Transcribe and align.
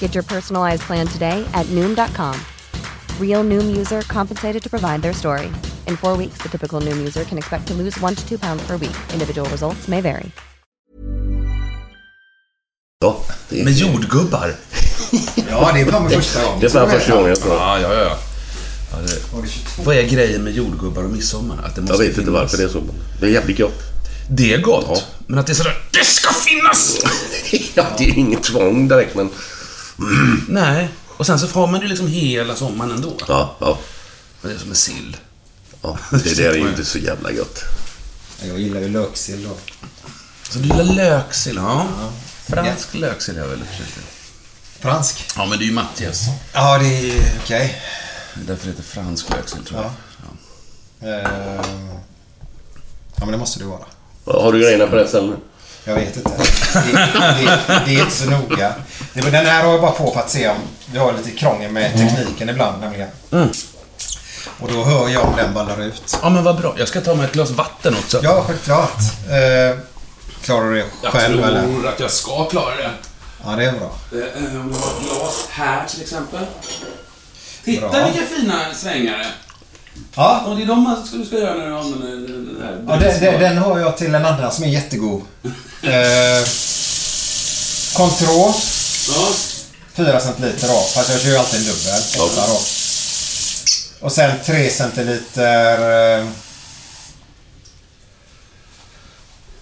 Get 0.00 0.14
your 0.14 0.24
personalized 0.24 0.82
plan 0.82 1.06
today 1.06 1.44
at 1.54 1.66
Noom.com. 1.66 2.34
Real 3.20 3.44
Noom 3.44 3.76
user 3.76 4.00
compensated 4.02 4.62
to 4.62 4.68
provide 4.70 5.02
their 5.02 5.12
story. 5.14 5.46
In 5.86 5.96
four 5.96 6.16
weeks, 6.16 6.42
the 6.42 6.48
typical 6.48 6.80
Noom 6.80 6.98
user 6.98 7.24
can 7.24 7.38
expect 7.38 7.66
to 7.68 7.74
lose 7.74 8.00
one 8.00 8.14
to 8.14 8.28
two 8.28 8.38
pounds 8.38 8.66
per 8.66 8.76
week. 8.76 8.96
Individual 9.12 9.48
results 9.50 9.88
may 9.88 10.00
vary. 10.00 10.30
Ja, 13.04 13.16
det 13.48 13.60
är, 13.60 13.64
Med 13.64 13.72
jordgubbar. 13.72 14.54
Ja, 15.50 15.70
det 15.74 15.80
är 15.80 15.90
fan 15.90 16.10
första 16.10 16.44
gången. 16.44 16.60
det 16.60 16.66
är 16.66 16.70
fan 16.70 16.90
första 16.90 17.14
gången 17.14 17.28
jag 17.28 17.40
tror. 17.40 17.54
Ja, 17.54 17.78
ja, 17.80 17.94
ja. 17.94 18.18
ja 18.92 18.98
det, 19.06 19.18
vad 19.84 19.96
är 19.96 20.02
grejen 20.02 20.42
med 20.42 20.52
jordgubbar 20.52 21.04
och 21.04 21.10
midsommar? 21.10 21.62
Att 21.64 21.74
det 21.74 21.80
måste 21.80 21.94
Jag 21.94 21.98
vet 21.98 22.08
inte 22.08 22.20
finnas. 22.20 22.40
varför 22.42 22.56
det 22.56 22.64
är 22.64 22.68
så. 22.68 22.82
Det 23.20 23.26
är 23.26 23.30
jävligt 23.30 23.58
gott. 23.58 23.82
Det 24.30 24.54
är 24.54 24.58
gott. 24.60 24.84
Ja. 24.88 25.00
Men 25.26 25.38
att 25.38 25.46
det 25.46 25.52
är 25.52 25.54
sådär, 25.54 25.78
det 25.90 26.04
ska 26.04 26.32
finnas! 26.34 26.98
ja, 27.74 27.86
det 27.98 28.04
är 28.04 28.18
inget 28.18 28.42
tvång 28.42 28.88
direkt, 28.88 29.14
men... 29.14 29.30
Nej. 30.48 30.88
Och 31.16 31.26
sen 31.26 31.38
så 31.38 31.46
får 31.48 31.66
man 31.66 31.80
det 31.80 31.88
liksom 31.88 32.06
hela 32.06 32.56
sommaren 32.56 32.90
ändå. 32.90 33.16
Ja, 33.28 33.56
ja. 33.60 33.78
Och 34.42 34.48
det 34.48 34.54
är 34.54 34.58
som 34.58 34.68
en 34.70 34.76
sill. 34.76 35.16
ja 35.82 35.98
det 36.10 36.36
där 36.36 36.50
är 36.50 36.54
ju 36.54 36.68
inte 36.70 36.84
så 36.84 36.98
jävla 36.98 37.32
gott. 37.32 37.62
Jag 38.48 38.58
gillar 38.60 38.80
ju 38.80 38.88
löksill 38.88 39.42
då. 39.44 39.56
Så 40.50 40.58
du 40.58 40.64
gillar 40.68 40.84
löksill? 40.84 41.56
Ja. 41.56 41.86
Fransk 42.46 42.94
löksill 42.94 43.36
är 43.36 43.40
jag 43.40 43.48
väldigt 43.48 43.68
förtjust 43.68 43.98
i. 43.98 44.00
Fransk? 44.82 45.24
Ja, 45.36 45.46
men 45.46 45.58
det 45.58 45.64
är 45.64 45.66
ju 45.66 45.72
Mattias. 45.72 46.24
Ja, 46.52 46.78
det 46.78 46.86
är 46.86 47.32
okej. 47.44 47.82
Det 48.34 48.40
är 48.40 48.46
därför 48.46 48.64
det 48.66 48.70
heter 48.70 48.82
fransk 48.82 49.30
löksill, 49.30 49.64
tror 49.64 49.80
jag. 49.82 49.90
Ja. 51.00 51.08
Eh, 51.08 51.60
Ja, 53.16 53.26
men 53.26 53.32
det 53.32 53.38
måste 53.38 53.58
det 53.58 53.64
vara. 53.64 53.84
Har 54.24 54.52
du 54.52 54.60
grejerna 54.60 54.86
på 54.86 54.96
rätt 54.96 55.08
ställe 55.08 55.26
nu? 55.26 55.36
Jag 55.90 55.96
vet 55.96 56.16
inte. 56.16 56.30
Det, 56.74 56.92
det, 57.38 57.82
det 57.86 57.94
är 57.94 58.00
inte 58.00 58.10
så 58.16 58.30
noga. 58.30 58.74
Det, 59.12 59.20
den 59.20 59.46
här 59.46 59.64
har 59.64 59.72
jag 59.72 59.80
bara 59.80 59.90
på 59.90 60.12
för 60.12 60.20
att 60.20 60.30
se 60.30 60.48
om 60.48 60.56
vi 60.92 60.98
har 60.98 61.12
lite 61.12 61.30
krångel 61.30 61.70
med 61.72 61.92
tekniken 61.92 62.48
ibland 62.48 62.80
nämligen. 62.80 63.08
Och 64.60 64.72
då 64.72 64.84
hör 64.84 65.08
jag 65.08 65.24
om 65.24 65.36
den 65.36 65.54
ballar 65.54 65.82
ut. 65.82 66.18
Ja, 66.22 66.30
men 66.30 66.44
vad 66.44 66.56
bra. 66.60 66.74
Jag 66.78 66.88
ska 66.88 67.00
ta 67.00 67.14
mig 67.14 67.26
ett 67.26 67.32
glas 67.32 67.50
vatten 67.50 67.94
också. 68.04 68.20
Ja, 68.22 68.44
självklart. 68.46 68.98
Eh, 69.28 69.78
klarar 70.44 70.70
du 70.70 70.74
det 70.76 70.84
jag 71.02 71.12
själv 71.12 71.34
tror 71.36 71.48
eller? 71.48 71.88
att 71.88 72.00
jag 72.00 72.10
ska 72.10 72.44
klara 72.44 72.76
det. 72.76 72.90
Ja, 73.44 73.50
det 73.56 73.64
är 73.64 73.72
bra. 73.72 73.90
Eh, 74.12 74.60
Om 74.60 74.68
vi 74.68 74.78
har 74.78 74.90
ett 74.90 75.02
glas 75.04 75.46
här 75.50 75.86
till 75.86 76.02
exempel. 76.02 76.46
Titta 77.64 77.88
Bra. 77.88 78.04
vilka 78.04 78.26
fina 78.26 78.74
svängare. 78.74 79.26
Ja, 80.16 80.40
Och 80.46 80.56
det 80.56 80.62
är 80.62 80.66
de 80.66 80.82
man 80.82 81.06
ska, 81.06 81.24
ska 81.24 81.38
göra 81.38 81.54
när 81.54 81.66
du 81.66 81.76
använder 81.76 82.28
den 82.28 82.58
här. 82.62 82.84
ja 82.88 82.96
den, 82.96 83.20
den, 83.20 83.40
den 83.40 83.58
har 83.58 83.78
jag 83.78 83.96
till 83.96 84.14
en 84.14 84.24
annan 84.26 84.52
som 84.52 84.64
är 84.64 84.68
jättegod. 84.68 85.22
Eh, 85.82 86.46
Contro, 87.96 88.54
Ja. 89.08 89.28
4 89.94 90.20
centiliter 90.20 90.68
då. 90.68 90.74
Fast 90.94 91.10
jag 91.10 91.20
kör 91.20 91.28
ju 91.30 91.36
alltid 91.36 91.60
en 91.60 91.66
dubbel. 91.66 92.02
Då. 92.16 92.60
Och 94.00 94.12
sen 94.12 94.30
3 94.46 94.70
centiliter... 94.70 96.18
Eh, 96.20 96.26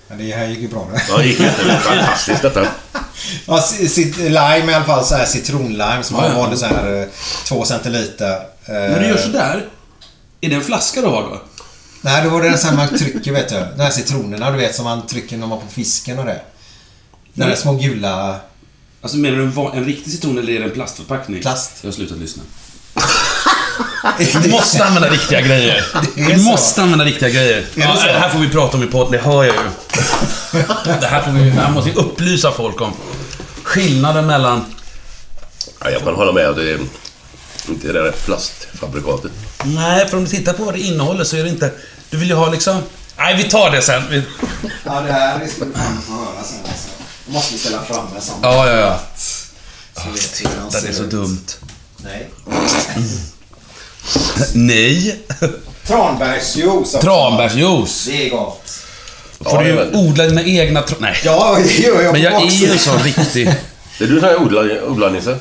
men 0.09 0.19
det 0.19 0.33
här 0.37 0.47
gick 0.47 0.59
ju 0.59 0.69
bra. 0.69 0.89
Ja, 1.09 1.17
det 1.19 1.27
gick 1.27 1.41
jättebra. 1.41 1.79
Fantastiskt 1.79 2.43
detta. 2.43 2.67
Ja, 3.47 3.61
cit- 3.89 4.17
lime 4.17 4.73
i 4.73 4.75
alla 4.75 4.85
fall. 4.85 5.05
Så 5.05 5.15
här 5.15 5.27
citronlime 5.27 6.03
som 6.03 6.17
Ja, 6.17 6.23
har 6.23 6.29
ja. 6.31 6.37
vanlig 6.37 6.59
så 6.59 6.67
här 6.67 7.01
eh, 7.03 7.07
2 7.49 7.65
centiliter. 7.65 8.33
Eh, 8.67 8.73
När 8.75 9.01
du 9.01 9.07
gör 9.09 9.17
sådär. 9.17 9.65
Är 10.41 10.49
det 10.49 10.55
en 10.55 10.65
flaska 10.65 11.01
du 11.01 11.07
har 11.07 11.23
då? 11.23 11.43
Nej, 12.01 12.25
då 12.25 12.31
var 12.31 12.43
det 12.43 12.49
den 12.49 12.59
här 12.59 12.77
man 12.77 12.99
trycker 12.99 13.33
vet 13.33 13.49
du. 13.49 13.67
De 13.77 13.83
här 13.83 13.91
citronerna 13.91 14.51
du 14.51 14.57
vet 14.57 14.75
som 14.75 14.85
man 14.85 15.07
trycker 15.07 15.37
när 15.37 15.47
man 15.47 15.61
på 15.61 15.67
fisken 15.67 16.19
och 16.19 16.25
det. 16.25 16.41
De 17.35 17.41
där 17.41 17.49
Nej. 17.49 17.57
små 17.57 17.75
gula... 17.75 18.41
Alltså 19.03 19.19
menar 19.19 19.39
du 19.39 19.43
en, 19.45 19.79
en 19.79 19.85
riktig 19.85 20.13
citron 20.13 20.39
eller 20.39 20.53
är 20.53 20.59
det 20.59 20.65
en 20.65 20.71
plastförpackning? 20.71 21.41
Plast. 21.41 21.73
Jag 21.81 21.89
har 21.89 21.95
slutat 21.95 22.19
lyssna. 22.19 22.43
Vi 24.43 24.51
måste 24.51 24.85
använda 24.85 25.11
riktiga 25.11 25.41
grejer. 25.41 25.85
Vi 26.15 26.39
så. 26.39 26.51
måste 26.51 26.83
använda 26.83 27.05
riktiga 27.05 27.29
grejer. 27.29 27.67
det 27.75 27.81
Ja, 27.81 27.95
det 28.07 28.19
här 28.19 28.29
får 28.29 28.39
vi 28.39 28.49
prata 28.49 28.77
om 28.77 28.83
i 28.83 28.87
podden, 28.87 29.13
det 29.13 29.19
hör 29.19 29.45
jag 29.45 29.55
ju. 29.55 29.61
Det 31.01 31.07
här, 31.07 31.23
får 31.23 31.31
vi, 31.31 31.51
det 31.51 31.61
här 31.61 31.71
måste 31.71 31.91
vi 31.91 31.97
upplysa 31.97 32.53
folk 32.53 32.81
om. 32.81 32.93
Skillnaden 33.63 34.27
mellan... 34.27 34.65
Ja, 35.81 35.91
jag 35.91 36.03
kan 36.03 36.15
hålla 36.15 36.33
med. 36.33 36.57
Det 36.57 36.71
är 36.73 36.79
inte 37.73 37.87
det 37.87 38.03
där 38.03 38.13
plastfabrikatet. 38.13 39.31
Nej, 39.65 40.09
för 40.09 40.17
om 40.17 40.25
du 40.25 40.31
tittar 40.31 40.53
på 40.53 40.65
vad 40.65 40.75
det 40.75 40.81
innehåller 40.81 41.25
så 41.25 41.37
är 41.37 41.43
det 41.43 41.49
inte... 41.49 41.71
Du 42.11 42.17
vill 42.17 42.29
ju 42.29 42.35
ha 42.35 42.51
liksom... 42.51 42.83
Nej, 43.19 43.37
vi 43.37 43.45
tar 43.45 43.71
det 43.71 43.83
sen. 43.83 44.03
Vi... 44.11 44.23
Ja, 44.85 45.01
det 45.01 45.13
här 45.13 45.41
är 45.41 45.47
skulle 45.49 45.67
man 45.67 46.03
få 46.07 46.13
höra 46.13 46.45
sen 46.45 46.57
alltså. 46.69 46.89
Då 47.27 47.33
måste 47.33 47.53
vi 47.53 47.59
ställa 47.59 47.83
fram 47.83 48.07
en 48.17 48.23
sån. 48.23 48.37
Ja, 48.43 48.71
ja, 48.71 48.77
ja. 48.77 49.01
Så 50.03 50.11
vet 50.11 50.41
vi 50.43 50.47
hur 50.47 50.83
Det 50.83 50.89
är 50.89 50.93
så 50.93 51.03
ut. 51.03 51.11
dumt. 51.11 51.47
Nej. 51.97 52.29
Nej. 54.53 55.21
Tranbärsjuice 55.87 56.65
också. 56.67 56.99
Tranbärsjuice. 56.99 58.07
Det 58.07 58.27
är 58.27 58.31
gott. 58.31 58.71
Får 59.41 59.53
Ja, 59.53 59.59
du 59.59 59.65
det 59.65 59.71
är 59.71 59.77
väldigt- 59.77 59.97
odla 59.97 60.25
dina 60.27 60.43
egna 60.43 60.83
tran... 60.83 60.99
Nej. 61.01 61.17
Ja, 61.25 61.59
det 61.65 61.73
gör 61.79 62.03
jag 62.03 62.13
Men 62.13 62.23
jag 62.23 62.43
är 62.43 62.51
ju 62.51 62.71
en 62.73 62.79
sån 62.79 62.99
riktig... 62.99 63.55
Det 63.99 64.05
är 64.05 64.09
du 64.09 64.21
som 64.21 64.29
är 64.29 64.37
odlar, 64.43 64.83
odlarnisse? 64.89 65.39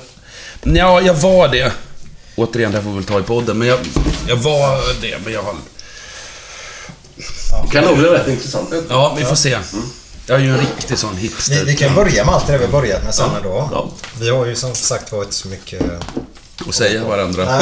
Ja, 0.63 1.01
jag 1.01 1.13
var 1.13 1.47
det. 1.47 1.71
Återigen, 2.37 2.71
det 2.71 2.77
här 2.77 2.83
får 2.83 2.89
vi 2.91 2.95
väl 2.95 3.05
ta 3.05 3.19
i 3.19 3.23
podden, 3.23 3.57
men 3.57 3.67
jag, 3.67 3.79
jag 4.27 4.35
var 4.35 5.01
det, 5.01 5.17
men 5.23 5.33
jag 5.33 5.43
har... 5.43 5.55
Det 7.65 7.71
kan 7.71 7.83
nog 7.83 7.97
bli 7.97 8.07
rätt 8.09 8.27
intressant. 8.27 8.73
Ja, 8.89 9.15
vi 9.17 9.25
får 9.25 9.35
se. 9.35 9.57
Jag 10.27 10.37
är 10.39 10.43
ju 10.43 10.49
en 10.51 10.57
riktig 10.57 10.97
sån 10.97 11.17
hipster. 11.17 11.55
Vi, 11.55 11.63
vi 11.63 11.75
kan 11.75 11.95
börja 11.95 12.25
med 12.25 12.33
allt 12.35 12.47
det 12.47 12.57
vi 12.57 12.67
börjat 12.67 13.03
med 13.03 13.15
sen 13.15 13.29
då. 13.43 13.69
Ja. 13.71 13.89
Vi 14.19 14.29
har 14.29 14.45
ju 14.45 14.55
som 14.55 14.75
sagt 14.75 15.11
varit 15.11 15.33
så 15.33 15.47
mycket... 15.47 15.81
Och 16.67 16.75
säga 16.75 17.03
varandra. 17.03 17.61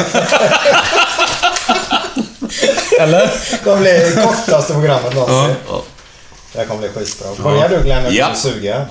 Eller? 3.00 3.26
Det 3.50 3.58
kommer 3.64 3.80
bli 3.80 4.12
kortaste 4.24 4.72
programmet 4.72 5.14
någonsin. 5.14 5.56
Ja. 5.68 5.82
Det 6.52 6.58
här 6.58 6.66
kommer 6.66 6.80
bli 6.80 6.88
skitbra. 6.88 7.28
Börja 7.42 7.68
du 7.68 7.82
Glenn, 7.82 8.04
du 8.04 8.16
Ja. 8.16 8.26
är 8.28 8.34
sugen. 8.34 8.84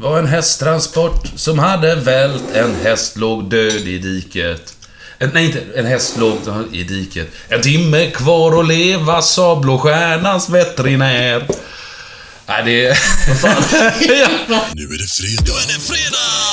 Var 0.00 0.18
en 0.18 0.26
hästtransport 0.26 1.26
som 1.36 1.58
hade 1.58 1.94
vält. 1.94 2.44
En 2.54 2.74
häst 2.82 3.16
låg 3.16 3.50
död 3.50 3.88
i 3.88 3.98
diket. 3.98 4.74
En, 5.18 5.30
nej, 5.34 5.44
inte 5.44 5.62
en 5.74 5.86
häst 5.86 6.16
låg 6.16 6.38
i 6.72 6.82
diket. 6.82 7.28
En 7.48 7.62
timme 7.62 8.10
kvar 8.10 8.60
att 8.60 8.68
leva, 8.68 9.22
sa 9.22 9.56
Blåstjärnans 9.56 10.48
veterinär. 10.48 11.46
Nej, 12.46 12.64
det... 12.64 12.88
Vad 13.28 13.38
fan? 13.38 13.62
ja. 14.48 14.60
Nu 14.72 14.82
är 14.82 14.98
det 14.98 15.08
fredag. 15.08 15.42
Nu 15.44 15.74
är 15.74 15.78
det 15.78 15.80
fredag! 15.80 16.47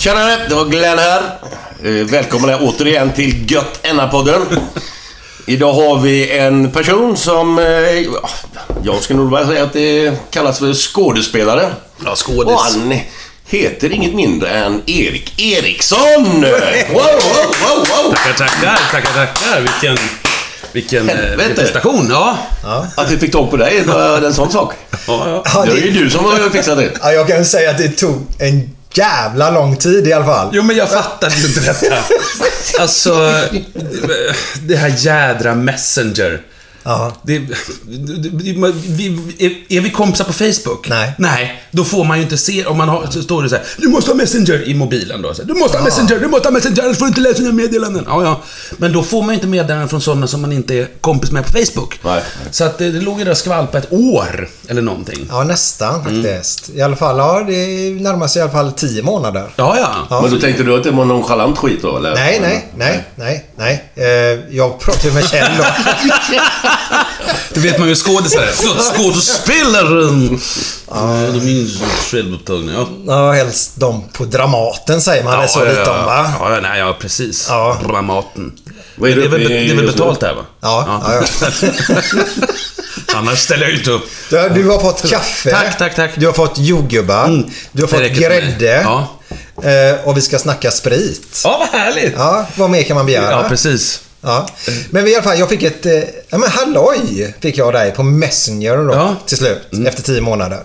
Tjenare, 0.00 0.36
det 0.48 0.54
var 0.54 0.64
Glenn 0.64 0.98
här. 0.98 1.22
Eh, 1.84 1.90
Välkomna 1.90 2.58
återigen 2.58 3.12
till 3.12 3.50
Gött 3.52 3.82
podden 4.10 4.42
Idag 5.46 5.72
har 5.72 5.98
vi 5.98 6.38
en 6.38 6.70
person 6.70 7.16
som... 7.16 7.58
eh, 7.58 7.64
ja, 8.00 8.30
Jag 8.82 9.02
skulle 9.02 9.18
nog 9.18 9.30
bara 9.30 9.46
säga 9.46 9.62
att 9.64 9.72
det 9.72 10.12
kallas 10.30 10.58
för 10.58 10.74
skådespelare. 10.74 11.70
Ja, 12.04 12.16
skådis. 12.16 12.52
Och 12.54 12.60
han 12.60 12.94
heter 13.46 13.92
inget 13.92 14.14
mindre 14.14 14.48
än 14.50 14.82
Erik 14.86 15.40
Eriksson! 15.40 16.24
Wow, 16.24 16.42
wow, 16.92 17.02
wow, 17.62 17.86
wow! 18.04 18.14
Tackar, 18.14 18.32
tackar, 18.32 18.78
tackar, 18.92 19.12
tackar. 19.26 19.60
Vilken, 19.60 19.98
vilken, 20.72 21.08
eh, 21.08 21.16
vilken 21.36 21.54
prestation. 21.56 22.08
Ja. 22.10 22.38
Att 22.96 23.10
vi 23.10 23.18
fick 23.18 23.32
tag 23.32 23.50
på 23.50 23.56
dig, 23.56 23.82
var 23.86 24.20
det 24.20 24.26
en 24.26 24.34
sån 24.34 24.50
sak? 24.52 24.72
Ja, 25.06 25.22
ja. 25.28 25.42
Ja, 25.54 25.64
Det 25.64 25.80
är 25.80 25.84
ju 25.84 25.90
du 25.90 26.10
som 26.10 26.24
har 26.24 26.50
fixat 26.50 26.78
det. 26.78 26.90
ja, 27.02 27.12
jag 27.12 27.28
kan 27.28 27.44
säga 27.44 27.70
att 27.70 27.78
det 27.78 27.88
tog 27.88 28.26
en 28.38 28.76
jävla 28.94 29.50
lång 29.50 29.76
tid 29.76 30.06
i 30.06 30.12
alla 30.12 30.24
fall. 30.24 30.50
Jo, 30.52 30.62
men 30.62 30.76
jag 30.76 30.90
fattade 30.90 31.34
ju 31.34 31.46
inte 31.48 31.60
detta. 31.60 31.96
Alltså, 32.80 33.32
det 34.62 34.76
här 34.76 34.94
jädra 34.96 35.54
Messenger. 35.54 36.40
Ja. 36.90 37.12
Det, 37.22 37.38
det, 37.38 37.48
det, 38.16 38.72
vi, 38.86 39.06
är, 39.38 39.76
är 39.76 39.80
vi 39.80 39.90
kompisar 39.90 40.24
på 40.24 40.32
Facebook? 40.32 40.88
Nej. 40.88 41.12
Nej, 41.18 41.62
då 41.70 41.84
får 41.84 42.04
man 42.04 42.16
ju 42.16 42.22
inte 42.22 42.36
se, 42.38 42.66
om 42.66 42.76
man 42.78 42.88
har, 42.88 43.06
så 43.10 43.22
står 43.22 43.42
det 43.42 43.48
så 43.48 43.56
här, 43.56 43.64
du 43.78 43.88
måste 43.88 44.10
ha 44.10 44.16
Messenger 44.16 44.68
i 44.68 44.74
mobilen 44.74 45.22
då. 45.22 45.34
Så 45.34 45.42
här, 45.42 45.48
du 45.48 45.54
måste 45.54 45.78
ha 45.78 45.84
Messenger, 45.84 46.20
du 46.20 46.28
måste 46.28 46.48
ha 46.48 46.52
Messenger, 46.52 46.82
annars 46.82 46.98
får 46.98 47.04
du 47.04 47.08
inte 47.08 47.20
läsa 47.20 47.38
dina 47.38 47.52
meddelanden. 47.52 48.04
Ja, 48.08 48.22
ja. 48.22 48.40
Men 48.76 48.92
då 48.92 49.02
får 49.02 49.22
man 49.22 49.28
ju 49.28 49.34
inte 49.34 49.46
meddelanden 49.46 49.88
från 49.88 50.00
sådana 50.00 50.26
som 50.26 50.40
man 50.40 50.52
inte 50.52 50.74
är 50.74 50.88
kompis 51.00 51.30
med 51.30 51.46
på 51.46 51.52
Facebook. 51.52 51.98
Nej. 52.04 52.22
Så 52.50 52.64
att 52.64 52.78
det, 52.78 52.90
det 52.90 53.00
låg 53.00 53.18
ju 53.18 53.24
där 53.24 53.34
skvalpa 53.34 53.78
ett 53.78 53.92
år, 53.92 54.48
eller 54.68 54.82
någonting. 54.82 55.26
Ja, 55.30 55.44
nästan 55.44 56.04
faktiskt. 56.04 56.70
I 56.74 56.82
alla 56.82 56.96
fall, 56.96 57.18
ja, 57.18 57.44
det 57.46 57.56
närmar 58.02 58.26
sig 58.26 58.40
i 58.40 58.42
alla 58.42 58.52
fall 58.52 58.72
tio 58.72 59.02
månader. 59.02 59.50
Ja, 59.56 59.76
ja. 60.10 60.20
Men 60.22 60.30
då 60.30 60.38
tänkte 60.38 60.62
du 60.62 60.76
att 60.76 60.84
det 60.84 60.90
var 60.90 61.04
nonchalant 61.04 61.58
skit 61.58 61.82
då, 61.82 61.96
eller? 61.96 62.14
Nej, 62.14 62.38
nej, 62.40 62.66
nej, 62.76 63.04
nej, 63.14 63.46
nej. 63.56 63.84
Eh, 63.94 64.56
jag 64.56 64.80
pratade 64.80 65.08
ju 65.08 65.14
med 65.14 65.28
Kjell 65.28 65.50
då. 65.58 65.64
Det 67.54 67.60
vet 67.60 67.78
man 67.78 67.88
ju 67.88 67.94
skådisar 67.94 68.42
är. 68.42 68.46
Förlåt, 68.46 68.96
skådespelaren! 68.96 70.40
Ja, 70.88 71.26
de 71.32 71.38
är 71.38 71.50
ju 71.50 71.68
självupptagna. 72.10 72.72
Ja. 72.72 72.88
Ja, 73.06 73.32
helst 73.32 73.72
de 73.74 74.08
på 74.12 74.24
Dramaten 74.24 75.00
säger 75.00 75.24
man 75.24 75.38
väl 75.38 75.48
så 75.48 75.64
lite 75.64 75.90
om 75.90 76.04
va? 76.04 76.32
Ja, 76.40 76.54
ja, 76.54 76.60
nej, 76.60 76.78
ja, 76.80 76.96
precis. 77.00 77.46
Ja. 77.48 77.80
Dramaten. 77.86 78.52
Vad 78.96 79.10
är 79.10 79.14
det, 79.14 79.20
du 79.20 79.26
är 79.26 79.30
väl, 79.30 79.48
det 79.48 79.70
är 79.70 79.74
väl 79.74 79.86
betalt 79.86 80.20
där, 80.20 80.34
va? 80.34 80.44
Ja, 80.60 81.02
ja. 81.04 81.22
ja. 81.62 81.68
Annars 83.14 83.38
ställer 83.38 83.66
jag 83.66 83.78
inte 83.78 83.90
upp. 83.90 84.02
Du, 84.30 84.48
du 84.48 84.68
har 84.68 84.78
fått 84.78 85.10
kaffe. 85.10 85.50
Tack, 85.50 85.78
tack, 85.78 85.96
tack. 85.96 86.10
Du 86.16 86.26
har 86.26 86.32
fått 86.32 86.58
jordgubbar. 86.58 87.44
Du 87.72 87.82
har 87.82 87.88
Det 88.00 88.08
fått 88.08 88.18
grädde. 88.18 88.80
Ja. 88.84 89.08
Eh, 89.62 90.08
och 90.08 90.16
vi 90.16 90.20
ska 90.20 90.38
snacka 90.38 90.70
sprit. 90.70 91.40
Ja, 91.44 91.56
vad 91.72 91.80
härligt! 91.80 92.14
Ja, 92.16 92.46
vad 92.54 92.70
mer 92.70 92.82
kan 92.82 92.96
man 92.96 93.06
begära? 93.06 93.30
Ja, 93.30 93.44
precis. 93.48 94.00
Ja. 94.20 94.48
Men 94.90 95.06
i 95.08 95.14
alla 95.14 95.22
fall, 95.22 95.38
jag 95.38 95.48
fick 95.48 95.62
ett... 95.62 95.86
eh, 95.86 95.92
Ja 96.28 96.38
men 96.38 96.50
halloj! 96.50 97.34
Fick 97.40 97.58
jag 97.58 97.72
dig 97.72 97.92
på 97.92 98.02
Messenger 98.02 98.76
då, 98.76 98.92
Ja. 98.94 99.02
Mm. 99.02 99.14
till 99.26 99.36
slut. 99.36 99.58
Efter 99.86 100.02
tio 100.02 100.20
månader. 100.20 100.60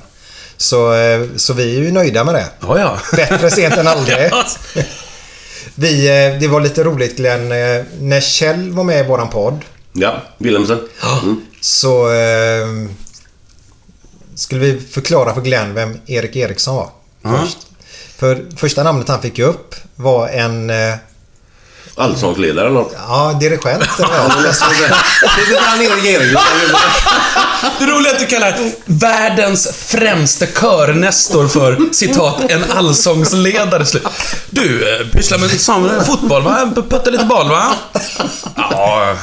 Så, 0.57 0.93
eh, 0.93 1.25
så 1.35 1.53
vi 1.53 1.75
är 1.77 1.81
ju 1.81 1.91
nöjda 1.91 2.23
med 2.23 2.33
det. 2.35 2.45
Ja, 2.61 2.79
ja. 2.79 2.99
Bättre 3.15 3.51
sent 3.51 3.77
än 3.77 3.87
aldrig. 3.97 4.31
Vi, 5.75 6.07
eh, 6.07 6.39
det 6.39 6.47
var 6.47 6.61
lite 6.61 6.83
roligt 6.83 7.17
Glenn, 7.17 7.51
eh, 7.51 7.83
när 7.99 8.21
Kjell 8.21 8.71
var 8.71 8.83
med 8.83 9.05
i 9.05 9.07
våran 9.07 9.29
podd. 9.29 9.59
Ja, 9.93 10.21
Wilhelmsen. 10.37 10.79
Mm. 11.23 11.41
Så 11.61 12.09
eh, 12.13 12.67
skulle 14.35 14.61
vi 14.61 14.79
förklara 14.79 15.33
för 15.33 15.41
Glenn 15.41 15.73
vem 15.73 15.97
Erik 16.05 16.35
Eriksson 16.35 16.75
var. 16.75 16.89
Först. 17.39 17.57
För 18.17 18.45
första 18.57 18.83
namnet 18.83 19.07
han 19.07 19.21
fick 19.21 19.39
upp 19.39 19.75
var 19.95 20.27
en 20.27 20.69
eh, 20.69 20.93
Allsångsledare 21.97 22.65
eller 22.67 22.79
något. 22.79 22.93
ja, 23.07 23.33
dirigent. 23.39 23.83
eller 23.99 24.53
så. 24.53 24.65
Det 24.69 25.55
är 25.55 25.59
han. 25.59 25.79
Det 27.79 27.85
roliga 27.85 28.13
att 28.13 28.19
du 28.19 28.25
kallar 28.25 28.57
världens 28.85 29.67
främste 29.77 30.47
körnestor 30.47 31.47
för 31.47 31.93
citat, 31.93 32.51
en 32.51 32.71
allsångsledare. 32.71 33.85
Slut. 33.85 34.03
Du, 34.49 34.95
eh, 34.95 35.07
pysslar 35.07 35.37
med 35.37 35.51
fotboll 36.05 36.43
va? 36.43 36.71
Puttar 36.75 37.11
lite 37.11 37.25
boll 37.25 37.49
va? 37.49 37.73
Ja, 38.55 39.15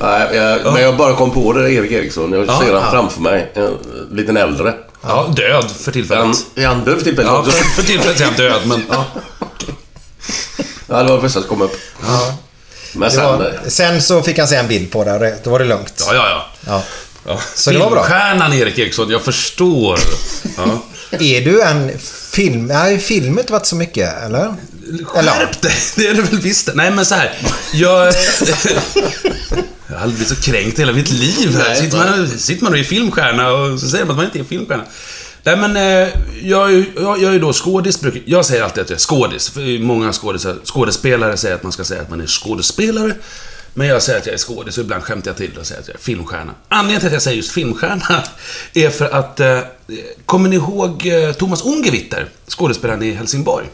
Nej, 0.00 0.36
jag, 0.36 0.72
men 0.72 0.82
jag 0.82 0.96
bara 0.96 1.14
kom 1.16 1.30
på 1.30 1.52
det, 1.52 1.72
Erik 1.72 1.92
Eriksson. 1.92 2.32
Jag 2.32 2.46
Ja, 2.48 2.58
ser 2.60 2.72
han 2.74 2.82
ja. 2.82 2.90
framför 2.90 3.20
mig. 3.20 3.52
En 3.54 3.78
liten 4.16 4.36
äldre. 4.36 4.74
ja 5.02 5.32
död 5.36 5.70
för 5.82 5.90
Är 5.90 5.92
tillfället. 5.92 6.24
han, 6.24 6.34
är 6.64 6.66
han 6.66 6.84
död 6.84 6.96
för 6.98 7.04
tillfället 7.04 7.30
Ja, 7.32 7.44
för, 7.44 7.50
för 7.52 7.82
tillfället 7.82 8.20
är 8.20 8.24
han 8.24 8.34
död, 8.34 8.60
men... 8.64 8.82
Ja. 8.90 9.04
Ja, 10.88 11.02
det 11.02 11.08
var 11.08 11.14
det 11.16 11.20
första 11.20 11.40
som 11.40 11.48
kom 11.48 11.62
upp. 11.62 11.76
Men 12.92 13.08
Det 13.08 13.14
sen... 13.14 13.24
var, 13.24 13.54
sen 13.68 14.02
så 14.02 14.22
fick 14.22 14.38
han 14.38 14.48
se 14.48 14.56
en 14.56 14.68
bild 14.68 14.90
på 14.92 15.04
det 15.04 15.12
och 15.12 15.20
det- 15.20 15.44
då 15.44 15.50
var 15.50 15.58
det 15.58 15.64
lugnt. 15.64 16.04
Ja, 16.06 16.14
ja, 16.14 16.28
ja. 16.28 16.46
Ja. 16.66 16.82
ja. 17.26 17.40
Så 17.54 17.70
det 17.70 17.78
var 17.78 17.90
bra. 17.90 18.04
Filmstjärnan 18.04 18.52
Erik 18.52 18.78
Eriksson, 18.78 19.10
jag 19.10 19.22
förstår. 19.22 20.00
Ja. 20.56 20.82
Är 21.18 21.40
du 21.40 21.62
en 21.62 21.98
film... 22.30 22.66
Nej, 22.66 22.98
film 22.98 23.34
har 23.34 23.40
inte 23.40 23.52
varit 23.52 23.66
så 23.66 23.76
mycket, 23.76 24.22
eller? 24.22 24.54
Skärp 25.04 25.60
dig! 25.60 25.72
Det 25.96 26.06
är 26.06 26.14
det 26.14 26.22
väl 26.22 26.40
visst. 26.40 26.70
Nej, 26.74 26.90
men 26.90 27.06
så 27.06 27.14
här. 27.14 27.38
Jag... 27.72 28.14
Jag 29.86 29.96
har 29.96 30.02
aldrig 30.02 30.18
blivit 30.18 30.28
så 30.44 30.50
kränkt 30.50 30.78
i 30.78 30.82
hela 30.82 30.92
mitt 30.92 31.10
liv. 31.10 31.56
Här. 31.56 31.68
Nej, 31.68 31.76
Sitter, 31.80 31.96
man, 31.98 32.28
sitter 32.38 32.64
man 32.64 32.72
och 32.72 32.78
är 32.78 32.84
filmstjärna 32.84 33.52
och 33.52 33.80
så 33.80 33.88
säger 33.88 34.04
man 34.04 34.10
att 34.10 34.16
man 34.16 34.24
inte 34.26 34.38
är 34.38 34.44
filmstjärna. 34.44 34.84
Nej, 35.44 35.56
men 35.56 35.76
eh, 35.76 36.08
jag, 36.42 36.68
är 36.68 36.72
ju- 36.72 36.92
jag, 36.96 37.22
jag 37.22 37.34
är 37.34 37.38
då 37.38 37.52
skådis. 37.52 37.98
Jag 38.24 38.46
säger 38.46 38.62
alltid 38.62 38.82
att 38.82 38.90
jag 38.90 38.96
är 38.96 39.00
skådis. 39.00 39.48
För 39.50 39.78
många 39.82 40.12
skådisar, 40.12 40.56
skådespelare 40.64 41.36
säger 41.36 41.54
att 41.54 41.62
man 41.62 41.72
ska 41.72 41.84
säga 41.84 42.02
att 42.02 42.10
man 42.10 42.20
är 42.20 42.26
skådespelare. 42.26 43.14
Men 43.74 43.86
jag 43.86 44.02
säger 44.02 44.18
att 44.20 44.26
jag 44.26 44.34
är 44.34 44.38
skådis 44.38 44.78
och 44.78 44.84
ibland 44.84 45.02
skämtar 45.04 45.30
jag 45.30 45.36
till 45.36 45.50
det 45.54 45.60
och 45.60 45.66
säger 45.66 45.80
att 45.80 45.88
jag 45.88 45.94
är 45.96 46.00
filmstjärna. 46.00 46.52
Anledningen 46.68 47.00
till 47.00 47.06
att 47.06 47.12
jag 47.12 47.22
säger 47.22 47.36
just 47.36 47.52
filmstjärna 47.52 48.22
är 48.74 48.90
för 48.90 49.10
att... 49.10 49.40
Eh, 49.40 49.58
kommer 50.26 50.48
ni 50.48 50.56
ihåg 50.56 51.06
eh, 51.06 51.32
Thomas 51.32 51.62
Ungewitter? 51.64 52.28
Skådespelaren 52.48 53.02
i 53.02 53.12
Helsingborg? 53.12 53.66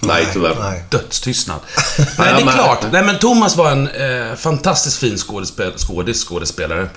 Nej, 0.00 0.26
tyvärr. 0.32 0.56
Nej. 0.60 0.84
Dödstystnad. 0.90 1.60
Nej, 1.98 2.06
det 2.18 2.42
är 2.50 2.52
klart. 2.52 2.86
Nej, 2.92 3.04
men 3.04 3.18
Thomas 3.18 3.56
var 3.56 3.70
en 3.70 3.88
eh, 3.88 4.36
fantastiskt 4.36 4.96
fin 4.98 5.18
skådespel, 5.18 5.72
skådis, 5.76 6.24
skådespelare. 6.24 6.88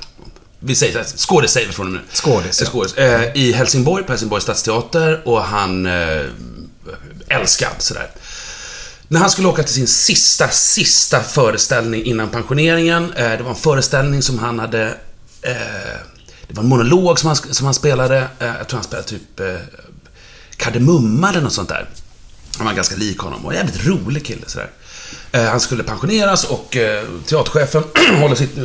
Vi 0.59 0.75
säger 0.75 0.93
så 0.93 0.99
här, 0.99 1.05
skådis 1.17 1.51
säger 1.51 1.67
vi 1.67 1.73
från 1.73 1.87
och 1.87 1.93
nu. 1.93 1.99
Skådis, 2.13 2.61
Eh, 2.61 2.65
ja. 2.65 2.71
skådis. 2.71 2.93
Eh, 2.93 3.31
I 3.35 3.51
Helsingborg, 3.51 4.03
på 4.03 4.11
Helsingborgs 4.11 4.43
stadsteater 4.43 5.21
och 5.27 5.43
han... 5.43 5.85
Eh, 5.85 6.25
älskad 7.27 7.71
sådär. 7.77 8.09
När 9.07 9.19
han 9.19 9.29
skulle 9.29 9.47
åka 9.47 9.63
till 9.63 9.73
sin 9.73 9.87
sista, 9.87 10.49
sista 10.49 11.21
föreställning 11.23 12.03
innan 12.03 12.29
pensioneringen. 12.29 13.13
Eh, 13.13 13.29
det 13.31 13.43
var 13.43 13.49
en 13.49 13.55
föreställning 13.55 14.21
som 14.21 14.39
han 14.39 14.59
hade... 14.59 14.87
Eh, 15.41 15.53
det 16.47 16.53
var 16.53 16.63
en 16.63 16.69
monolog 16.69 17.19
som 17.19 17.27
han, 17.27 17.35
som 17.35 17.65
han 17.65 17.73
spelade. 17.73 18.17
Eh, 18.39 18.47
jag 18.47 18.67
tror 18.67 18.77
han 18.77 18.83
spelade 18.83 19.07
typ... 19.07 19.41
Kardemumma 20.57 21.29
eller 21.29 21.41
något 21.41 21.53
sånt 21.53 21.69
där. 21.69 21.89
Han 22.57 22.65
var 22.65 22.73
ganska 22.73 22.95
lik 22.95 23.17
honom 23.19 23.45
och 23.45 23.53
jävligt 23.53 23.85
rolig 23.85 24.25
kille 24.25 24.41
sådär. 24.47 24.69
Eh, 25.31 25.43
han 25.43 25.59
skulle 25.59 25.83
pensioneras 25.83 26.43
och 26.43 26.77
eh, 26.77 27.03
teaterchefen 27.25 27.83
håller 28.21 28.35
sitt, 28.35 28.57
eh, 28.57 28.63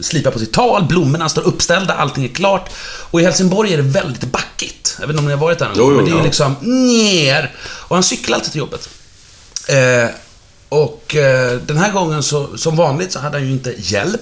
slipar 0.00 0.30
på 0.30 0.38
sitt 0.38 0.52
tal, 0.52 0.84
blommorna 0.84 1.28
står 1.28 1.42
uppställda, 1.42 1.94
allting 1.94 2.24
är 2.24 2.28
klart. 2.28 2.70
Och 3.10 3.20
i 3.20 3.24
Helsingborg 3.24 3.72
är 3.72 3.76
det 3.76 3.82
väldigt 3.82 4.32
backigt. 4.32 4.96
Jag 5.00 5.06
vet 5.06 5.10
inte 5.10 5.20
om 5.20 5.26
ni 5.26 5.32
har 5.32 5.40
varit 5.40 5.58
där 5.58 5.68
någon 5.68 5.76
gång, 5.78 5.96
men 5.96 6.04
det 6.04 6.10
är 6.10 6.12
ju 6.12 6.18
ja. 6.18 6.24
liksom 6.24 6.56
ner. 6.62 7.54
Och 7.60 7.96
han 7.96 8.02
cyklar 8.02 8.36
alltid 8.36 8.52
till 8.52 8.58
jobbet. 8.58 8.88
Och 10.68 11.16
den 11.66 11.78
här 11.78 11.92
gången 11.92 12.22
så, 12.22 12.58
som 12.58 12.76
vanligt 12.76 13.12
så 13.12 13.18
hade 13.18 13.36
han 13.38 13.46
ju 13.46 13.52
inte 13.52 13.74
hjälm. 13.76 14.18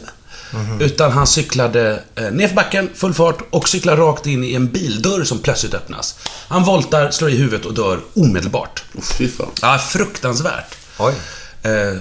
Utan 0.80 1.12
han 1.12 1.26
cyklade 1.26 2.02
eh, 2.14 2.30
ner 2.30 2.48
för 2.48 2.54
backen, 2.54 2.90
full 2.94 3.14
fart 3.14 3.38
och 3.50 3.68
cyklar 3.68 3.96
rakt 3.96 4.26
in 4.26 4.44
i 4.44 4.54
en 4.54 4.66
bildörr 4.66 5.24
som 5.24 5.38
plötsligt 5.38 5.74
öppnas. 5.74 6.18
Han 6.48 6.64
voltar, 6.64 7.10
slår 7.10 7.30
i 7.30 7.36
huvudet 7.36 7.66
och 7.66 7.74
dör 7.74 8.00
omedelbart. 8.14 8.84
Oh, 8.94 9.02
fy 9.02 9.28
fan. 9.28 9.50
Ja, 9.62 9.78
fruktansvärt. 9.78 10.76
Oj. 10.98 11.14
Eh, 11.62 12.00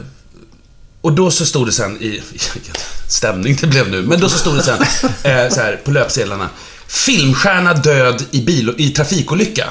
och 1.01 1.13
då 1.13 1.32
så 1.32 1.46
stod 1.46 1.68
det 1.68 1.72
sen 1.72 2.01
i... 2.01 2.22
Stämning 3.08 3.58
det 3.62 3.68
blev 3.68 3.89
nu. 3.89 4.01
Men 4.01 4.20
då 4.20 4.30
så 4.30 4.38
stod 4.38 4.56
det 4.56 4.63
sen 4.63 4.82
eh, 5.24 5.50
så 5.50 5.62
här, 5.62 5.82
på 5.86 5.92
löpsedlarna. 5.92 6.50
Filmstjärna 6.88 7.74
död 7.74 8.25
i, 8.32 8.42
bil, 8.42 8.75
i 8.78 8.89
trafikolycka. 8.89 9.70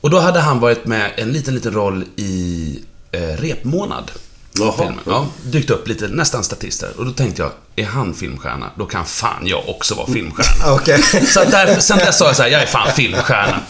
Och 0.00 0.10
då 0.10 0.18
hade 0.18 0.40
han 0.40 0.60
varit 0.60 0.86
med 0.86 1.12
en 1.16 1.32
liten, 1.32 1.54
liten 1.54 1.72
roll 1.72 2.04
i 2.16 2.78
eh, 3.12 3.20
Repmånad. 3.20 4.10
Jaha. 4.52 4.74
Filmen. 4.78 5.04
Ja, 5.06 5.26
dykt 5.42 5.70
upp 5.70 5.88
lite, 5.88 6.08
nästan 6.08 6.44
statister. 6.44 6.92
Och 6.96 7.04
då 7.06 7.12
tänkte 7.12 7.42
jag, 7.42 7.52
är 7.76 7.84
han 7.84 8.14
filmstjärna? 8.14 8.70
Då 8.76 8.86
kan 8.86 9.06
fan 9.06 9.46
jag 9.46 9.68
också 9.68 9.94
vara 9.94 10.06
filmstjärna. 10.06 10.72
Okej. 10.74 11.02
Så 11.26 11.44
därför, 11.44 11.80
sen 11.80 11.98
dess 11.98 12.18
sa 12.18 12.26
jag 12.26 12.36
så 12.36 12.42
här, 12.42 12.50
jag 12.50 12.62
är 12.62 12.66
fan 12.66 12.92
filmstjärna. 12.96 13.60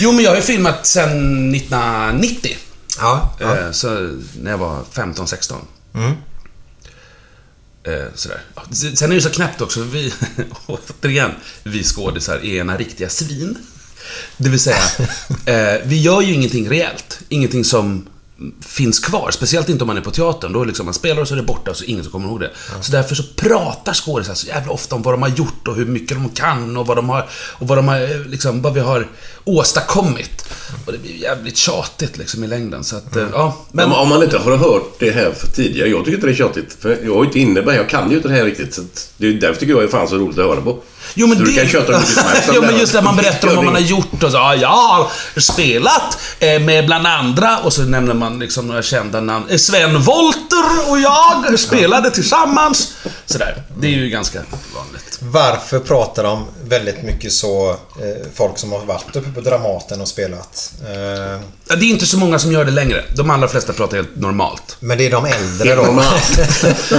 Jo, 0.00 0.12
men 0.12 0.24
jag 0.24 0.30
har 0.30 0.36
ju 0.36 0.42
filmat 0.42 0.86
sen 0.86 1.54
1990. 1.54 2.56
Ja. 2.98 3.36
ja. 3.40 3.58
Eh, 3.58 3.70
Så 3.72 4.18
när 4.40 4.50
jag 4.50 4.58
var 4.58 4.82
15-16. 4.92 5.54
Eh, 7.84 8.04
Sådär. 8.14 8.40
Sen 8.94 9.10
är 9.10 9.14
det 9.14 9.22
så 9.22 9.30
knäppt 9.30 9.60
också, 9.60 9.82
vi, 9.82 10.12
återigen, 10.66 11.30
vi 11.64 11.82
skådisar 11.84 12.34
är 12.38 12.44
ena 12.44 12.76
riktiga 12.76 13.08
svin. 13.08 13.58
Det 14.36 14.48
vill 14.48 14.60
säga, 14.60 14.76
eh, 15.46 15.80
vi 15.84 16.00
gör 16.00 16.20
ju 16.22 16.32
ingenting 16.34 16.70
reellt. 16.70 17.20
Ingenting 17.28 17.64
som 17.64 18.06
finns 18.60 19.00
kvar. 19.00 19.30
Speciellt 19.30 19.68
inte 19.68 19.84
om 19.84 19.86
man 19.86 19.96
är 19.96 20.00
på 20.00 20.10
teatern. 20.10 20.52
Då 20.52 20.64
liksom 20.64 20.84
man 20.84 20.94
spelar 20.94 21.22
och 21.22 21.28
så 21.28 21.34
är 21.34 21.36
det 21.36 21.42
borta 21.42 21.70
och 21.70 21.76
så 21.76 21.84
är 21.84 21.86
det 21.86 21.92
ingen 21.92 22.04
som 22.04 22.12
kommer 22.12 22.28
ihåg 22.28 22.40
det. 22.40 22.50
Så 22.80 22.92
därför 22.92 23.14
så 23.14 23.22
pratar 23.36 23.94
skådisar 23.94 24.34
så 24.34 24.46
jävla 24.46 24.72
ofta 24.72 24.94
om 24.94 25.02
vad 25.02 25.14
de 25.14 25.22
har 25.22 25.28
gjort 25.28 25.68
och 25.68 25.74
hur 25.74 25.86
mycket 25.86 26.16
de 26.16 26.28
kan 26.28 26.76
och 26.76 26.86
vad 26.86 26.96
de 26.96 27.08
har, 27.08 27.28
och 27.32 27.68
vad 27.68 27.78
de 27.78 27.88
har, 27.88 28.00
eh, 28.00 28.26
liksom, 28.26 28.62
vad 28.62 28.74
vi 28.74 28.80
har 28.80 29.06
åstadkommit. 29.44 30.44
Och 30.86 30.92
det 30.92 30.98
blir 30.98 31.12
jävligt 31.12 31.56
tjatigt 31.56 32.18
liksom 32.18 32.44
i 32.44 32.46
längden. 32.46 32.84
Så 32.84 32.96
att, 32.96 33.16
eh, 33.16 33.26
ja. 33.32 33.56
Men 33.72 33.88
Men, 33.88 33.98
om 33.98 34.08
man 34.08 34.22
inte 34.22 34.38
har 34.38 34.56
hört 34.56 34.98
det 34.98 35.10
här 35.10 35.32
för 35.32 35.46
tidigare. 35.46 35.88
Jag 35.88 36.04
tycker 36.04 36.14
inte 36.14 36.26
det 36.26 36.32
är 36.32 36.36
tjatigt. 36.36 36.76
För 36.80 36.98
jag 37.04 37.16
är 37.16 37.24
inte 37.24 37.38
inne 37.38 37.74
Jag 37.74 37.88
kan 37.88 38.10
ju 38.10 38.16
inte 38.16 38.28
det 38.28 38.34
här 38.34 38.44
riktigt. 38.44 38.74
Så 38.74 38.82
det 39.16 39.26
är 39.26 39.32
därför 39.32 39.60
tycker 39.60 39.72
jag 39.72 39.82
det 39.82 39.86
är 39.86 39.88
fan 39.88 40.08
så 40.08 40.16
roligt 40.16 40.38
att 40.38 40.46
höra 40.46 40.60
på. 40.60 40.82
Jo 41.14 41.26
men 41.26 41.38
så 41.38 41.44
det... 41.44 41.50
du 41.50 41.56
kan 41.56 41.68
köta 41.68 41.98
hur 41.98 42.06
som 42.06 42.24
helst 42.24 42.48
om 42.48 42.54
jo 42.54 42.62
men 42.62 42.78
just 42.78 42.92
det, 42.92 43.02
man 43.02 43.16
berättar 43.16 43.48
om 43.48 43.56
vad 43.56 43.64
man 43.64 43.74
har 43.74 43.80
gjort 43.80 44.22
och 44.22 44.30
så, 44.30 44.36
ja, 44.36 44.54
jag 44.54 44.68
har 44.68 45.10
spelat 45.40 46.18
eh, 46.40 46.60
med 46.60 46.86
bland 46.86 47.06
andra 47.06 47.58
och 47.58 47.72
så 47.72 47.82
nämner 47.82 48.14
man 48.14 48.31
liksom 48.40 48.66
några 48.66 48.82
kända 48.82 49.20
namn. 49.20 49.46
Eh, 49.50 49.56
Sven 49.56 50.02
Wollter 50.02 50.90
och 50.90 50.98
jag 50.98 51.58
spelade 51.58 52.10
tillsammans. 52.10 52.92
Sådär. 53.26 53.62
Det 53.78 53.86
är 53.86 53.90
ju 53.90 54.08
ganska 54.08 54.38
vanligt. 54.74 55.18
Varför 55.20 55.78
pratar 55.78 56.22
de 56.24 56.46
väldigt 56.68 57.02
mycket 57.02 57.32
så, 57.32 57.70
eh, 57.70 57.76
folk 58.34 58.58
som 58.58 58.72
har 58.72 58.84
varit 58.84 59.16
uppe 59.16 59.30
på 59.30 59.40
Dramaten 59.40 60.00
och 60.00 60.08
spelat? 60.08 60.72
Eh, 60.88 61.40
Ja, 61.68 61.76
Det 61.76 61.84
är 61.84 61.90
inte 61.90 62.06
så 62.06 62.18
många 62.18 62.38
som 62.38 62.52
gör 62.52 62.64
det 62.64 62.70
längre. 62.70 63.04
De 63.16 63.30
allra 63.30 63.48
flesta 63.48 63.72
pratar 63.72 63.96
helt 63.96 64.16
normalt. 64.16 64.76
men 64.80 64.98
det 64.98 65.06
är 65.06 65.10
de 65.10 65.24
äldre 65.26 65.74
då? 65.74 65.82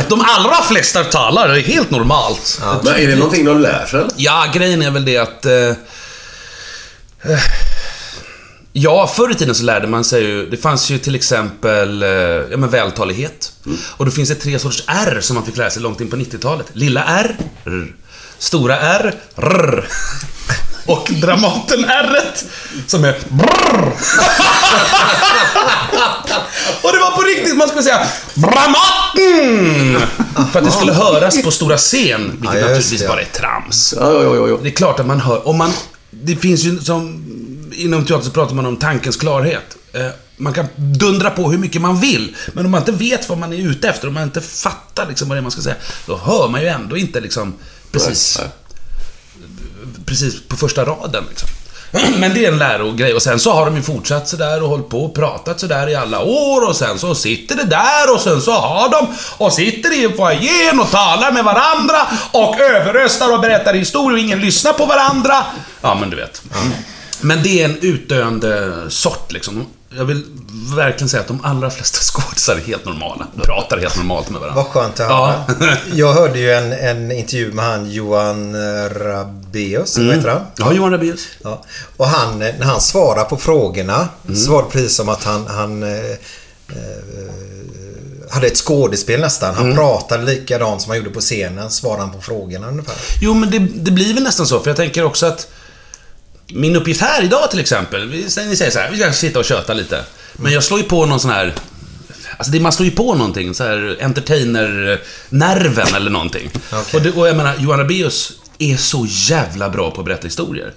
De 0.09 0.21
allra 0.27 0.55
flesta 0.63 1.03
talar 1.03 1.55
helt 1.59 1.91
normalt. 1.91 2.61
Men 2.83 2.93
är 2.95 3.07
det 3.07 3.15
någonting 3.15 3.45
de 3.45 3.59
lär 3.61 3.85
sig? 3.85 4.05
Ja, 4.15 4.45
grejen 4.53 4.81
är 4.81 4.91
väl 4.91 5.05
det 5.05 5.17
att... 5.17 5.45
Eh, 5.45 5.53
eh, 5.53 7.39
ja, 8.74 9.08
förr 9.08 9.32
i 9.32 9.36
tiden 9.36 9.56
så 9.56 9.63
lärde 9.63 9.88
man 9.88 10.03
sig 10.03 10.24
ju... 10.24 10.50
Det 10.50 10.58
fanns 10.58 10.89
ju 10.92 10.98
till 10.98 11.15
exempel 11.15 12.03
eh, 12.03 12.10
ja, 12.10 12.58
men 12.58 12.70
vältalighet. 12.70 13.51
Och 13.98 14.06
då 14.06 14.12
finns 14.12 14.30
det 14.30 14.36
tre 14.36 14.60
sorters 14.60 14.84
R 14.88 15.18
som 15.22 15.36
man 15.36 15.46
fick 15.46 15.58
lära 15.58 15.70
sig 15.70 15.82
långt 15.82 16.01
in 16.01 16.10
på 16.10 16.15
90-talet. 16.15 16.65
Lilla 16.74 17.03
R, 17.03 17.36
R. 17.65 17.96
Stora 18.38 18.80
R, 18.80 19.15
R. 19.36 19.88
Och 20.86 21.08
Dramaten-R 21.12 22.20
som 22.88 23.03
är 23.03 23.18
brrr. 23.30 23.94
Och 26.82 26.92
det 26.92 27.00
var 27.00 27.12
på 27.15 27.22
riktigt, 27.22 27.58
man 27.58 27.68
skulle 27.68 27.84
säga 27.84 28.08
Dramaten! 28.34 30.01
För 30.51 30.60
att 30.60 30.65
det 30.65 30.72
skulle 30.72 30.94
höras 30.94 31.44
på 31.44 31.51
stora 31.51 31.77
scen, 31.77 32.32
vilket 32.32 32.56
Ja, 32.56 32.62
naturligtvis 32.62 33.01
det. 33.01 33.08
bara 33.08 33.22
är 33.22 33.25
trams. 33.25 33.94
Ja, 34.00 34.24
ja. 34.50 34.60
Det 34.63 34.70
är 34.70 34.74
klart 34.74 35.00
att 35.00 35.06
man 35.08 35.20
hör, 35.20 35.48
om 35.48 35.58
man... 35.58 35.72
Det 36.12 36.36
finns 36.36 36.63
ju 36.63 36.80
som... 36.80 37.24
Inom 37.75 38.06
teater 38.06 38.25
så 38.25 38.32
pratar 38.32 38.56
man 38.56 38.65
om 38.65 38.77
tankens 38.77 39.18
klarhet. 39.18 39.77
Eh, 39.94 40.08
Man 40.38 40.53
kan 40.53 40.68
dundra 40.75 41.30
på 41.30 41.51
hur 41.51 41.58
mycket 41.58 41.82
man 41.82 42.00
vill, 42.00 42.36
men 42.53 42.65
om 42.65 42.72
man 42.72 42.82
inte 42.82 42.92
vet 42.92 43.30
vad 43.30 43.38
man 43.38 43.53
är 43.53 43.58
ute 43.58 43.89
efter, 43.89 44.08
om 44.08 44.13
man 44.13 44.24
inte 44.24 44.42
fattar 44.42 45.08
liksom 45.08 45.30
vad 45.30 45.38
det 45.38 45.39
är 45.39 45.42
man 45.42 45.51
ska 45.51 45.62
säga, 45.62 45.75
då 46.06 46.18
hör 46.18 46.48
man 46.48 46.62
ju 46.62 46.68
ändå 46.68 46.98
inte 46.98 47.20
liksom 47.20 47.53
precis, 47.92 48.38
Nej, 48.39 48.50
precis 50.06 50.42
på 50.48 50.56
första 50.58 50.86
raden. 50.86 51.24
Liksom. 51.30 51.50
Men 52.20 52.34
det 52.34 52.46
är 52.46 52.51
en 52.51 52.58
lärogrej 52.58 53.13
och 53.13 53.22
sen 53.22 53.39
så 53.39 53.51
har 53.53 53.65
de 53.65 53.75
ju 53.75 53.82
fortsatt 53.82 54.27
sådär 54.27 54.63
och 54.63 54.70
hållit 54.70 54.89
på 54.89 55.06
och 55.06 55.15
pratat 55.15 55.60
sådär 55.60 55.89
i 55.89 55.96
alla 55.96 56.20
år 56.22 56.68
och 56.70 56.75
sen 56.75 57.00
så 57.00 57.15
sitter 57.15 57.56
det 57.56 57.63
där 57.63 58.13
och 58.15 58.22
sen 58.22 58.42
så 58.42 58.51
har 58.51 58.89
de 58.89 59.08
och 59.38 59.53
sitter 59.53 60.06
i 60.06 60.10
foajén 60.18 60.80
och 60.80 60.92
talar 60.92 61.32
med 61.32 61.44
varandra 61.44 62.08
och 62.32 62.60
överröstar 62.60 63.34
och 63.34 63.39
berättar 63.39 63.74
historier 63.74 64.13
och 64.13 64.20
ingen 64.20 64.39
lyssnar 64.42 64.74
på 64.74 64.86
varandra. 64.86 65.46
Ja, 65.82 65.96
men 66.00 66.10
du 66.10 66.15
vet. 66.15 66.42
Men 67.22 67.43
det 67.43 67.62
är 67.62 67.65
en 67.65 67.77
utdöende 67.82 68.74
sort 68.89 69.32
liksom. 69.32 69.65
Jag 69.98 70.05
vill 70.05 70.24
verkligen 70.75 71.10
säga 71.10 71.22
att 71.22 71.27
de 71.27 71.46
allra 71.46 71.70
flesta 71.70 72.00
skådisar 72.01 72.55
är 72.55 72.60
helt 72.60 72.86
normala. 72.86 73.27
De 73.36 73.41
pratar 73.41 73.77
helt 73.77 73.98
normalt 73.98 74.29
med 74.29 74.41
varandra. 74.41 74.63
Vad 74.63 74.72
skönt 74.72 75.00
att 75.00 75.08
höra. 75.08 75.43
Jag 75.93 76.13
hörde 76.13 76.39
ju 76.39 76.51
en, 76.51 76.72
en 76.74 77.12
intervju 77.12 77.51
med 77.53 77.65
han 77.65 77.91
Johan 77.91 78.55
eh, 78.55 78.89
Rabaeus, 78.89 79.98
vad 79.98 80.15
heter 80.15 80.29
han? 80.29 80.41
Ja, 80.58 80.74
Johan 80.74 80.91
Rabaeus. 80.91 81.27
Ja. 81.43 81.63
Och 81.98 82.08
han, 82.08 82.39
när 82.39 82.63
han 82.65 82.82
svarar 82.82 83.24
på 83.24 83.38
frågorna 83.38 84.10
Mm. 84.25 84.36
så 84.39 84.51
var 84.51 84.63
det 84.63 84.70
precis 84.70 84.96
som 84.96 85.10
att 85.10 85.24
han, 85.24 85.48
han 85.48 85.84
eh, 85.84 85.89
eh, 86.70 88.32
hade 88.32 88.48
ett 88.48 88.58
skådespel 88.58 89.22
nästan. 89.22 89.55
Mm. 89.55 89.65
Han 89.65 89.75
pratade 89.75 90.24
likadant 90.24 90.82
som 90.82 90.89
han 90.89 90.98
gjorde 90.98 91.10
på 91.10 91.20
scenen, 91.22 91.72
svarade 91.72 92.01
han 92.01 92.12
på 92.12 92.22
frågorna 92.22 92.67
ungefär. 92.67 92.96
Jo, 93.22 93.34
men 93.34 93.51
det, 93.51 93.60
det 93.60 93.91
blir 93.91 94.13
väl 94.13 94.24
nästan 94.24 94.48
så, 94.48 94.60
för 94.60 94.70
jag 94.70 94.77
tänker 94.77 95.03
också 95.03 95.25
att 95.25 95.48
min 96.53 96.75
uppgift 96.75 97.01
här 97.01 97.24
idag 97.24 97.51
till 97.51 97.60
exempel, 97.60 98.10
vi, 98.10 98.24
ni 98.24 98.29
säger 98.29 98.72
så 98.72 98.79
här, 98.79 98.91
vi 98.91 98.98
ska 98.98 99.12
sitta 99.12 99.39
och 99.39 99.45
köta 99.45 99.74
lite. 99.74 100.03
Men 100.33 100.51
jag 100.51 100.63
slår 100.63 100.79
ju 100.79 100.86
på 100.86 101.05
någon 101.05 101.19
sån 101.19 101.31
här... 101.31 101.53
Alltså 102.38 102.51
det, 102.51 102.60
man 102.60 102.72
slår 102.72 102.86
ju 102.86 102.91
på 102.91 103.15
någonting, 103.15 103.53
så 103.53 103.63
här 103.63 103.98
entertainer-nerven 104.01 105.95
eller 105.95 106.12
någonting. 106.12 106.51
Okej. 106.72 106.83
Och, 106.93 107.01
det, 107.01 107.12
och 107.12 107.27
jag 107.27 107.38
menar, 107.38 107.55
Johan 107.60 107.79
Rabaeus 107.79 108.31
är 108.60 108.77
så 108.77 109.05
jävla 109.10 109.69
bra 109.69 109.91
på 109.91 110.01
att 110.01 110.05
berätta 110.05 110.24
historier. 110.24 110.74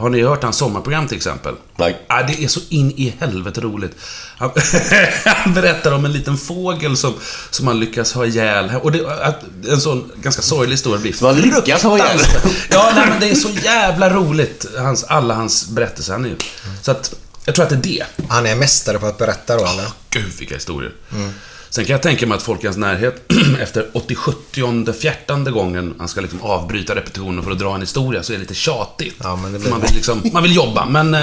Har 0.00 0.08
ni 0.10 0.22
hört 0.22 0.42
hans 0.42 0.56
sommarprogram 0.56 1.08
till 1.08 1.16
exempel? 1.16 1.54
Nej. 1.76 2.00
Ja, 2.08 2.22
det 2.22 2.44
är 2.44 2.48
så 2.48 2.60
in 2.68 2.90
i 2.90 3.14
helvete 3.20 3.60
roligt. 3.60 3.96
Han, 4.38 4.50
han 5.24 5.54
berättar 5.54 5.92
om 5.92 6.04
en 6.04 6.12
liten 6.12 6.36
fågel 6.38 6.96
som, 6.96 7.14
som 7.50 7.66
han 7.66 7.80
lyckas 7.80 8.12
ha 8.12 8.26
ihjäl. 8.26 8.70
Och 8.82 8.92
det, 8.92 9.22
att, 9.24 9.40
en 9.68 9.80
sån 9.80 10.12
ganska 10.16 10.42
sorglig 10.42 10.72
historia 10.72 11.00
blir 11.00 11.12
Som 11.12 11.26
han 11.26 11.36
lyckas 11.36 11.82
ha 11.82 11.96
ihjäl? 11.98 12.20
Ja, 12.70 12.92
nej, 12.94 13.06
men 13.10 13.20
det 13.20 13.30
är 13.30 13.34
så 13.34 13.48
jävla 13.50 14.10
roligt. 14.10 14.66
Hans, 14.78 15.04
alla 15.04 15.34
hans 15.34 15.68
berättelser. 15.68 16.12
Han 16.12 16.24
är, 16.24 16.28
ju- 16.28 16.36
så 16.82 16.90
att, 16.90 17.14
jag 17.44 17.54
tror 17.54 17.62
att 17.64 17.70
det 17.70 17.76
är 17.76 17.98
det. 17.98 18.04
Han 18.28 18.46
är 18.46 18.56
mästare 18.56 18.98
på 18.98 19.06
att 19.06 19.18
berätta 19.18 19.56
då, 19.56 19.66
eller? 19.66 19.86
Gud, 20.10 20.32
vilka 20.38 20.54
historier. 20.54 20.92
Sen 21.70 21.84
kan 21.84 21.92
jag 21.92 22.02
tänka 22.02 22.26
mig 22.26 22.36
att 22.36 22.42
folk 22.42 22.62
i 22.64 22.66
hans 22.66 22.76
närhet, 22.76 23.32
efter 23.60 23.86
80-70 23.92 24.92
fjärtande 24.92 25.50
gången 25.50 25.94
han 25.98 26.08
ska 26.08 26.20
liksom 26.20 26.42
avbryta 26.42 26.94
repetitionen 26.94 27.44
för 27.44 27.50
att 27.50 27.58
dra 27.58 27.74
en 27.74 27.80
historia, 27.80 28.22
så 28.22 28.32
är 28.32 28.36
det 28.36 28.40
lite 28.40 28.54
tjatigt. 28.54 29.14
Ja, 29.22 29.36
men 29.36 29.52
det 29.52 29.58
blir- 29.58 29.70
man, 29.70 29.80
vill 29.80 29.90
liksom, 29.94 30.22
man 30.32 30.42
vill 30.42 30.56
jobba, 30.56 30.86
men 30.86 31.14
eh, 31.14 31.20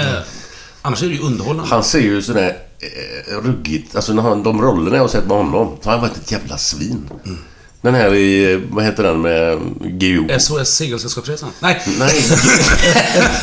annars 0.82 1.02
är 1.02 1.06
det 1.06 1.14
ju 1.14 1.20
underhållande. 1.20 1.70
Han 1.70 1.84
ser 1.84 2.00
ju 2.00 2.22
sådär 2.22 2.56
eh, 2.80 3.34
ruggigt... 3.42 3.96
Alltså 3.96 4.12
när 4.12 4.22
han, 4.22 4.42
de 4.42 4.62
rollerna 4.62 4.96
jag 4.96 5.02
har 5.02 5.08
sett 5.08 5.26
med 5.26 5.36
honom, 5.36 5.76
så 5.82 5.88
har 5.90 5.92
han 5.98 6.08
varit 6.08 6.16
ett 6.16 6.32
jävla 6.32 6.58
svin. 6.58 7.10
Den 7.80 7.94
här 7.94 8.14
i... 8.14 8.60
Vad 8.70 8.84
heter 8.84 9.02
den 9.02 9.20
med 9.20 9.58
GO? 9.80 10.38
SOS 10.38 10.68
Segelsällskapsresan? 10.68 11.48
Nej. 11.60 11.82
Nej. 11.98 12.22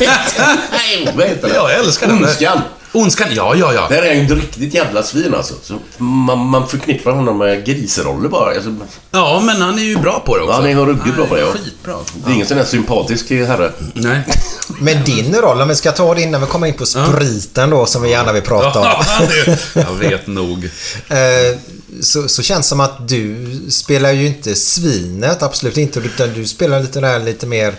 Nej, 0.70 1.12
vad 1.16 1.26
heter 1.26 1.42
den? 1.48 1.56
Ja, 1.56 1.70
jag 1.70 1.80
älskar 1.80 2.06
den. 2.06 2.16
Ondskan. 2.24 2.60
Ondskan, 2.96 3.28
ja, 3.34 3.54
ja, 3.56 3.72
ja. 3.74 3.86
Där 3.88 4.02
är 4.02 4.08
han 4.08 4.18
ju 4.18 4.24
ett 4.24 4.30
riktigt 4.42 4.74
jävla 4.74 5.02
svin 5.02 5.34
alltså. 5.34 5.54
Så 5.62 5.78
man, 5.98 6.38
man 6.38 6.68
förknippar 6.68 7.10
honom 7.12 7.38
med 7.38 7.64
grisroller 7.66 8.28
bara. 8.28 8.54
Alltså, 8.54 8.74
Ja, 9.10 9.42
men 9.44 9.60
han 9.62 9.78
är 9.78 9.82
ju 9.82 9.96
bra 9.96 10.20
på 10.26 10.36
det 10.36 10.42
också. 10.42 10.52
Ja, 10.52 10.56
han 10.60 10.66
är 10.70 10.86
ruggigt 10.86 11.16
bra 11.16 11.26
på 11.26 11.34
det, 11.34 11.40
ja. 11.40 11.46
Skitbra. 11.52 11.94
det 12.24 12.30
är 12.30 12.34
ingen 12.34 12.46
sån 12.46 12.56
där 12.56 12.64
sympatisk 12.64 13.30
herre. 13.30 13.72
Nej. 13.94 14.20
Men 14.80 15.04
din 15.04 15.34
roll, 15.34 15.60
om 15.60 15.68
vi 15.68 15.74
ska 15.74 15.92
ta 15.92 16.14
det 16.14 16.22
innan 16.22 16.40
vi 16.40 16.46
kommer 16.46 16.66
in 16.66 16.74
på 16.74 16.86
spriten 16.86 17.70
då, 17.70 17.86
som 17.86 18.02
vi 18.02 18.10
gärna 18.10 18.32
vill 18.32 18.42
prata 18.42 18.78
om. 18.80 18.84
Ja, 18.84 19.04
det- 19.46 19.58
jag 19.80 19.94
vet 20.10 20.26
nog. 20.26 20.64
Eh, 21.08 21.58
så, 22.00 22.28
så 22.28 22.42
känns 22.42 22.66
det 22.66 22.68
som 22.68 22.80
att 22.80 23.08
du 23.08 23.46
spelar 23.70 24.12
ju 24.12 24.26
inte 24.26 24.54
svinet, 24.54 25.42
absolut 25.42 25.76
inte. 25.76 25.98
Utan 25.98 26.32
du 26.34 26.46
spelar 26.46 26.80
lite 26.80 27.00
där 27.00 27.18
lite 27.20 27.46
mer... 27.46 27.74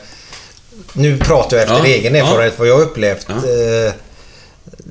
Nu 0.93 1.17
pratar 1.17 1.57
jag 1.57 1.63
efter 1.63 1.77
Ja, 1.79 1.85
egen 1.85 2.15
ja. 2.15 2.25
erfarenhet, 2.25 2.53
vad 2.59 2.67
jag 2.67 2.75
har 2.75 2.81
upplevt. 2.81 3.25
Ja. 3.29 3.35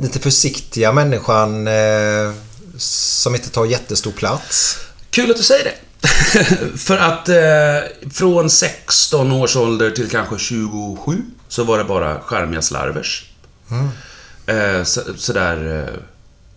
Lite 0.00 0.19
försiktiga 0.19 0.93
människan 0.93 1.67
eh, 1.67 2.33
som 2.79 3.35
inte 3.35 3.50
tar 3.50 3.65
jättestor 3.65 4.12
plats. 4.12 4.79
Kul 5.11 5.31
att 5.31 5.37
du 5.37 5.43
säger 5.43 5.65
det. 5.65 5.75
För 6.79 6.99
att 6.99 7.29
eh, 7.29 8.11
från 8.12 8.50
16 8.50 9.33
års 9.33 9.57
ålder 9.57 9.91
till 9.91 10.11
kanske 10.11 10.38
27 10.38 11.23
så 11.49 11.65
var 11.65 11.79
det 11.79 11.85
bara 11.85 12.21
charmiga 12.21 12.62
slarvers. 12.62 13.31
Eh, 14.47 14.83
så, 14.85 15.00
sådär... 15.17 15.85
Eh, 15.88 16.00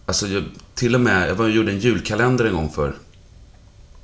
alltså, 0.05 0.27
jag, 0.27 0.43
till 0.75 0.95
och 0.95 1.01
med... 1.01 1.29
Jag 1.29 1.35
var, 1.35 1.47
gjorde 1.47 1.71
en 1.71 1.79
julkalender 1.79 2.45
en 2.45 2.53
gång 2.53 2.71
för 2.75 2.93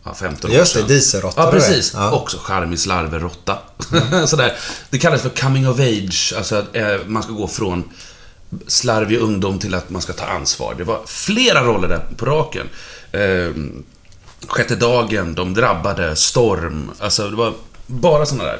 ja, 0.04 0.13
15 0.13 0.51
år 0.51 0.58
Just 0.58 0.74
det, 0.74 0.80
sedan. 0.80 0.88
dieselråtta 0.88 1.42
Ja, 1.42 1.51
precis. 1.51 1.92
Ja. 1.94 2.12
Också 2.12 2.38
charmig 2.38 2.80
slarverråtta. 2.80 3.58
Sådär. 4.27 4.58
Det 4.89 4.98
kallas 4.98 5.22
för 5.22 5.30
coming 5.30 5.70
of 5.70 5.80
age. 5.80 6.34
Alltså 6.38 6.56
att 6.56 6.75
eh, 6.75 6.98
man 7.06 7.24
ska 7.24 7.32
gå 7.32 7.48
från 7.48 7.84
slarvig 8.68 9.20
ungdom 9.20 9.60
till 9.60 9.74
att 9.74 9.90
man 9.90 10.02
ska 10.02 10.14
ta 10.14 10.25
ansvar. 10.25 10.75
Det 10.78 10.84
var 10.84 11.02
flera 11.06 11.64
roller 11.64 11.88
där 11.88 12.02
på 12.18 12.25
raken. 12.25 12.70
Eh, 13.12 13.50
Sjätte 14.48 14.75
dagen, 14.75 15.36
De 15.36 15.54
drabbade, 15.54 16.16
Storm. 16.16 16.92
Alltså 17.00 17.30
det 17.30 17.36
var 17.36 17.54
bara 17.88 18.25
såna 18.25 18.44
där. 18.44 18.60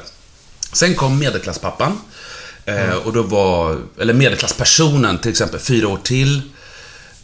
Sen 0.72 0.94
kom 0.94 1.18
Medelklasspappan. 1.18 2.00
Eh, 2.64 2.94
och 2.94 3.12
då 3.12 3.22
var, 3.22 3.78
eller 4.00 4.14
Medelklasspersonen 4.14 5.18
till 5.18 5.30
exempel, 5.30 5.60
Fyra 5.60 5.88
år 5.88 6.00
till. 6.02 6.42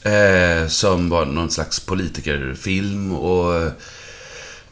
Eh, 0.03 0.69
som 0.69 1.09
var 1.09 1.25
någon 1.27 1.51
slags 1.51 1.81
politikerfilm 1.81 3.13
och 3.13 3.63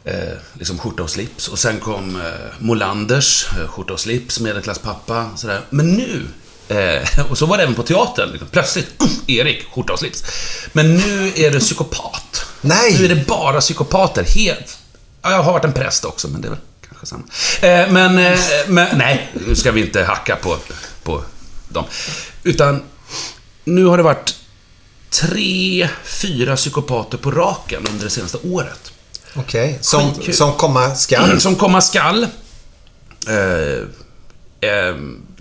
eh, 0.03 0.33
liksom 0.53 0.77
skjorta 0.77 1.03
och 1.03 1.09
slips. 1.09 1.47
Och 1.47 1.59
sen 1.59 1.79
kom 1.79 2.15
eh, 2.15 2.31
Molanders, 2.59 3.45
skjorta 3.67 3.93
och 3.93 3.99
slips, 3.99 4.39
medelklasspappa. 4.39 5.29
Sådär. 5.35 5.61
Men 5.69 5.91
nu 5.93 6.27
Eh, 6.71 7.25
och 7.29 7.37
så 7.37 7.45
var 7.45 7.57
det 7.57 7.63
även 7.63 7.75
på 7.75 7.83
teatern. 7.83 8.29
Liksom. 8.29 8.47
Plötsligt, 8.51 8.87
uff, 9.03 9.11
Erik, 9.27 9.67
skjorta 9.71 9.93
och 9.93 9.99
slips. 9.99 10.23
Men 10.73 10.95
nu 10.97 11.33
är 11.35 11.51
det 11.51 11.59
psykopat. 11.59 12.45
Nej! 12.61 12.97
Nu 12.99 13.05
är 13.05 13.09
det 13.09 13.27
bara 13.27 13.59
psykopater. 13.59 14.23
Helt... 14.23 14.77
Ja, 15.21 15.31
jag 15.31 15.43
har 15.43 15.53
varit 15.53 15.65
en 15.65 15.73
präst 15.73 16.05
också, 16.05 16.27
men 16.27 16.41
det 16.41 16.47
är 16.47 16.49
väl 16.49 16.59
kanske 16.87 17.05
samma. 17.05 17.23
Eh, 17.61 17.91
men, 17.91 18.17
eh, 18.17 18.39
men, 18.67 18.97
nej, 18.97 19.31
nu 19.47 19.55
ska 19.55 19.71
vi 19.71 19.81
inte 19.81 20.03
hacka 20.03 20.35
på, 20.35 20.57
på 21.03 21.23
dem. 21.69 21.85
Utan, 22.43 22.81
nu 23.63 23.85
har 23.85 23.97
det 23.97 24.03
varit 24.03 24.35
tre, 25.09 25.89
fyra 26.03 26.55
psykopater 26.55 27.17
på 27.17 27.31
raken 27.31 27.87
under 27.91 28.03
det 28.03 28.09
senaste 28.09 28.37
året. 28.43 28.91
Okej. 29.33 29.77
Som, 29.81 30.13
Skitkul. 30.13 30.33
som 30.33 30.53
komma 30.53 30.95
skall. 30.95 31.39
Som 31.41 31.55
komma 31.55 31.81
skall. 31.81 32.23
Eh, 33.27 33.87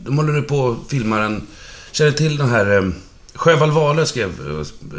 de 0.05 0.17
håller 0.17 0.33
nu 0.33 0.43
på 0.43 0.59
och 0.59 0.77
filmar 0.91 1.21
en... 1.21 1.47
Känner 1.93 2.13
till 2.13 2.37
den 2.37 2.49
här... 2.51 2.77
Eh, 2.77 2.83
Sjöwall 3.35 3.71
Wahlöö 3.71 4.07
skrev... 4.07 4.29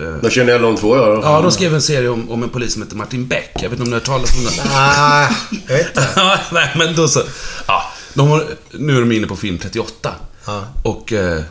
Eh, 0.01 0.15
Då 0.22 0.29
känner 0.29 0.51
jag 0.51 0.62
de 0.62 0.77
två, 0.77 0.96
ja. 0.98 1.20
ja, 1.24 1.41
de 1.41 1.51
skrev 1.51 1.74
en 1.75 1.81
serie 1.81 2.10
om, 2.10 2.31
om 2.31 2.43
en 2.43 2.50
polis 2.50 2.74
som 2.74 2.81
heter 2.81 2.96
Martin 2.96 3.27
Beck. 3.27 3.51
Jag 3.55 3.70
vet 3.70 3.72
inte 3.72 3.81
om 3.84 3.88
ni 3.89 3.93
har 3.93 4.00
hört 4.00 4.05
talas 4.05 4.38
om 4.38 4.43
den? 4.43 4.53
Ah, 4.72 5.29
jag 5.67 5.75
vet 5.77 5.88
inte. 5.88 6.08
Nej, 6.51 6.72
men 6.77 6.96
då 6.96 7.08
så. 7.08 7.22
Ja, 7.67 7.84
de 8.13 8.27
har, 8.27 8.46
nu 8.72 8.96
är 8.98 9.00
de 9.00 9.12
inne 9.12 9.27
på 9.27 9.36
film 9.36 9.58
38. 9.58 10.15
Ja. 10.46 10.63
Och... 10.84 11.13
Eh, 11.13 11.41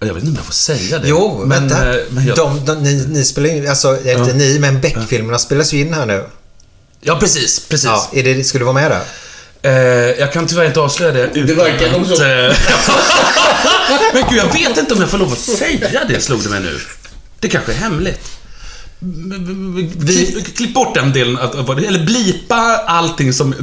jag 0.00 0.14
vet 0.14 0.16
inte 0.16 0.28
om 0.28 0.34
jag 0.36 0.44
får 0.44 0.52
säga 0.52 0.98
det. 0.98 1.08
Jo, 1.08 1.44
vänta. 1.46 1.94
eh, 1.94 2.00
men 2.10 2.26
jag, 2.26 2.36
de, 2.36 2.64
de, 2.64 2.74
ni, 2.82 3.06
ni 3.08 3.24
spelar 3.24 3.48
in, 3.48 3.68
alltså 3.68 3.96
inte 4.08 4.32
ni, 4.34 4.58
men 4.58 4.80
Beck-filmerna 4.80 5.38
spelas 5.38 5.72
ju 5.72 5.80
in 5.80 5.94
här 5.94 6.06
nu. 6.06 6.24
ja, 7.00 7.16
precis. 7.20 7.68
Precis. 7.68 7.84
Ja, 7.86 8.08
är 8.12 8.22
det, 8.22 8.44
ska 8.44 8.58
du 8.58 8.64
vara 8.64 8.74
med 8.74 8.90
där? 8.90 9.02
Eh, 9.62 9.72
jag 10.20 10.32
kan 10.32 10.46
tyvärr 10.46 10.64
inte 10.66 10.80
avslöja 10.80 11.12
det. 11.12 11.26
Det 11.26 11.54
verkar 11.54 11.92
nog 11.92 12.06
så. 12.06 12.24
eh, 12.24 12.56
Men 14.14 14.22
gud, 14.30 14.38
jag 14.38 14.52
vet 14.52 14.78
inte 14.78 14.94
om 14.94 15.00
jag 15.00 15.10
får 15.10 15.18
lov 15.18 15.32
att 15.32 15.38
säga 15.38 16.04
det, 16.08 16.20
slog 16.20 16.42
det 16.42 16.48
mig 16.48 16.60
nu. 16.60 16.78
Det 17.40 17.48
kanske 17.48 17.72
är 17.72 17.76
hemligt. 17.76 18.20
Klipp, 20.06 20.56
klipp 20.56 20.74
bort 20.74 20.94
den 20.94 21.12
delen, 21.12 21.38
eller 21.38 22.04
blipa 22.04 22.56
allting 22.86 23.32
som... 23.32 23.54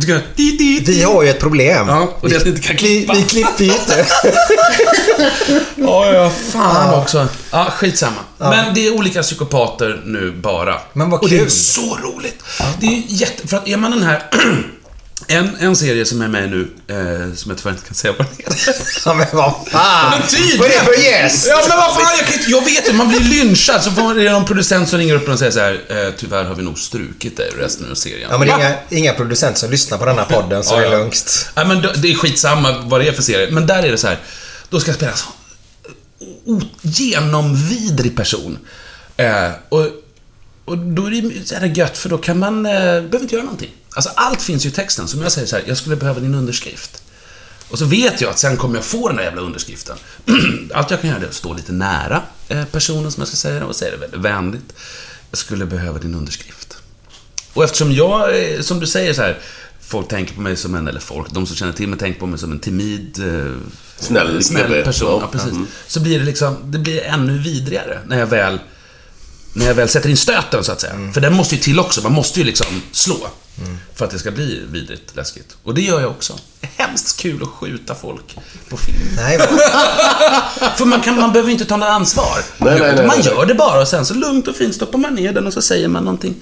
Vi 0.86 1.04
har 1.04 1.24
ju 1.24 1.30
ett 1.30 1.40
problem. 1.40 1.88
Ja, 1.88 2.14
och 2.20 2.30
det 2.30 2.36
är 2.36 2.40
att 2.40 2.46
ni 2.46 2.50
inte 2.52 2.62
kan 2.62 2.74
vi, 2.76 2.80
klippa. 2.80 3.14
vi 3.14 3.24
klipper 3.24 3.64
ju 3.64 3.72
inte. 3.72 4.06
Ja, 5.76 6.14
ja, 6.14 6.32
fan 6.52 6.94
också. 7.02 7.28
Ja, 7.52 7.68
skitsamma. 7.72 8.20
Men 8.38 8.74
det 8.74 8.88
är 8.88 8.94
olika 8.94 9.22
psykopater 9.22 10.02
nu 10.06 10.32
bara. 10.32 10.80
Men 10.94 11.10
vad 11.10 11.22
Och 11.22 11.30
det 11.30 11.36
är 11.36 11.40
kul. 11.40 11.52
så 11.52 11.98
roligt. 11.98 12.44
Det 12.80 12.86
är 12.88 13.04
jätte... 13.08 13.48
För 13.48 13.58
att 13.58 13.68
är 13.68 13.78
man 13.78 13.92
den 13.92 14.04
här... 14.04 14.24
En, 15.28 15.56
en 15.60 15.76
serie 15.76 16.06
som 16.06 16.22
är 16.22 16.28
med 16.28 16.50
nu, 16.50 16.68
eh, 16.88 17.36
som 17.36 17.52
jag 17.52 17.58
tyvärr 17.58 17.72
inte 17.72 17.86
kan 17.86 17.96
säga 17.96 18.14
vad 18.18 18.28
den 18.28 18.36
heter. 18.38 18.76
Ja, 19.06 19.14
men 19.14 19.28
vad 19.34 19.54
fan. 19.72 20.12
Men 20.20 20.28
tydligen. 20.30 20.60
Vad 20.60 20.68
är 20.72 20.74
det 20.80 20.86
för 20.86 21.04
gäst? 21.04 21.48
Ja, 21.50 21.66
men 21.70 21.78
vad 21.78 21.94
fan, 21.94 22.18
jag, 22.18 22.26
kan 22.28 22.34
inte, 22.40 22.52
jag 22.52 22.66
vet 22.66 22.90
ju, 22.90 22.94
man 22.94 23.08
blir 23.10 23.20
lynchad. 23.20 23.84
Så 23.84 23.92
får 23.92 24.14
det 24.16 24.28
är 24.28 24.32
någon 24.32 24.46
producent 24.46 24.90
som 24.90 25.00
ringer 25.00 25.16
upp 25.16 25.30
och 25.30 25.40
säger 25.40 25.52
så 25.52 25.60
här, 25.60 25.74
eh, 25.90 26.14
tyvärr 26.18 26.44
har 26.44 26.56
vi 26.56 26.64
nog 26.64 26.80
strukit 26.80 27.38
dig 27.38 27.52
resten 27.58 27.92
av 27.92 27.96
serien. 27.96 28.28
Ja, 28.32 28.38
men 28.38 28.48
det 28.48 28.54
är 28.54 28.58
inga, 28.58 28.76
inga 28.90 29.14
producenter 29.14 29.60
som 29.60 29.72
lyssnar 29.72 29.98
på 29.98 30.06
den 30.06 30.18
här 30.18 30.26
podden, 30.26 30.64
så 30.64 30.74
Ja, 30.76 30.80
det 30.80 30.86
är 30.88 30.92
ja. 30.92 30.98
lugnt. 30.98 31.50
Nej, 31.56 31.66
men 31.68 31.82
då- 31.82 31.92
det 31.96 32.12
är 32.12 32.16
skitsamma 32.16 32.80
vad 32.84 33.02
det 33.02 33.08
är 33.08 33.12
för 33.12 33.22
serie. 33.24 33.52
Men 33.52 33.68
där 33.68 33.84
är 33.84 33.92
det 33.92 33.98
så 33.98 34.08
här, 34.08 34.18
då 34.70 34.80
ska 34.80 34.90
jag 34.90 34.96
spela 34.96 35.14
så 35.16 35.28
o- 36.46 36.62
genomvidrig 36.82 38.16
person. 38.18 38.58
Eh, 39.18 39.50
och, 39.70 39.88
och 40.66 40.78
då 40.78 41.06
är 41.08 41.12
det 41.12 41.48
så 41.48 41.56
här 41.56 41.68
gött, 41.68 41.98
för 41.98 42.10
då 42.10 42.18
kan 42.18 42.40
man, 42.40 42.66
eh, 42.66 42.72
behöver 42.72 43.20
inte 43.22 43.36
göra 43.36 43.44
någonting. 43.46 43.72
Alltså 43.96 44.12
allt 44.16 44.42
finns 44.42 44.66
ju 44.66 44.70
i 44.70 44.72
texten. 44.72 45.08
Som 45.08 45.22
jag 45.22 45.32
säger 45.32 45.48
så 45.48 45.56
här, 45.56 45.64
jag 45.68 45.78
skulle 45.78 45.96
behöva 45.96 46.20
din 46.20 46.36
underskrift. 46.36 47.02
Och 47.70 47.80
så 47.80 47.86
vet 47.86 48.22
jag 48.22 48.30
att 48.30 48.40
sen 48.40 48.58
kommer 48.58 48.76
jag 48.76 48.86
få 48.86 49.08
den 49.08 49.18
där 49.18 49.24
jävla 49.24 49.42
underskriften. 49.42 49.98
Allt 50.74 50.92
jag 50.92 51.02
kan 51.02 51.10
göra 51.10 51.22
är 51.22 51.26
att 51.26 51.34
stå 51.34 51.54
lite 51.54 51.72
nära 51.72 52.24
eh, 52.48 52.66
personen 52.66 53.12
som 53.12 53.22
jag 53.22 53.28
ska 53.28 53.38
säga 53.38 53.60
det 53.60 53.66
och 53.66 53.76
säga 53.76 53.92
det 53.92 53.98
väldigt 53.98 54.20
vänligt. 54.20 54.74
Jag 55.32 55.38
skulle 55.38 55.66
behöva 55.66 56.00
din 56.00 56.16
underskrift. 56.16 56.78
Och 57.54 57.64
eftersom 57.64 57.92
jag, 57.92 58.54
eh, 58.54 58.62
som 58.62 58.80
du 58.80 58.88
säger 58.88 59.14
så 59.14 59.22
här, 59.22 59.40
folk 59.82 60.08
tänker 60.08 60.36
på 60.36 60.42
mig 60.42 60.56
som 60.56 60.76
en, 60.76 60.88
eller 60.88 61.00
folk, 61.00 61.32
de 61.32 61.46
som 61.46 61.56
känner 61.56 61.74
till 61.74 61.88
mig 61.90 62.00
tänker 62.00 62.20
på 62.20 62.26
mig 62.26 62.40
som 62.40 62.52
en 62.52 62.60
timid, 62.60 63.20
eh, 63.20 63.56
Snäll 63.98 64.44
snäll 64.44 64.84
person. 64.84 65.22
Ja. 65.22 65.30
precis. 65.32 65.52
Mm. 65.52 65.68
Så 65.88 66.00
blir 66.00 66.20
det 66.20 66.26
liksom, 66.26 66.72
det 66.72 66.80
blir 66.80 67.02
ännu 67.02 67.38
vidrigare 67.38 68.00
när 68.06 68.20
jag 68.20 68.28
väl, 68.28 68.60
när 69.56 69.66
jag 69.66 69.74
väl 69.74 69.90
sätter 69.90 70.10
in 70.10 70.18
stöten 70.18 70.64
så 70.64 70.72
att 70.72 70.82
säga. 70.82 70.94
Mm. 70.94 71.14
För 71.14 71.22
den 71.22 71.34
måste 71.34 71.56
ju 71.56 71.62
till 71.62 71.80
också, 71.80 72.02
man 72.02 72.12
måste 72.12 72.40
ju 72.40 72.46
liksom 72.46 72.82
slå. 72.92 73.28
För 73.96 74.06
att 74.06 74.12
det 74.12 74.20
ska 74.20 74.32
bli 74.32 74.62
vidrigt 74.72 75.16
läskigt. 75.16 75.58
Och 75.64 75.74
det 75.74 75.82
gör 75.82 76.02
jag 76.02 76.12
också. 76.12 76.34
Hemskt 76.62 77.18
kul 77.22 77.44
att 77.44 77.50
skjuta 77.50 77.96
folk 77.96 78.38
på 78.70 78.78
film. 78.78 78.98
Nej, 79.16 79.40
För 80.78 80.86
man, 80.86 81.02
kan, 81.02 81.20
man 81.20 81.32
behöver 81.32 81.52
inte 81.52 81.66
ta 81.66 81.78
något 81.78 81.90
ansvar. 81.90 82.38
Nej, 82.58 82.80
nej, 82.80 82.96
nej, 82.96 83.08
man 83.08 83.18
nej. 83.18 83.26
gör 83.26 83.46
det 83.46 83.56
bara 83.56 83.82
och 83.82 83.88
sen 83.88 84.06
så 84.06 84.14
lugnt 84.14 84.48
och 84.48 84.56
fint 84.56 84.76
stoppar 84.76 85.00
man 85.00 85.16
ner 85.16 85.34
den 85.34 85.48
och 85.48 85.54
så 85.54 85.62
säger 85.62 85.88
man 85.88 86.04
någonting 86.04 86.36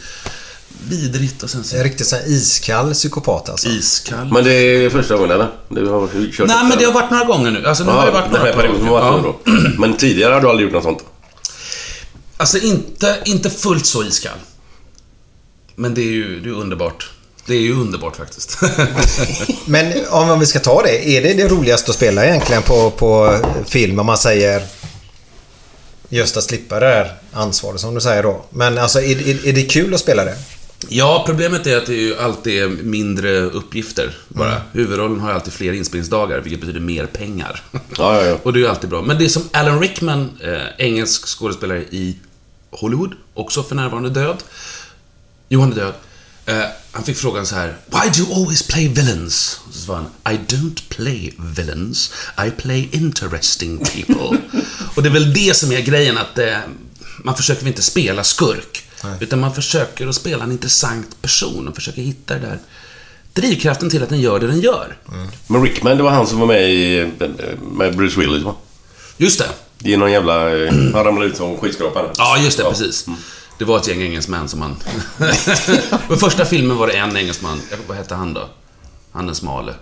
vidrigt 0.89 1.43
och 1.43 1.49
sen 1.49 1.63
så... 1.63 1.75
en 1.77 1.83
riktigt 1.83 2.07
sån 2.07 2.19
här 2.19 2.27
iskall 2.27 2.93
psykopat 2.93 3.49
alltså. 3.49 3.67
Iskall. 3.67 4.31
Men 4.31 4.43
det 4.43 4.51
är 4.51 4.89
första 4.89 5.15
gången, 5.15 5.31
eller? 5.31 5.47
Du 5.69 5.89
har 5.89 6.31
kört 6.31 6.47
Nej, 6.47 6.65
men 6.69 6.77
det 6.77 6.85
har 6.85 6.93
varit 6.93 7.11
några 7.11 7.25
gånger 7.25 7.51
nu. 7.51 7.67
Alltså, 7.67 7.83
nu 7.83 7.91
har 7.91 8.05
det 8.05 8.11
varit 8.11 8.31
några 8.31 8.55
varit 8.55 8.71
Ja. 8.85 9.51
Men 9.77 9.93
tidigare 9.97 10.33
har 10.33 10.41
du 10.41 10.49
aldrig 10.49 10.65
gjort 10.65 10.73
något 10.73 10.83
sånt? 10.83 11.03
Alltså, 12.37 12.57
inte, 12.57 13.17
inte 13.25 13.49
fullt 13.49 13.85
så 13.85 14.03
iskall. 14.03 14.37
Men 15.75 15.93
det 15.93 16.01
är 16.01 16.11
ju 16.11 16.39
det 16.39 16.49
är 16.49 16.53
underbart. 16.53 17.09
Det 17.45 17.53
är 17.53 17.59
ju 17.59 17.73
underbart 17.73 18.15
faktiskt. 18.15 18.57
Men 19.65 19.93
om 20.09 20.39
vi 20.39 20.45
ska 20.45 20.59
ta 20.59 20.81
det, 20.83 21.09
är 21.09 21.21
det 21.21 21.33
det 21.33 21.47
roligaste 21.47 21.91
att 21.91 21.97
spela 21.97 22.25
egentligen 22.25 22.61
på, 22.61 22.91
på 22.91 23.39
film 23.67 23.99
om 23.99 24.05
man 24.05 24.17
säger 24.17 24.63
just 26.09 26.37
att 26.37 26.43
slippa 26.43 26.79
det 26.79 26.85
där 26.85 27.15
ansvaret 27.31 27.81
som 27.81 27.95
du 27.95 28.01
säger 28.01 28.23
då. 28.23 28.45
Men 28.49 28.77
alltså 28.77 29.01
är, 29.01 29.29
är, 29.29 29.47
är 29.47 29.53
det 29.53 29.63
kul 29.63 29.93
att 29.93 29.99
spela 29.99 30.25
det? 30.25 30.37
Ja, 30.89 31.23
problemet 31.25 31.67
är 31.67 31.77
att 31.77 31.85
det 31.85 31.93
är 31.93 32.01
ju 32.01 32.17
alltid 32.17 32.85
mindre 32.85 33.41
uppgifter 33.41 34.17
bara. 34.27 34.61
Huvudrollen 34.71 35.19
har 35.19 35.29
ju 35.29 35.35
alltid 35.35 35.53
fler 35.53 35.73
inspelningsdagar, 35.73 36.39
vilket 36.39 36.59
betyder 36.59 36.79
mer 36.79 37.05
pengar. 37.05 37.61
Ja, 37.71 37.79
ja, 37.97 38.21
ja. 38.25 38.39
Och 38.43 38.53
det 38.53 38.59
är 38.59 38.61
ju 38.61 38.67
alltid 38.67 38.89
bra. 38.89 39.01
Men 39.01 39.17
det 39.17 39.25
är 39.25 39.29
som 39.29 39.49
Alan 39.51 39.79
Rickman, 39.79 40.29
eh, 40.43 40.85
engelsk 40.85 41.27
skådespelare 41.27 41.81
i 41.81 42.17
Hollywood, 42.71 43.13
också 43.33 43.63
för 43.63 43.75
närvarande 43.75 44.09
död. 44.09 44.37
Jo, 45.49 45.59
han 45.59 45.71
är 45.71 45.75
död. 45.75 45.93
Eh, 46.45 46.63
han 46.91 47.03
fick 47.03 47.17
frågan 47.17 47.45
så 47.45 47.55
här, 47.55 47.77
Why 47.85 48.09
do 48.09 48.19
you 48.19 48.41
always 48.41 48.67
play 48.67 48.87
villains? 48.87 49.59
Och 49.67 49.73
så 49.73 49.79
svarade 49.79 50.05
han, 50.23 50.33
I 50.35 50.37
don't 50.37 50.81
play 50.89 51.33
villains, 51.37 52.11
I 52.47 52.51
play 52.51 52.89
interesting 52.91 53.77
people. 53.77 54.37
och 54.95 55.03
det 55.03 55.09
är 55.09 55.13
väl 55.13 55.33
det 55.33 55.57
som 55.57 55.71
är 55.71 55.81
grejen, 55.81 56.17
att 56.17 56.37
eh, 56.37 56.57
man 57.23 57.35
försöker 57.35 57.67
inte 57.67 57.81
spela 57.81 58.23
skurk. 58.23 58.82
Utan 59.19 59.39
man 59.39 59.53
försöker 59.55 60.07
att 60.07 60.15
spela 60.15 60.43
en 60.43 60.51
intressant 60.51 61.21
person 61.21 61.67
och 61.67 61.75
försöker 61.75 62.01
hitta 62.01 62.33
det 62.33 62.39
där 62.39 62.59
drivkraften 63.33 63.89
till 63.89 64.03
att 64.03 64.09
den 64.09 64.19
gör 64.21 64.39
det 64.39 64.47
den 64.47 64.59
gör. 64.59 64.97
Men 65.47 65.63
Rickman, 65.63 65.97
det 65.97 66.03
var 66.03 66.11
han 66.11 66.27
som 66.27 66.39
var 66.39 66.47
med 66.47 66.71
i... 66.73 67.11
Med 67.71 67.95
Bruce 67.97 68.19
Willis, 68.19 68.43
va? 68.43 68.55
Just 69.17 69.39
det. 69.39 69.45
Det 69.77 69.93
är 69.93 69.97
någon 69.97 70.11
jävla... 70.11 70.57
eh, 70.57 70.73
Han 70.73 71.03
ramlade 71.03 71.27
ut 71.27 71.37
som 71.37 71.57
skyskrapare. 71.57 72.09
Ja, 72.17 72.37
just 72.37 72.57
det, 72.57 72.63
precis. 72.63 73.05
Det 73.57 73.65
var 73.65 73.77
ett 73.77 73.87
gäng 73.87 74.01
engelsmän 74.01 74.47
som 74.49 74.59
man... 74.59 74.75
På 76.07 76.15
första 76.17 76.45
filmen 76.45 76.77
var 76.77 76.87
det 76.87 76.93
en 76.93 77.17
engelsman. 77.17 77.61
Vad 77.87 77.97
hette 77.97 78.15
han 78.15 78.33
då? 78.33 78.49
Han 79.11 79.25
den 79.25 79.35
smale. 79.35 79.73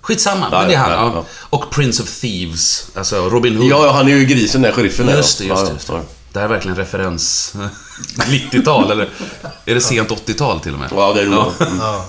Skitsamma, 0.00 0.48
Ja, 0.52 0.58
men 0.58 0.68
det 0.68 0.74
är 0.74 0.78
han. 0.78 0.90
ja, 0.90 0.96
Ja, 1.06 1.12
ja. 1.14 1.24
Och 1.50 1.70
Prince 1.70 2.02
of 2.02 2.20
Thieves, 2.20 2.86
alltså 2.94 3.28
Robin 3.28 3.56
Hood. 3.56 3.70
Ja, 3.70 3.86
ja, 3.86 3.92
han 3.92 4.08
är 4.08 4.16
ju 4.16 4.24
grisen 4.24 4.62
där, 4.62 4.72
sheriffen 4.72 5.06
där. 5.06 5.16
Just 5.16 5.38
det, 5.38 5.44
just 5.44 5.62
ja. 5.62 5.68
det. 5.68 5.72
Just 5.74 5.86
det. 5.86 6.02
Det 6.32 6.38
här 6.38 6.44
är 6.44 6.50
verkligen 6.50 6.76
referens 6.76 7.54
90-tal, 8.16 8.90
eller 8.90 9.08
är 9.64 9.74
det 9.74 9.80
sent 9.80 10.08
80-tal 10.10 10.60
till 10.60 10.72
och 10.72 10.78
med? 10.78 10.88
ja. 10.92 11.12
det 11.12 11.22
är 11.22 11.26
nog... 11.26 11.52
Ja. 11.58 11.66
Ja. 11.80 12.04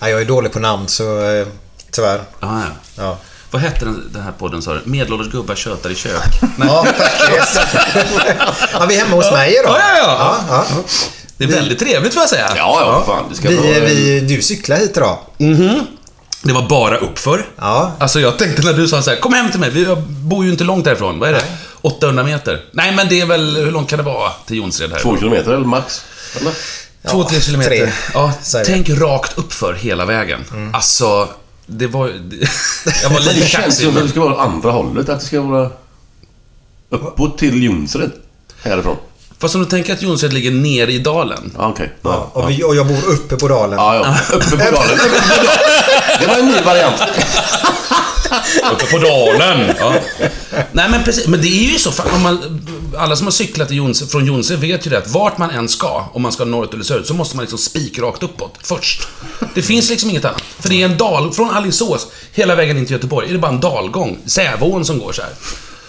ja 0.00 0.08
jag 0.08 0.20
är 0.20 0.24
dålig 0.24 0.52
på 0.52 0.58
namn 0.58 0.88
så 0.88 1.20
eh, 1.30 1.46
tyvärr. 1.90 2.22
Ja, 2.40 2.60
ja. 2.60 2.72
Ja. 2.96 3.18
Vad 3.50 3.62
hette 3.62 3.84
den, 3.84 4.10
den 4.12 4.22
här 4.22 4.32
podden 4.32 4.62
sa 4.62 4.74
du? 4.74 4.80
Medelålders 4.84 5.32
gubbar 5.32 5.54
tjötar 5.54 5.90
i 5.90 5.94
kök. 5.94 6.40
Ja, 6.58 6.86
faktiskt. 6.96 7.60
ja, 8.72 8.86
vi 8.88 8.96
är 8.96 9.04
hemma 9.04 9.16
hos 9.16 9.32
mig 9.32 9.56
idag. 9.60 9.76
Ja, 9.78 9.98
ja, 9.98 10.36
ja. 10.48 10.64
ja. 10.70 10.82
Det 11.36 11.44
är 11.44 11.48
väldigt 11.48 11.78
trevligt 11.78 12.14
får 12.14 12.22
jag 12.22 12.30
säga. 12.30 12.52
Ja, 12.56 12.80
ja, 12.80 13.04
fan. 13.06 13.24
Det 13.30 13.36
ska 13.36 13.48
Vi, 13.48 13.56
vara... 13.56 13.66
vi, 13.86 14.20
du 14.20 14.42
cyklar 14.42 14.76
hit 14.76 14.96
idag. 14.96 15.18
Det 16.42 16.52
var 16.52 16.68
bara 16.68 16.96
uppför. 16.96 17.46
Ja. 17.56 17.92
Alltså 17.98 18.20
jag 18.20 18.38
tänkte 18.38 18.62
när 18.62 18.72
du 18.72 18.88
sa 18.88 19.02
så 19.02 19.10
här, 19.10 19.16
kom 19.20 19.32
hem 19.32 19.50
till 19.50 19.60
mig, 19.60 19.70
vi 19.70 19.96
bor 20.08 20.44
ju 20.44 20.50
inte 20.50 20.64
långt 20.64 20.84
därifrån. 20.84 21.18
Vad 21.18 21.28
är 21.28 21.32
det? 21.32 21.44
800 21.84 22.24
meter? 22.24 22.64
Nej, 22.72 22.94
men 22.94 23.08
det 23.08 23.20
är 23.20 23.26
väl, 23.26 23.56
hur 23.56 23.70
långt 23.70 23.90
kan 23.90 23.96
det 23.96 24.02
vara 24.02 24.30
till 24.46 24.56
Jonsered 24.56 24.92
här? 24.92 24.98
Två 25.00 25.16
kilometer 25.16 25.50
eller 25.52 25.64
max? 25.66 26.04
Eller? 26.40 26.52
Två, 27.10 27.24
tre 27.24 27.40
kilometer. 27.40 27.70
tre, 27.70 27.92
ja, 28.14 28.32
tänk 28.66 28.88
rakt 28.88 29.38
uppför 29.38 29.72
hela 29.74 30.04
vägen. 30.04 30.44
Alltså, 30.74 31.28
det 31.66 31.86
var... 31.86 32.08
Det, 32.08 32.36
jag 33.02 33.10
var 33.10 33.20
Det 33.20 33.32
lite 33.32 33.46
känns 33.46 33.64
kaxig. 33.64 33.86
som 33.86 33.96
att 33.96 34.02
det 34.02 34.08
ska 34.08 34.20
vara 34.20 34.40
andra 34.42 34.70
hållet. 34.70 35.08
Att 35.08 35.20
det 35.20 35.26
ska 35.26 35.40
vara 35.40 35.70
uppåt 36.90 37.38
till 37.38 37.62
Jonsered. 37.62 38.10
Härifrån. 38.62 38.96
Fast 39.38 39.54
om 39.54 39.60
du 39.64 39.66
tänker 39.70 39.92
att 39.92 40.02
Jonsered 40.02 40.32
ligger 40.32 40.50
nere 40.50 40.92
i 40.92 40.98
dalen. 40.98 41.52
Ja, 41.58 41.68
okej. 41.68 41.92
Ja, 42.02 42.30
Ja, 42.34 42.40
och, 42.42 42.50
vi, 42.50 42.64
och 42.64 42.76
jag 42.76 42.86
bor 42.86 43.08
uppe 43.08 43.36
på 43.36 43.48
dalen. 43.48 43.78
ja, 43.78 43.94
ja. 43.94 44.36
Uppe 44.36 44.50
på 44.50 44.56
dalen. 44.56 44.98
Det 46.20 46.26
var 46.26 46.38
en 46.38 46.46
ny 46.46 46.60
variant. 46.64 46.96
Uppe 48.72 48.86
på 48.86 48.98
dalen. 48.98 49.74
Ja. 49.78 49.94
Nej 50.72 50.88
men 50.90 51.04
precis, 51.04 51.26
men 51.26 51.40
det 51.42 51.48
är 51.48 51.72
ju 51.72 51.78
så. 51.78 51.90
Om 52.14 52.22
man, 52.22 52.60
alla 52.98 53.16
som 53.16 53.26
har 53.26 53.32
cyklat 53.32 53.70
Jonse, 53.70 54.06
från 54.06 54.26
Jonse 54.26 54.56
vet 54.56 54.86
ju 54.86 54.90
det 54.90 54.98
att 54.98 55.08
vart 55.08 55.38
man 55.38 55.50
än 55.50 55.68
ska, 55.68 56.10
om 56.12 56.22
man 56.22 56.32
ska 56.32 56.44
norrut 56.44 56.74
eller 56.74 56.84
söderut, 56.84 57.06
så 57.06 57.14
måste 57.14 57.36
man 57.36 57.42
liksom 57.42 57.58
spikrakt 57.58 58.22
uppåt 58.22 58.58
först. 58.62 59.08
Det 59.54 59.62
finns 59.62 59.90
liksom 59.90 60.10
inget 60.10 60.24
annat. 60.24 60.42
För 60.60 60.68
det 60.68 60.82
är 60.82 60.84
en 60.84 60.96
dal, 60.96 61.32
från 61.32 61.50
Alingsås 61.50 62.06
hela 62.32 62.54
vägen 62.54 62.78
in 62.78 62.86
till 62.86 62.94
Göteborg, 62.94 63.28
är 63.28 63.32
det 63.32 63.38
bara 63.38 63.52
en 63.52 63.60
dalgång. 63.60 64.18
Sävån 64.26 64.84
som 64.84 64.98
går 64.98 65.12
så 65.12 65.22
här. 65.22 65.30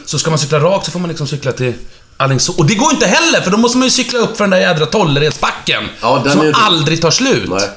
Så 0.05 0.19
ska 0.19 0.29
man 0.29 0.39
cykla 0.39 0.59
rakt 0.59 0.85
så 0.85 0.91
får 0.91 0.99
man 0.99 1.09
liksom 1.09 1.27
cykla 1.27 1.51
till 1.51 1.73
Alingsås. 2.17 2.57
Och 2.57 2.65
det 2.65 2.75
går 2.75 2.91
inte 2.91 3.07
heller, 3.07 3.41
för 3.41 3.51
då 3.51 3.57
måste 3.57 3.77
man 3.77 3.87
ju 3.87 3.91
cykla 3.91 4.19
upp 4.19 4.37
för 4.37 4.43
den 4.43 4.51
där 4.51 4.59
jädra 4.59 4.85
Tolleredsbacken. 4.85 5.83
Ja, 6.01 6.23
som 6.31 6.53
aldrig 6.55 7.01
tar 7.01 7.11
slut. 7.11 7.49
Nej. 7.49 7.69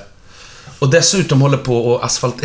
Och 0.79 0.89
dessutom 0.89 1.41
håller 1.41 1.59
på 1.59 1.93
och 1.93 2.05
asfalt... 2.05 2.35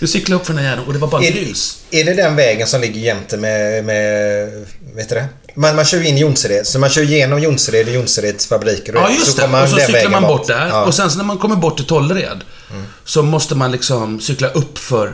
du 0.00 0.06
cyklar 0.06 0.36
upp 0.36 0.46
för 0.46 0.54
den 0.54 0.62
här 0.62 0.70
jäveln 0.70 0.86
och 0.86 0.92
det 0.92 0.98
var 0.98 1.08
bara 1.08 1.22
Är, 1.24 1.32
grus. 1.32 1.78
är 1.90 2.04
det 2.04 2.14
den 2.14 2.36
vägen 2.36 2.66
som 2.66 2.80
ligger 2.80 3.00
jämte 3.00 3.36
med, 3.36 3.84
med 3.84 4.48
vet 4.94 5.08
du 5.08 5.14
det? 5.14 5.28
Man, 5.54 5.76
man 5.76 5.84
kör 5.84 6.06
in 6.06 6.18
Jonsered, 6.18 6.66
så 6.66 6.78
man 6.78 6.90
kör 6.90 7.02
igenom 7.02 7.42
Jonsered 7.42 7.88
och 7.88 7.94
Jonsereds 7.94 8.46
fabriker. 8.46 8.94
Ja, 8.94 9.10
just 9.10 9.36
det. 9.36 9.42
kommer 9.42 9.62
Och 9.62 9.68
så 9.68 9.76
cyklar 9.76 10.10
man 10.10 10.22
bort 10.22 10.46
där. 10.46 10.68
Ja. 10.68 10.84
Och 10.84 10.94
sen 10.94 11.10
så 11.10 11.18
när 11.18 11.24
man 11.24 11.38
kommer 11.38 11.56
bort 11.56 11.76
till 11.76 11.86
Tollered, 11.86 12.44
så 13.04 13.22
måste 13.22 13.54
man 13.54 13.72
liksom 13.72 14.20
cykla 14.20 14.48
uppför, 14.48 15.12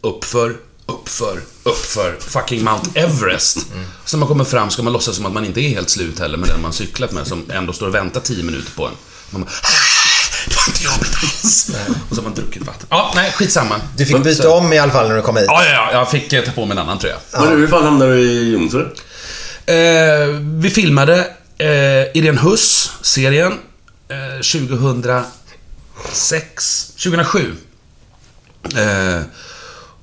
uppför, 0.00 0.56
uppför, 0.86 1.40
uppför 1.62 2.16
fucking 2.20 2.64
Mount 2.64 2.90
Everest. 2.94 3.58
Så 4.04 4.16
när 4.16 4.18
man 4.18 4.28
kommer 4.28 4.44
fram 4.44 4.70
ska 4.70 4.82
man 4.82 4.92
låtsas 4.92 5.16
som 5.16 5.26
att 5.26 5.32
man 5.32 5.44
inte 5.44 5.60
är 5.60 5.68
helt 5.68 5.90
slut 5.90 6.18
heller 6.18 6.38
med 6.38 6.48
den 6.48 6.62
man 6.62 6.72
cyklat 6.72 7.12
med, 7.12 7.26
som 7.26 7.50
ändå 7.50 7.72
står 7.72 7.86
och 7.88 7.94
väntar 7.94 8.20
10 8.20 8.42
minuter 8.44 8.72
på 8.76 8.86
en. 8.86 8.92
Man 9.30 9.42
bara, 9.42 9.50
det 10.52 10.56
var 10.56 10.64
inte 10.68 10.84
jobbigt 10.84 11.14
alls. 11.22 11.70
Och 12.08 12.16
så 12.16 12.22
har 12.22 12.28
man 12.28 12.34
druckit 12.34 12.66
vatten. 12.66 12.86
Ja, 12.90 13.12
nej, 13.14 13.32
skitsamma. 13.32 13.80
Du 13.96 14.06
fick 14.06 14.24
byta 14.24 14.50
om 14.50 14.72
i 14.72 14.78
alla 14.78 14.92
fall 14.92 15.08
när 15.08 15.16
du 15.16 15.22
kom 15.22 15.36
hit. 15.36 15.44
Ja, 15.48 15.64
ja, 15.64 15.70
ja. 15.72 15.92
Jag 15.92 16.10
fick 16.10 16.32
eh, 16.32 16.44
ta 16.44 16.50
på 16.50 16.66
mig 16.66 16.72
en 16.72 16.78
annan 16.78 16.98
tröja. 16.98 17.16
Men 17.32 17.48
hur 17.48 17.68
fan 17.68 17.84
hamnade 17.84 18.14
du 18.14 18.20
i 18.20 18.52
Jonsered? 18.52 18.86
Eh, 19.66 20.26
vi 20.60 20.70
filmade 20.70 21.18
eh, 21.58 22.16
Irene 22.16 22.40
Huss-serien 22.40 23.52
eh, 24.08 24.36
2006, 24.36 26.86
2007. 26.96 27.54
Eh, 28.76 29.20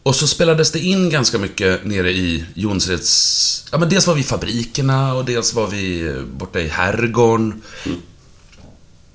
och 0.04 0.16
så 0.16 0.28
spelades 0.28 0.72
det 0.72 0.80
in 0.80 1.10
ganska 1.10 1.38
mycket 1.38 1.86
nere 1.86 2.12
i 2.12 2.46
Jonsereds... 2.54 3.66
Ja, 3.72 3.78
men 3.78 3.90
dels 3.90 4.08
var 4.08 4.14
vi 4.16 4.22
i 4.22 4.24
fabrikerna 4.24 5.14
och 5.14 5.26
dels 5.26 5.54
var 5.54 5.68
vi 5.68 6.08
eh, 6.08 6.22
borta 6.22 6.60
i 6.60 6.68
herrgården. 6.68 7.62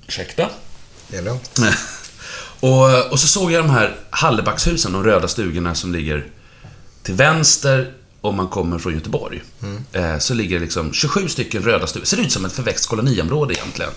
Ursäkta? 0.07 0.49
Det 1.15 1.19
är 1.19 1.23
lugnt. 1.23 1.59
och, 2.59 3.11
och 3.11 3.19
så 3.19 3.27
såg 3.27 3.51
jag 3.51 3.63
de 3.63 3.69
här 3.69 3.95
Hallebackshusen, 4.09 4.91
de 4.91 5.03
röda 5.03 5.27
stugorna 5.27 5.75
som 5.75 5.93
ligger 5.93 6.25
till 7.03 7.13
vänster 7.13 7.93
om 8.21 8.35
man 8.35 8.47
kommer 8.47 8.79
från 8.79 8.93
Göteborg. 8.93 9.43
Eh, 9.91 10.17
så 10.19 10.33
ligger 10.33 10.59
det 10.59 10.65
liksom 10.65 10.93
27 10.93 11.29
stycken 11.29 11.63
röda 11.63 11.87
stugor. 11.87 12.05
Ser 12.05 12.19
ut 12.19 12.31
som 12.31 12.45
ett 12.45 12.53
förväxt 12.53 12.85
koloniområde 12.89 13.53
egentligen. 13.53 13.91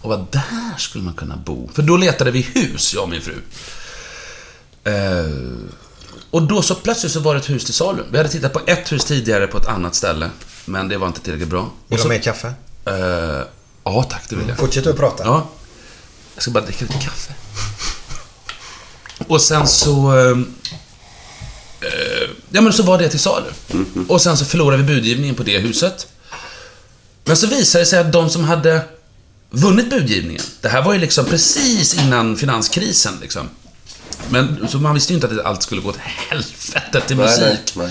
Och 0.00 0.10
vad 0.10 0.26
där 0.32 0.78
skulle 0.78 1.04
man 1.04 1.14
kunna 1.14 1.36
bo. 1.36 1.70
För 1.74 1.82
då 1.82 1.96
letade 1.96 2.30
vi 2.30 2.40
hus, 2.40 2.94
jag 2.94 3.02
och 3.02 3.08
min 3.08 3.22
fru. 3.22 3.34
Eh, 4.84 5.30
och 6.30 6.42
då 6.42 6.62
så 6.62 6.74
plötsligt 6.74 7.12
så 7.12 7.20
var 7.20 7.34
det 7.34 7.40
ett 7.40 7.50
hus 7.50 7.64
till 7.64 7.74
salu. 7.74 8.02
Vi 8.10 8.16
hade 8.16 8.28
tittat 8.30 8.52
på 8.52 8.60
ett 8.66 8.92
hus 8.92 9.04
tidigare 9.04 9.46
på 9.46 9.58
ett 9.58 9.66
annat 9.66 9.94
ställe. 9.94 10.30
Men 10.64 10.88
det 10.88 10.96
var 10.96 11.06
inte 11.06 11.20
tillräckligt 11.20 11.48
bra. 11.48 11.60
Vill 11.62 11.70
Och 11.88 11.96
du 11.96 12.02
ha 12.02 12.08
mer 12.08 12.18
kaffe? 12.22 12.52
eh, 12.84 13.46
ja, 13.84 14.02
tack, 14.02 14.22
det 14.28 14.36
vill 14.36 14.48
jag. 14.48 14.58
Fortsätt 14.58 14.86
att 14.86 14.96
prata. 14.96 15.24
Ja. 15.24 15.48
Jag 16.38 16.42
ska 16.42 16.50
bara 16.50 16.64
dricka 16.64 16.84
lite 16.84 16.98
kaffe. 16.98 17.32
Och 19.26 19.40
sen 19.40 19.68
så... 19.68 20.18
Eh, 20.18 20.38
eh, 21.80 22.30
ja, 22.50 22.60
men 22.60 22.72
så 22.72 22.82
var 22.82 22.98
det 22.98 23.08
till 23.08 23.18
salu. 23.20 23.46
Och 24.08 24.20
sen 24.22 24.36
så 24.36 24.44
förlorade 24.44 24.82
vi 24.82 24.94
budgivningen 24.94 25.34
på 25.34 25.42
det 25.42 25.58
huset. 25.58 26.06
Men 27.24 27.36
så 27.36 27.46
visade 27.46 27.84
det 27.84 27.86
sig 27.86 27.98
att 27.98 28.12
de 28.12 28.30
som 28.30 28.44
hade 28.44 28.80
vunnit 29.50 29.90
budgivningen, 29.90 30.42
det 30.60 30.68
här 30.68 30.82
var 30.82 30.92
ju 30.92 30.98
liksom 30.98 31.24
precis 31.24 31.94
innan 31.94 32.36
finanskrisen 32.36 33.14
liksom. 33.20 33.48
Men 34.28 34.68
så 34.68 34.78
man 34.78 34.94
visste 34.94 35.12
ju 35.12 35.14
inte 35.14 35.26
att 35.26 35.44
allt 35.44 35.62
skulle 35.62 35.80
gå 35.80 35.92
till 35.92 36.00
helvete 36.04 37.00
till 37.06 37.16
musik. 37.16 37.72
Nej, 37.76 37.86
nej, 37.86 37.90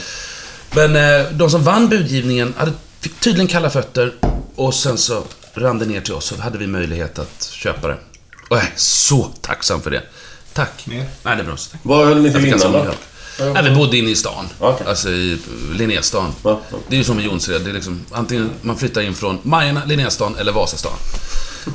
Men 0.71 1.25
eh, 1.25 1.31
de 1.31 1.49
som 1.49 1.63
vann 1.63 1.89
budgivningen 1.89 2.53
hade, 2.57 2.71
fick 2.99 3.19
tydligen 3.19 3.47
kalla 3.47 3.69
fötter 3.69 4.13
och 4.55 4.73
sen 4.73 4.97
så 4.97 5.23
rann 5.53 5.79
det 5.79 5.85
ner 5.85 6.01
till 6.01 6.13
oss 6.13 6.25
så 6.25 6.41
hade 6.41 6.57
vi 6.57 6.67
möjlighet 6.67 7.19
att 7.19 7.49
köpa 7.51 7.87
det. 7.87 7.97
Och 8.47 8.57
jag 8.57 8.63
är 8.63 8.73
så 8.75 9.31
tacksam 9.41 9.81
för 9.81 9.91
det. 9.91 10.03
Tack. 10.53 10.87
Mer? 10.87 11.05
Nej, 11.23 11.35
det 11.35 11.41
är 11.41 11.43
bra. 11.43 11.55
Tack. 11.71 11.79
Vad 11.83 12.07
höll 12.07 12.21
ni 12.21 12.33
till 12.33 12.45
innan 12.45 12.71
då? 12.71 12.93
Nej, 13.39 13.63
vi 13.63 13.75
bodde 13.75 13.97
inne 13.97 14.09
i 14.09 14.15
stan. 14.15 14.49
Okej. 14.59 14.87
Alltså 14.87 15.09
i 15.09 15.37
Linnéstan. 15.71 16.33
Ja, 16.43 16.61
ja. 16.71 16.77
Det 16.87 16.95
är 16.95 16.97
ju 16.97 17.03
som 17.03 17.19
i 17.19 17.23
Jonsered. 17.23 17.61
Det 17.61 17.69
är 17.69 17.73
liksom, 17.73 18.05
antingen 18.11 18.51
man 18.61 18.77
flyttar 18.77 19.01
in 19.01 19.15
från 19.15 19.39
Majorna, 19.43 19.81
Linnéstan 19.85 20.37
eller 20.37 20.51
Vasastan. 20.51 20.97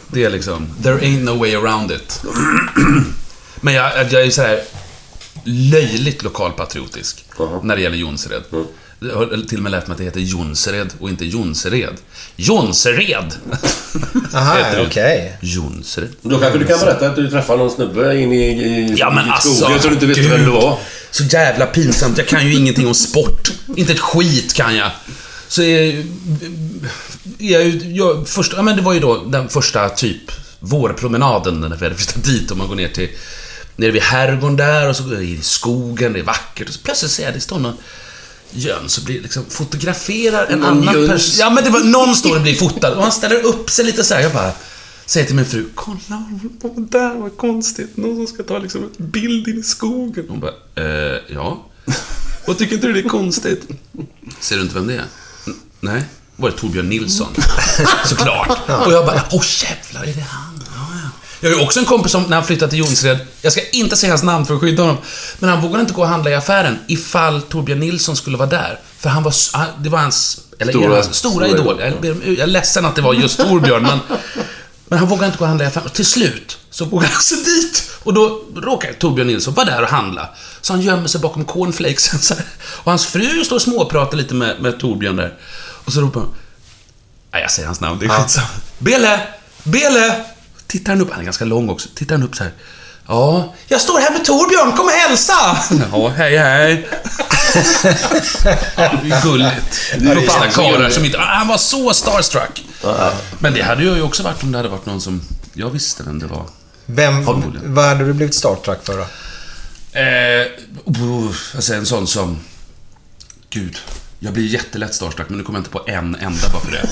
Det 0.09 0.25
är 0.25 0.31
liksom, 0.31 0.69
there 0.83 0.99
ain't 0.99 1.25
no 1.25 1.39
way 1.39 1.55
around 1.55 1.91
it. 1.91 2.23
Men 3.61 3.75
jag, 3.75 3.93
jag 3.97 4.13
är 4.21 4.25
ju 4.25 4.31
såhär 4.31 4.63
löjligt 5.45 6.23
lokalpatriotisk 6.23 7.25
när 7.63 7.77
det 7.77 7.83
gäller 7.83 7.97
Jonsered. 7.97 8.43
Har 8.51 8.65
till 9.49 9.57
och 9.59 9.63
med 9.63 9.73
lärt 9.73 9.87
mig 9.87 9.93
att 9.93 9.99
det 9.99 10.05
heter 10.05 10.21
Jonsered 10.21 10.93
och 11.01 11.09
inte 11.09 11.25
Jonsered. 11.25 11.95
Jonsered! 12.37 13.35
Aha, 14.35 14.59
okej. 14.87 15.39
Jonsered. 15.41 16.09
Då 16.23 16.39
kanske 16.39 16.59
du 16.59 16.67
kan 16.67 16.81
berätta 16.81 17.07
att 17.07 17.17
du 17.17 17.31
träffade 17.31 17.59
någon 17.59 17.71
snubbe 17.71 18.19
in 18.21 18.33
i, 18.33 18.37
i, 18.37 18.95
Ja 18.97 19.11
men 19.11 19.27
i 19.27 19.31
alltså, 19.31 19.55
skogen 19.55 19.81
så 19.81 19.89
du 19.89 19.95
inte 19.95 20.07
visste 20.07 20.23
gud. 20.23 20.31
vem 20.31 20.45
det 20.45 20.51
var. 20.51 20.79
Så 21.11 21.25
jävla 21.25 21.67
pinsamt. 21.67 22.19
Jag 22.19 22.29
kan 22.29 22.47
ju 22.47 22.55
ingenting 22.55 22.87
om 22.87 22.95
sport. 22.95 23.53
Inte 23.77 23.93
ett 23.93 24.01
skit 24.01 24.55
kan 24.55 24.77
jag. 24.77 24.91
Så 25.49 25.63
är, 25.63 26.05
jag, 27.39 27.67
jag, 27.69 28.29
först, 28.29 28.53
ja, 28.57 28.63
men 28.63 28.77
det 28.77 28.83
var 28.83 28.95
ju 28.95 29.01
då 29.01 29.17
den 29.17 29.49
första 29.49 29.89
typ 29.89 30.33
vårpromenaden 30.61 31.61
när 31.61 31.77
vi 31.77 31.85
hade 31.85 31.97
flyttat 31.97 32.25
dit 32.25 32.51
och 32.51 32.57
man 32.57 32.69
går 32.69 32.75
ner 32.75 32.89
till 32.89 33.09
Nere 33.77 33.91
vid 33.91 34.03
herrgården 34.03 34.57
där 34.57 34.89
och 34.89 34.97
så 34.97 35.03
går 35.03 35.21
i 35.21 35.39
skogen, 35.43 36.13
det 36.13 36.19
är 36.19 36.25
vackert 36.25 36.69
och 36.69 36.75
så 36.75 36.81
plötsligt 36.81 37.11
ser 37.11 37.25
jag 37.25 37.35
det 37.35 37.41
står 37.41 37.59
någon 37.59 37.77
jöns 38.53 38.99
och 38.99 39.05
blir 39.05 39.21
liksom 39.23 39.45
fotograferar 39.49 40.47
en 40.47 40.59
Någon 40.59 40.89
annan 40.89 41.09
person. 41.09 41.35
Ja 41.39 41.51
men 41.51 41.65
det 41.65 41.71
var, 41.71 41.81
någon 41.81 42.15
står 42.15 42.37
och 42.37 42.43
blir 42.43 42.55
fotad 42.55 42.93
och 42.95 43.03
han 43.03 43.13
ställer 43.13 43.43
upp 43.47 43.71
sig 43.71 43.85
lite 43.85 44.05
så 44.05 44.15
här. 44.15 44.21
Jag 44.21 44.33
bara 44.33 44.53
säger 45.07 45.27
till 45.27 45.37
min 45.37 45.45
fru, 45.47 45.69
kolla 45.75 46.25
vad 46.63 46.77
det 46.77 46.99
där 46.99 47.15
var 47.15 47.29
konstigt. 47.31 47.97
Någon 47.97 48.17
som 48.17 48.27
ska 48.35 48.43
ta 48.43 48.59
liksom 48.59 48.83
en 48.99 49.11
bild 49.11 49.49
in 49.49 49.59
i 49.61 49.63
skogen. 49.63 50.25
Hon 50.29 50.41
bara, 50.41 50.53
eh, 50.75 51.19
ja. 51.29 51.67
Och 52.47 52.59
tycker 52.59 52.75
inte 52.75 52.87
du 52.87 52.93
det 52.93 53.01
är 53.01 53.09
konstigt? 53.09 53.69
Ser 54.41 54.57
du 54.57 54.63
inte 54.63 54.75
vem 54.75 54.87
det 54.87 54.95
är? 54.95 55.05
N- 55.47 55.55
nej. 55.81 56.03
Var 56.37 56.51
det 56.51 56.57
Torbjörn 56.57 56.89
Nilsson? 56.89 57.29
Såklart. 58.07 58.59
Och 58.87 58.93
jag 58.93 59.07
bara, 59.07 59.23
åh 59.33 59.43
jävlar, 59.63 60.03
är 60.03 60.15
det 60.15 60.21
han? 60.29 60.52
Ja, 61.43 61.49
ja. 61.49 61.49
Jag 61.49 61.51
har 61.51 61.61
ju 61.61 61.65
också 61.67 61.81
en 61.81 61.87
kompis 61.87 62.13
som, 62.13 62.23
när 62.23 62.37
han 62.37 62.45
flyttade 62.47 62.71
till 62.71 62.79
Jonsered, 62.79 63.19
jag 63.43 63.53
ska 63.53 63.61
inte 63.73 63.97
säga 63.97 64.13
hans 64.13 64.23
namn 64.23 64.47
för 64.47 64.55
att 64.55 64.61
skydda 64.61 64.83
honom, 64.83 64.97
men 65.39 65.51
han 65.51 65.61
vågade 65.61 65.81
inte 65.81 65.93
gå 65.95 66.03
och 66.03 66.09
handla 66.09 66.31
i 66.31 66.35
affären 66.35 66.79
ifall 66.89 67.43
Torbjörn 67.43 67.81
Nilsson 67.81 68.17
skulle 68.17 68.37
vara 68.37 68.49
där. 68.49 68.81
För 68.99 69.09
han 69.09 69.23
var, 69.23 69.35
det 69.83 69.89
var 69.89 69.99
hans, 69.99 70.41
eller 70.59 70.73
Stora- 70.73 70.95
hans 70.95 71.15
stora 71.15 71.33
stora 71.33 71.49
idol. 71.49 71.81
Jag, 71.81 72.17
jag 72.27 72.39
är 72.39 72.47
ledsen 72.47 72.85
att 72.87 72.95
det 72.97 73.03
var 73.03 73.15
just 73.15 73.39
Torbjörn, 73.39 73.83
men, 73.83 73.99
men 74.89 74.99
han 74.99 75.09
vågade 75.09 75.27
inte 75.27 75.39
gå 75.39 75.45
och 75.45 75.49
handla 75.49 75.65
i 75.65 75.69
affären. 75.69 75.87
Och 75.87 75.93
till 75.93 76.07
slut 76.07 76.59
så 76.71 76.85
vågade 76.85 77.13
han 77.13 77.23
sig 77.23 77.39
dit. 77.45 77.91
Och 78.03 78.15
då 78.15 78.43
råkade 78.57 78.95
Torbjörn 78.95 79.27
Nilsson 79.27 79.55
vara 79.55 79.67
där 79.67 79.83
och 79.83 79.89
handla. 79.89 80.29
Så 80.61 80.73
han 80.73 80.83
gömmer 80.83 81.09
sig 81.09 81.21
bakom 81.21 81.45
cornflakesen 81.45 82.19
så 82.19 82.35
här. 82.35 82.45
Och 82.63 82.93
hans 82.93 83.07
fru 83.07 83.45
står 83.45 83.57
och 83.57 83.63
småpratar 83.63 84.17
lite 84.17 84.35
med, 84.35 84.61
med 84.61 84.79
Torbjörn 84.81 85.17
där. 85.17 85.35
Och 85.85 85.93
så 85.93 86.01
ropar 86.01 86.21
hon... 86.21 86.35
Nej, 87.33 87.43
jag 87.43 87.51
säger 87.51 87.67
hans 87.67 87.81
namn, 87.81 87.99
det 88.01 88.07
är 88.07 88.11
skitsamma. 88.11 88.47
Bele! 88.79 89.21
Bele! 89.63 90.25
Tittar 90.73 90.93
han 90.93 91.03
upp, 91.03 91.11
han 91.11 91.21
är 91.21 91.25
ganska 91.25 91.45
lång 91.45 91.69
också. 91.69 91.89
Tittar 91.95 92.15
han 92.15 92.23
upp 92.23 92.37
så 92.37 92.43
här. 92.45 92.53
Ja, 93.07 93.55
jag 93.69 93.81
står 93.81 94.01
här 94.01 94.11
med 94.11 94.25
Torbjörn, 94.25 94.77
kom 94.77 94.87
och 94.87 94.93
hälsa! 94.93 95.59
Ja, 95.93 96.09
hej 96.09 96.39
hej. 96.39 96.89
Ja, 98.77 98.91
det 99.03 99.11
är 99.11 99.23
gulligt. 99.23 99.95
Vuxna 99.99 100.51
karlar 100.51 100.91
som 100.91 101.05
inte... 101.05 101.19
Han 101.19 101.49
var 101.49 101.57
så 101.57 101.95
starstruck. 101.95 102.65
Men 103.39 103.55
det 103.55 103.63
hade 103.63 103.85
jag 103.85 103.97
ju 103.97 104.03
också 104.03 104.23
varit 104.23 104.43
om 104.43 104.53
det 104.53 104.59
hade 104.59 104.69
varit 104.69 104.87
någon 104.87 105.01
som 105.01 105.23
jag 105.55 105.71
visste 105.71 106.03
vem 106.03 106.19
det 106.19 106.27
var. 106.27 106.47
Vem, 106.87 107.25
vad 107.65 107.85
hade 107.85 108.05
du 108.05 108.13
blivit 108.13 108.35
starstruck 108.35 108.87
för 108.87 108.97
då? 108.97 109.07
Eh, 109.99 110.47
oh, 110.85 111.35
alltså 111.55 111.75
en 111.75 111.87
sån 111.87 112.07
som... 112.07 112.39
Gud. 113.51 113.77
Jag 114.19 114.33
blir 114.33 114.47
jättelätt 114.47 114.95
starstruck, 114.95 115.29
men 115.29 115.39
nu 115.39 115.45
kommer 115.45 115.59
jag 115.59 115.61
inte 115.61 115.71
på 115.71 115.85
en 115.87 116.15
enda 116.15 116.49
bara 116.53 116.63
för 116.63 116.73
det. 116.73 116.89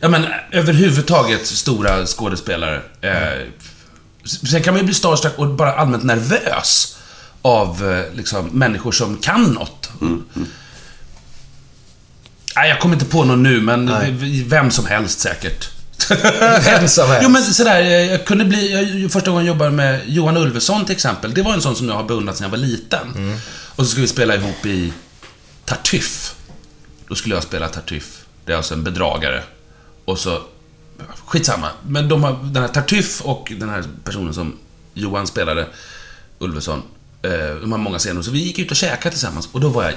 Ja, 0.00 0.08
men 0.08 0.26
överhuvudtaget 0.50 1.46
stora 1.46 2.06
skådespelare. 2.06 2.82
Eh, 3.00 3.46
sen 4.50 4.62
kan 4.62 4.74
man 4.74 4.80
ju 4.80 4.84
bli 4.84 4.94
starstruck 4.94 5.38
och 5.38 5.48
bara 5.48 5.72
allmänt 5.74 6.04
nervös 6.04 6.96
av 7.42 7.92
eh, 7.92 8.14
liksom, 8.16 8.46
människor 8.46 8.92
som 8.92 9.16
kan 9.16 9.42
något. 9.44 9.90
Nej, 12.56 12.68
jag 12.68 12.80
kommer 12.80 12.94
inte 12.94 13.06
på 13.06 13.24
någon 13.24 13.42
nu, 13.42 13.60
men 13.60 13.84
Nej. 13.84 14.44
vem 14.46 14.70
som 14.70 14.86
helst 14.86 15.20
säkert. 15.20 15.70
Vem 16.64 16.88
som 16.88 17.08
helst. 17.08 17.22
Jo, 17.22 17.28
men 17.28 17.42
sådär, 17.42 17.80
jag 17.80 18.24
kunde 18.24 18.44
bli... 18.44 18.72
Jag, 19.02 19.12
första 19.12 19.30
gången 19.30 19.46
jag 19.46 19.54
jobbade 19.54 19.70
med 19.70 20.00
Johan 20.06 20.36
Ulveson 20.36 20.84
till 20.84 20.94
exempel, 20.94 21.34
det 21.34 21.42
var 21.42 21.52
en 21.52 21.60
sån 21.62 21.76
som 21.76 21.88
jag 21.88 21.94
har 21.94 22.04
beundrat 22.04 22.36
sedan 22.36 22.44
jag 22.44 22.50
var 22.50 22.58
liten. 22.58 23.38
Och 23.76 23.84
så 23.84 23.90
skulle 23.90 24.02
vi 24.02 24.08
spela 24.08 24.34
ihop 24.34 24.66
i 24.66 24.92
Tartuffe. 25.64 26.34
Då 27.08 27.14
skulle 27.14 27.34
jag 27.34 27.42
spela 27.42 27.68
Tartuffe. 27.68 28.24
Det 28.44 28.52
är 28.52 28.56
alltså 28.56 28.74
en 28.74 28.84
bedragare. 28.84 29.42
Och 30.08 30.18
så... 30.18 30.42
Skitsamma. 31.26 31.68
Men 31.86 32.08
de 32.08 32.24
har, 32.24 32.38
den 32.42 32.62
här 32.62 32.68
Tartuffe 32.68 33.24
och 33.24 33.52
den 33.56 33.68
här 33.70 33.84
personen 34.04 34.34
som 34.34 34.56
Johan 34.94 35.26
spelade, 35.26 35.66
Ulveson. 36.38 36.82
eh, 37.22 37.30
De 37.60 37.72
har 37.72 37.78
många 37.78 37.98
scener. 37.98 38.22
Så 38.22 38.30
vi 38.30 38.38
gick 38.38 38.58
ut 38.58 38.70
och 38.70 38.76
käkade 38.76 39.10
tillsammans. 39.10 39.48
Och 39.52 39.60
då 39.60 39.68
var 39.68 39.82
jag... 39.84 39.92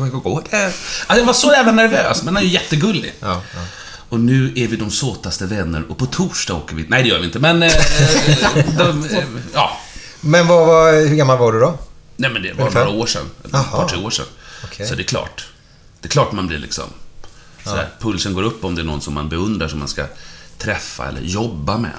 hur 0.00 0.20
går 0.20 0.42
det? 0.50 0.64
Alltså, 0.64 1.16
jag 1.16 1.24
var 1.24 1.32
så 1.32 1.52
jävla 1.52 1.72
nervös, 1.72 2.22
men 2.22 2.34
han 2.34 2.42
är 2.44 2.46
ju 2.48 2.52
jättegullig. 2.52 3.14
Ja, 3.20 3.42
ja. 3.54 3.60
Och 4.08 4.20
nu 4.20 4.52
är 4.56 4.68
vi 4.68 4.76
de 4.76 4.90
såtaste 4.90 5.46
vänner 5.46 5.84
och 5.88 5.98
på 5.98 6.06
torsdag 6.06 6.54
åker 6.54 6.76
vi... 6.76 6.84
Nej, 6.88 7.02
det 7.02 7.08
gör 7.08 7.18
vi 7.18 7.24
inte, 7.24 7.38
men... 7.38 7.62
Eh, 7.62 7.72
de, 8.78 9.04
eh, 9.04 9.24
ja. 9.54 9.76
Men 10.20 10.46
vad, 10.46 10.66
vad, 10.66 10.94
hur 10.94 11.16
gammal 11.16 11.38
var 11.38 11.52
du 11.52 11.60
då? 11.60 11.78
Nej, 12.16 12.30
men 12.30 12.42
det 12.42 12.52
var 12.52 12.60
Ungefär? 12.60 12.84
några 12.84 12.98
år 12.98 13.06
sedan. 13.06 13.30
Ett 13.44 13.50
par, 13.50 13.88
tre 13.88 13.98
år 14.04 14.10
sedan. 14.10 14.26
Okej. 14.64 14.86
Så 14.86 14.94
det 14.94 15.02
är 15.02 15.04
klart. 15.04 15.46
Det 16.00 16.08
är 16.08 16.10
klart 16.10 16.32
man 16.32 16.46
blir 16.46 16.58
liksom... 16.58 16.84
Sådär, 17.64 17.88
Pulsen 18.00 18.34
går 18.34 18.42
upp 18.42 18.64
om 18.64 18.74
det 18.74 18.80
är 18.82 18.84
någon 18.84 19.00
som 19.00 19.14
man 19.14 19.28
beundrar, 19.28 19.68
som 19.68 19.78
man 19.78 19.88
ska 19.88 20.06
träffa 20.58 21.08
eller 21.08 21.20
jobba 21.20 21.78
med. 21.78 21.90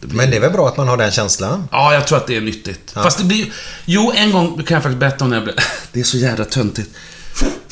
Det 0.00 0.06
blir- 0.06 0.16
Men 0.16 0.30
det 0.30 0.36
är 0.36 0.40
väl 0.40 0.52
bra 0.52 0.68
att 0.68 0.76
man 0.76 0.88
har 0.88 0.96
den 0.96 1.10
känslan? 1.10 1.68
Ja, 1.72 1.94
jag 1.94 2.06
tror 2.06 2.18
att 2.18 2.26
det 2.26 2.36
är 2.36 2.40
nyttigt. 2.40 2.90
Fast 2.90 3.18
det 3.18 3.24
blir 3.24 3.52
Jo, 3.84 4.12
en 4.16 4.32
gång 4.32 4.62
kan 4.62 4.74
jag 4.74 4.82
faktiskt 4.82 5.00
berätta 5.00 5.24
om 5.24 5.30
när 5.30 5.36
jag 5.36 5.44
blev... 5.44 5.56
Det 5.92 6.00
är 6.00 6.04
så 6.04 6.16
jävla 6.16 6.44
töntigt. 6.44 6.90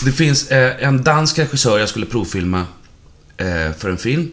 Det 0.04 0.12
finns 0.12 0.48
eh, 0.50 0.84
en 0.84 1.04
dansk 1.04 1.38
regissör 1.38 1.78
jag 1.78 1.88
skulle 1.88 2.06
provfilma 2.06 2.66
eh, 3.36 3.72
för 3.78 3.90
en 3.90 3.98
film. 3.98 4.30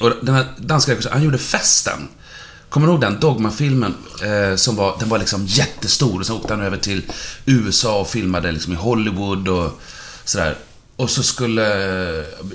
Och 0.00 0.12
den 0.22 0.34
här 0.34 0.46
danska 0.58 0.92
regissören, 0.92 1.12
han 1.16 1.24
gjorde 1.24 1.38
Festen. 1.38 2.08
Kommer 2.68 2.86
du 2.86 2.92
ihåg 2.92 3.00
den 3.00 3.20
Dogma-filmen? 3.20 3.94
Eh, 4.22 4.56
som 4.56 4.76
var, 4.76 4.96
den 4.98 5.08
var 5.08 5.18
liksom 5.18 5.46
jättestor. 5.46 6.20
Och 6.20 6.26
så 6.26 6.36
åkte 6.36 6.54
han 6.54 6.62
över 6.62 6.76
till 6.76 7.02
USA 7.46 8.00
och 8.00 8.08
filmade 8.08 8.52
liksom 8.52 8.72
i 8.72 8.76
Hollywood 8.76 9.48
och 9.48 9.80
sådär. 10.24 10.56
Och 10.96 11.10
så 11.10 11.22
skulle 11.22 11.62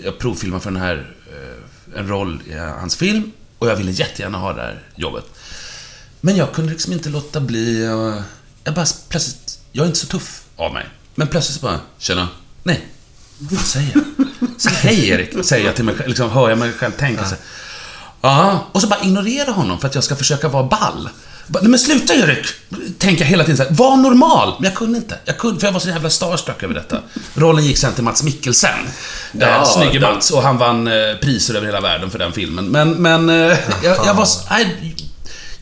jag 0.03 0.19
provfilma 0.19 0.59
för 0.59 0.71
den 0.71 0.81
här, 0.81 1.15
eh, 1.27 1.99
en 1.99 2.07
roll 2.07 2.41
i 2.47 2.53
hans 2.53 2.95
film. 2.95 3.31
Och 3.59 3.67
jag 3.67 3.75
ville 3.75 3.91
jättegärna 3.91 4.37
ha 4.37 4.53
det 4.53 4.61
här 4.61 4.83
jobbet. 4.95 5.25
Men 6.21 6.35
jag 6.35 6.53
kunde 6.53 6.71
liksom 6.71 6.93
inte 6.93 7.09
låta 7.09 7.39
bli 7.39 7.83
Jag 8.63 8.73
bara 8.73 8.85
plötsligt... 9.09 9.59
Jag 9.71 9.83
är 9.83 9.87
inte 9.87 9.99
så 9.99 10.07
tuff 10.07 10.43
av 10.55 10.73
mig. 10.73 10.87
Men 11.15 11.27
plötsligt 11.27 11.61
bara, 11.61 11.79
tjena. 11.97 12.27
Nej. 12.63 12.87
Vad 13.37 13.59
fan 13.59 13.65
säger 13.67 13.91
jag? 13.93 14.71
Hej 14.71 15.09
Erik, 15.09 15.45
säger 15.45 15.65
jag 15.65 15.75
till 15.75 15.85
mig 15.85 15.95
själv. 15.95 16.09
Liksom 16.09 16.29
hör 16.29 16.49
jag 16.49 16.57
mig 16.57 16.73
själv 16.73 16.91
tänka 16.91 17.23
så 17.23 17.29
här. 17.29 17.39
Ja, 18.21 18.67
och 18.71 18.81
så 18.81 18.87
bara 18.87 19.03
ignorera 19.03 19.51
honom 19.51 19.79
för 19.79 19.87
att 19.87 19.95
jag 19.95 20.03
ska 20.03 20.15
försöka 20.15 20.47
vara 20.47 20.63
ball. 20.63 21.09
Bara, 21.47 21.59
Nej 21.61 21.69
men 21.69 21.79
sluta 21.79 22.13
Erik! 22.13 22.45
Tänker 22.97 23.23
jag 23.23 23.29
hela 23.29 23.43
tiden 23.43 23.57
så 23.57 23.63
här, 23.63 23.71
var 23.71 23.97
normal! 23.97 24.53
Men 24.59 24.69
jag 24.69 24.75
kunde 24.77 24.97
inte. 24.97 25.17
Jag 25.25 25.37
kunde, 25.37 25.59
för 25.59 25.67
jag 25.67 25.71
var 25.71 25.79
så 25.79 25.89
jävla 25.89 26.09
starstruck 26.09 26.63
över 26.63 26.73
detta. 26.73 26.99
Rollen 27.35 27.65
gick 27.65 27.77
sen 27.77 27.93
till 27.93 28.03
Mats 28.03 28.23
Mikkelsen. 28.23 28.69
Ja, 29.31 29.47
Ja, 29.47 29.65
Snygge 29.65 29.99
den- 29.99 30.13
Mats. 30.13 30.31
Och 30.31 30.43
han 30.43 30.57
vann 30.57 30.87
eh, 30.87 30.93
priser 31.21 31.53
över 31.55 31.65
hela 31.65 31.81
världen 31.81 32.09
för 32.11 32.19
den 32.19 32.31
filmen. 32.31 32.65
Men, 32.65 32.91
men 32.91 33.29
eh, 33.29 33.35
jag, 33.83 33.97
jag 34.05 34.13
var... 34.13 34.27
Nej, 34.49 34.95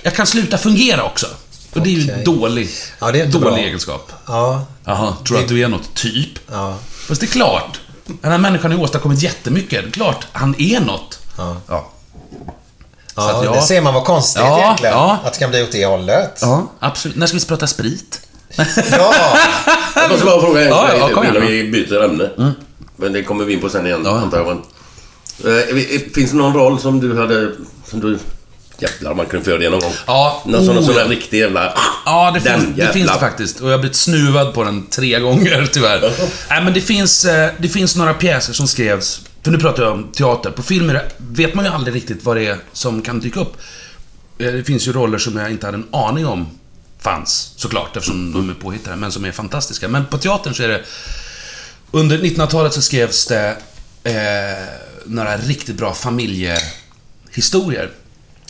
jag 0.04 0.16
kan 0.16 0.28
sluta 0.28 0.58
fungera 0.58 1.04
också. 1.04 1.28
Och 1.74 1.82
det 1.82 1.90
är 1.90 1.94
ju 1.94 2.12
Okej. 2.12 2.24
dålig, 2.26 2.70
Ja, 3.00 3.12
det 3.12 3.22
är 3.22 3.26
dålig 3.28 3.42
bra. 3.48 3.58
egenskap. 3.58 4.12
Ja. 4.28 4.66
Jaha, 4.86 5.14
tror 5.28 5.38
du 5.38 5.44
att 5.44 5.50
du 5.50 5.62
är 5.64 5.68
något? 5.68 5.94
Typ. 5.96 6.30
Ja. 6.52 6.78
Fast 7.08 7.22
det 7.22 7.28
är 7.28 7.32
klart. 7.32 7.80
Den 8.22 8.32
här 8.32 8.38
människan 8.38 8.72
har 8.72 8.78
ju 8.78 8.84
åstadkommit 8.84 9.22
jättemycket. 9.24 9.84
Det 9.84 9.88
är 9.90 9.92
klart, 9.92 10.28
han 10.32 10.56
är 10.62 10.80
något. 10.80 11.20
Ja. 11.38 11.58
Ja. 11.68 11.92
Ja, 13.28 13.38
att 13.40 13.46
jag- 13.46 13.54
det 13.56 13.62
ser 13.62 13.82
man 13.82 13.94
vad 13.94 14.04
konstigt 14.06 14.42
Ja, 14.46 14.60
egentligen. 14.64 14.94
ja. 14.96 15.18
Att 15.26 15.34
det 15.34 15.40
kan 15.40 15.50
bli 15.50 15.64
åt 15.64 15.72
det 15.72 15.86
hållet. 15.86 16.40
Ja, 16.42 16.72
absolut. 16.80 17.18
När 17.18 17.28
ska 17.28 17.38
vi 17.38 17.46
prata 17.46 17.68
sprit? 17.68 18.22
Ja. 18.92 19.14
Jag 19.96 20.10
måste 20.12 20.26
bara 20.26 20.42
fråga 20.42 20.62
en 20.62 20.68
Ja, 20.68 20.88
grej 20.88 21.00
ja, 21.16 21.26
innan 21.26 21.48
vi 21.48 21.64
byter 21.72 22.04
ämne. 22.04 22.30
Men 22.96 23.14
det 23.14 23.24
kommer 23.24 23.46
vi 23.46 23.54
in 23.54 23.62
på 23.62 23.70
sen 23.70 23.86
igen, 23.86 24.02
Ja, 24.06 24.12
antar 24.20 24.38
jag. 24.38 24.48
Men, 24.48 24.58
eh, 25.60 26.02
finns 26.16 26.32
det 26.32 26.38
någon 26.38 26.54
roll 26.54 26.80
som 26.80 27.00
du 27.00 27.18
hade... 27.20 27.52
Som 27.90 28.00
du... 28.00 28.20
Jävlar, 28.82 29.14
man 29.14 29.26
kunde 29.26 29.44
få 29.46 29.50
göra 29.52 29.60
det 29.62 29.70
någon 29.70 29.80
gång. 29.80 29.94
Ja. 30.08 30.42
Någon 30.46 30.66
sån, 30.66 30.78
Oh, 30.78 30.86
sån 30.86 30.96
där 30.96 31.02
ja. 31.04 31.10
riktig 31.12 31.40
jävla... 31.40 31.74
Ja, 32.06 32.32
det, 32.34 32.40
Den 32.40 32.62
finns, 32.62 32.78
det 32.78 32.94
finns 32.94 33.12
det 33.14 33.20
faktiskt. 33.20 33.60
Och 33.60 33.68
jag 33.68 33.74
har 33.74 33.80
blivit 33.80 33.96
snuvad 33.98 34.54
på 34.54 34.64
den 34.64 34.88
tre 34.88 35.20
gånger, 35.20 35.70
tyvärr. 35.74 36.02
Nej, 36.50 36.64
men 36.64 36.74
det 36.74 36.82
finns, 36.82 37.26
eh, 37.26 37.50
det 37.58 37.68
finns 37.70 37.96
några 37.96 38.14
pjäser 38.14 38.54
som 38.54 38.68
skrevs... 38.68 39.22
För 39.44 39.52
nu 39.52 39.58
pratar 39.58 39.84
jag 39.84 39.92
om 39.94 40.12
teater. 40.12 40.52
På 40.52 40.64
film 40.64 40.90
är 40.90 40.94
det, 40.94 41.12
vet 41.18 41.54
man 41.54 41.66
ju 41.66 41.72
aldrig 41.72 41.96
riktigt 41.96 42.24
vad 42.26 42.38
det 42.38 42.48
är 42.48 42.58
som 42.74 43.02
kan 43.02 43.20
dyka 43.20 43.40
upp. 43.40 43.58
Eh, 44.38 44.52
Det 44.54 44.64
finns 44.64 44.88
ju 44.88 44.94
roller 44.94 45.18
som 45.18 45.38
jag 45.38 45.52
inte 45.52 45.66
hade 45.66 45.78
en 45.78 45.88
aning 45.92 46.26
om 46.26 46.48
fanns, 47.00 47.54
såklart, 47.56 47.96
eftersom 47.98 48.32
de 48.34 48.50
är 48.50 48.54
påhittade, 48.54 48.96
men 48.96 49.12
som 49.12 49.26
är 49.26 49.32
fantastiska. 49.32 49.88
Men 49.88 50.06
på 50.06 50.18
teatern 50.18 50.54
så 50.54 50.64
är 50.64 50.68
det... 50.68 50.84
Under 51.92 52.18
1900-talet 52.18 52.74
så 52.74 52.82
skrevs 52.82 53.26
det 53.28 53.58
eh, 54.04 54.14
några 55.06 55.38
riktigt 55.38 55.76
bra 55.76 55.94
familjehistorier. 55.94 57.92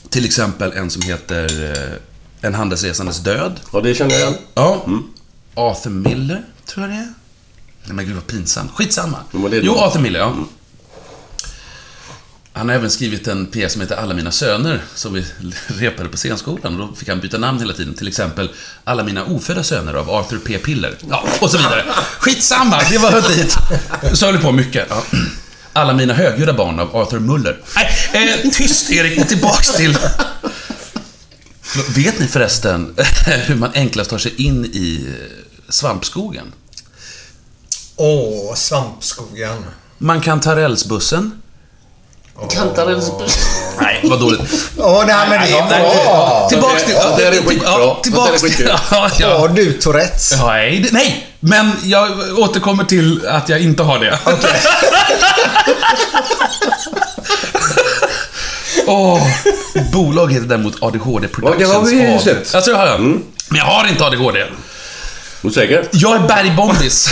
Till 0.10 0.26
exempel 0.26 0.72
en 0.72 0.90
som 0.90 1.02
heter 1.02 1.72
eh, 1.72 1.94
En 2.42 2.56
handelsresandes 2.56 3.20
död. 3.20 3.60
Ja, 3.74 3.82
det 3.82 3.96
känner 3.96 4.12
jag 4.12 4.22
igen. 4.22 4.34
Ja. 4.54 4.86
Arthur 5.56 5.90
Miller, 5.90 6.44
tror 6.66 6.86
jag 6.88 6.96
det 6.96 7.00
är. 7.02 7.14
Nej 7.86 7.96
men 7.96 8.06
gud 8.06 8.16
vad 8.16 8.28
pinsamt. 8.28 8.72
Skitsamma. 8.72 9.18
Jo. 9.34 9.76
Arthur 9.78 10.00
Miller, 10.00 10.20
ja. 10.20 10.36
Han 12.60 12.70
har 12.70 12.76
även 12.76 12.92
skrivit 12.92 13.28
en 13.28 13.46
pjäs 13.46 13.74
som 13.74 13.82
heter 13.82 13.96
Alla 13.96 14.14
mina 14.14 14.32
söner, 14.32 14.84
som 14.96 15.14
vi 15.14 15.26
repade 15.68 16.10
på 16.10 16.18
scenskolan. 16.18 16.82
Och 16.82 16.88
då 16.88 16.96
fick 16.96 17.10
han 17.10 17.20
byta 17.20 17.38
namn 17.38 17.60
hela 17.60 17.74
tiden. 17.74 17.94
Till 17.94 18.08
exempel 18.08 18.50
Alla 18.84 19.04
mina 19.04 19.26
ofödda 19.26 19.64
söner 19.64 19.94
av 19.94 20.10
Arthur 20.10 20.38
P. 20.38 20.58
Piller. 20.58 20.98
Ja, 21.10 21.28
och 21.42 21.52
så 21.52 21.58
vidare. 21.58 21.86
Skitsamma, 22.20 22.82
det 22.90 22.98
var 22.98 23.36
dit. 23.36 23.58
Så 24.14 24.26
höll 24.26 24.38
på 24.38 24.52
mycket. 24.52 24.88
Ja. 24.90 25.04
Alla 25.74 25.94
mina 25.94 26.14
högljudda 26.14 26.54
barn 26.54 26.80
av 26.80 26.96
Arthur 26.96 27.20
Muller. 27.20 27.60
Nej, 27.76 28.40
eh, 28.44 28.52
tyst 28.52 28.92
Erik, 28.92 29.20
och 29.20 29.28
tillbaks 29.28 29.74
till... 29.74 29.98
Vet 31.96 32.20
ni 32.20 32.28
förresten 32.28 32.96
hur 33.46 33.56
man 33.56 33.72
enklast 33.74 34.10
tar 34.10 34.18
sig 34.18 34.34
in 34.42 34.66
i 34.66 35.06
eh, 35.08 35.70
svampskogen? 35.70 36.54
Åh, 37.96 38.56
svampskogen. 38.56 39.66
Man 39.98 40.22
kan 40.22 40.40
ta 40.40 40.56
rälsbussen. 40.56 41.42
Kantarellsbuss. 42.50 43.38
Nej, 43.82 44.00
vad 44.04 44.20
dåligt. 44.20 44.42
Åh, 44.78 45.04
nej 45.08 45.16
men 45.30 45.42
det 45.42 45.58
är 45.58 45.66
Nej, 45.70 45.82
bra! 46.06 46.48
Tillbaks 46.50 46.84
till... 46.84 46.94
Ja, 46.96 47.16
det 47.18 47.24
är 47.28 47.32
skitbra. 47.32 47.96
Tillbaks 48.04 48.30
Det 48.42 48.48
är 48.48 48.50
till... 48.50 48.58
skitbra. 48.58 48.80
Ja, 48.92 49.10
ja. 49.20 49.38
Har 49.40 49.48
du 49.48 49.74
Tourettes? 49.74 50.34
Nej, 50.42 50.88
nej, 50.92 51.28
men 51.40 51.72
jag 51.84 52.12
återkommer 52.38 52.84
till 52.84 53.28
att 53.28 53.50
jag 53.50 53.60
inte 53.62 53.84
har 53.84 54.00
det. 54.00 54.20
Åh, 58.88 59.22
bolag 59.94 60.34
heter 60.34 60.48
däremot 60.48 60.84
ADHD 60.84 61.28
Productions 61.28 61.62
Ja, 61.62 61.68
det 61.68 61.74
har 61.74 61.86
vi 61.86 61.96
ju 62.02 62.16
AB. 62.16 62.22
sett. 62.22 62.56
Alltså, 62.56 62.72
det 62.72 62.78
har 62.78 62.88
jag. 62.88 63.00
Men 63.02 63.22
jag 63.58 63.66
har 63.66 63.88
inte 63.88 64.06
ADHD. 64.06 64.40
Är 65.42 65.48
du 65.48 65.54
säker? 65.54 65.88
Jag 65.92 66.16
är 66.16 66.28
bergbombis. 66.28 67.10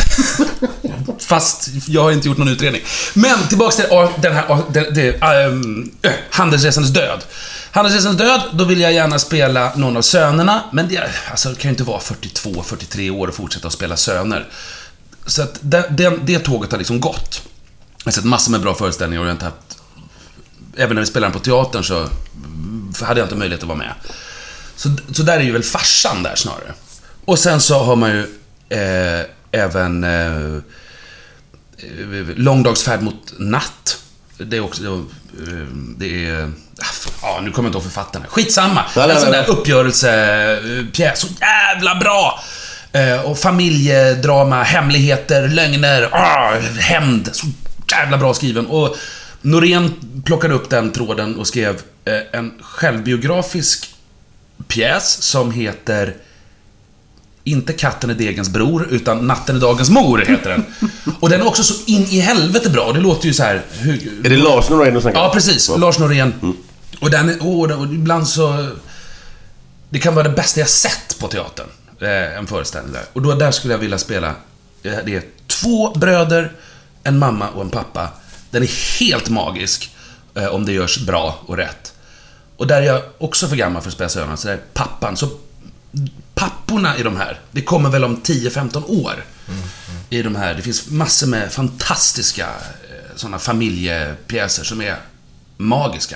Fast 1.19 1.69
jag 1.87 2.03
har 2.03 2.11
inte 2.11 2.27
gjort 2.27 2.37
någon 2.37 2.47
utredning. 2.47 2.81
Men 3.13 3.47
tillbaks 3.47 3.75
till 3.75 3.85
den 4.21 4.33
här, 4.33 4.63
den, 4.73 4.93
den, 4.93 5.13
um, 5.13 5.21
ehm, 5.21 5.91
äh, 6.01 6.11
Handelsresandes 6.29 6.93
död. 6.93 7.23
Handelsresandes 7.71 8.17
död, 8.17 8.41
då 8.53 8.63
vill 8.63 8.81
jag 8.81 8.93
gärna 8.93 9.19
spela 9.19 9.71
någon 9.75 9.97
av 9.97 10.01
sönerna. 10.01 10.63
Men 10.71 10.87
det, 10.89 11.09
alltså, 11.31 11.49
det 11.49 11.55
kan 11.55 11.69
ju 11.69 11.73
inte 11.73 11.83
vara 11.83 11.99
42, 11.99 12.63
43 12.63 13.09
år 13.09 13.27
och 13.27 13.35
fortsätta 13.35 13.67
att 13.67 13.73
spela 13.73 13.97
söner. 13.97 14.47
Så 15.25 15.41
att 15.41 15.57
det, 15.61 15.87
det, 15.89 16.19
det 16.23 16.39
tåget 16.39 16.71
har 16.71 16.77
liksom 16.77 16.99
gått. 16.99 17.41
Jag 17.97 18.05
har 18.05 18.11
sett 18.11 18.23
massor 18.23 18.51
med 18.51 18.61
bra 18.61 18.75
föreställningar 18.75 19.21
och 19.21 19.27
jag 19.27 19.31
har 19.31 19.35
inte 19.35 19.45
haft... 19.45 19.81
Även 20.75 20.95
när 20.95 21.01
vi 21.01 21.07
spelade 21.07 21.33
på 21.33 21.39
teatern 21.39 21.83
så 21.83 22.09
hade 23.05 23.19
jag 23.19 23.25
inte 23.25 23.35
möjlighet 23.35 23.61
att 23.61 23.67
vara 23.67 23.77
med. 23.77 23.93
Så, 24.75 24.89
så 25.13 25.23
där 25.23 25.37
är 25.37 25.43
ju 25.43 25.51
väl 25.51 25.63
farsan 25.63 26.23
där 26.23 26.35
snarare. 26.35 26.73
Och 27.27 27.39
sen 27.39 27.61
så 27.61 27.79
har 27.83 27.95
man 27.95 28.09
ju 28.09 28.19
eh, 28.69 29.25
även 29.51 30.03
eh, 30.03 30.35
eh, 31.77 32.27
Långdagsfärd 32.35 33.01
mot 33.01 33.33
natt. 33.37 33.97
Det 34.37 34.57
är 34.57 34.61
också... 34.61 34.83
eh, 34.83 35.67
Det 35.97 36.25
är... 36.29 36.43
ah, 36.81 36.85
Ja, 37.21 37.39
nu 37.43 37.51
kommer 37.51 37.67
jag 37.67 37.69
inte 37.69 37.77
ihåg 37.77 37.83
författarna. 37.83 38.25
Skitsamma! 38.29 38.83
en 39.15 39.21
sån 39.21 39.31
där 39.31 39.49
uppgörelsepjäs. 39.49 41.19
Så 41.19 41.27
jävla 41.41 41.95
bra! 41.95 42.39
Eh, 42.91 43.21
Och 43.21 43.39
familjedrama, 43.39 44.63
hemligheter, 44.63 45.47
lögner, 45.47 46.09
ah, 46.11 46.59
hämnd. 46.79 47.29
Så 47.33 47.47
jävla 47.91 48.17
bra 48.17 48.33
skriven. 48.33 48.65
Och 48.67 48.97
Norén 49.41 49.93
plockade 50.25 50.53
upp 50.53 50.69
den 50.69 50.91
tråden 50.91 51.35
och 51.39 51.47
skrev 51.47 51.81
eh, 52.05 52.19
en 52.39 52.53
självbiografisk 52.61 53.89
pjäs 54.67 55.21
som 55.23 55.51
heter 55.51 56.15
inte 57.47 57.73
Katten 57.73 58.09
är 58.09 58.13
degens 58.13 58.49
bror, 58.49 58.87
utan 58.91 59.27
Natten 59.27 59.55
är 59.55 59.59
dagens 59.59 59.89
mor, 59.89 60.17
heter 60.17 60.49
den. 60.49 60.65
Och 61.19 61.29
den 61.29 61.41
är 61.41 61.47
också 61.47 61.63
så 61.63 61.73
in 61.85 62.03
i 62.03 62.19
helvete 62.19 62.69
bra. 62.69 62.91
Det 62.93 62.99
låter 62.99 63.27
ju 63.27 63.33
så 63.33 63.43
här... 63.43 63.61
Hur, 63.71 64.25
Är 64.25 64.29
det 64.29 64.37
Lars 64.37 64.69
Norén 64.69 64.93
du 64.93 65.01
snackar 65.01 65.19
Ja, 65.19 65.29
precis. 65.33 65.69
Lars 65.77 65.99
Norén. 65.99 66.33
Och 67.01 67.11
den 67.11 67.29
är... 67.29 67.47
Och 67.47 67.85
ibland 67.85 68.27
så... 68.27 68.69
Det 69.89 69.99
kan 69.99 70.15
vara 70.15 70.27
det 70.29 70.35
bästa 70.35 70.59
jag 70.59 70.69
sett 70.69 71.19
på 71.19 71.27
teatern. 71.27 71.67
eh, 72.01 72.37
en 72.37 72.47
föreställning 72.47 72.93
där. 72.93 73.03
Och 73.13 73.21
då, 73.21 73.33
där 73.35 73.51
skulle 73.51 73.73
jag 73.73 73.79
vilja 73.79 73.97
spela, 73.97 74.35
det 74.81 75.15
är 75.15 75.23
två 75.47 75.91
bröder, 75.93 76.51
en 77.03 77.19
mamma 77.19 77.49
och 77.49 77.61
en 77.61 77.69
pappa. 77.69 78.09
Den 78.51 78.63
är 78.63 78.99
helt 78.99 79.29
magisk, 79.29 79.95
eh, 80.35 80.45
om 80.47 80.65
det 80.65 80.71
görs 80.71 80.97
bra 81.05 81.39
och 81.45 81.57
rätt. 81.57 81.93
Och 82.57 82.67
där 82.67 82.81
är 82.81 82.85
jag 82.85 83.01
också 83.17 83.47
för 83.47 83.55
gammal 83.55 83.81
för 83.81 83.89
att 83.89 83.93
spela 83.93 84.09
Sönerna, 84.09 84.37
så 84.37 84.47
där 84.47 84.53
är 84.55 84.61
pappan. 84.73 85.17
Så 85.17 85.29
papporna 86.37 86.97
i 86.97 87.03
de 87.03 87.17
här, 87.17 87.39
det 87.51 87.61
kommer 87.61 87.89
väl 87.89 88.03
om 88.03 88.17
10-15 88.23 88.83
år. 88.87 89.23
I 90.09 90.21
de 90.21 90.35
här, 90.35 90.53
det 90.53 90.61
finns 90.61 90.89
massor 90.89 91.27
med 91.27 91.51
fantastiska 91.51 92.43
eh, 92.45 93.15
sådana 93.15 93.39
familjepjäser 93.39 94.63
som 94.63 94.81
är 94.81 94.95
magiska. 95.57 96.15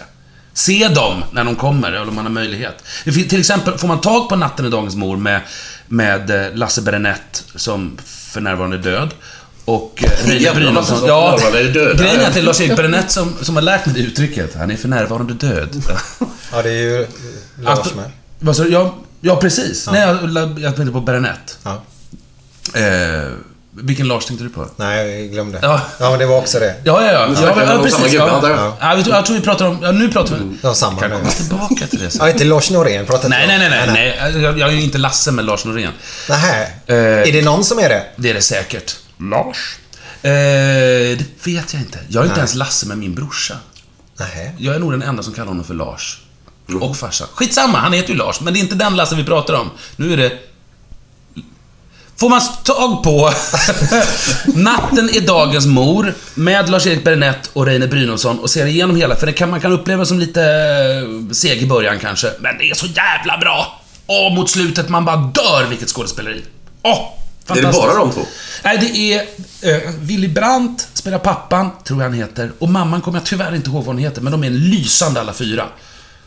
Se 0.54 0.88
dem 0.88 1.24
när 1.32 1.44
de 1.44 1.56
kommer, 1.56 1.88
eller 1.88 2.08
om 2.08 2.16
man 2.16 2.26
har 2.26 2.32
möjlighet. 2.32 2.76
Finns, 3.04 3.28
till 3.28 3.40
exempel, 3.40 3.78
får 3.78 3.88
man 3.88 4.02
tag 4.02 4.30
på 4.30 4.36
Natten 4.36 4.66
i 4.66 4.70
Dagens 4.70 4.96
Mor 4.96 5.18
med, 5.18 5.42
med 5.88 6.30
eh, 6.46 6.56
Lasse 6.56 6.82
Berenett, 6.82 7.44
som 7.56 7.98
för 8.06 8.42
närvarande 8.42 8.78
är 8.78 8.82
död. 8.82 9.10
Och 9.66 10.04
eh, 10.04 10.28
Reine 10.28 10.54
Brynolfsson. 10.56 10.98
som 11.00 11.08
Ja, 11.08 11.40
grejen 11.98 12.22
är 12.22 12.28
att 12.28 12.34
det 12.34 12.40
är 12.40 12.44
Lars-Erik 12.44 12.76
Berenett 12.78 13.12
som, 13.12 13.34
som 13.42 13.56
har 13.56 13.62
lärt 13.62 13.86
mig 13.86 13.96
det 13.96 14.02
uttrycket. 14.02 14.56
Han 14.56 14.72
är 14.72 14.76
för 14.78 14.88
närvarande 14.88 15.34
död. 15.34 15.84
Ja, 16.52 16.62
det 16.62 16.70
är 16.70 16.74
ju 16.74 17.08
Lars 17.62 17.80
Alltså, 17.80 17.96
med. 17.96 18.12
du? 18.40 18.70
Ja, 18.72 18.96
ja, 19.22 19.36
precis. 19.36 19.88
Nej, 19.92 20.02
jag, 20.02 20.60
jag 20.60 20.76
tänkte 20.76 20.92
på 20.94 21.02
Berenett. 21.02 21.58
Ja. 21.64 21.82
Eh, 22.80 23.32
vilken 23.76 24.08
Lars 24.08 24.26
tänkte 24.26 24.44
du 24.44 24.50
på? 24.50 24.68
Nej, 24.78 25.22
jag 25.22 25.32
glömde. 25.32 25.60
Ja. 25.62 25.82
Ja, 26.00 26.10
men 26.10 26.20
det 26.20 26.26
var 26.26 26.38
också 26.38 26.60
det. 26.60 26.76
Ja, 26.84 27.06
ja, 27.06 27.12
ja. 27.12 27.28
Ja, 27.42 27.54
ja, 27.58 27.68
samma 27.68 27.84
precis. 27.84 28.14
Ja. 28.14 28.40
jag. 28.50 28.74
Ja, 28.80 28.96
jag 28.96 29.04
tror- 29.04 29.16
jag 29.16 29.26
tror 29.26 29.36
vi 29.36 29.42
pratar 29.42 29.66
om... 29.68 29.78
Ja, 29.82 29.92
nu 29.92 30.12
pratar 30.12 30.36
vi... 30.36 30.58
Ja, 30.64 30.74
samma 30.74 31.00
Kan 31.02 31.10
nu. 31.10 31.30
tillbaka 31.30 31.88
till 31.88 32.00
det 32.00 32.10
sen. 32.10 32.26
Ja, 32.26 32.32
inte 32.32 32.44
Lars 32.44 32.70
Norén 32.72 33.06
pratat 33.06 33.30
Nej, 33.30 33.48
nej, 33.48 33.60
nej, 33.60 33.70
nej, 33.70 34.18
nej. 34.22 34.42
Jag, 34.42 34.60
jag 34.60 34.70
är 34.70 34.74
ju 34.74 34.82
inte 34.82 34.98
Lasse 34.98 35.32
med 35.32 35.46
Lars 35.46 35.66
Norén. 35.66 35.92
Nähä. 36.30 36.62
Eh, 36.86 36.96
Är 36.96 37.32
det 37.32 37.42
någon 37.42 37.64
som 37.64 37.80
är 37.80 37.90
det? 37.90 38.04
Det 38.16 38.30
är 38.30 38.34
det 38.34 38.42
säkert. 38.42 38.96
Lars? 39.18 39.78
Eh, 40.24 40.32
det 41.18 41.26
vet 41.44 41.74
jag 41.74 41.82
inte. 41.82 42.00
Jag 42.08 42.22
är 42.24 42.28
inte 42.28 42.40
ens 42.40 42.56
Lasse 42.56 42.86
med 42.88 42.98
min 42.98 43.16
brorsa. 43.16 43.56
Nähä. 44.20 44.52
Jag 44.58 44.76
är 44.76 44.80
nog 44.80 44.92
den 44.92 45.02
enda 45.02 45.24
som 45.24 45.34
kallar 45.34 45.48
honom 45.48 45.64
för 45.66 45.74
Lars. 45.74 46.22
Och 46.80 46.98
farsan. 46.98 47.28
Skitsamma, 47.34 47.78
han 47.78 47.94
heter 47.94 48.10
ju 48.10 48.16
Lars, 48.16 48.42
men 48.42 48.54
det 48.54 48.60
är 48.60 48.62
inte 48.62 48.76
den 48.76 48.96
Lasse 48.96 49.16
vi 49.16 49.24
pratar 49.24 49.54
om. 49.54 49.70
Nu 49.96 50.14
är 50.14 50.18
det... 50.18 50.32
Får 52.18 52.30
man 52.30 52.42
tag 52.64 53.04
på 53.04 53.32
Natten 54.46 55.10
är 55.10 55.22
dagens 55.22 55.66
mor 55.66 56.14
med 56.36 56.70
Lars-Erik 56.70 57.04
Bernett 57.04 57.50
och 57.54 57.66
Reine 57.66 57.88
Brynolfsson 57.88 58.40
och 58.40 58.50
ser 58.50 58.66
igenom 58.66 58.96
hela, 58.96 59.16
för 59.16 59.26
det 59.26 59.34
kan, 59.34 59.50
man 59.50 59.62
kan 59.62 59.72
uppleva 59.72 60.06
som 60.06 60.20
lite 60.20 60.42
eh, 60.44 61.34
seg 61.34 61.62
i 61.62 61.66
början 61.66 62.00
kanske, 62.00 62.32
men 62.40 62.58
det 62.58 62.70
är 62.70 62.74
så 62.74 62.86
jävla 62.86 63.38
bra! 63.38 63.82
Och 64.06 64.32
mot 64.32 64.50
slutet, 64.50 64.90
man 64.90 65.06
bara 65.06 65.16
dör 65.16 65.68
vilket 65.70 65.90
skådespeleri. 65.90 66.44
Åh! 66.82 67.22
Är 67.48 67.56
det 67.56 67.62
fantastiskt. 67.62 67.88
bara 67.88 68.00
de 68.00 68.12
två? 68.12 68.22
Nej, 68.64 68.78
det 68.78 69.14
är 69.14 69.20
eh, 69.76 69.92
Willy 70.00 70.28
Brandt 70.28 70.88
spelar 70.94 71.20
pappan, 71.20 71.70
tror 71.84 72.02
jag 72.02 72.10
han 72.10 72.18
heter. 72.18 72.52
Och 72.60 72.70
mamman 72.70 73.02
kommer 73.02 73.18
jag 73.18 73.26
tyvärr 73.26 73.56
inte 73.56 73.70
ihåg 73.70 73.78
vad 73.78 73.96
hon 73.96 73.98
heter, 73.98 74.22
men 74.22 74.32
de 74.32 74.44
är 74.44 74.50
lysande 74.50 75.20
alla 75.22 75.34
fyra. 75.34 75.66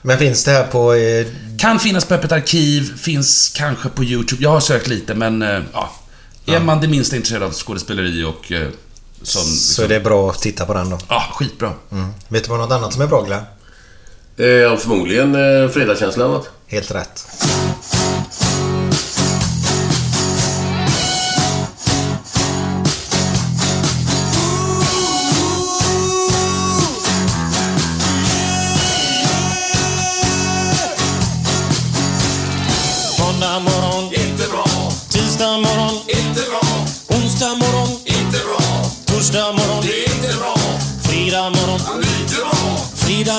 Men 0.07 0.19
finns 0.19 0.45
det 0.45 0.51
här 0.51 0.65
på... 0.67 0.95
Eh, 0.95 1.27
Kan 1.59 1.79
finnas 1.79 2.05
på 2.05 2.15
Öppet 2.15 2.33
arkiv, 2.33 2.97
finns 2.97 3.53
kanske 3.57 3.89
på 3.89 4.05
YouTube. 4.05 4.43
Jag 4.43 4.51
har 4.51 4.61
sökt 4.61 4.87
lite, 4.87 5.15
men 5.15 5.43
eh, 5.43 5.61
ja. 5.73 5.91
Är 6.47 6.61
man 6.61 6.81
det 6.81 6.89
minsta 6.89 7.17
intresserad 7.17 7.43
av 7.43 7.53
skådespeleri 7.53 8.25
och 8.25 8.53
eh, 8.53 8.69
som... 9.23 9.43
så 9.43 9.83
är 9.83 9.89
det 9.89 10.01
bra 10.01 10.31
att 10.31 10.39
titta 10.39 10.67
på 10.67 10.75
den 10.75 10.91
då. 10.91 10.99
Ja, 11.09 11.23
skitbra. 11.35 11.73
Mm. 11.93 12.11
Vet 12.29 12.45
du 12.45 12.51
vad 12.51 12.59
något 12.59 12.73
annat 12.73 12.93
som 12.93 13.03
är 13.03 13.07
bra 13.07 13.23
Glenn? 13.23 13.43
Eh, 14.37 14.77
förmodligen 14.79 15.35
eh, 15.35 15.69
Fredagskänslan. 15.71 16.43
Helt 16.67 16.91
rätt. 16.91 17.27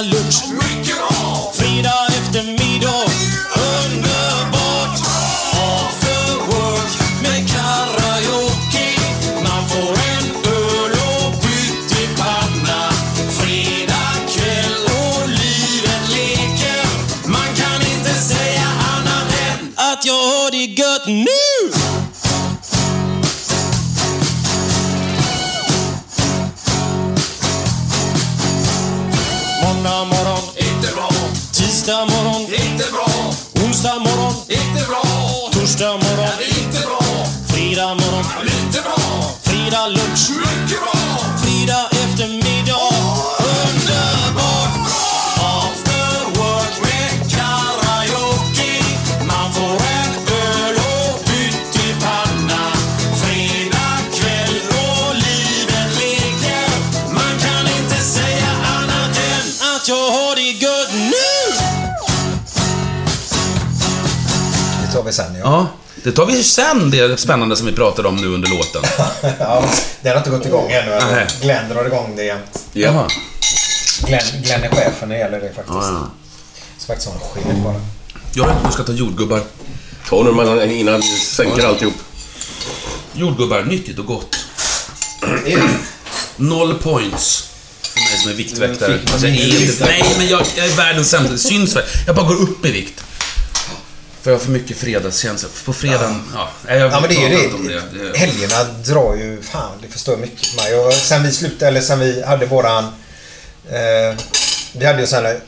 Lunch, 0.02 0.52
Torsdag 35.66 35.94
morgon, 35.94 36.30
inte 36.60 36.80
bra. 36.80 37.26
Fredag 37.48 37.94
morgon, 37.94 38.26
lite 38.44 38.82
bra. 38.82 38.98
Fredag 39.44 39.88
lunch, 39.88 40.30
mycket 40.30 40.82
bra. 40.82 40.95
Vi 65.06 65.14
sen 65.14 65.36
ja. 65.36 65.42
Ja, 65.44 65.68
det 66.04 66.12
tar 66.12 66.26
vi 66.26 66.44
sen, 66.44 66.92
det 66.92 67.20
spännande 67.20 67.56
som 67.56 67.66
vi 67.66 67.74
pratade 67.74 68.08
om 68.08 68.16
nu 68.16 68.28
under 68.28 68.50
låten. 68.50 68.82
ja 69.40 69.70
det 70.02 70.10
har 70.10 70.18
inte 70.18 70.30
gått 70.30 70.46
igång 70.46 70.72
ännu. 70.72 71.00
Nej. 71.12 71.28
Glenn 71.42 71.70
drar 71.70 71.86
igång 71.86 72.16
det 72.16 72.24
jämt. 72.24 72.64
Jaha. 72.74 73.08
Glenn, 74.06 74.22
Glenn 74.44 74.64
är 74.64 74.70
chefen 74.70 75.10
när 75.10 75.16
det 75.16 75.22
gäller 75.22 75.40
det 75.40 75.54
faktiskt. 75.54 75.68
Ja, 75.70 75.90
ja. 75.92 76.12
Så 76.78 76.88
faktiskt 76.88 77.12
har 77.12 77.20
han 77.20 77.44
chef 77.44 77.64
bara. 77.64 77.82
Jag 78.34 78.48
vet 78.48 78.56
inte, 78.56 78.68
du 78.68 78.74
ska 78.74 78.84
ta 78.84 78.92
jordgubbar. 78.92 79.42
Ta 80.10 80.24
nu 80.24 80.74
innan 80.76 81.02
vi 81.02 81.08
sänker 81.08 81.66
alltihop. 81.66 81.94
Jordgubbar, 83.14 83.62
nyttigt 83.62 84.00
och 84.00 84.06
gott. 84.06 84.38
Noll 86.36 86.74
points. 86.74 87.50
För 87.82 88.00
mig 88.00 88.20
som 88.20 88.32
är 88.32 88.36
viktväktare. 88.36 89.00
Fast 89.06 89.24
jag 89.24 89.32
är 89.32 89.62
inte, 89.62 89.86
nej, 89.86 90.04
men 90.18 90.28
jag, 90.28 90.42
jag 90.56 90.66
är 90.66 90.76
världens 90.76 91.10
sämsta. 91.10 91.32
Det 91.32 91.40
syns 91.40 91.76
väl. 91.76 91.84
Jag 92.08 92.16
bara 92.16 92.28
går 92.28 92.42
upp 92.42 92.66
i 92.66 92.72
vikt. 92.72 93.04
För 94.26 94.32
jag 94.32 94.38
har 94.38 94.44
för 94.44 94.52
mycket 94.52 94.78
fredagskänsla. 94.78 95.50
På 95.66 95.74
fredagen, 95.74 96.22
ja. 96.34 96.48
nej, 96.68 96.80
jag 96.80 96.92
Ja 96.92 97.00
men 97.00 97.10
det 97.10 97.16
är 97.16 97.30
ju 97.30 97.36
det. 97.36 97.82
det. 98.12 98.18
Helgerna 98.18 98.64
drar 98.86 99.16
ju... 99.16 99.42
Fan, 99.42 99.72
det 99.82 99.88
förstör 99.88 100.18
mycket 100.18 100.46
för 100.48 100.56
mig. 100.64 100.76
Och 100.80 100.94
sen 100.94 101.24
vi 101.24 101.32
slutade, 101.32 101.68
eller 101.68 101.82
sen 101.82 102.00
vi 102.00 102.24
hade 102.24 102.46
våran... 102.46 102.84
Eh, 103.70 104.18
vi 104.74 104.86
hade 104.86 105.02
ju 105.02 105.08
sån 105.08 105.26
här 105.26 105.40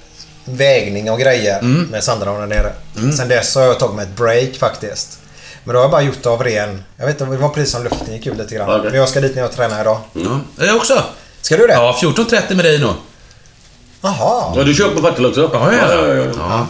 vägning 0.45 1.11
och 1.11 1.19
grejer 1.19 1.59
Mm. 1.59 1.83
med 1.83 2.03
Sandra 2.03 2.39
där 2.39 2.47
nere. 2.47 2.73
Sen 3.17 3.27
dess 3.27 3.55
har 3.55 3.61
jag 3.61 3.79
tagit 3.79 3.95
mig 3.95 4.05
ett 4.05 4.15
break 4.15 4.55
faktiskt. 4.55 5.19
Men 5.63 5.73
då 5.73 5.79
har 5.79 5.83
jag 5.83 5.91
bara 5.91 6.01
gjort 6.01 6.23
det 6.23 6.29
av 6.29 6.43
ren... 6.43 6.83
Jag 6.97 7.05
vet 7.05 7.21
inte, 7.21 7.31
det 7.33 7.37
var 7.37 7.49
precis 7.49 7.71
som 7.71 7.83
luften 7.83 8.13
gick 8.13 8.27
ur 8.27 8.35
lite 8.35 8.55
grann. 8.55 8.69
Okej. 8.69 8.83
Men 8.91 8.99
jag 8.99 9.09
ska 9.09 9.21
dit 9.21 9.35
när 9.35 9.41
jag 9.41 9.51
tränar 9.51 9.81
idag. 9.81 9.99
Ja, 10.13 10.39
jag 10.65 10.75
också. 10.75 11.03
Ska 11.41 11.57
du 11.57 11.67
det? 11.67 11.73
Ja, 11.73 11.99
14.30 12.01 12.55
med 12.55 12.65
dig 12.65 12.79
nog. 12.79 12.93
Jaha. 14.01 14.53
Ja, 14.55 14.63
du 14.63 14.73
kör 14.73 14.89
på 14.95 15.01
Partille 15.01 15.27
också? 15.27 15.49
Ja, 15.53 15.73
ja, 15.73 15.93
ja, 15.93 16.13
ja. 16.15 16.23
ja. 16.37 16.67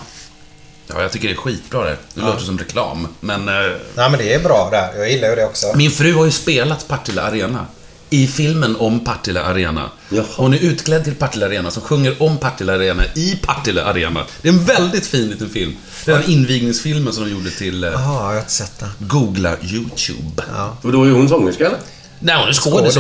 Ja, 0.88 1.02
jag 1.02 1.12
tycker 1.12 1.28
det 1.28 1.34
är 1.34 1.38
skitbra 1.38 1.84
det. 1.84 1.98
Det 2.14 2.22
låter 2.22 2.44
som 2.44 2.58
reklam, 2.58 3.08
men... 3.20 3.48
Eh, 3.48 3.54
Nej 3.96 4.10
men 4.10 4.18
det 4.20 4.34
är 4.34 4.40
bra 4.44 4.70
där. 4.72 5.00
Jag 5.00 5.12
gillar 5.12 5.30
ju 5.30 5.36
det 5.36 5.46
också. 5.46 5.68
min 5.76 5.92
fru 5.92 6.14
har 6.14 6.26
ju 6.26 6.32
spelat 6.32 6.88
Partille 6.88 7.22
Arena. 7.22 7.66
I 8.10 8.28
filmen 8.28 8.76
om 8.76 9.00
Partille 9.00 9.42
Arena. 9.42 9.92
Jaha. 10.10 10.26
Hon 10.36 10.54
är 10.54 10.58
utklädd 10.58 11.04
till 11.04 11.16
Partille 11.16 11.46
Arena, 11.46 11.72
som 11.72 11.82
sjunger 11.84 12.22
om 12.24 12.38
Partille 12.38 12.74
Arena 12.74 13.04
i 13.16 13.40
Partille 13.42 13.84
Arena. 13.84 14.26
Det 14.42 14.50
är 14.50 14.54
en 14.54 14.66
väldigt 14.66 15.08
fin 15.08 15.30
liten 15.30 15.50
film. 15.50 15.76
Det 16.06 16.12
är 16.12 16.20
den 16.20 16.30
invigningsfilmen 16.30 17.14
som 17.14 17.24
de 17.24 17.32
gjorde 17.32 17.52
till... 17.52 17.84
Eh, 17.84 17.90
Jaha, 17.92 18.04
jag 18.04 18.22
har 18.34 18.38
inte 18.40 18.52
sett 18.52 18.80
den. 18.80 18.90
Googla 19.00 19.56
YouTube. 19.62 20.44
För 20.82 20.92
då 20.92 21.04
är 21.04 21.12
hon 21.12 21.30
sångerska 21.30 21.66
eller? 21.66 21.80
Nej, 22.20 22.36
hon 22.40 22.50
är 22.50 22.54
skådis? 22.54 22.98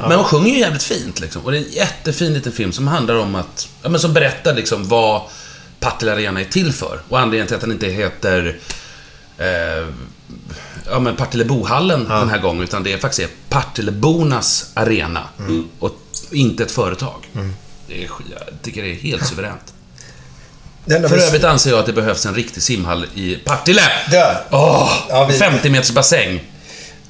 Men 0.00 0.12
hon 0.12 0.24
sjunger 0.24 0.50
ju 0.52 0.58
jävligt 0.58 0.82
fint 0.82 1.20
liksom. 1.20 1.42
Och 1.42 1.52
det 1.52 1.58
är 1.58 1.62
en 1.62 1.70
jättefin 1.70 2.34
liten 2.34 2.52
film 2.52 2.72
som 2.72 2.88
handlar 2.88 3.14
om 3.14 3.34
att... 3.34 3.68
Ja, 3.82 3.88
men 3.88 4.00
som 4.00 4.12
berättar 4.12 4.54
liksom 4.54 4.88
vad 4.88 5.22
Partille 5.80 6.12
Arena 6.12 6.40
är 6.40 6.44
till 6.44 6.72
för. 6.72 7.00
Och 7.08 7.18
anledningen 7.18 7.46
till 7.46 7.54
att 7.54 7.60
den 7.62 7.72
inte 7.72 7.86
heter... 7.86 8.58
Eh, 9.38 9.86
ja, 10.90 10.98
men 11.00 11.16
Partillebohallen 11.16 12.04
den 12.08 12.28
här 12.30 12.38
gången, 12.38 12.62
utan 12.64 12.82
det 12.82 12.92
är 12.92 12.98
faktiskt 12.98 13.30
Partillebornas 13.48 14.70
arena. 14.74 15.22
Och 15.78 15.92
inte 16.30 16.62
ett 16.62 16.70
företag. 16.72 17.26
Det 17.88 17.94
är, 18.04 18.08
jag 18.30 18.40
tycker 18.62 18.82
det 18.82 18.90
är 18.90 18.94
helt 18.94 19.26
suveränt. 19.26 19.72
Det 20.84 21.08
För 21.08 21.18
övrigt 21.18 21.44
anser 21.44 21.70
jag 21.70 21.78
att 21.78 21.86
det 21.86 21.92
behövs 21.92 22.26
en 22.26 22.34
riktig 22.34 22.62
simhall 22.62 23.06
i 23.14 23.34
Partille. 23.34 23.82
Åh! 24.50 24.92
Ja, 25.08 25.24
vi- 25.24 25.38
50 25.38 25.70
meters 25.70 25.90
bassäng. 25.90 26.42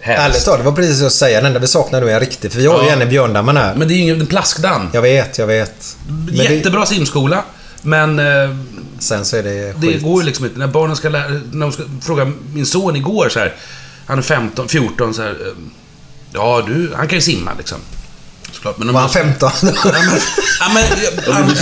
Ärligt 0.01 0.45
talat, 0.45 0.61
det 0.61 0.65
var 0.65 0.73
precis 0.73 0.99
så 1.01 1.07
att 1.07 1.13
säga. 1.13 1.37
Den 1.39 1.47
enda 1.47 1.59
vi 1.59 1.67
saknar 1.67 2.01
nu 2.01 2.11
är 2.11 2.15
en 2.15 2.21
riktig. 2.21 2.53
För 2.53 2.59
vi 2.61 2.67
har 2.67 2.83
ju 2.83 2.87
Ja. 2.89 2.93
en 2.93 3.03
i 3.03 3.07
Björndammen 3.07 3.57
här. 3.57 3.75
Men 3.75 3.89
det 3.89 3.95
är 3.95 3.97
ju 3.97 4.03
ingen 4.03 4.21
en 4.21 4.27
plaskdamm. 4.27 4.89
Jag 4.93 5.03
vet, 5.03 5.39
jag 5.39 5.47
vet. 5.47 5.97
Men 6.09 6.27
det, 6.27 6.43
Jättebra 6.55 6.87
simskola. 6.87 7.45
Men 7.87 8.19
eh, 8.19 8.57
sen 8.99 9.25
så 9.25 9.37
är 9.37 9.43
det 9.43 9.73
det 9.81 9.87
skit. 9.87 10.03
går 10.03 10.21
ju 10.23 10.27
liksom 10.27 10.45
inte. 10.45 10.59
När 10.59 10.67
barnen 10.67 10.97
ska 10.97 11.09
lära... 11.09 11.29
När 11.53 11.61
de 11.67 11.73
ska 11.73 11.83
fråga 12.03 12.33
min 12.55 12.67
son 12.67 12.97
igår 12.97 13.29
så 13.29 13.39
här. 13.39 13.55
Han 14.07 14.19
är 14.19 14.23
15, 14.23 14.69
14 14.69 15.15
så 15.15 15.23
här. 15.23 15.31
eh, 15.31 15.53
Ja, 16.33 16.65
du, 16.67 16.93
han 16.97 17.09
kan 17.09 17.19
ju 17.19 17.23
simma 17.23 17.51
liksom. 17.59 17.79
Såklart. 18.53 18.79
Men 18.79 18.89
om 18.89 18.95
Var 18.95 19.01
han 19.01 19.11
15? 19.11 19.51
Ja, 20.61 20.69
men, 20.75 20.83
ja, 21.27 21.33
han, 21.33 21.55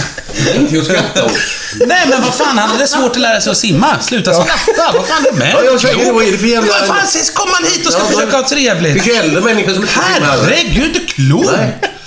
nej 1.86 2.06
men 2.08 2.22
vad 2.22 2.34
fan, 2.34 2.58
han 2.58 2.70
hade 2.70 2.86
svårt 2.86 3.10
att 3.10 3.16
lära 3.20 3.40
sig 3.40 3.50
att 3.50 3.56
simma. 3.56 3.98
Sluta 4.00 4.32
skratta. 4.42 4.92
Vad 4.98 5.06
fan 5.06 5.26
är 5.26 5.32
det 5.32 5.38
med 5.38 5.54
Ja, 5.54 5.64
jag 5.64 6.12
vad 6.14 6.24
är 6.24 6.32
det 6.32 6.38
för 6.38 6.46
jävla- 6.46 6.68
Vad 6.68 6.86
fan, 6.88 7.06
kom 7.34 7.48
han 7.52 7.64
hit 7.64 7.86
och 7.86 7.92
ska 7.92 8.02
Ja, 8.02 8.08
försöka 8.08 8.36
ha 8.36 8.48
trevligt. 8.48 8.94
Vilka 8.94 9.12
äldre 9.22 9.40
människor 9.40 9.72
som 9.72 9.82
inte. 9.82 9.94
Herregud, 10.00 10.92
du 10.94 11.00
är 11.02 11.06
klok! 11.06 11.46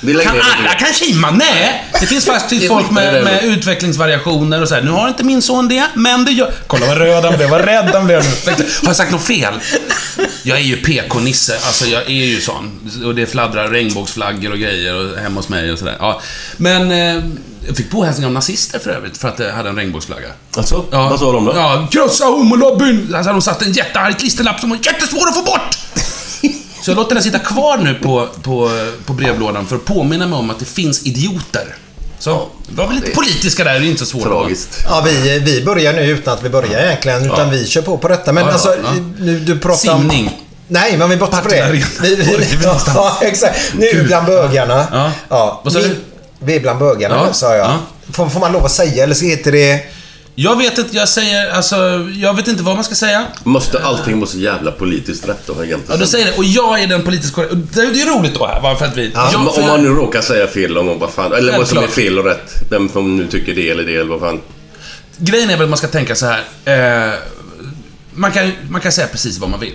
Kan 0.02 0.42
alla 0.42 0.74
kan 0.74 0.94
simma? 0.94 1.32
Nej! 1.32 1.86
Det 2.00 2.06
finns 2.06 2.26
faktiskt 2.26 2.68
folk 2.68 2.92
med, 2.92 3.24
med 3.24 3.44
utvecklingsvariationer 3.44 4.62
och 4.62 4.68
så 4.68 4.76
här. 4.76 4.82
Nu 4.82 4.92
har 4.92 5.08
inte 5.08 5.24
min 5.24 5.42
son 5.42 5.68
det, 5.68 5.84
men 5.94 6.26
det 6.26 6.32
gör... 6.32 6.52
Kolla 6.68 6.86
vad 6.86 6.98
röd 6.98 7.26
han 7.26 7.38
blev, 7.38 7.50
vad 7.50 7.62
rädd 7.66 7.90
han 7.94 8.06
blev 8.06 8.24
nu. 8.24 8.52
Har 8.54 8.64
jag 8.84 8.96
sagt 8.96 9.12
något 9.12 9.24
fel? 9.26 9.54
Jag 10.44 10.58
är 10.58 10.62
ju 10.62 10.78
PK-nisse, 10.78 11.54
alltså 11.66 11.86
jag 11.86 12.02
är 12.04 12.10
ju 12.26 12.42
sån. 12.42 12.90
Och 13.06 13.16
det 13.16 13.26
fladdrar 13.26 13.70
regnbågsflaggor 13.70 14.52
och 14.52 14.58
grejer 14.60 14.96
och 14.96 15.18
hemma 15.18 15.36
hos 15.40 15.50
mig 15.50 15.72
och 15.72 15.80
sådär. 15.80 15.96
Ja. 16.00 16.22
Men... 16.58 16.92
Eh, 16.92 17.24
jag 17.68 17.78
fick 17.78 17.92
påhälsning 17.92 18.26
av 18.26 18.32
nazister 18.32 18.80
för 18.80 18.90
övrigt, 18.90 19.18
för 19.18 19.28
att 19.28 19.40
jag 19.40 19.54
hade 19.54 19.70
en 19.70 19.76
regnbågsflagga. 19.76 20.28
Alltså, 20.58 20.86
Ja. 20.92 21.10
vad 21.10 21.20
sa 21.20 21.32
de 21.32 21.46
då? 21.46 21.54
Ja, 21.56 21.88
krossa 21.92 22.26
homolobbyn! 22.26 23.16
Alltså, 23.16 23.32
de 23.32 23.42
satte 23.42 23.66
en 23.66 23.72
jättearg 23.74 24.20
klisterlapp 24.20 24.60
som 24.60 24.70
var 24.70 24.78
jättesvår 24.84 25.28
att 25.28 25.36
få 25.36 25.42
bort! 25.42 25.78
Så 26.88 26.92
jag 26.92 26.96
låter 26.96 27.16
den 27.16 27.24
sitta 27.24 27.40
kvar 27.40 27.78
nu 27.78 27.94
på, 27.94 28.28
på, 28.42 28.72
på 29.06 29.14
brevlådan 29.14 29.66
för 29.66 29.76
att 29.76 29.86
påminna 29.86 30.28
mig 30.28 30.40
om 30.40 30.50
att 30.50 30.60
det 30.60 30.66
finns 30.66 31.04
idioter. 31.04 31.76
Så, 32.20 32.48
det 32.70 32.78
var 32.78 32.88
väl 32.88 32.96
lite 32.96 33.12
politiska 33.12 33.64
där, 33.64 33.80
det 33.80 33.86
är 33.86 33.90
inte 33.90 34.00
så 34.00 34.06
svårt. 34.06 34.24
Tragiskt. 34.24 34.70
Ja, 34.86 35.04
vi, 35.06 35.40
vi 35.40 35.66
börjar 35.66 35.94
nu 35.94 36.02
utan 36.02 36.34
att 36.34 36.44
vi 36.44 36.50
börjar 36.50 36.84
egentligen. 36.84 37.26
Utan 37.26 37.50
vi 37.50 37.68
kör 37.68 37.82
på 37.82 37.98
på 37.98 38.08
detta. 38.08 38.34
Men 38.34 38.44
Ja, 38.44 38.50
ja, 38.50 38.54
alltså, 38.54 38.76
ja. 38.84 38.92
nu 39.20 39.40
du 39.40 39.60
pratar 39.60 39.94
om... 39.94 40.00
Simning. 40.02 40.42
Nej, 40.68 40.98
men 40.98 41.10
vi 41.10 41.18
bortser 41.18 41.42
på 41.42 41.50
det. 41.50 41.70
Vi, 41.72 42.16
vi, 42.16 42.48
ja, 42.64 42.80
ja, 42.96 43.18
exakt. 43.22 43.60
Nu 43.78 43.88
Kul. 43.88 44.08
bland 44.08 44.26
bögarna. 44.26 44.88
Ja. 44.92 45.12
Ja. 45.30 45.62
Vad 45.64 45.74
sa 45.74 45.80
vi, 45.80 45.88
du? 45.88 45.96
Vi 46.40 46.56
är 46.56 46.60
bland 46.60 46.80
bögarna 46.80 47.16
Ja, 47.16 47.34
sa 47.34 47.56
jag. 47.56 47.66
ja. 47.68 47.78
Får, 48.12 48.30
får 48.30 48.40
man 48.40 48.52
lov 48.52 48.66
att 48.66 48.72
säga 48.72 49.04
eller 49.04 49.16
så 49.16 49.26
heter 49.26 49.52
det... 49.52 49.82
Jag 50.40 50.56
vet 50.58 50.78
inte, 50.78 50.96
jag 50.98 51.10
säger, 51.10 51.50
alltså, 51.50 51.76
jag 52.16 52.34
vet 52.34 52.48
inte 52.48 52.64
vad 52.64 52.76
man 52.76 52.84
ska 52.84 52.96
säga. 52.96 53.26
Måste 53.44 53.84
allting 53.84 54.28
så 54.28 54.38
jävla 54.38 54.72
politiskt 54.72 55.28
rätt 55.30 55.48
då 55.48 55.54
Ja, 55.58 55.66
egentligen? 55.66 56.00
du 56.00 56.08
säger 56.08 56.26
det. 56.26 56.38
Och 56.38 56.44
jag 56.44 56.82
är 56.84 56.88
den 56.88 57.04
politiskt 57.04 57.34
korrekta. 57.34 57.56
och 57.56 57.62
Det 57.62 57.86
det 57.94 58.02
är 58.02 58.20
roligt 58.20 58.34
då 58.36 58.48
här, 58.48 58.62
va, 58.62 58.76
för 58.76 58.86
att 58.86 58.98
vi... 58.98 59.12
Ja, 59.16 59.30
jag, 59.32 59.42
Om- 59.42 59.54
för 59.54 59.62
Om 59.62 59.68
man 59.68 59.82
nu 59.84 59.90
råkar 59.90 60.22
säga 60.22 60.48
fel 60.48 60.74
gång, 60.74 61.00
vad 61.00 61.12
fan. 61.12 61.34
Eller 61.34 61.58
vad 61.58 61.68
som 61.68 61.78
är 61.78 61.88
fel 61.88 62.20
och 62.20 62.26
rätt. 62.26 62.54
Vem 62.70 62.90
som 62.90 63.18
nu 63.18 63.28
tycker 63.28 63.56
det 63.56 63.70
eller 63.70 63.84
det 63.84 63.96
eller 63.96 64.10
vad 64.10 64.20
fan. 64.20 64.42
Grejen 65.18 65.50
är 65.50 65.54
väl 65.58 65.64
att 65.64 65.70
man 65.70 65.78
ska 65.78 65.88
tänka 65.88 66.16
så 66.16 66.26
här. 66.26 67.08
Eh, 67.10 67.14
man, 68.14 68.32
kan, 68.32 68.52
man 68.70 68.82
kan 68.82 68.92
säga 68.92 69.08
precis 69.08 69.38
vad 69.40 69.50
man 69.50 69.60
vill. 69.60 69.74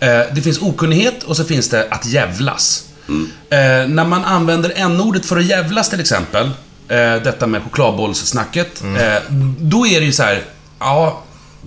Eh, 0.00 0.20
det 0.32 0.42
finns 0.42 0.58
okunnighet 0.62 1.22
och 1.22 1.36
så 1.36 1.44
finns 1.44 1.68
det 1.68 1.86
att 1.90 2.06
jävlas. 2.06 2.84
Eh, 3.08 3.58
när 3.88 4.04
man 4.04 4.24
använder 4.24 4.72
n-ordet 4.76 5.26
för 5.26 5.36
att 5.36 5.44
jävlas 5.44 5.90
till 5.90 6.00
exempel, 6.00 6.50
detta 6.96 7.46
med 7.46 7.62
chokladbollssnacket, 7.62 8.82
eh, 8.82 9.22
då 9.58 9.86
är 9.86 10.00
det 10.00 10.06
ju 10.06 10.12
så 10.12 10.22
här, 10.22 10.42
ja, 10.78 11.22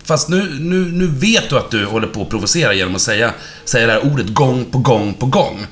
fast 0.05 0.30
nu, 0.30 0.57
nu, 0.59 0.91
nu 0.91 1.07
vet 1.07 1.49
du 1.49 1.57
att 1.57 1.71
du 1.71 1.86
håller 1.86 2.07
på 2.07 2.21
att 2.21 2.30
provocera 2.30 2.74
genom 2.74 2.95
att 2.95 3.01
säga, 3.01 3.34
säga 3.65 3.88
det 3.88 3.93
här 3.93 4.05
ordet 4.05 4.28
gång 4.28 4.65
på 4.65 4.78
gång 4.78 5.13
på 5.13 5.26
gång. 5.26 5.67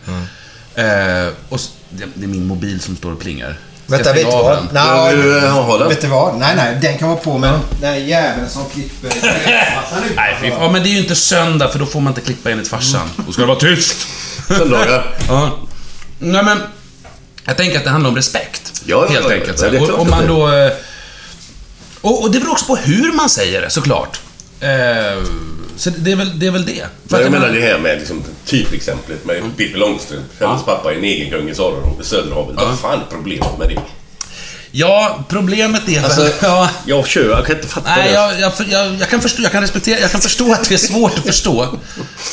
Eh, 0.76 1.28
och 1.50 1.60
det, 1.90 2.06
det 2.14 2.24
är 2.24 2.28
min 2.28 2.46
mobil 2.46 2.82
som 2.82 2.96
står 2.96 3.12
och 3.12 3.20
plingar. 3.20 3.58
Ska 3.86 3.96
Vänta, 3.98 4.14
vet 4.14 4.26
du 4.26 4.32
vad? 4.32 4.56
den? 4.56 4.68
Nej, 4.72 5.14
eh, 5.14 5.80
den? 5.80 5.90
Vet 5.90 6.02
du 6.02 6.08
vad? 6.08 6.38
Nej, 6.40 6.56
nej. 6.56 6.78
Den 6.82 6.98
kan 6.98 7.10
vara 7.10 7.20
på 7.20 7.38
men 7.38 7.60
den 7.80 7.90
här 7.90 8.00
jäveln 8.00 8.50
som 8.50 8.66
klipper. 8.70 9.10
Nej, 10.16 10.38
fy, 10.42 10.48
ja, 10.48 10.72
men 10.72 10.84
det 10.84 10.90
är 10.90 10.92
ju 10.92 11.00
inte 11.00 11.16
söndag 11.16 11.68
för 11.70 11.80
då 11.80 11.86
får 11.86 12.00
man 12.00 12.12
inte 12.12 12.22
klippa 12.22 12.52
enligt 12.52 12.68
farsan. 12.68 13.10
Då 13.26 13.32
ska 13.32 13.42
det 13.42 13.48
vara 13.48 13.60
tyst. 13.60 14.08
Söndagar. 14.48 15.18
Ja. 15.28 15.58
Nej, 16.20 16.44
men... 16.44 16.58
Jag 17.52 17.58
tänker 17.58 17.78
att 17.78 17.84
det 17.84 17.90
handlar 17.90 18.10
om 18.10 18.16
respekt. 18.16 18.82
Ja, 18.86 19.06
ja, 19.06 19.12
helt 19.14 19.26
ja, 19.30 19.34
enkelt. 19.36 19.62
ja, 19.62 19.70
det 19.70 19.78
är 19.78 19.92
och, 19.94 20.00
om 20.00 20.10
man 20.10 20.28
då... 20.28 20.52
eh, 20.54 20.72
Och, 22.02 22.24
och 22.24 22.32
det 22.32 22.40
beror 22.40 22.52
också 22.52 22.66
på 22.66 22.76
hur 22.76 23.12
man 23.14 23.30
säger 23.30 23.62
det, 23.62 23.70
såklart. 23.70 24.20
Eh, 24.60 25.24
så 25.78 25.90
det 25.90 26.12
är 26.12 26.16
väl 26.16 26.40
det. 26.40 26.48
Är 26.48 26.52
väl 26.52 26.66
det. 26.66 26.86
För 27.08 27.18
att 27.18 27.24
jag 27.24 27.32
menar 27.32 27.48
man- 27.48 27.56
det 27.56 27.62
här 27.62 27.80
med 27.80 27.98
liksom, 28.00 28.24
typexemplet 28.46 29.26
med 29.26 29.42
Pippi 29.58 29.78
Långstrump. 29.78 30.26
Hennes 30.40 30.64
pappa 30.64 30.94
är 30.94 30.98
negerkung 31.00 31.50
i 31.50 31.56
Söderhavet. 31.56 32.06
Söderhavet. 32.06 32.56
Vad 32.56 32.80
fan 32.80 33.00
är 33.00 33.06
problemet 33.10 33.58
med 33.60 33.70
det? 33.70 33.82
Ja, 34.72 35.26
problemet 35.30 35.88
är 35.88 35.96
väl... 35.96 36.06
Alltså, 36.06 36.30
ja, 36.46 36.70
jag 36.86 37.08
kör, 37.08 37.30
jag 37.30 37.46
kan 37.46 37.56
inte 37.56 37.68
fatta 37.68 37.90
Nej, 37.96 38.08
det. 38.08 38.14
jag, 38.14 38.40
jag, 38.40 38.54
jag, 38.70 38.96
jag, 38.96 39.10
kan 39.10 39.22
förstå, 39.22 39.42
jag 39.42 39.52
kan 39.52 39.62
respektera, 39.62 40.00
jag 40.00 40.12
kan 40.12 40.22
förstå 40.22 40.54
att 40.54 40.70
det 40.70 40.74
är 40.76 40.78
svårt 40.78 41.18
att 41.18 41.26
förstå. 41.26 41.78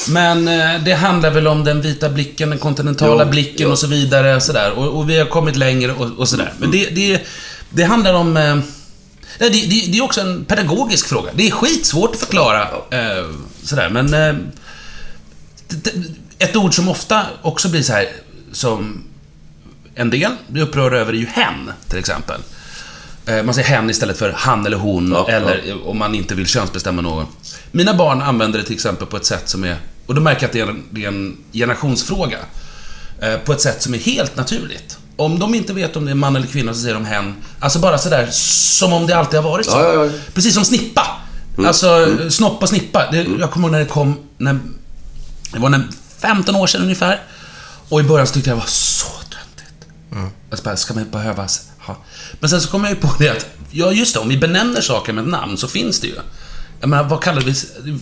Men 0.08 0.48
eh, 0.48 0.80
det 0.84 0.92
handlar 0.92 1.30
väl 1.30 1.46
om 1.46 1.64
den 1.64 1.80
vita 1.80 2.08
blicken, 2.08 2.50
den 2.50 2.58
kontinentala 2.58 3.24
Jo, 3.24 3.30
blicken 3.30 3.66
jo. 3.66 3.70
och 3.70 3.78
så 3.78 3.86
vidare. 3.86 4.40
sådär. 4.40 4.70
Och, 4.70 4.98
och 4.98 5.10
vi 5.10 5.18
har 5.18 5.26
kommit 5.26 5.56
längre 5.56 5.92
och, 5.92 6.18
och 6.18 6.28
sådär. 6.28 6.52
Men 6.58 6.70
det, 6.70 6.86
det, 6.86 7.20
det 7.70 7.84
handlar 7.84 8.14
om... 8.14 8.36
Eh, 8.36 8.54
nej, 9.38 9.50
det, 9.50 9.66
det, 9.66 9.92
det 9.92 9.98
är 9.98 10.02
också 10.02 10.20
en 10.20 10.44
pedagogisk 10.44 11.08
fråga. 11.08 11.30
Det 11.34 11.46
är 11.46 11.50
skitsvårt 11.50 12.14
att 12.14 12.20
förklara. 12.20 12.62
Eh, 12.90 13.24
sådär, 13.64 13.88
men... 13.88 14.14
Eh, 14.14 14.34
ett 16.38 16.56
ord 16.56 16.74
som 16.74 16.88
ofta 16.88 17.26
också 17.42 17.68
blir 17.68 17.82
så 17.82 17.92
här 17.92 18.08
som 18.52 19.04
en 19.98 20.10
del 20.10 20.32
blir 20.46 20.62
upprörda 20.62 20.96
över 20.96 21.12
är 21.12 21.16
ju 21.16 21.26
hen, 21.26 21.72
till 21.88 21.98
exempel. 21.98 22.40
Eh, 23.26 23.42
Man 23.42 23.54
säger 23.54 23.68
hen 23.68 23.90
istället 23.90 24.18
för 24.18 24.32
han 24.36 24.66
eller 24.66 24.76
hon, 24.76 25.12
Ja, 25.12 25.28
eller 25.28 25.88
om 25.88 25.98
man 25.98 26.14
inte 26.14 26.34
vill 26.34 26.46
könsbestämma 26.46 27.02
någon. 27.02 27.26
Mina 27.70 27.94
barn 27.94 28.22
använder 28.22 28.58
det 28.58 28.64
till 28.64 28.74
exempel 28.74 29.06
på 29.06 29.16
ett 29.16 29.24
sätt 29.26 29.48
som 29.48 29.64
är, 29.64 29.76
och 30.06 30.14
då 30.14 30.20
märker 30.20 30.42
jag 30.42 30.46
att 30.48 30.52
det 30.52 30.60
är 30.60 30.66
en, 30.66 30.84
det 30.90 31.04
är 31.04 31.08
en 31.08 31.36
generationsfråga. 31.52 32.38
Eh, 33.20 33.36
På 33.36 33.52
ett 33.52 33.60
sätt 33.60 33.82
som 33.82 33.94
är 33.94 33.98
helt 33.98 34.36
naturligt. 34.36 34.98
Om 35.16 35.38
de 35.38 35.54
inte 35.54 35.72
vet 35.72 35.96
om 35.96 36.04
det 36.04 36.10
är 36.10 36.14
man 36.14 36.36
eller 36.36 36.46
kvinna 36.46 36.74
så 36.74 36.80
säger 36.80 36.94
de 36.94 37.04
hen. 37.06 37.34
Alltså 37.60 37.78
bara 37.78 37.98
sådär, 37.98 38.28
som 38.32 38.92
om 38.92 39.06
det 39.06 39.12
alltid 39.16 39.40
har 39.40 39.50
varit 39.50 39.66
så. 39.66 39.72
Ja, 39.72 39.92
ja, 39.94 40.04
ja. 40.04 40.10
Precis 40.34 40.54
som 40.54 40.64
snippa. 40.64 41.06
Alltså, 41.66 42.06
snopp 42.30 42.62
och 42.62 42.68
snippa. 42.68 43.10
Det, 43.10 43.26
jag 43.38 43.50
kommer 43.50 43.66
ihåg 43.68 43.72
när 43.72 43.78
det 43.78 43.84
kom, 43.84 44.16
när, 44.38 44.58
det 45.52 45.58
var 45.58 45.68
när 45.68 45.82
15 46.18 46.56
år 46.56 46.66
sedan 46.66 46.82
ungefär. 46.82 47.20
Och 47.88 48.00
i 48.00 48.02
början 48.02 48.26
så 48.26 48.34
tyckte 48.34 48.50
jag 48.50 48.56
det 48.56 48.60
var 48.60 48.66
Mm. 50.12 50.30
Alltså 50.50 50.64
bara, 50.64 50.76
ska 50.76 50.94
man 50.94 51.10
behövas? 51.10 51.68
Ha. 51.78 51.96
Men 52.40 52.50
sen 52.50 52.60
så 52.60 52.70
kom 52.70 52.84
jag 52.84 52.90
ju 52.90 52.96
på 53.00 53.14
det 53.18 53.28
att, 53.28 53.46
ja 53.70 53.92
just 53.92 54.14
det, 54.14 54.20
om 54.20 54.28
vi 54.28 54.36
benämner 54.36 54.80
saker 54.80 55.12
med 55.12 55.24
ett 55.24 55.30
namn 55.30 55.56
så 55.56 55.68
finns 55.68 56.00
det 56.00 56.06
ju. 56.06 56.14
Jag 56.80 56.90
menar, 56.90 57.04
vad 57.04 57.22
kallade 57.22 57.46
vi... 57.46 57.54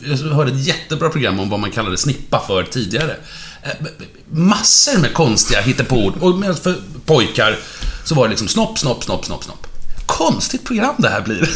Jag 0.04 0.16
hörde 0.16 0.52
ett 0.52 0.66
jättebra 0.66 1.08
program 1.08 1.40
om 1.40 1.50
vad 1.50 1.60
man 1.60 1.70
kallade 1.70 1.96
snippa 1.96 2.44
för 2.46 2.62
tidigare. 2.62 3.16
Eh, 3.62 3.86
massor 4.30 4.98
med 4.98 5.14
konstiga 5.14 5.60
hittepåord. 5.60 6.16
Och 6.16 6.56
för 6.56 6.74
pojkar 7.06 7.58
så 8.04 8.14
var 8.14 8.24
det 8.24 8.30
liksom 8.30 8.48
snopp, 8.48 8.78
snopp, 8.78 9.04
snopp, 9.04 9.24
snopp, 9.24 9.44
snopp. 9.44 9.66
Konstigt 10.06 10.64
program 10.64 10.94
det 10.98 11.08
här 11.08 11.20
blir. 11.20 11.40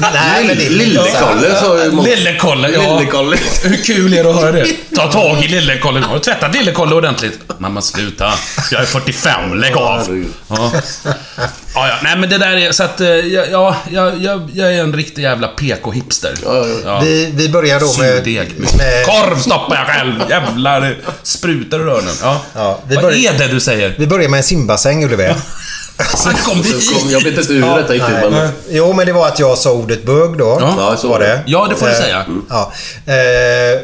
Nej, 0.00 0.44
men 0.46 0.56
det 0.56 0.66
är 0.66 0.70
Lille-Kalle 0.70 1.54
sa 1.60 1.84
ju 1.84 2.02
Lille-Kolle, 2.02 2.68
ja. 2.70 2.80
Lille-Kolle. 2.98 3.36
Hur 3.62 3.76
kul 3.84 4.14
är 4.14 4.24
det 4.24 4.30
att 4.30 4.36
höra 4.36 4.52
det? 4.52 4.66
Ta 4.96 5.12
tag 5.12 5.44
i 5.44 5.48
Lille-Kolle. 5.48 6.00
Har 6.00 6.14
du 6.14 6.20
tvättat 6.20 6.54
Lille-Kolle 6.54 6.94
ordentligt? 6.94 7.38
Mamma, 7.58 7.80
sluta. 7.82 8.32
Jag 8.70 8.82
är 8.82 8.86
45, 8.86 9.54
lägg 9.54 9.76
av. 9.76 10.24
Ja. 10.48 10.72
Ja, 11.74 11.88
ja. 11.88 11.94
Nej, 12.02 12.16
men 12.18 12.30
det 12.30 12.38
där 12.38 12.56
är... 12.56 12.72
Så 12.72 12.82
att, 12.82 13.00
eh, 13.00 13.08
ja, 13.08 13.44
ja, 13.52 13.76
jag, 13.90 14.18
jag, 14.22 14.50
jag 14.54 14.74
är 14.74 14.80
en 14.80 14.92
riktig 14.92 15.22
jävla 15.22 15.48
PK-hipster. 15.48 16.34
Ja. 16.84 17.00
Vi, 17.00 17.30
vi 17.34 17.48
börjar 17.48 17.80
då 17.80 17.86
med... 17.86 17.94
Surdeg. 18.16 18.52
med 18.58 19.06
Korv 19.06 19.38
stoppar 19.40 19.76
jag 19.76 19.86
själv. 19.86 20.14
Jävlar. 20.30 20.96
Sprutar 21.22 21.80
ur 21.80 21.88
öronen. 21.88 22.14
Ja. 22.22 22.40
Ja, 22.54 22.80
vi 22.88 22.94
Vad 22.94 23.04
börjar- 23.04 23.34
är 23.34 23.38
det 23.38 23.48
du 23.48 23.60
säger? 23.60 23.94
vi 23.98 24.06
börjar 24.06 24.28
med 24.28 24.38
en 24.38 24.44
simbassäng, 24.44 25.04
Oliver. 25.04 25.34
Han 26.24 26.34
kom 26.34 26.62
dit. 26.62 26.98
kom, 26.98 27.10
jag 27.10 27.20
vet 27.24 27.38
inte 27.38 27.52
hur 27.52 27.76
detta 27.76 27.94
gick 27.94 28.04
till, 28.06 28.30
men... 28.30 28.48
Jo, 28.70 28.92
men 28.92 29.06
det 29.06 29.12
var 29.12 29.28
att 29.28 29.38
jag 29.38 29.58
sa 29.58 29.72
ordet 29.72 30.04
bög 30.04 30.38
då. 30.38 30.58
Ja, 30.60 30.96
så 30.98 31.08
var 31.08 31.18
det. 31.18 31.40
Ja, 31.46 31.66
det 31.70 31.76
får 31.76 31.86
du 31.86 31.92
Eh, 31.92 31.98
säga. 31.98 32.24
Ja. 32.50 32.72
Eh, 33.06 33.80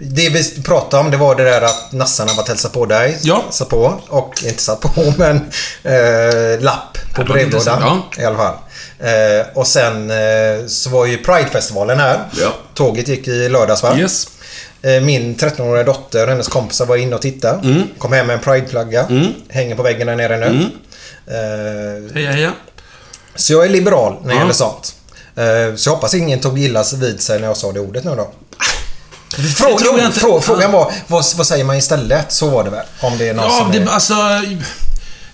det 0.00 0.28
vi 0.30 0.62
pratade 0.64 1.02
om 1.04 1.10
det 1.10 1.16
var 1.16 1.34
det 1.34 1.44
där 1.44 1.62
att 1.62 1.92
nassarna 1.92 2.32
var 2.32 2.42
att 2.42 2.48
hälsa 2.48 2.68
på 2.68 2.86
dig. 2.86 3.18
Ja. 3.22 3.44
Satt 3.50 3.68
på. 3.68 4.00
Och 4.08 4.42
inte 4.46 4.62
satt 4.62 4.80
på, 4.80 4.90
men 5.18 5.36
eh, 5.82 6.60
lapp 6.60 6.98
på 7.14 7.22
Ja, 7.22 7.32
brevlådan. 7.32 8.02
I 8.18 8.24
alla 8.24 8.36
fall. 8.36 8.54
Eh, 9.00 9.46
och 9.54 9.66
sen 9.66 10.10
eh, 10.10 10.66
så 10.68 10.90
var 10.90 11.06
ju 11.06 11.18
Pridefestivalen 11.18 11.98
här. 12.00 12.18
Ja. 12.40 12.52
Tåget 12.74 13.08
gick 13.08 13.28
i 13.28 13.48
lördags 13.48 13.82
va? 13.82 13.96
Yes. 13.98 14.26
Eh, 14.82 15.00
Min 15.02 15.36
13-åriga 15.36 15.84
dotter, 15.84 16.26
hennes 16.26 16.48
kompisar 16.48 16.86
var 16.86 16.96
inne 16.96 17.14
och 17.16 17.22
tittade. 17.22 17.68
Mm. 17.68 17.82
Kom 17.98 18.12
hem 18.12 18.26
med 18.26 18.34
en 18.34 18.40
Pride-flagga. 18.40 19.06
Hänger 19.48 19.74
på 19.76 19.82
väggen 19.82 20.06
där 20.06 20.16
nere 20.16 20.36
nu. 20.36 20.66
Eh, 21.26 22.14
Heja, 22.14 22.32
heja. 22.32 22.52
så 23.34 23.52
jag 23.52 23.64
är 23.64 23.68
liberal 23.68 24.16
när 24.22 24.28
det 24.28 24.34
Ja. 24.34 24.40
gäller 24.40 24.52
sånt. 24.52 24.94
Eh, 25.36 25.74
Så 25.76 25.88
jag 25.90 25.94
hoppas 25.94 26.14
ingen 26.14 26.40
tog 26.40 26.58
illa 26.58 26.84
vid 26.94 27.20
sig 27.20 27.40
när 27.40 27.46
jag 27.48 27.56
sa 27.56 27.72
det 27.72 27.80
ordet 27.80 28.04
nu 28.04 28.14
då. 28.16 28.32
Fråga, 29.56 29.76
tror 29.78 29.98
jag 29.98 30.06
inte. 30.08 30.20
frå, 30.20 30.40
frågan 30.40 30.72
var, 30.72 30.92
vad, 31.06 31.24
vad 31.36 31.46
säger 31.46 31.64
man 31.64 31.76
istället? 31.76 32.32
Så 32.32 32.48
var 32.50 32.64
det 32.64 32.70
väl? 32.70 32.86
Om 33.00 33.18
det 33.18 33.28
är 33.28 33.34
någon 33.34 33.44
Ja, 33.44 33.58
som 33.58 33.72
det, 33.72 33.78
är... 33.78 33.86
alltså... 33.86 34.14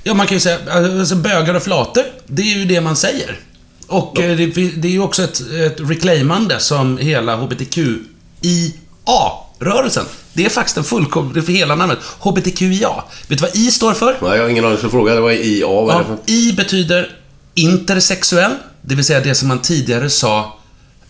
Ja, 0.03 0.15
man 0.15 0.27
kan 0.27 0.37
ju 0.37 0.41
säga... 0.41 0.59
Alltså, 0.71 1.15
bögar 1.15 1.55
och 1.55 1.63
flator, 1.63 2.05
det 2.27 2.43
är 2.43 2.59
ju 2.59 2.65
det 2.65 2.81
man 2.81 2.97
säger. 2.97 3.41
Och 3.89 4.21
eh, 4.21 4.37
det, 4.37 4.47
det 4.77 4.89
är 4.89 4.93
ju 4.93 5.01
också 5.03 5.23
ett, 5.25 5.41
ett 5.41 5.77
reclaimande 5.91 6.61
som 6.61 6.99
hela 6.99 7.37
HBTQIA-rörelsen. 7.37 10.05
Det 10.37 10.47
är 10.47 10.51
faktiskt 10.51 10.77
en 10.77 10.85
fullkomlig... 10.85 11.35
Det 11.35 11.43
för 11.43 11.53
hela 11.53 11.75
namnet. 11.75 11.99
HBTQIA. 12.19 13.05
Vet 13.29 13.39
du 13.39 13.45
vad 13.45 13.57
I 13.57 13.71
står 13.71 13.95
för? 13.95 14.19
Nej, 14.23 14.37
jag 14.37 14.43
har 14.43 14.49
ingen 14.49 14.65
aning. 14.65 14.79
Så 14.79 14.89
fråga. 14.89 15.15
Det 15.15 15.21
var 15.21 15.31
i 15.31 15.63
A. 15.65 15.67
Vad 15.69 15.95
är 15.95 15.99
det 15.99 16.05
Ja, 16.09 16.17
för... 16.27 16.33
I 16.33 16.53
betyder 16.53 17.17
intersexuell, 17.55 18.53
det 18.83 18.95
vill 18.95 19.05
säga 19.05 19.21
det 19.21 19.35
som 19.35 19.49
man 19.49 19.59
tidigare 19.59 20.11
sa 20.11 20.59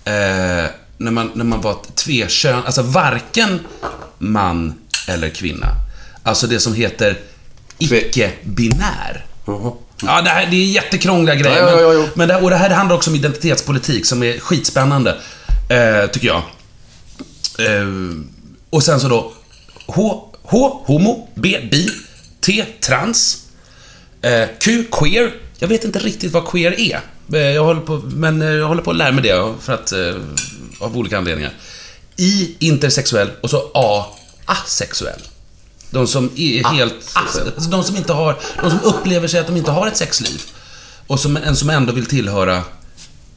eh, 0.04 0.12
när, 0.96 1.10
man, 1.10 1.30
när 1.34 1.44
man 1.44 1.60
var 1.60 1.76
tvekön, 1.94 2.62
alltså 2.66 2.82
varken 2.82 3.60
man 4.18 4.74
eller 5.08 5.28
kvinna. 5.28 5.66
Alltså 6.22 6.46
det 6.46 6.60
som 6.60 6.74
heter 6.74 7.18
icke-binär. 7.78 9.24
Ja, 10.02 10.22
det, 10.22 10.30
här, 10.30 10.46
det 10.50 10.56
är 10.56 10.64
jättekrångliga 10.64 11.34
grejer. 11.34 11.56
Ja, 11.56 11.70
ja, 11.70 11.80
ja, 11.80 11.94
ja. 11.94 12.08
Men, 12.14 12.28
det, 12.28 12.36
och 12.36 12.50
det 12.50 12.56
här 12.56 12.70
handlar 12.70 12.96
också 12.96 13.10
om 13.10 13.16
identitetspolitik 13.16 14.06
som 14.06 14.22
är 14.22 14.38
skitspännande, 14.38 15.16
eh, 15.68 16.10
tycker 16.10 16.26
jag. 16.26 16.42
Eh, 17.58 17.86
och 18.70 18.82
sen 18.82 19.00
så 19.00 19.08
då 19.08 19.32
H, 19.86 20.32
H, 20.42 20.82
homo, 20.86 21.28
B, 21.34 21.68
bi, 21.70 21.90
T, 22.40 22.64
trans, 22.80 23.46
eh, 24.22 24.48
Q, 24.60 24.84
queer. 24.92 25.34
Jag 25.58 25.68
vet 25.68 25.84
inte 25.84 25.98
riktigt 25.98 26.32
vad 26.32 26.48
queer 26.48 26.80
är. 26.80 27.00
Eh, 27.32 27.40
jag 27.40 27.64
håller 27.64 27.80
på, 27.80 27.96
men 27.96 28.42
eh, 28.42 28.48
jag 28.48 28.68
håller 28.68 28.82
på 28.82 28.90
att 28.90 28.96
lära 28.96 29.12
mig 29.12 29.22
det 29.22 29.54
för 29.60 29.72
att, 29.72 29.92
eh, 29.92 30.14
av 30.78 30.96
olika 30.96 31.18
anledningar. 31.18 31.52
I, 32.16 32.56
intersexuell 32.58 33.30
och 33.40 33.50
så 33.50 33.70
A, 33.74 34.06
asexuell. 34.44 35.20
De 35.90 36.06
som 36.06 36.30
är 36.36 36.64
helt... 36.64 37.10
Alltså, 37.12 37.70
de 37.70 37.84
som 37.84 37.96
inte 37.96 38.12
har... 38.12 38.38
De 38.62 38.70
som 38.70 38.80
upplever 38.82 39.28
sig 39.28 39.40
att 39.40 39.46
de 39.46 39.56
inte 39.56 39.70
har 39.70 39.86
ett 39.86 39.96
sexliv. 39.96 40.42
Och 41.06 41.20
som, 41.20 41.36
en 41.36 41.56
som 41.56 41.70
ändå 41.70 41.92
vill 41.92 42.06
tillhöra 42.06 42.62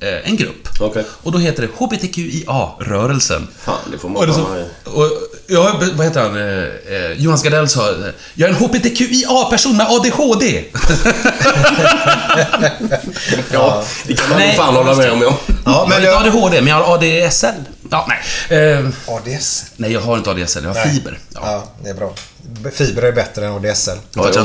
en 0.01 0.37
grupp. 0.37 0.67
Okej. 0.79 1.03
Och 1.23 1.31
då 1.31 1.37
heter 1.37 1.61
det 1.61 1.69
HBTQIA-rörelsen. 1.77 3.47
Fan, 3.63 3.75
det 3.91 3.97
får 3.97 4.09
man 4.09 4.17
Och, 4.17 4.27
det 4.27 4.33
så, 4.33 4.41
och 4.83 5.11
ja, 5.47 5.81
vad 5.93 6.05
heter 6.05 6.21
han? 6.21 6.35
Eh, 6.37 6.63
eh, 6.95 7.11
Jonas 7.11 7.43
Gardell 7.43 7.69
sa, 7.69 7.89
eh, 7.89 7.95
jag 8.33 8.49
är 8.49 8.53
en 8.53 8.59
HBTQIA-person 8.59 9.77
med 9.77 9.87
ADHD. 9.89 10.63
Ja, 13.51 13.83
det 14.07 14.13
kan 14.13 14.29
man 14.29 14.37
Nej. 14.39 14.55
fan 14.55 14.75
hålla 14.75 14.95
med 14.95 15.11
om, 15.11 15.21
ja. 15.21 15.37
Ja, 15.47 15.55
jag 15.65 15.71
har 15.71 15.87
men 15.87 15.97
inte 15.97 16.09
jag... 16.09 16.27
ADHD, 16.27 16.61
men 16.61 16.67
jag 16.67 16.83
har 16.83 16.95
ADSL. 16.95 17.47
Ja, 17.91 18.07
nej. 18.09 18.19
Eh, 18.61 18.87
ADS? 19.07 19.65
nej, 19.75 19.91
jag 19.91 20.01
har 20.01 20.17
inte 20.17 20.29
ADSL, 20.29 20.63
jag 20.63 20.69
har 20.69 20.85
Nej. 20.85 20.93
fiber. 20.93 21.19
Ja. 21.33 21.39
Ja, 21.43 21.71
det 21.83 21.89
är 21.89 21.93
bra. 21.93 22.13
Fiber 22.73 23.01
är 23.01 23.11
bättre 23.11 23.45
än 23.45 23.51
ADSL. 23.51 23.89
Ja, 23.89 23.97
jag. 24.13 24.35
Jag 24.35 24.41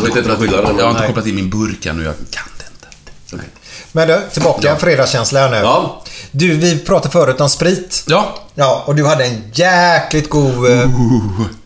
har 0.84 0.90
inte 0.90 1.06
kopplat 1.06 1.26
in 1.26 1.34
min 1.34 1.50
burk 1.50 1.78
och 1.78 1.86
jag 1.86 2.14
kan 2.30 2.48
det 2.58 2.64
inte. 3.34 3.46
Men 3.96 4.08
du, 4.08 4.20
tillbaka. 4.32 4.76
Fredagskänsla 4.76 5.40
här 5.40 5.50
nu. 5.50 5.56
Ja. 5.56 6.02
Du, 6.30 6.54
vi 6.56 6.78
pratade 6.78 7.12
förut 7.12 7.40
om 7.40 7.48
sprit. 7.50 8.04
Ja, 8.06 8.38
Ja, 8.54 8.84
och 8.86 8.94
du 8.94 9.06
hade 9.06 9.24
en 9.24 9.42
jäkligt 9.52 10.28
god... 10.30 10.70
eh, 10.70 10.90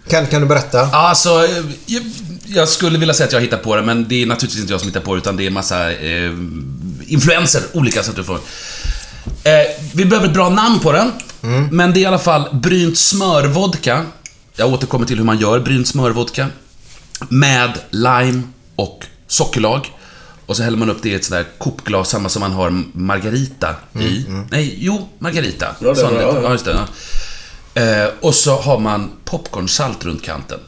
Kan, 0.08 0.26
kan 0.26 0.40
du 0.40 0.46
berätta? 0.46 0.80
Alltså, 0.92 1.28
jag, 1.86 2.02
jag 2.46 2.68
skulle 2.68 2.98
vilja 2.98 3.14
säga 3.14 3.26
att 3.26 3.32
jag 3.32 3.40
hittar 3.40 3.56
på 3.56 3.76
det, 3.76 3.82
men 3.82 4.08
det 4.08 4.22
är 4.22 4.26
naturligtvis 4.26 4.60
inte 4.60 4.72
jag 4.72 4.80
som 4.80 4.88
hittar 4.88 5.00
på 5.00 5.14
det, 5.14 5.18
utan 5.18 5.36
det 5.36 5.46
är 5.46 5.50
massa 5.50 5.92
eh, 5.92 6.30
influenser, 7.06 7.62
olika 7.72 8.02
sätt 8.02 8.18
att 8.18 8.26
få. 8.26 8.34
Eh, 8.34 9.52
vi 9.92 10.04
behöver 10.04 10.28
ett 10.28 10.34
bra 10.34 10.48
namn 10.48 10.78
på 10.80 10.92
den, 10.92 11.12
men 11.70 11.92
det 11.92 11.98
är 12.00 12.02
i 12.02 12.06
alla 12.06 12.18
fall 12.18 12.48
brynt 12.52 12.98
smörvodka. 12.98 14.04
Jag 14.56 14.72
återkommer 14.72 15.06
till 15.06 15.16
hur 15.18 15.24
man 15.24 15.38
gör 15.38 15.60
brynt 15.60 15.88
smörvodka. 15.88 16.46
Med 17.28 17.70
lime 17.90 18.42
och 18.76 19.04
sockerlag. 19.28 19.90
Och 20.48 20.56
så 20.56 20.62
häller 20.62 20.78
man 20.78 20.90
upp 20.90 21.02
det 21.02 21.08
i 21.08 21.14
ett 21.14 21.24
sånt 21.24 21.38
där 21.38 21.58
kopglas, 21.58 22.08
samma 22.10 22.28
som 22.28 22.40
man 22.40 22.52
har 22.52 22.70
margarita 22.92 23.74
i. 24.00 24.24
Nej, 24.50 24.74
jo, 24.78 25.08
margarita. 25.18 25.66
Ja, 25.80 25.92
det 25.94 26.02
lite- 26.10 26.22
ja, 26.42 26.52
just 26.52 26.64
det. 26.64 26.80
Ja. 27.74 27.82
Eh, 27.82 28.08
och 28.20 28.34
så 28.34 28.56
har 28.60 28.78
man 28.78 29.10
popcornsalt 29.24 30.04
runt 30.04 30.22
kanten. 30.24 30.60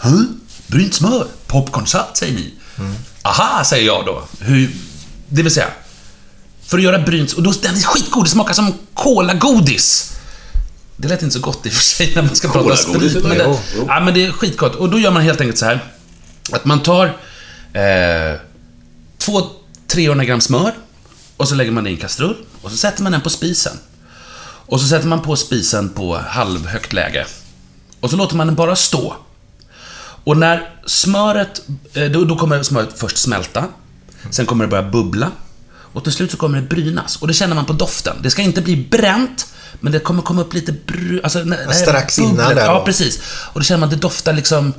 Huh? 0.00 0.22
Brynt 0.66 0.94
smör? 0.94 1.26
Popcornsalt, 1.46 2.16
säger 2.16 2.34
ni? 2.34 2.54
Aha, 3.22 3.64
säger 3.64 3.86
jag 3.86 4.06
då. 4.06 4.22
Hur, 4.40 4.70
det 5.28 5.42
vill 5.42 5.52
säga, 5.52 5.68
för 6.66 6.78
att 6.78 6.84
göra 6.84 6.98
brynt... 6.98 7.32
Och 7.32 7.42
då, 7.42 7.52
den 7.62 7.76
är 7.76 7.80
skitgod, 7.82 8.24
det 8.24 8.30
smakar 8.30 8.54
som 8.54 8.74
kolagodis. 8.94 10.12
Det 10.96 11.08
lät 11.08 11.22
inte 11.22 11.34
så 11.34 11.40
gott 11.40 11.66
i 11.66 11.68
och 11.68 11.72
för 11.72 11.82
sig 11.82 12.12
när 12.14 12.22
man 12.22 12.34
ska 12.36 12.48
prata 12.48 12.76
sprit. 12.76 13.22
Men 13.22 13.38
det, 13.38 13.58
ja, 13.86 14.00
men 14.00 14.14
det 14.14 14.24
är 14.24 14.32
skitgott. 14.32 14.74
Och 14.74 14.90
då 14.90 14.98
gör 14.98 15.10
man 15.10 15.22
helt 15.22 15.40
enkelt 15.40 15.58
så 15.58 15.64
här. 15.66 15.84
Att 16.52 16.64
man 16.64 16.82
tar 16.82 17.06
eh, 17.72 18.40
två 19.30 19.42
300 19.86 20.24
gram 20.24 20.40
smör 20.40 20.74
och 21.36 21.48
så 21.48 21.54
lägger 21.54 21.70
man 21.70 21.84
det 21.84 21.90
i 21.90 21.92
en 21.92 22.00
kastrull 22.00 22.36
och 22.62 22.70
så 22.70 22.76
sätter 22.76 23.02
man 23.02 23.12
den 23.12 23.20
på 23.20 23.30
spisen. 23.30 23.72
Och 24.42 24.80
så 24.80 24.86
sätter 24.86 25.06
man 25.08 25.22
på 25.22 25.36
spisen 25.36 25.88
på 25.88 26.18
halvhögt 26.28 26.92
läge. 26.92 27.26
Och 28.00 28.10
så 28.10 28.16
låter 28.16 28.36
man 28.36 28.46
den 28.46 28.56
bara 28.56 28.76
stå. 28.76 29.16
Och 30.24 30.36
när 30.36 30.70
smöret, 30.86 31.62
eh, 31.92 32.04
då, 32.04 32.24
då 32.24 32.36
kommer 32.36 32.62
smöret 32.62 32.88
först 32.96 33.16
smälta. 33.16 33.64
Sen 34.30 34.46
kommer 34.46 34.64
det 34.64 34.70
börja 34.70 34.90
bubbla. 34.90 35.30
Och 35.92 36.04
till 36.04 36.12
slut 36.12 36.30
så 36.30 36.36
kommer 36.36 36.60
det 36.60 36.68
brynas. 36.68 37.16
Och 37.16 37.28
det 37.28 37.34
känner 37.34 37.54
man 37.54 37.64
på 37.64 37.72
doften. 37.72 38.16
Det 38.22 38.30
ska 38.30 38.42
inte 38.42 38.62
bli 38.62 38.76
bränt, 38.76 39.46
men 39.80 39.92
det 39.92 39.98
kommer 39.98 40.22
komma 40.22 40.40
upp 40.42 40.54
lite 40.54 40.72
bru... 40.72 41.20
Alltså, 41.22 41.38
när- 41.38 41.72
Strax 41.72 42.18
innan 42.18 42.54
där 42.54 42.64
Ja, 42.64 42.82
precis. 42.84 43.20
Och 43.52 43.60
då 43.60 43.64
känner 43.64 43.78
man 43.80 43.86
att 43.88 43.94
det 43.94 44.00
doftar 44.00 44.32
liksom... 44.32 44.74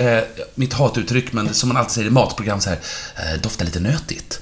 Eh, 0.00 0.22
mitt 0.54 0.72
hatuttryck, 0.72 1.32
men 1.32 1.54
som 1.54 1.68
man 1.68 1.76
alltid 1.76 1.92
säger 1.92 2.06
i 2.08 2.10
matprogram 2.10 2.60
så 2.60 2.70
här, 2.70 2.78
eh, 3.16 3.40
doftar 3.40 3.64
lite 3.64 3.80
nötigt. 3.80 4.40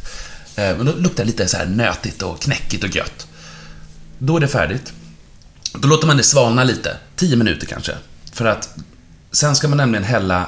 Eh, 0.57 0.77
men 0.77 0.87
då 0.87 0.93
luktar 0.93 1.25
det 1.25 1.31
lite 1.31 1.49
så 1.49 1.57
här 1.57 1.67
nötigt 1.67 2.23
och 2.23 2.43
knäckigt 2.43 2.85
och 2.85 2.97
gött. 2.97 3.27
Då 4.19 4.37
är 4.37 4.41
det 4.41 4.49
färdigt. 4.49 4.93
Då 5.73 5.89
låter 5.89 6.07
man 6.07 6.17
det 6.17 6.23
svalna 6.23 6.65
lite, 6.65 6.97
10 7.17 7.37
minuter 7.37 7.67
kanske. 7.67 7.93
För 8.33 8.45
att 8.45 8.69
sen 9.33 9.57
ska 9.57 9.69
man 9.69 9.77
nämligen 9.77 10.05
hälla 10.05 10.47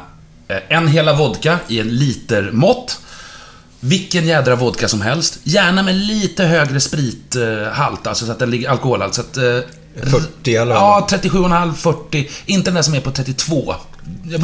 eh, 0.48 0.58
en 0.68 0.88
hela 0.88 1.12
vodka 1.12 1.58
i 1.68 1.80
en 1.80 1.88
liter 1.88 2.50
mått. 2.52 3.00
Vilken 3.80 4.26
jädra 4.26 4.56
vodka 4.56 4.88
som 4.88 5.00
helst. 5.00 5.38
Gärna 5.42 5.82
med 5.82 5.94
lite 5.94 6.44
högre 6.44 6.80
sprithalt, 6.80 8.06
alltså 8.06 8.26
så 8.26 8.32
att 8.32 8.38
den 8.38 8.50
ligger 8.50 8.68
alkoholhalt. 8.68 9.14
Så 9.14 9.20
att, 9.20 9.36
eh, 9.36 9.60
40 9.94 10.56
eller 10.56 10.74
vad? 10.74 10.82
Ja, 10.82 11.06
37,5, 11.10 11.74
40. 11.74 12.30
Inte 12.46 12.70
den 12.70 12.74
där 12.74 12.82
som 12.82 12.94
är 12.94 13.00
på 13.00 13.10
32. 13.10 13.74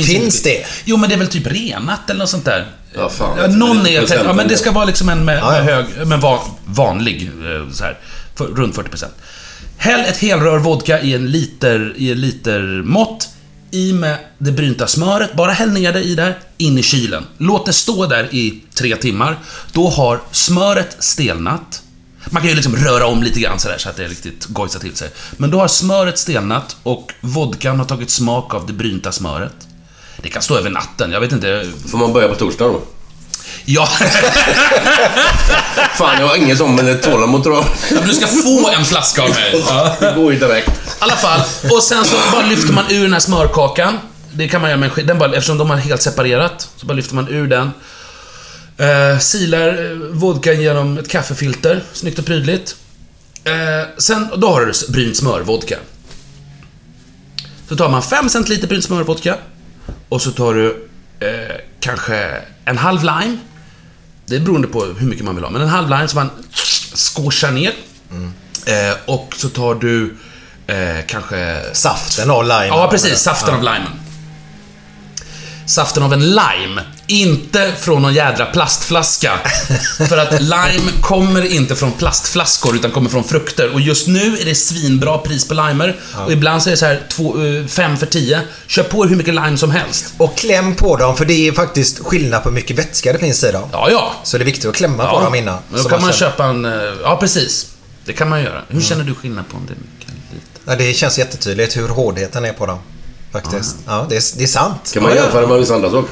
Finns 0.06 0.42
det? 0.42 0.66
Jo, 0.84 0.96
men 0.96 1.08
det 1.08 1.14
är 1.14 1.18
väl 1.18 1.28
typ 1.28 1.46
renat 1.46 2.10
eller 2.10 2.18
något 2.18 2.30
sånt 2.30 2.44
där. 2.44 2.66
Ja, 2.94 3.08
fan. 3.08 3.38
Ja, 3.38 3.46
någon 3.46 3.86
är... 3.86 4.14
Ja, 4.24 4.32
men 4.32 4.48
det 4.48 4.56
ska 4.56 4.72
vara 4.72 4.84
liksom 4.84 5.08
en 5.08 5.24
med, 5.24 5.42
med 5.42 5.64
hög, 5.64 5.86
men 6.06 6.20
van, 6.20 6.38
vanlig, 6.66 7.22
eh, 7.22 7.72
så 7.72 7.84
här, 7.84 7.98
för, 8.34 8.44
runt 8.46 8.76
40%. 8.76 9.04
Häll 9.76 10.00
ett 10.00 10.16
helrör 10.16 10.58
vodka 10.58 11.00
i 11.00 11.14
en 11.14 11.30
liter, 11.30 11.94
i 11.96 12.12
en 12.12 12.20
liter 12.20 12.82
mått. 12.82 13.28
I 13.70 13.92
med 13.92 14.16
det 14.38 14.52
brynta 14.52 14.86
smöret, 14.86 15.34
bara 15.34 15.52
häll 15.52 15.70
ner 15.70 15.92
det 15.92 16.02
i 16.02 16.14
där, 16.14 16.38
in 16.58 16.78
i 16.78 16.82
kylen. 16.82 17.26
Låt 17.38 17.66
det 17.66 17.72
stå 17.72 18.06
där 18.06 18.34
i 18.34 18.62
tre 18.74 18.96
timmar. 18.96 19.38
Då 19.72 19.88
har 19.88 20.20
smöret 20.30 20.96
stelnat. 20.98 21.82
Man 22.30 22.42
kan 22.42 22.48
ju 22.50 22.54
liksom 22.56 22.76
röra 22.76 23.06
om 23.06 23.22
lite 23.22 23.40
grann 23.40 23.58
sådär 23.58 23.78
så 23.78 23.88
att 23.88 23.96
det 23.96 24.04
riktigt 24.04 24.44
gojsar 24.46 24.80
till 24.80 24.96
sig. 24.96 25.10
Men 25.36 25.50
då 25.50 25.58
har 25.60 25.68
smöret 25.68 26.18
stelnat 26.18 26.76
och 26.82 27.12
vodkan 27.20 27.78
har 27.78 27.86
tagit 27.86 28.10
smak 28.10 28.54
av 28.54 28.66
det 28.66 28.72
brynta 28.72 29.12
smöret. 29.12 29.52
Det 30.22 30.28
kan 30.28 30.42
stå 30.42 30.56
över 30.56 30.70
natten, 30.70 31.12
jag 31.12 31.20
vet 31.20 31.32
inte. 31.32 31.70
Får 31.90 31.98
man 31.98 32.12
börja 32.12 32.28
på 32.28 32.34
torsdag 32.34 32.64
då? 32.64 32.80
Ja, 33.64 33.86
Fan, 35.96 36.20
jag 36.20 36.26
har 36.28 36.36
ingen 36.36 36.56
sån 36.56 36.98
tålamod 37.02 37.42
tror 37.42 37.64
jag. 37.90 38.04
du 38.06 38.12
ska 38.14 38.26
få 38.26 38.70
en 38.78 38.84
flaska 38.84 39.22
av 39.22 39.28
mig. 39.30 39.64
Ja. 39.68 39.96
Det 40.00 40.12
går 40.16 40.32
ju 40.32 40.38
direkt. 40.38 40.68
I 40.68 40.72
alla 40.98 41.16
fall, 41.16 41.40
och 41.70 41.82
sen 41.82 42.04
så 42.04 42.16
bara 42.32 42.46
lyfter 42.46 42.72
man 42.72 42.84
ur 42.90 43.02
den 43.02 43.12
här 43.12 43.20
smörkakan. 43.20 43.98
Det 44.32 44.48
kan 44.48 44.60
man 44.60 44.70
göra 44.70 44.80
med 44.80 44.88
en 44.90 44.94
sk- 44.96 45.06
den 45.06 45.18
bara, 45.18 45.32
eftersom 45.34 45.58
de 45.58 45.70
har 45.70 45.76
helt 45.76 46.02
separerat, 46.02 46.68
så 46.76 46.86
bara 46.86 46.94
lyfter 46.94 47.14
man 47.14 47.28
ur 47.28 47.46
den. 47.48 47.70
Eh, 48.78 49.18
silar 49.18 49.68
eh, 49.68 49.96
vodkan 49.96 50.60
genom 50.60 50.98
ett 50.98 51.08
kaffefilter, 51.08 51.82
snyggt 51.92 52.18
och 52.18 52.26
prydligt. 52.26 52.76
Eh, 53.44 53.88
sen, 53.98 54.28
då 54.36 54.48
har 54.48 54.60
du 54.60 54.92
brynt 54.92 55.16
smörvodka. 55.16 55.78
Så 57.68 57.76
tar 57.76 57.88
man 57.88 58.02
5 58.02 58.28
centiliter 58.28 58.68
brynt 58.68 58.84
smörvodka. 58.84 59.36
Och 60.08 60.22
så 60.22 60.30
tar 60.30 60.54
du 60.54 60.88
eh, 61.20 61.56
kanske 61.80 62.42
en 62.64 62.78
halv 62.78 63.00
lime. 63.00 63.38
Det 64.26 64.36
är 64.36 64.40
beroende 64.40 64.68
på 64.68 64.84
hur 64.84 65.06
mycket 65.06 65.24
man 65.24 65.34
vill 65.34 65.44
ha, 65.44 65.50
men 65.50 65.62
en 65.62 65.68
halv 65.68 65.90
lime 65.90 66.08
som 66.08 66.16
man 66.18 66.30
squashar 66.94 67.50
ner. 67.50 67.72
Eh, 68.66 68.96
och 69.04 69.34
så 69.36 69.48
tar 69.48 69.74
du 69.74 70.16
eh, 70.66 71.04
kanske... 71.06 71.62
Saften 71.72 72.30
av 72.30 72.42
lime. 72.44 72.66
Ja, 72.66 72.88
precis. 72.90 73.18
Saften 73.18 73.54
av 73.54 73.62
limen. 73.62 73.92
Saften 75.66 76.02
av 76.02 76.12
en 76.12 76.26
lime. 76.30 76.82
Inte 77.08 77.72
från 77.78 78.02
någon 78.02 78.14
jädra 78.14 78.46
plastflaska. 78.46 79.38
För 80.08 80.18
att 80.18 80.40
lime 80.42 80.92
kommer 81.02 81.52
inte 81.52 81.76
från 81.76 81.92
plastflaskor, 81.92 82.74
utan 82.76 82.90
kommer 82.90 83.10
från 83.10 83.24
frukter. 83.24 83.72
Och 83.74 83.80
just 83.80 84.06
nu 84.06 84.38
är 84.38 84.44
det 84.44 84.54
svinbra 84.54 85.18
pris 85.18 85.48
på 85.48 85.54
limer. 85.54 85.96
Och 86.26 86.32
ibland 86.32 86.62
så 86.62 86.68
är 86.68 86.70
det 86.70 86.76
så 86.76 86.86
här 86.86 87.66
5 87.68 87.96
för 87.96 88.06
10. 88.06 88.40
Kör 88.66 88.82
på 88.82 89.04
hur 89.04 89.16
mycket 89.16 89.34
lime 89.34 89.58
som 89.58 89.70
helst. 89.70 90.04
Och 90.18 90.36
kläm 90.38 90.74
på 90.74 90.96
dem, 90.96 91.16
för 91.16 91.24
det 91.24 91.48
är 91.48 91.52
faktiskt 91.52 91.98
skillnad 91.98 92.42
på 92.42 92.48
hur 92.48 92.54
mycket 92.54 92.78
vätska 92.78 93.12
det 93.12 93.18
finns 93.18 93.44
i 93.44 93.52
dem. 93.52 93.68
Ja, 93.72 93.88
ja. 93.90 94.12
Så 94.24 94.38
det 94.38 94.42
är 94.42 94.46
viktigt 94.46 94.66
att 94.66 94.74
klämma 94.76 95.10
på 95.10 95.20
dem 95.20 95.34
innan. 95.34 95.58
Men 95.68 95.76
då 95.76 95.82
Så 95.82 95.88
kan 95.88 96.02
man 96.02 96.12
köpa 96.12 96.44
en... 96.44 96.64
eh, 96.64 96.72
Ja, 97.02 97.16
precis. 97.20 97.66
Det 98.04 98.12
kan 98.12 98.28
man 98.28 98.42
göra. 98.42 98.62
Hur 98.68 98.80
känner 98.80 99.04
du 99.04 99.14
skillnad 99.14 99.48
på 99.48 99.56
om 99.56 99.62
det 99.66 99.72
är 99.72 99.76
mycket 99.76 100.08
eller 100.08 100.34
lite? 100.34 100.46
Ja, 100.64 100.76
det 100.88 100.94
känns 100.96 101.18
jättetydligt 101.18 101.76
hur 101.76 101.88
hårdheten 101.88 102.44
är 102.44 102.52
på 102.52 102.66
dem. 102.66 102.78
Faktiskt. 103.32 103.76
Ja, 103.86 104.06
det, 104.08 104.16
är, 104.16 104.38
det 104.38 104.42
är 104.44 104.48
sant. 104.48 104.90
Kan 104.94 105.02
man 105.02 105.12
Ja, 105.12 105.16
ja. 105.16 105.22
jämföra 105.22 105.46
med 105.46 105.58
vissa 105.58 105.74
andra 105.74 105.90
saker? 105.90 106.10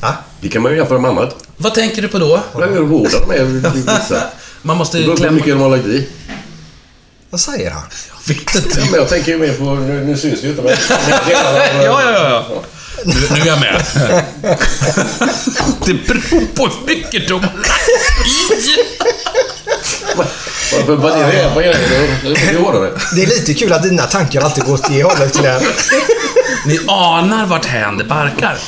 Ja. 0.00 0.16
Det 0.40 0.48
kan 0.48 0.62
man 0.62 0.72
ju 0.72 0.78
jämfra 0.78 0.98
med 0.98 1.10
annat. 1.10 1.36
Vad 1.56 1.74
tänker 1.74 2.02
du 2.02 2.08
på 2.08 2.18
då? 2.18 2.40
Hur 2.54 2.86
hårda 2.86 3.20
de 3.20 3.30
är 3.30 3.44
vissa. 3.44 4.22
Man 4.62 4.76
måste 4.76 4.98
hur 4.98 5.16
klämma... 5.16 5.32
mycket 5.32 5.54
de 5.54 5.60
har 5.60 5.70
lagt 5.70 5.86
i. 5.86 6.08
Vad 7.30 7.40
säger 7.40 7.70
han? 7.70 7.82
Jag 8.08 8.34
vet 8.34 8.54
inte. 8.54 8.80
Ja, 8.80 8.86
men 8.90 9.00
jag 9.00 9.08
tänker 9.08 9.32
ju 9.32 9.38
mer 9.38 9.52
på... 9.52 9.64
Nu, 9.64 10.04
nu 10.04 10.16
syns 10.16 10.44
ju 10.44 10.48
inte 10.48 10.62
men... 10.62 10.70
Ja, 11.08 11.42
ja, 11.82 12.02
ja, 12.12 12.44
ja. 12.50 12.62
Nu, 13.04 13.14
nu 13.30 13.40
är 13.40 13.46
jag 13.46 13.60
med. 13.60 13.84
Det 15.86 15.94
beror 15.94 16.46
på 16.54 16.66
hur 16.66 16.86
mycket 16.86 17.28
de 17.28 17.34
har 17.34 17.52
lagt 17.56 17.88
i. 18.56 18.78
Vad 20.86 20.98
vad 20.98 21.12
är 21.12 21.32
det? 21.32 21.52
Vad 21.54 21.64
är 21.64 21.68
det? 21.68 22.34
Det 22.34 22.48
är 22.48 22.58
hårdare. 22.58 22.90
Det 23.14 23.22
är 23.22 23.26
lite 23.26 23.54
kul 23.54 23.72
att 23.72 23.82
dina 23.82 24.02
tankar 24.02 24.40
alltid 24.40 24.64
går 24.64 24.74
åt 24.74 24.88
det 24.88 25.02
hållet, 25.02 25.36
Glenn. 25.38 25.62
Ni 26.66 26.80
anar 26.86 27.46
vart 27.46 27.64
hän 27.64 27.98
det 27.98 28.04
barkar. 28.04 28.58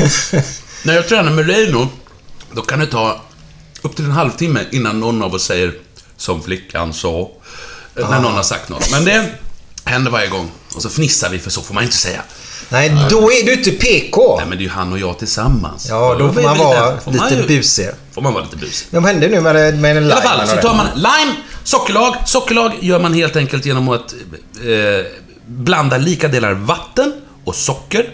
När 0.82 0.94
jag 0.94 1.08
tränar 1.08 1.30
med 1.32 1.46
Reino, 1.46 1.88
då 2.52 2.62
kan 2.62 2.78
det 2.78 2.86
ta 2.86 3.20
upp 3.82 3.96
till 3.96 4.04
en 4.04 4.10
halvtimme 4.10 4.60
innan 4.72 5.00
någon 5.00 5.22
av 5.22 5.34
oss 5.34 5.44
säger 5.44 5.72
som 6.16 6.42
flickan 6.42 6.92
sa. 6.92 7.30
När 7.94 8.20
någon 8.20 8.32
har 8.34 8.42
sagt 8.42 8.68
något. 8.68 8.90
Men 8.90 9.04
det 9.04 9.28
händer 9.84 10.10
varje 10.10 10.28
gång. 10.28 10.50
Och 10.74 10.82
så 10.82 10.88
fnissar 10.88 11.28
vi, 11.28 11.38
för 11.38 11.50
så 11.50 11.62
får 11.62 11.74
man 11.74 11.82
inte 11.82 11.96
säga. 11.96 12.22
Nej, 12.68 12.96
då 13.10 13.32
är 13.32 13.44
du 13.46 13.52
inte 13.52 13.70
PK. 13.70 14.34
Nej, 14.36 14.46
men 14.48 14.58
det 14.58 14.62
är 14.62 14.66
ju 14.66 14.70
han 14.70 14.92
och 14.92 14.98
jag 14.98 15.18
tillsammans. 15.18 15.86
Ja, 15.88 16.16
då 16.18 16.32
får 16.32 16.42
man 16.42 16.58
vara 16.58 17.00
får 17.00 17.12
man 17.12 17.28
lite 17.28 17.42
ju- 17.42 17.48
busig. 17.58 17.88
Får 18.12 18.22
man 18.22 18.32
vara 18.34 18.44
lite 18.44 18.56
busig. 18.56 18.88
Vad 18.90 19.04
hände 19.06 19.28
nu 19.28 19.40
med, 19.40 19.78
med 19.78 19.90
en 19.96 19.96
I 19.96 20.00
lime? 20.00 20.12
alla 20.12 20.22
fall, 20.22 20.48
så 20.48 20.56
tar 20.56 20.74
man 20.74 20.86
lime, 20.94 21.36
sockerlag. 21.64 22.16
Sockerlag 22.26 22.72
gör 22.80 23.00
man 23.00 23.14
helt 23.14 23.36
enkelt 23.36 23.66
genom 23.66 23.88
att 23.88 24.14
eh, 24.64 25.06
blanda 25.46 25.96
lika 25.96 26.28
delar 26.28 26.52
vatten 26.52 27.12
och 27.44 27.54
socker. 27.54 28.10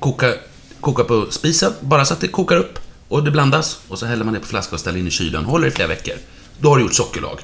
Koka, 0.00 0.34
koka 0.80 1.04
på 1.04 1.26
spisen, 1.30 1.72
bara 1.80 2.04
så 2.04 2.14
att 2.14 2.20
det 2.20 2.28
kokar 2.28 2.56
upp 2.56 2.78
och 3.08 3.24
det 3.24 3.30
blandas. 3.30 3.78
Och 3.88 3.98
så 3.98 4.06
häller 4.06 4.24
man 4.24 4.34
det 4.34 4.40
på 4.40 4.46
flaska 4.46 4.74
och 4.74 4.80
ställer 4.80 4.98
in 4.98 5.06
i 5.06 5.10
kylen. 5.10 5.44
Håller 5.44 5.68
i 5.68 5.70
flera 5.70 5.88
veckor. 5.88 6.14
Då 6.58 6.68
har 6.68 6.76
du 6.76 6.82
gjort 6.82 6.94
sockerlag. 6.94 7.38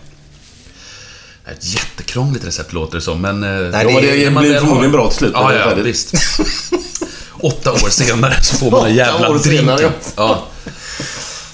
Det 1.45 1.51
är 1.51 1.55
Ett 1.55 1.65
jättekrångligt 1.75 2.45
recept 2.47 2.73
låter 2.73 2.95
det 2.95 3.01
som, 3.01 3.21
men... 3.21 3.45
eh, 3.45 3.51
Nej, 3.51 3.95
Ja, 3.95 4.01
det 4.01 4.25
när 4.25 4.31
man 4.31 4.43
blir 4.43 4.59
förmodligen 4.59 4.93
bra 4.93 5.09
till 5.09 5.19
slut. 5.19 5.31
Ja, 5.35 5.49
det 5.51 5.59
ja, 5.59 5.65
färdigt. 5.65 5.87
visst. 5.87 6.13
Åtta 7.41 7.73
år 7.73 7.89
senare 7.91 8.43
så 8.43 8.57
får 8.57 8.71
man 8.71 8.87
en 8.87 8.95
jävla 8.95 9.31
år 9.31 9.39
drink. 9.39 9.61
senare, 9.61 9.83
ja. 9.83 9.91
Ja. 10.17 10.47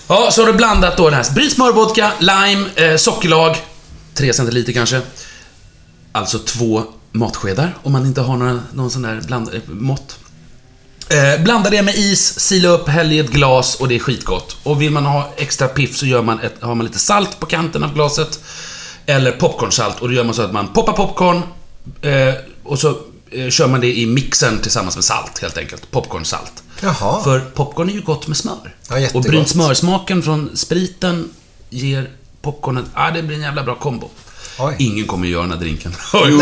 Ja, 0.09 0.31
så 0.31 0.43
har 0.43 0.47
du 0.47 0.53
blandat 0.53 0.97
då 0.97 1.05
den 1.11 1.15
här 1.25 1.35
bryt 1.35 1.53
smörvodka, 1.53 2.13
lime, 2.19 2.67
eh, 2.77 2.97
sockerlag, 2.97 3.57
3 4.15 4.33
centiliter 4.33 4.73
kanske. 4.73 5.01
Alltså 6.13 6.39
två 6.39 6.83
matskedar 7.13 7.77
om 7.83 7.93
man 7.93 8.07
inte 8.07 8.21
har 8.21 8.37
några, 8.37 8.61
någon 8.73 8.91
sån 8.91 9.03
där 9.03 9.21
bland, 9.27 9.55
eh, 9.55 9.61
mått. 9.67 10.19
Eh, 11.13 11.43
blanda 11.43 11.71
det 11.71 11.83
med 11.83 11.95
is, 11.95 12.41
sila 12.41 12.69
upp, 12.69 12.89
häll 12.89 13.13
i 13.13 13.19
ett 13.19 13.31
glas 13.31 13.75
och 13.75 13.89
det 13.89 13.95
är 13.95 13.99
skitgott. 13.99 14.57
Och 14.63 14.83
vill 14.83 14.91
man 14.91 15.07
ha 15.07 15.33
extra 15.37 15.69
piff 15.69 15.97
så 15.97 16.07
gör 16.07 16.23
man 16.23 16.41
ett, 16.41 16.55
har 16.61 16.75
man 16.75 16.87
lite 16.87 16.99
salt 16.99 17.41
på 17.41 17.47
kanten 17.47 17.85
av 17.85 17.95
glaset. 17.95 18.41
Eller 19.07 19.33
popcornsalt 19.33 20.01
och 20.01 20.09
då 20.09 20.15
gör 20.15 20.25
man 20.25 20.35
så 20.35 20.43
att 20.43 20.53
man 20.53 20.69
poppar 20.69 20.93
popcorn 20.93 21.43
eh, 22.03 22.35
och 22.65 22.79
så 22.79 22.99
eh, 23.31 23.51
kör 23.51 23.69
man 23.69 23.81
det 23.81 23.99
i 23.99 24.07
mixen 24.07 24.59
tillsammans 24.59 24.97
med 24.97 25.05
salt 25.05 25.39
helt 25.39 25.59
enkelt. 25.59 25.91
Popcornsalt. 25.91 26.63
Jaha. 26.81 27.23
För 27.23 27.41
popcorn 27.41 27.89
är 27.89 27.93
ju 27.93 28.01
gott 28.01 28.29
med 28.29 28.37
smör. 28.37 28.75
Ja, 28.89 28.99
jättegott. 28.99 29.25
och 29.25 29.31
brynt 29.31 29.49
smörsmaken 29.49 30.23
från 30.23 30.57
spriten 30.57 31.31
ger 31.71 32.11
popcornen... 32.43 32.85
Ja, 32.95 33.11
det 33.11 33.23
blir 33.23 33.37
en 33.37 33.43
jävla 33.43 33.63
bra 33.63 33.75
kombo. 33.75 34.11
Oj. 34.59 34.77
Ingen 34.79 35.07
kommer 35.07 35.29
göra 35.29 35.43
den 35.43 35.51
här 35.51 35.59
drinken. 35.59 35.95
Jo, 36.15 36.37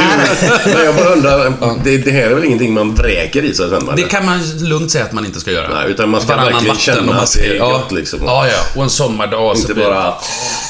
men 0.66 0.84
jag 0.84 0.94
bara 0.96 1.08
undrar, 1.08 1.52
det, 1.84 1.98
det 1.98 2.11
här 2.11 2.22
är 2.22 2.34
väl 2.34 2.44
ingenting 2.44 2.74
man 2.74 2.94
vräker 2.94 3.42
i 3.42 3.54
sig 3.54 3.68
sen? 3.70 3.90
Det 3.96 4.02
kan 4.02 4.24
man 4.26 4.40
lugnt 4.58 4.90
säga 4.90 5.04
att 5.04 5.12
man 5.12 5.26
inte 5.26 5.40
ska 5.40 5.50
göra. 5.50 5.74
Nej, 5.80 5.90
utan 5.90 6.08
man 6.11 6.20
ska 6.20 6.28
Varannan 6.36 6.52
verkligen 6.52 6.68
vatten 6.76 7.06
känna 7.06 7.20
att 7.20 7.32
det 7.34 7.46
är 7.46 7.54
ja. 7.54 7.70
gott, 7.72 7.92
liksom. 7.92 8.18
Ja, 8.24 8.46
ja. 8.48 8.58
Och 8.76 8.82
en 8.82 8.90
sommardag 8.90 9.56
så 9.56 9.61
Inte 9.61 9.74
blir 9.74 9.84
bara- 9.84 10.14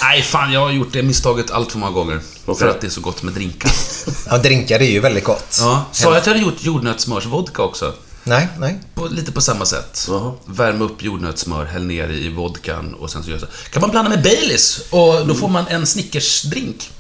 Nej, 0.02 0.22
fan, 0.22 0.52
jag 0.52 0.60
har 0.60 0.70
gjort 0.70 0.92
det 0.92 1.02
misstaget 1.02 1.50
allt 1.50 1.72
för 1.72 1.78
många 1.78 1.92
gånger. 1.92 2.20
Okej. 2.46 2.58
För 2.58 2.68
att 2.68 2.80
det 2.80 2.86
är 2.86 2.90
så 2.90 3.00
gott 3.00 3.22
med 3.22 3.34
drinkar. 3.34 3.70
Ja, 4.30 4.38
drinkar 4.38 4.80
är 4.80 4.90
ju 4.90 5.00
väldigt 5.00 5.24
gott. 5.24 5.56
Ja. 5.60 5.84
Sa 5.92 6.08
jag 6.08 6.16
att 6.16 6.26
jag 6.26 6.32
hade 6.34 6.44
gjort 6.44 6.56
jordnötssmörsvodka 6.62 7.62
också? 7.62 7.92
Nej, 8.24 8.48
nej. 8.58 8.78
På, 8.94 9.06
lite 9.06 9.32
på 9.32 9.40
samma 9.40 9.64
sätt. 9.66 10.06
Jaha. 10.08 10.32
Värma 10.46 10.84
upp 10.84 11.02
jordnötssmör, 11.02 11.64
häll 11.64 11.84
ner 11.84 12.08
i 12.10 12.28
vodkan 12.28 12.94
och 12.94 13.10
sen 13.10 13.22
så 13.24 13.30
gör 13.30 13.38
så. 13.38 13.46
Kan 13.72 13.80
man 13.80 13.90
blanda 13.90 14.10
med 14.10 14.22
Baileys 14.22 14.80
och 14.90 15.26
då 15.26 15.34
får 15.34 15.48
man 15.48 15.64
en 15.68 15.84
Snickers-drink. 15.86 16.90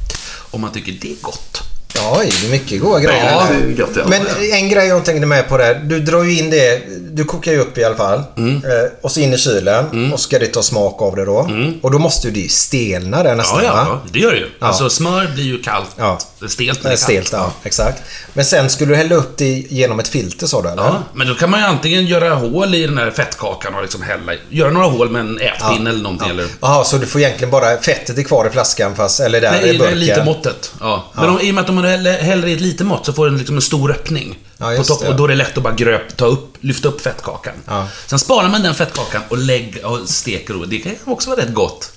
Om 0.50 0.60
man 0.60 0.72
tycker 0.72 0.92
det 0.92 1.12
är 1.12 1.16
gott. 1.22 1.69
Oj, 2.18 2.32
det 2.40 2.46
är 2.46 2.50
mycket 2.50 2.80
goda 2.80 3.00
grejer. 3.00 3.30
Ja, 3.30 3.46
gott, 3.78 3.96
ja. 3.96 4.02
Men 4.08 4.22
en 4.52 4.68
grej 4.68 4.88
jag 4.88 5.04
tänkte 5.04 5.26
med 5.26 5.48
på 5.48 5.56
det. 5.58 5.80
Du 5.84 6.00
drar 6.00 6.22
ju 6.22 6.38
in 6.38 6.50
det. 6.50 6.82
Du 7.12 7.24
kokar 7.24 7.52
ju 7.52 7.58
upp 7.58 7.78
i 7.78 7.84
alla 7.84 7.96
fall. 7.96 8.22
Mm. 8.36 8.56
Eh, 8.56 8.90
och 9.02 9.12
så 9.12 9.20
in 9.20 9.34
i 9.34 9.38
kylen. 9.38 10.12
Och 10.12 10.20
ska 10.20 10.38
det 10.38 10.46
ta 10.46 10.62
smak 10.62 11.02
av 11.02 11.16
det 11.16 11.24
då. 11.24 11.50
Och 11.82 11.90
då 11.90 11.98
måste 11.98 12.26
ju 12.26 12.32
det 12.32 12.40
ju 12.40 12.48
stelna 12.48 13.22
där 13.22 13.34
nästan 13.34 13.58
Mm. 13.60 13.70
Ja, 13.72 13.84
ja, 13.88 14.00
ja, 14.04 14.10
det 14.12 14.18
gör 14.18 14.30
det 14.32 14.38
ju. 14.38 14.46
Alltså 14.58 14.90
smör 14.90 15.26
blir 15.34 15.44
ju 15.44 15.62
kallt. 15.62 15.90
Ja. 15.96 16.18
Stelt 16.48 16.58
när 16.58 16.66
är 16.66 16.74
det 16.74 16.78
är 16.78 16.82
kallt. 16.90 17.00
stelt, 17.00 17.32
ja. 17.32 17.52
Exakt. 17.62 18.02
Men 18.32 18.44
sen 18.44 18.70
skulle 18.70 18.92
du 18.92 18.96
hälla 18.96 19.14
upp 19.14 19.36
det 19.36 19.64
genom 19.68 20.00
ett 20.00 20.08
filter 20.08 20.46
sa 20.46 20.62
du 20.62 20.68
eller? 20.68 20.82
Ja, 20.82 21.02
men 21.14 21.28
då 21.28 21.34
kan 21.34 21.50
man 21.50 21.60
ju 21.60 21.66
antingen 21.66 22.06
göra 22.06 22.34
hål 22.34 22.74
i 22.74 22.86
den 22.86 22.98
här 22.98 23.10
fettkakan 23.10 23.74
och 23.74 23.82
liksom 23.82 24.02
hälla 24.02 24.34
i. 24.34 24.38
Göra 24.48 24.70
några 24.70 24.86
hål 24.86 25.10
med 25.10 25.20
en 25.20 25.40
ätpinne 25.40 25.90
eller 25.90 26.02
någonting. 26.02 26.30
Eller, 26.30 26.46
Jaha, 26.60 26.84
så 26.84 26.96
du 26.96 27.06
får 27.06 27.20
egentligen 27.20 27.50
bara... 27.50 27.76
Fettet 27.76 28.18
är 28.18 28.22
kvar 28.22 28.46
i 28.46 28.50
flaskan 28.50 28.96
fast... 28.96 29.20
Eller 29.20 29.40
där 29.40 29.50
Nej, 29.50 29.74
i 29.74 29.78
burken. 29.78 29.98
lite 29.98 30.24
måttet. 30.24 30.72
Ja. 30.80 31.04
Men 31.14 31.28
om, 31.28 31.40
i 31.40 31.50
och 31.50 31.54
med 31.54 31.64
att 31.64 31.70
om 31.70 31.79
man 31.82 31.90
häller, 31.90 32.18
häller 32.18 32.48
i 32.48 32.52
ett 32.52 32.60
litet 32.60 32.86
mått 32.86 33.06
så 33.06 33.12
får 33.12 33.26
den 33.26 33.38
liksom 33.38 33.56
en 33.56 33.62
stor 33.62 33.90
öppning. 33.90 34.38
Ja, 34.58 34.74
på 34.76 34.84
topp, 34.84 35.00
det. 35.00 35.08
och 35.08 35.16
då 35.16 35.24
är 35.24 35.28
det 35.28 35.34
lätt 35.34 35.56
att 35.56 35.62
bara 35.62 35.74
gröp, 35.74 36.16
ta 36.16 36.24
upp, 36.26 36.56
lyfta 36.60 36.88
upp 36.88 37.00
fettkakan. 37.00 37.54
Ja. 37.66 37.88
Sen 38.06 38.18
sparar 38.18 38.48
man 38.48 38.62
den 38.62 38.74
fettkakan 38.74 39.22
och 39.28 39.38
lägger 39.38 39.84
och 39.86 40.08
steker. 40.08 40.60
och 40.60 40.68
Det 40.68 40.78
kan 40.78 40.92
också 41.04 41.30
vara 41.30 41.40
rätt 41.40 41.54
gott. 41.54 41.92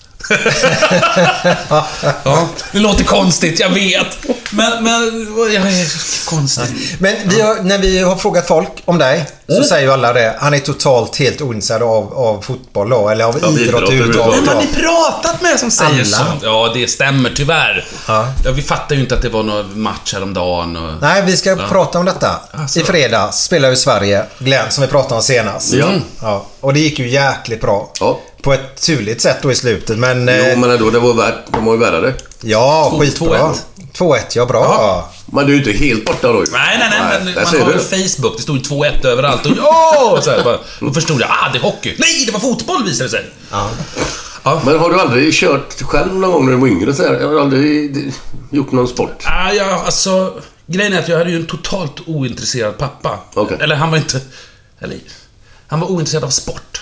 Ja, 2.24 2.48
det 2.72 2.80
låter 2.80 3.04
konstigt, 3.04 3.60
jag 3.60 3.70
vet. 3.70 4.08
Men, 4.52 4.84
men... 4.84 5.28
Jag 5.54 5.64
är 5.72 6.26
konstigt. 6.30 7.00
Men 7.00 7.16
vi 7.26 7.42
har, 7.42 7.56
när 7.64 7.78
vi 7.78 8.00
har 8.00 8.16
frågat 8.16 8.48
folk 8.48 8.70
om 8.86 8.98
dig 8.98 9.26
så 9.48 9.54
Mm. 9.54 9.64
säger 9.66 9.88
ju 9.88 9.94
alla 9.94 10.14
det. 10.14 10.36
Han 10.40 10.54
är 10.54 10.60
totalt 10.60 11.16
helt 11.18 11.42
ointresserad 11.42 11.84
av, 11.84 12.14
av 12.14 12.42
fotboll 12.42 12.90
då, 12.90 13.10
eller 13.10 13.26
av 13.26 13.46
Av 13.46 13.60
idrott 13.60 13.82
överhuvudtaget. 13.82 14.40
Vem 14.40 14.48
har 14.48 14.62
ni 14.62 14.68
pratat 14.68 15.42
med 15.42 15.60
som 15.60 15.72
säger 15.72 15.92
Alla. 15.92 16.04
sånt? 16.06 16.44
Ja, 16.44 16.72
det 16.74 16.88
stämmer 16.88 17.32
tyvärr. 17.36 17.86
Ja. 18.08 18.28
Ja, 18.46 18.52
vi 18.52 18.62
fattar 18.62 18.96
ju 18.96 19.02
inte 19.02 19.16
att 19.16 19.22
det 19.22 19.30
var 19.30 19.44
någon 19.44 19.82
match 19.82 20.14
häromdagen 20.14 20.76
och... 20.76 20.92
Nej, 21.02 21.22
vi 21.26 21.38
ska 21.38 21.56
prata 21.56 22.00
om 22.00 22.06
detta. 22.06 22.40
Alltså. 22.52 22.80
I 22.80 22.84
fredags 22.84 23.38
spelar 23.44 23.70
ju 23.70 23.76
Sverige, 23.76 24.26
Glenn, 24.40 24.72
som 24.72 24.82
vi 24.82 24.88
pratade 24.88 25.16
om 25.16 25.22
senast. 25.24 25.74
Ja. 25.74 25.88
ja. 26.22 26.46
Och 26.60 26.74
det 26.74 26.80
gick 26.80 27.00
ju 27.00 27.10
jäkligt 27.10 27.62
bra. 27.62 27.92
Ja. 28.00 28.20
På 28.44 28.54
ett 28.54 28.82
turligt 28.82 29.22
sätt 29.22 29.38
då 29.42 29.52
i 29.52 29.56
slutet, 29.56 29.98
men... 29.98 30.28
Jo, 30.28 30.34
eh, 30.34 30.58
men 30.58 30.70
ändå, 30.72 30.90
det 30.90 31.00
var 31.00 31.14
värt, 31.14 31.36
de 31.52 31.66
var 31.66 31.74
ju 31.74 31.80
värda 31.80 32.02
det. 32.02 32.14
Ja, 32.42 32.88
Två- 32.92 33.00
skitbra. 33.00 33.54
2-1, 33.94 34.20
ja 34.36 34.46
bra. 34.46 34.62
Ja. 34.64 35.12
Men 35.26 35.46
du 35.46 35.52
är 35.54 35.58
ju 35.58 35.64
inte 35.72 35.86
helt 35.86 36.06
borta 36.06 36.28
då 36.34 36.40
ju. 36.46 36.52
Nej, 36.52 36.78
nej, 36.80 36.90
nej, 36.90 37.22
men 37.26 37.34
man 37.36 37.46
har 37.46 37.72
du. 37.74 37.98
ju 38.00 38.08
Facebook. 38.10 38.38
Det 38.38 38.44
stod 38.44 38.58
ju 38.58 38.62
2-1 38.64 39.06
överallt. 39.08 39.46
Och, 39.46 39.52
ja! 39.58 40.20
Så 40.24 40.32
här, 40.32 40.44
bara, 40.44 40.58
då 40.80 40.94
förstod 40.94 41.22
jag, 41.22 41.30
ah, 41.30 41.50
det 41.54 41.58
är 41.58 41.62
hockey. 41.62 41.96
Nej, 41.98 42.24
det 42.26 42.32
var 42.32 42.40
fotboll 42.40 42.84
visade 42.84 43.04
det 43.04 43.10
sig. 43.12 43.26
Ja. 43.52 43.70
Men 44.66 44.80
har 44.80 44.90
du 44.90 45.00
aldrig 45.00 45.34
kört 45.34 45.82
själv 45.82 46.16
någon 46.16 46.32
gång 46.32 46.46
när 46.46 46.52
du 46.52 46.58
var 46.58 46.68
yngre? 46.68 46.94
Så 46.94 47.04
här? 47.04 47.14
Jag 47.22 47.28
har 47.28 47.40
aldrig 47.42 47.94
d- 47.96 48.12
gjort 48.52 48.72
någon 48.72 48.88
sport? 48.88 49.24
Ah, 49.26 49.52
ja, 49.52 49.84
alltså... 49.86 50.34
Grejen 50.68 50.94
är 50.94 51.00
att 51.00 51.08
jag 51.08 51.18
hade 51.18 51.30
ju 51.30 51.36
en 51.36 51.46
totalt 51.46 51.96
ointresserad 52.08 52.78
pappa. 52.78 53.20
Okej. 53.34 53.58
Eller 53.62 53.76
han 53.76 53.92
var 53.92 53.98
inte... 53.98 54.22
Eller... 54.80 54.98
Han 55.68 55.80
var 55.80 55.92
ointresserad 55.92 56.24
av 56.24 56.30
sport. 56.30 56.82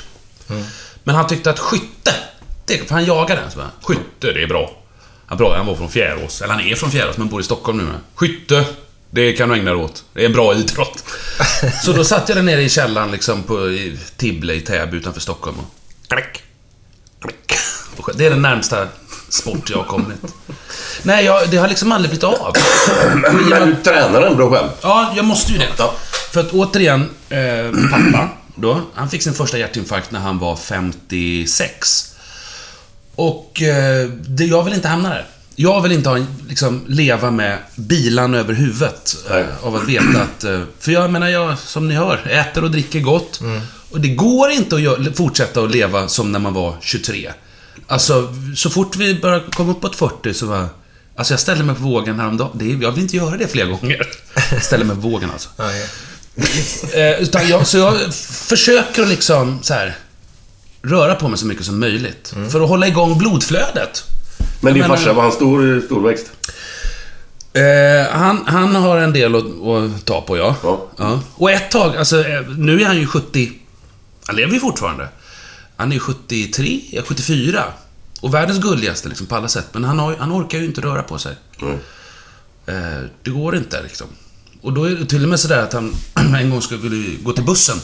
Men 1.03 1.15
han 1.15 1.27
tyckte 1.27 1.49
att 1.49 1.59
skytte, 1.59 2.13
det, 2.65 2.77
för 2.77 2.93
han 2.93 3.05
jagade. 3.05 3.41
Så 3.49 3.57
bara, 3.57 3.71
skytte, 3.81 4.31
det 4.33 4.43
är 4.43 4.47
bra. 4.47 4.71
Han, 5.25 5.37
bra, 5.37 5.57
han 5.57 5.65
var 5.65 5.75
från 5.75 5.89
Fjärås, 5.89 6.41
eller 6.41 6.53
han 6.53 6.63
är 6.63 6.75
från 6.75 6.91
Fjärås 6.91 7.17
men 7.17 7.29
bor 7.29 7.41
i 7.41 7.43
Stockholm 7.43 7.77
nu. 7.77 7.85
Skytte, 8.15 8.65
det 9.09 9.33
kan 9.33 9.49
du 9.49 9.55
ägna 9.55 9.71
dig 9.71 9.83
åt. 9.83 10.03
Det 10.13 10.21
är 10.21 10.25
en 10.25 10.33
bra 10.33 10.55
idrott. 10.55 11.03
Så 11.83 11.93
då 11.93 12.03
satt 12.03 12.29
jag 12.29 12.37
där 12.37 12.43
nere 12.43 12.61
i 12.61 12.69
källaren 12.69 13.11
liksom 13.11 13.43
på 13.43 13.69
i 13.69 13.99
Tibble 14.17 14.53
i 14.53 14.61
Täby 14.61 14.97
utanför 14.97 15.21
Stockholm 15.21 15.57
och... 15.59 15.65
Klick, 16.07 16.43
klick. 17.21 17.57
Det 18.15 18.25
är 18.25 18.29
den 18.29 18.41
närmsta 18.41 18.87
sport 19.29 19.69
jag 19.69 19.77
har 19.77 19.83
kommit. 19.83 20.35
Nej, 21.03 21.25
jag, 21.25 21.49
det 21.49 21.57
har 21.57 21.67
liksom 21.67 21.91
aldrig 21.91 22.09
blivit 22.09 22.23
av. 22.23 22.53
Men 23.49 23.69
du 23.69 23.75
tränar 23.75 24.21
ändå 24.21 24.49
själv? 24.51 24.69
Ja, 24.81 25.13
jag 25.15 25.25
måste 25.25 25.51
ju 25.51 25.57
det. 25.57 25.67
För 26.31 26.39
att 26.39 26.51
återigen, 26.51 27.09
eh, 27.29 27.89
pappa 27.91 28.29
då, 28.55 28.81
han 28.93 29.09
fick 29.09 29.21
sin 29.23 29.33
första 29.33 29.57
hjärtinfarkt 29.57 30.11
när 30.11 30.19
han 30.19 30.39
var 30.39 30.55
56. 30.55 32.15
Och 33.15 33.61
eh, 33.61 34.09
det, 34.09 34.45
jag 34.45 34.63
vill 34.63 34.73
inte 34.73 34.87
hamna 34.87 35.09
där. 35.09 35.25
Jag 35.55 35.81
vill 35.81 35.91
inte 35.91 36.09
ha, 36.09 36.25
liksom, 36.49 36.85
leva 36.87 37.31
med 37.31 37.57
bilan 37.75 38.33
över 38.33 38.53
huvudet. 38.53 39.15
Eh, 39.29 39.65
av 39.65 39.75
att 39.75 39.83
veta 39.87 40.21
att... 40.21 40.43
Eh, 40.43 40.61
för 40.79 40.91
jag 40.91 41.11
menar, 41.11 41.27
jag, 41.27 41.59
som 41.59 41.87
ni 41.87 41.95
hör, 41.95 42.27
äter 42.27 42.63
och 42.63 42.71
dricker 42.71 42.99
gott. 42.99 43.41
Och 43.91 44.01
det 44.01 44.07
går 44.09 44.49
inte 44.51 44.75
att 44.75 44.81
gö- 44.81 45.13
fortsätta 45.13 45.63
att 45.63 45.71
leva 45.71 46.07
som 46.07 46.31
när 46.31 46.39
man 46.39 46.53
var 46.53 46.75
23. 46.81 47.31
Alltså, 47.87 48.33
så 48.55 48.69
fort 48.69 48.95
vi 48.95 49.19
börjar 49.19 49.43
komma 49.51 49.71
uppåt 49.71 49.95
40 49.95 50.33
så 50.33 50.45
var... 50.45 50.67
Alltså 51.15 51.33
jag 51.33 51.39
ställde 51.39 51.63
mig 51.63 51.75
på 51.75 51.81
vågen 51.83 52.19
häromdagen. 52.19 52.51
Det 52.53 52.71
är, 52.71 52.81
jag 52.81 52.91
vill 52.91 53.03
inte 53.03 53.15
göra 53.17 53.37
det 53.37 53.47
fler 53.47 53.65
gånger. 53.65 54.07
Ställer 54.61 54.85
mig 54.85 54.95
på 54.95 55.01
vågen 55.01 55.29
alltså. 55.31 55.49
Eh, 56.93 57.21
utan 57.21 57.49
jag, 57.49 57.67
så 57.67 57.77
jag 57.77 58.13
försöker 58.23 59.05
liksom 59.05 59.59
så 59.63 59.73
här 59.73 59.97
röra 60.81 61.15
på 61.15 61.27
mig 61.27 61.39
så 61.39 61.45
mycket 61.45 61.65
som 61.65 61.79
möjligt. 61.79 62.33
För 62.51 62.61
att 62.61 62.69
hålla 62.69 62.87
igång 62.87 63.17
blodflödet. 63.17 64.03
Men 64.61 64.73
din 64.73 64.83
farsa, 64.83 65.13
var 65.13 65.23
han 65.23 65.31
stor, 65.31 65.81
storväxt? 65.85 66.31
Eh, 67.53 68.11
han, 68.11 68.43
han 68.47 68.75
har 68.75 68.97
en 68.97 69.13
del 69.13 69.35
att, 69.35 69.43
att 69.43 70.05
ta 70.05 70.21
på, 70.21 70.37
ja. 70.37 70.55
ja. 70.97 71.21
Och 71.35 71.51
ett 71.51 71.71
tag, 71.71 71.97
alltså 71.97 72.19
eh, 72.19 72.47
nu 72.47 72.81
är 72.81 72.85
han 72.85 72.97
ju 72.97 73.07
70... 73.07 73.51
Han 74.25 74.35
lever 74.35 74.53
ju 74.53 74.59
fortfarande. 74.59 75.07
Han 75.75 75.91
är 75.91 75.99
73, 75.99 76.81
ja, 76.91 77.01
74. 77.05 77.63
Och 78.21 78.33
världens 78.33 78.59
gulligaste 78.59 79.09
liksom, 79.09 79.27
på 79.27 79.35
alla 79.35 79.47
sätt. 79.47 79.67
Men 79.71 79.83
han, 79.83 79.99
har, 79.99 80.15
han 80.15 80.31
orkar 80.31 80.57
ju 80.57 80.65
inte 80.65 80.81
röra 80.81 81.03
på 81.03 81.17
sig. 81.17 81.35
Eh, 82.65 82.75
det 83.23 83.31
går 83.31 83.55
inte 83.55 83.83
liksom. 83.83 84.07
Och 84.61 84.73
då 84.73 84.83
är 84.83 84.95
det 84.95 85.05
till 85.05 85.23
och 85.23 85.29
med 85.29 85.39
sådär 85.39 85.63
att 85.63 85.73
han 85.73 85.95
en 86.35 86.49
gång 86.49 86.61
skulle 86.61 87.15
gå 87.15 87.33
till 87.33 87.43
bussen 87.43 87.77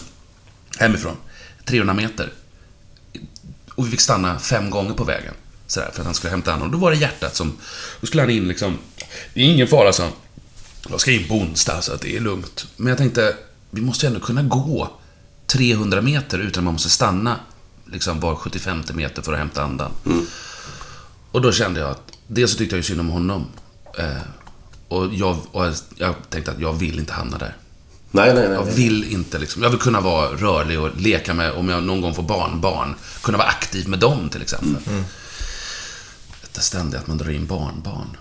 hemifrån. 0.78 1.16
300 1.66 1.94
meter. 1.94 2.34
Och 3.76 3.88
vi 3.88 3.92
fick 3.92 4.02
stanna 4.02 4.40
fem 4.40 4.70
gånger 4.70 4.94
på 4.94 5.04
vägen. 5.04 5.34
Sådär, 5.68 5.90
för 5.94 6.00
att 6.00 6.06
han 6.06 6.14
skulle 6.14 6.32
hämta 6.32 6.52
honom. 6.52 6.68
Och 6.68 6.72
då 6.72 6.78
var 6.78 6.92
det 6.92 6.98
hjärtat 6.98 7.36
som... 7.36 7.58
Då 8.02 8.08
skulle 8.08 8.24
han 8.24 8.30
in 8.30 8.48
liksom... 8.48 8.78
Det 9.34 9.42
är 9.42 9.46
ingen 9.46 9.68
fara, 9.68 9.94
så 9.94 10.10
Jag 10.90 11.02
ska 11.02 11.12
in 11.12 11.28
på 11.28 11.34
onsdag, 11.34 11.82
så 11.82 11.94
att 11.94 12.02
det 12.02 12.16
är 12.16 12.20
lugnt. 12.20 12.68
Men 12.76 12.88
jag 12.88 12.98
tänkte, 12.98 13.36
vi 13.70 13.82
måste 13.82 14.06
ju 14.06 14.08
ändå 14.08 14.20
kunna 14.20 14.44
gå 14.44 14.90
300 15.48 16.02
meter 16.02 16.40
utan 16.40 16.62
att 16.62 16.64
man 16.64 16.74
måste 16.74 16.90
stanna 16.90 17.40
liksom 17.86 18.20
var 18.20 18.36
75 18.36 18.84
meter 18.94 19.22
för 19.22 19.34
att 19.34 19.40
hämta 19.40 19.64
andan. 19.64 19.92
Och 21.32 21.42
då 21.42 21.52
kände 21.52 21.80
jag 21.80 21.90
att, 21.90 22.12
dels 22.28 22.52
så 22.52 22.58
tyckte 22.58 22.76
jag 22.76 22.80
ju 22.80 22.84
synd 22.84 23.00
om 23.00 23.10
honom. 23.10 23.48
Eh, 23.98 24.18
och, 24.88 25.14
jag, 25.14 25.38
och 25.52 25.66
jag 25.96 26.16
tänkte 26.30 26.52
att 26.52 26.60
jag 26.60 26.74
vill 26.74 27.00
inte 27.00 27.14
hamna 27.14 27.38
där. 27.38 27.56
Nej, 28.12 28.34
nej, 28.34 28.48
nej. 28.48 28.58
Jag 28.58 28.64
vill 28.64 29.14
inte 29.14 29.38
liksom, 29.38 29.64
jag 29.64 29.70
vill 29.70 29.80
kunna 29.80 30.02
vara 30.02 30.28
rörlig 30.28 30.80
och 30.80 30.90
leka 30.98 31.34
med, 31.34 31.52
om 31.52 31.70
jag 31.70 31.84
någon 31.84 32.02
gång 32.02 32.16
får 32.16 32.24
barn, 32.24 32.62
barn. 32.62 32.96
Kunna 33.22 33.38
vara 33.38 33.48
aktiv 33.48 33.88
med 33.88 34.00
dem 34.00 34.30
till 34.30 34.42
exempel. 34.42 34.82
Det 36.54 36.62
ständiga 36.62 37.00
att 37.00 37.08
man 37.08 37.18
drar 37.18 37.30
in 37.30 37.46
barnbarn. 37.46 38.18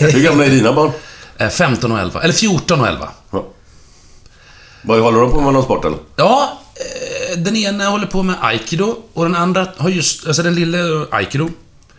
Hur 0.12 0.22
gamla 0.22 0.44
är 0.44 0.50
dina 0.50 0.72
barn? 0.72 0.92
Eh, 1.38 1.48
15 1.48 1.92
och 1.92 1.98
11, 1.98 2.22
eller 2.22 2.34
14 2.34 2.80
och 2.80 2.86
11. 2.86 3.08
Vad 4.82 5.00
håller 5.00 5.20
de 5.20 5.30
på 5.30 5.40
med 5.40 5.52
någon 5.52 5.62
sport 5.62 5.84
eller? 5.84 5.98
Ja, 6.16 6.60
eh, 6.74 7.38
den 7.38 7.56
ena 7.56 7.88
håller 7.88 8.06
på 8.06 8.22
med 8.22 8.36
aikido 8.40 8.96
och 9.12 9.24
den 9.24 9.34
andra 9.34 9.68
har 9.76 9.88
just, 9.88 10.26
alltså 10.26 10.42
den 10.42 10.54
lilla 10.54 10.78
aikido. 11.10 11.50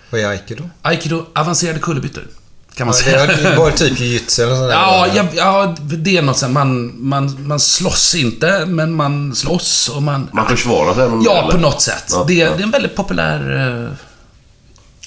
Vad 0.09 0.21
är 0.21 0.27
aikido? 0.27 0.69
Aikido, 0.81 1.25
avancerade 1.35 1.79
kullerbyttor. 1.79 2.27
Kan 2.76 2.88
man 2.88 2.95
Ja, 2.97 3.03
säga. 3.03 3.26
det 3.26 3.34
är 3.49 3.57
bara 3.57 3.72
typ 3.72 3.99
jujutsu 3.99 4.43
eller 4.43 4.55
sånt 4.55 4.67
där. 4.69 4.76
Ja, 4.76 5.07
ja, 5.15 5.26
ja, 5.36 5.76
det 5.80 6.17
är 6.17 6.22
något 6.22 6.38
sånt. 6.38 6.53
Man, 6.53 6.93
man, 7.09 7.47
man 7.47 7.59
slåss 7.59 8.15
inte, 8.15 8.65
men 8.65 8.93
man 8.93 9.36
slåss 9.36 9.89
och 9.89 10.03
man... 10.03 10.30
Man 10.34 10.47
försvarar 10.47 10.93
sig? 10.93 11.26
Ja, 11.26 11.39
eller? 11.41 11.51
på 11.51 11.57
något 11.57 11.82
sätt. 11.82 12.03
Ja, 12.09 12.24
det, 12.28 12.34
ja. 12.34 12.49
det 12.55 12.59
är 12.61 12.63
en 12.63 12.72
väldigt 12.72 12.95
populär... 12.95 13.39
eh, 13.39 13.91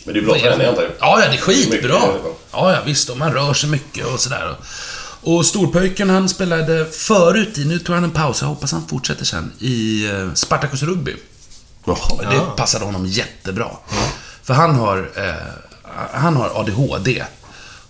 Men 0.04 0.14
det 0.14 0.20
är 0.20 0.24
bra 0.24 0.34
träning 0.38 0.66
antar 0.66 0.82
jag? 0.82 0.90
Ja, 1.00 1.20
ja, 1.20 1.28
det 1.28 1.34
är 1.36 1.40
skitbra. 1.40 2.00
Ja. 2.52 2.72
Ja, 2.72 2.78
visst. 2.86 3.08
Och 3.10 3.16
man 3.18 3.32
rör 3.32 3.54
sig 3.54 3.68
mycket 3.70 4.06
och 4.06 4.20
sådär. 4.20 4.54
Och 5.22 5.46
storpojken, 5.46 6.10
han 6.10 6.28
spelade 6.28 6.86
förut 6.90 7.58
i, 7.58 7.64
nu 7.64 7.78
tog 7.78 7.94
han 7.94 8.04
en 8.04 8.10
paus, 8.10 8.40
jag 8.40 8.48
hoppas 8.48 8.72
han 8.72 8.88
fortsätter 8.88 9.24
sen, 9.24 9.52
i 9.58 10.06
eh, 10.10 10.32
Spartacus 10.34 10.82
Rugby. 10.82 11.16
Det 12.30 12.40
passade 12.56 12.84
honom 12.84 13.06
jättebra. 13.06 13.68
För 14.42 14.54
han 14.54 14.74
har, 14.74 15.10
eh, 15.16 15.34
han 16.12 16.36
har 16.36 16.60
ADHD. 16.60 17.24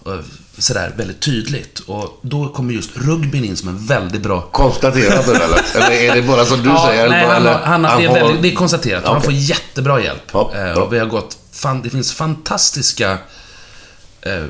Och 0.05 0.25
Sådär, 0.59 0.93
väldigt 0.97 1.21
tydligt. 1.21 1.79
Och 1.79 2.19
då 2.23 2.49
kommer 2.49 2.75
just 2.75 2.91
rugbyn 2.97 3.45
in 3.45 3.57
som 3.57 3.69
en 3.69 3.87
väldigt 3.87 4.23
bra... 4.23 4.49
Konstaterat 4.53 5.27
nu 5.27 5.33
eller? 5.35 5.77
Eller 5.77 5.91
är 5.91 6.15
det 6.15 6.23
bara 6.23 6.45
som 6.45 6.63
du 6.63 6.69
ja, 6.69 6.87
säger? 6.89 7.09
Nej, 7.09 7.27
han, 7.27 7.47
han, 7.47 7.85
har, 7.85 7.99
det, 7.99 8.05
är 8.05 8.09
har- 8.09 8.15
väldigt, 8.15 8.43
det 8.43 8.49
är 8.49 8.55
konstaterat. 8.55 9.05
Han 9.05 9.17
Okej. 9.17 9.25
får 9.25 9.33
jättebra 9.33 10.03
hjälp. 10.03 10.23
Ja, 10.33 10.53
Eh, 10.55 10.79
och 10.79 10.93
vi 10.93 10.99
har 10.99 11.07
gått... 11.07 11.39
Fan, 11.53 11.83
det 11.83 11.91
finns 11.91 12.13
fantastiska... 12.13 13.19
Eh, 14.21 14.45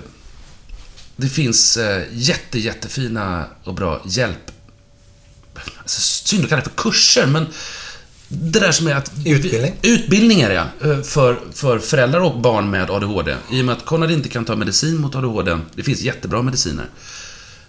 det 1.17 1.29
finns 1.29 1.77
eh, 1.77 2.03
jätte, 2.13 2.59
jättefina 2.59 3.45
och 3.65 3.75
bra 3.75 4.01
hjälp... 4.05 4.51
Alltså, 5.79 6.01
synd 6.01 6.45
att 6.45 6.51
kalla 6.51 6.63
det 6.63 6.71
för 6.71 6.77
kurser, 6.77 7.27
men... 7.27 7.47
Det 8.35 8.61
där 8.61 8.73
som 8.73 8.87
är 8.87 8.95
att... 8.95 9.13
Utbildning? 9.27 9.75
Utbildning 9.83 10.41
är 10.41 10.49
det, 10.49 10.55
ja. 10.55 10.91
eh, 10.91 11.03
För, 11.03 11.39
för 11.53 11.79
föräldrar 11.79 12.21
och 12.21 12.41
barn 12.41 12.71
med 12.71 12.91
ADHD. 12.91 13.37
I 13.53 13.61
och 13.61 13.65
med 13.65 13.73
att 13.77 13.85
Konrad 13.85 14.11
inte 14.11 14.29
kan 14.29 14.45
ta 14.45 14.57
medicin 14.57 14.97
mot 14.97 15.15
ADHD. 15.15 15.59
Det 15.75 15.83
finns 15.83 16.01
jättebra 16.01 16.43
mediciner. 16.43 16.87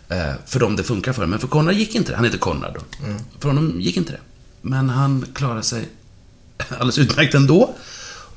Eh, 0.10 0.34
för 0.46 0.60
dem 0.60 0.76
det 0.76 0.84
funkar 0.84 1.14
för. 1.14 1.26
Men 1.26 1.40
för 1.40 1.48
Konrad 1.48 1.76
gick 1.76 1.96
inte 1.96 2.12
det. 2.12 2.16
Han 2.16 2.26
heter 2.26 2.38
Konrad 2.38 2.74
då. 2.74 3.06
Mm. 3.06 3.22
För 3.40 3.48
honom 3.50 3.82
gick 3.82 3.98
inte 3.98 4.12
det. 4.12 4.20
Men 4.62 4.90
han 4.90 5.26
klarade 5.34 5.64
sig 5.64 5.90
alldeles 6.70 6.98
utmärkt 6.98 7.34
ändå. 7.34 7.76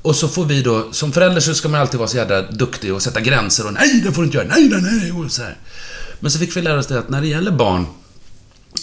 Och 0.01 0.15
så 0.15 0.27
får 0.27 0.45
vi 0.45 0.61
då, 0.61 0.87
som 0.91 1.11
förälder 1.11 1.41
så 1.41 1.53
ska 1.53 1.69
man 1.69 1.81
alltid 1.81 1.97
vara 1.97 2.09
så 2.09 2.17
jävla 2.17 2.41
duktig 2.41 2.93
och 2.93 3.01
sätta 3.01 3.21
gränser 3.21 3.67
och 3.67 3.73
nej, 3.73 4.01
det 4.05 4.11
får 4.11 4.21
du 4.21 4.25
inte 4.25 4.37
göra, 4.37 4.47
nej, 4.47 4.69
nej, 4.69 4.81
nej, 4.81 5.11
och 5.11 5.31
så 5.31 5.41
här. 5.41 5.57
Men 6.19 6.31
så 6.31 6.39
fick 6.39 6.57
vi 6.57 6.61
lära 6.61 6.79
oss 6.79 6.87
det 6.87 6.99
att 6.99 7.09
när 7.09 7.21
det 7.21 7.27
gäller 7.27 7.51
barn 7.51 7.85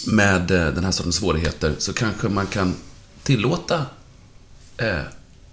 med 0.07 0.51
eh, 0.51 0.73
den 0.73 0.83
här 0.83 0.91
sortens 0.91 1.15
svårigheter 1.15 1.73
så 1.77 1.93
kanske 1.93 2.29
man 2.29 2.47
kan 2.47 2.73
tillåta 3.27 3.85
eh, 4.77 4.99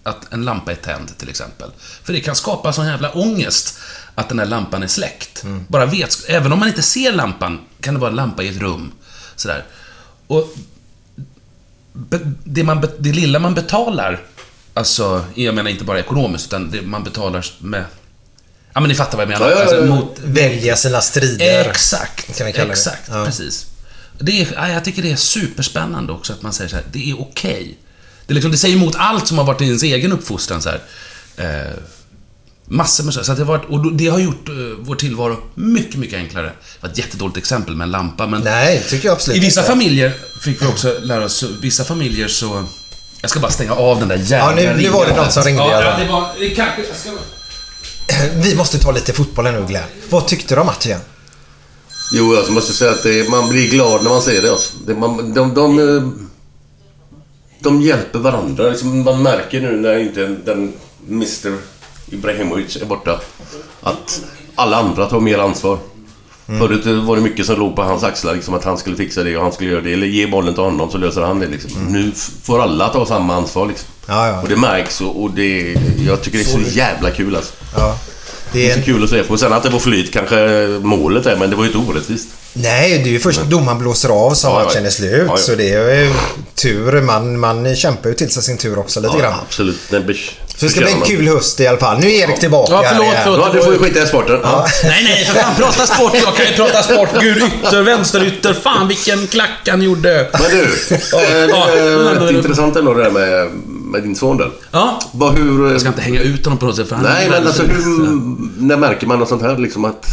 att 0.03 0.33
en 0.33 0.45
lampa 0.45 0.71
är 0.73 0.77
tänd 0.77 1.19
till 1.19 1.29
exempel. 1.29 1.71
För 2.05 2.13
det 2.13 2.21
kan 2.21 2.37
skapa 2.37 2.73
sån 2.73 2.87
jävla 2.87 3.11
ångest 3.13 3.79
att 4.15 4.29
den 4.29 4.39
här 4.39 4.47
lampan 4.47 4.83
är 4.83 4.87
släckt. 4.87 5.45
Bara 5.69 5.87
vet, 5.87 6.25
även 6.29 6.53
om 6.53 6.59
man 6.59 6.69
inte 6.69 6.83
ser 6.83 7.13
lampan 7.13 7.61
kan 7.81 7.95
det 7.95 8.01
vara 8.01 8.11
en 8.11 8.17
lampa 8.17 8.43
i 8.43 8.49
ett 8.49 8.57
rum. 8.61 8.93
Sådär. 9.37 9.65
Och 10.27 10.55
det, 12.45 12.65
man, 12.65 12.87
det 12.99 13.13
lilla 13.13 13.39
man 13.39 13.55
betalar, 13.55 14.21
alltså, 14.75 15.25
jag 15.35 15.55
menar 15.55 15.71
inte 15.71 15.85
bara 15.85 15.99
ekonomiskt, 16.01 16.47
utan 16.47 16.71
det 16.71 16.83
man 16.83 17.05
betalar 17.05 17.47
med... 17.59 17.85
Ja, 18.73 18.81
men 18.81 18.89
ni 18.89 18.95
fattar 18.95 19.19
vad 19.19 19.23
jag 19.23 19.29
menar. 19.29 19.51
Ja, 19.51 19.57
ja, 19.57 19.65
ja, 19.71 19.77
Alltså, 19.79 19.95
mot, 19.95 20.19
Välja 20.25 20.77
sina 20.77 21.01
strider. 21.01 21.71
Exakt. 21.71 22.39
Kan 22.39 22.47
vi 22.47 22.53
kalla 22.53 22.67
det. 22.67 22.73
Exakt, 22.73 23.03
Ja. 23.09 23.25
precis. 23.25 23.67
Det 24.19 24.41
är, 24.43 24.49
ja, 24.57 24.69
jag 24.69 24.85
tycker 24.85 25.03
det 25.03 25.13
är 25.13 25.17
superspännande 25.17 26.13
också 26.13 26.33
att 26.33 26.43
man 26.43 26.53
säger 26.53 26.71
så 26.71 26.77
här, 26.77 26.85
det 26.93 27.11
är 27.11 27.21
okej. 27.21 27.79
Det, 28.27 28.33
är 28.33 28.35
liksom, 28.35 28.51
det 28.53 28.59
säger 28.59 28.77
emot 28.77 28.95
allt 28.99 29.29
som 29.29 29.39
har 29.39 29.45
varit 29.45 29.61
i 29.61 29.65
ens 29.65 29.83
egen 29.83 30.13
uppfostran. 30.13 30.63
Så 30.63 30.69
här. 30.71 30.81
Eh, 31.37 31.73
massor 32.67 33.05
med 33.05 33.15
så. 33.15 33.25
så 33.25 33.33
att 33.33 33.39
det, 33.39 33.45
har 33.45 33.59
varit, 33.59 33.69
och 33.69 33.93
det 33.93 34.07
har 34.09 34.19
gjort 34.19 34.49
eh, 34.49 34.55
vår 34.79 34.95
tillvaro 34.95 35.37
mycket, 35.55 35.95
mycket 35.97 36.17
enklare. 36.19 36.47
Det 36.47 36.53
var 36.81 36.91
ett 36.91 36.99
jättedåligt 36.99 37.37
exempel 37.37 37.77
med 37.77 37.85
en 37.85 37.91
lampa, 37.91 38.27
men... 38.27 38.43
Nej, 38.43 38.85
tycker 38.89 39.09
jag 39.09 39.13
absolut 39.15 39.37
I 39.37 39.41
vissa 39.41 39.61
inte. 39.61 39.71
familjer 39.73 40.13
fick 40.41 40.63
vi 40.63 40.67
också 40.67 40.97
lära 41.03 41.25
oss, 41.25 41.45
vissa 41.61 41.85
familjer 41.85 42.29
så... 42.29 42.65
Jag 43.21 43.31
ska 43.31 43.41
bara 43.41 43.51
stänga 43.53 43.73
av 43.73 43.99
den 43.99 44.09
där 44.09 44.17
jävla 44.17 44.63
Ja, 44.63 44.73
nu- 44.75 44.83
nu 44.83 44.89
var 44.89 45.07
det 45.07 45.17
någon 45.17 45.33
som 45.33 45.43
ringde, 45.45 45.63
Ja, 45.63 45.97
det 45.99 46.05
var... 46.13 46.29
Det 46.39 46.51
kanske... 46.51 46.83
Jag 46.89 46.97
ska... 46.97 47.11
Vi 48.35 48.55
måste 48.55 48.79
ta 48.79 48.93
lite 48.93 49.13
fotboll 49.13 49.45
nu, 49.45 49.65
Glenn. 49.69 49.85
Vad 50.11 50.27
tyckte 50.29 50.55
du 50.55 50.61
om 50.61 50.67
matchen? 50.67 51.01
Jo, 52.17 52.35
jag 52.35 52.51
måste 52.53 52.73
säga 52.73 52.91
att 52.91 53.03
det, 53.03 53.29
man 53.31 53.49
blir 53.49 53.71
glad 53.71 54.03
när 54.03 54.11
man 54.11 54.23
ser 54.23 54.43
det. 54.43 54.51
Alltså. 54.51 54.73
det 54.87 54.95
man, 54.95 55.35
de, 55.35 55.55
de, 55.55 55.79
eh, 55.97 56.03
de 57.61 57.81
hjälper 57.83 58.19
varandra. 58.19 58.69
Liksom 58.69 59.05
man 59.05 59.23
märker 59.23 59.61
nu 59.61 59.77
när 59.77 59.99
inte 59.99 60.27
den 60.27 60.73
Mr 61.09 61.53
Ibrahimovic 62.11 62.77
är 62.77 62.87
borta 62.87 63.21
att 63.81 64.23
alla 64.55 64.77
andra 64.77 65.07
tar 65.07 65.21
mer 65.21 65.39
ansvar. 65.39 65.79
Förut 66.47 66.87
var 66.87 67.17
det 67.17 67.23
mycket 67.23 67.47
som 67.47 67.59
låg 67.59 67.77
på 67.77 67.83
hans 67.83 68.03
axlar, 68.05 68.35
liksom 68.35 68.55
att 68.55 68.65
han 68.65 68.79
skulle 68.79 68.97
fixa 68.97 69.23
det 69.23 69.37
och 69.37 69.43
han 69.43 69.53
skulle 69.53 69.71
göra 69.71 69.81
det. 69.81 69.93
Eller 69.93 70.07
ge 70.07 70.27
bollen 70.27 70.55
till 70.55 70.63
honom 70.63 70.91
så 70.91 70.99
löser 70.99 71.21
han 71.23 71.41
det 71.41 71.47
liksom. 71.47 71.71
Nu 71.89 72.13
f- 72.15 72.31
får 72.43 72.63
alla 72.63 72.89
ta 72.89 73.07
samma 73.07 73.35
ansvar 73.37 73.67
liksom. 73.67 73.89
Ja, 74.07 74.29
ja. 74.29 74.43
Och 74.43 74.49
det 74.49 74.57
märks 74.57 75.01
och, 75.01 75.23
och 75.23 75.31
det... 75.31 75.77
Jag 76.07 76.23
tycker 76.23 76.39
det 76.39 76.45
är 76.45 76.65
så 76.65 76.77
jävla 76.79 77.11
kul 77.11 77.37
alltså. 77.37 77.53
Ja. 77.77 77.99
Det 78.55 78.61
Det 78.61 78.67
är 78.67 78.71
är 78.71 78.73
så 78.75 78.79
en, 78.79 78.85
kul 78.85 79.05
att 79.05 79.11
se 79.11 79.23
på. 79.23 79.37
Sen 79.39 79.53
att 79.53 79.63
det 79.63 79.69
var 79.69 79.79
flyt 79.79 80.13
kanske 80.13 80.37
målet 80.83 81.27
är, 81.27 81.37
men 81.37 81.51
det 81.51 81.57
var 81.57 81.65
ju 81.65 81.71
inte 81.73 81.91
orättvist. 81.91 82.29
nej, 82.53 82.99
det 82.99 83.09
är 83.09 83.13
ju 83.13 83.21
först 83.21 83.43
domaren 83.43 83.79
blåser 83.79 84.09
av 84.09 84.35
som 84.35 84.51
Ja, 84.51 84.59
ja. 84.61 84.65
matchen 84.65 84.87
är 84.87 84.91
slut. 84.91 85.15
Ja, 85.27 85.33
ja. 85.33 85.37
Så 85.37 85.55
det 85.55 85.71
är 85.73 85.95
ju 86.03 86.13
tur. 86.55 87.01
Man, 87.01 87.39
man 87.41 87.77
kämpar 87.77 88.09
ju 88.09 88.15
till 88.15 88.31
sig 88.31 88.43
sin 88.43 88.59
tur 88.59 88.79
också 88.79 89.01
lite 89.01 89.15
Ja, 89.17 89.21
grann. 89.23 89.35
absolut. 89.47 89.77
Så 90.57 90.65
det 90.67 90.71
ska 90.71 90.81
bli 90.81 90.93
en 90.93 91.01
kul 91.01 91.29
höst 91.29 91.61
i 91.61 91.67
alla 91.67 91.79
fall. 91.79 91.99
Nu 92.01 92.07
är 92.07 92.29
Erik 92.29 92.41
tillbaka. 92.41 92.73
Ja, 92.73 92.85
förlåt, 92.89 93.15
förlåt. 93.25 93.41
Ja, 93.47 93.53
du 93.53 93.63
får 93.65 93.73
ju 93.73 93.79
skita 93.79 94.03
i 94.03 94.07
sporten. 94.07 94.41
Ja. 94.43 94.67
Nej, 94.85 95.05
nej, 95.05 95.25
för 95.25 95.41
fan. 95.41 95.55
Prata 95.57 95.87
sport. 95.87 96.13
Jag 96.15 96.37
kan 96.37 96.47
ju 96.47 96.53
prata 96.53 96.83
sport. 96.83 97.09
Gud, 97.21 97.37
ytter, 97.43 97.83
vänsterytter. 97.83 98.55
Fan, 98.55 98.89
vilken 98.89 99.27
klack 99.27 99.69
han 99.69 99.83
gjorde. 99.83 100.29
Men 100.33 100.51
du, 100.51 100.63
eh, 100.63 101.01
Ja, 101.51 101.69
är 101.71 102.15
rätt 102.15 102.29
det- 102.29 102.35
intressant 102.35 102.77
ändå 102.77 102.95
det 102.95 103.03
där 103.03 103.11
med, 103.11 103.49
med 103.95 104.03
din 104.03 104.17
son 104.17 104.37
där. 104.37 104.51
Ja. 104.71 105.01
Vad, 105.13 105.39
hur... 105.39 105.71
Jag 105.71 105.81
ska 105.81 105.89
inte 105.89 106.03
hänga 106.03 106.21
ut 106.21 106.45
honom 106.45 106.59
på 106.59 106.67
något 106.67 106.77
sätt, 106.77 106.89
för 106.89 106.97
han 106.97 107.05
Nej, 107.05 107.31
men 107.31 107.47
alltså 107.47 107.63
hur... 107.63 108.07
När 108.63 108.77
märker 108.77 109.07
man 109.07 109.19
något 109.19 109.29
sånt 109.29 109.43
här 109.43 109.59
liksom 109.59 109.85
att 109.85 110.07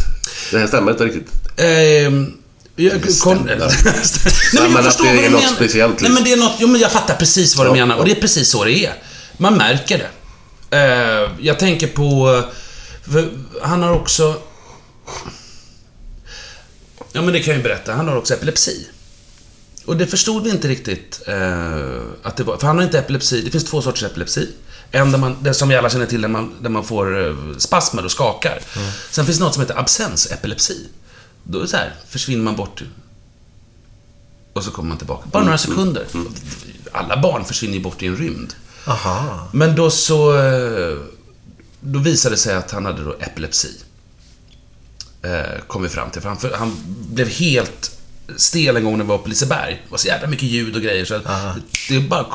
det 0.50 0.58
här 0.58 0.66
stämmer 0.66 0.90
inte 0.92 1.04
riktigt? 1.04 1.28
Ehm, 1.56 2.32
jag, 2.76 2.92
kon... 3.22 3.36
Nej, 3.46 3.56
men 3.58 4.62
men 4.62 4.72
jag 4.72 4.78
att 4.78 4.84
förstår 4.84 5.04
det 5.04 5.10
är 5.10 5.14
du 5.22 5.30
något 5.30 5.40
menar. 5.42 5.54
speciellt, 5.54 5.92
Nej, 6.00 6.10
liksom. 6.10 6.14
men 6.14 6.24
det 6.24 6.32
är 6.32 6.36
något... 6.36 6.52
Jo, 6.58 6.68
men 6.68 6.80
jag 6.80 6.92
fattar 6.92 7.14
precis 7.16 7.56
vad 7.56 7.66
du 7.66 7.70
Ja, 7.70 7.74
menar. 7.74 7.94
ja. 7.94 7.98
Och 8.00 8.04
det 8.06 8.10
är 8.16 8.20
precis 8.20 8.48
så 8.48 8.64
det 8.64 8.72
är. 8.86 8.92
Man 9.36 9.54
märker 9.56 9.98
det. 9.98 10.08
Eh, 10.78 11.30
jag 11.40 11.58
tänker 11.58 11.86
på... 11.86 12.42
Han 13.62 13.82
har 13.82 13.92
också... 13.94 14.34
Ja, 17.12 17.22
men 17.22 17.32
det 17.32 17.40
kan 17.40 17.48
jag 17.54 17.56
ju 17.56 17.62
berätta. 17.62 17.92
Han 17.92 18.08
har 18.08 18.16
också 18.16 18.34
epilepsi. 18.34 18.86
Och 19.84 19.96
det 19.96 20.06
förstod 20.06 20.44
vi 20.44 20.50
inte 20.50 20.68
riktigt 20.68 21.22
eh, 21.26 22.00
att 22.22 22.36
det 22.36 22.44
var. 22.44 22.56
För 22.56 22.66
han 22.66 22.76
har 22.76 22.84
inte 22.84 22.98
epilepsi. 22.98 23.42
Det 23.42 23.50
finns 23.50 23.64
två 23.64 23.82
sorters 23.82 24.02
epilepsi. 24.02 24.48
En 24.90 25.12
där 25.12 25.18
man, 25.18 25.36
det 25.42 25.54
som 25.54 25.68
vi 25.68 25.76
alla 25.76 25.90
känner 25.90 26.06
till, 26.06 26.20
där 26.20 26.28
man, 26.28 26.54
där 26.62 26.70
man 26.70 26.84
får 26.84 27.26
eh, 27.28 27.36
spasmer 27.58 28.04
och 28.04 28.10
skakar. 28.10 28.60
Sen 29.10 29.24
finns 29.26 29.38
det 29.38 29.44
något 29.44 29.54
som 29.54 29.60
heter 29.60 29.78
absensepilepsi. 29.78 30.86
Då 31.44 31.58
är 31.58 31.62
det 31.62 31.68
så 31.68 31.76
här, 31.76 31.94
försvinner 32.08 32.42
man 32.44 32.56
bort 32.56 32.82
och 34.52 34.64
så 34.64 34.70
kommer 34.70 34.88
man 34.88 34.98
tillbaka. 34.98 35.28
Bara 35.32 35.44
några 35.44 35.58
sekunder. 35.58 36.06
Alla 36.92 37.20
barn 37.22 37.44
försvinner 37.44 37.74
ju 37.74 37.80
bort 37.82 38.02
i 38.02 38.06
en 38.06 38.16
rymd. 38.16 38.54
Aha. 38.86 39.48
Men 39.52 39.76
då 39.76 39.90
så... 39.90 40.38
eh, 40.38 40.98
Då 41.80 41.98
visade 41.98 42.34
det 42.34 42.38
sig 42.38 42.54
att 42.54 42.70
han 42.70 42.84
hade 42.86 43.04
då 43.04 43.12
epilepsi. 43.20 43.70
Eh, 45.22 45.60
kom 45.66 45.82
vi 45.82 45.88
fram 45.88 46.10
till. 46.10 46.22
För 46.22 46.28
han, 46.28 46.38
för 46.38 46.52
han 46.52 46.76
blev 47.12 47.28
helt 47.28 47.98
stel 48.36 48.76
en 48.76 48.84
gång 48.84 48.98
när 48.98 49.04
vi 49.04 49.08
var 49.08 49.18
på 49.18 49.28
Liseberg. 49.28 49.82
Det 49.84 49.90
var 49.90 49.98
så 49.98 50.06
jävla 50.06 50.28
mycket 50.28 50.48
ljud 50.48 50.76
och 50.76 50.82
grejer. 50.82 51.04
Så 51.04 51.14
att 51.14 51.24
det 51.88 51.96
är 51.96 52.00
bara 52.00 52.26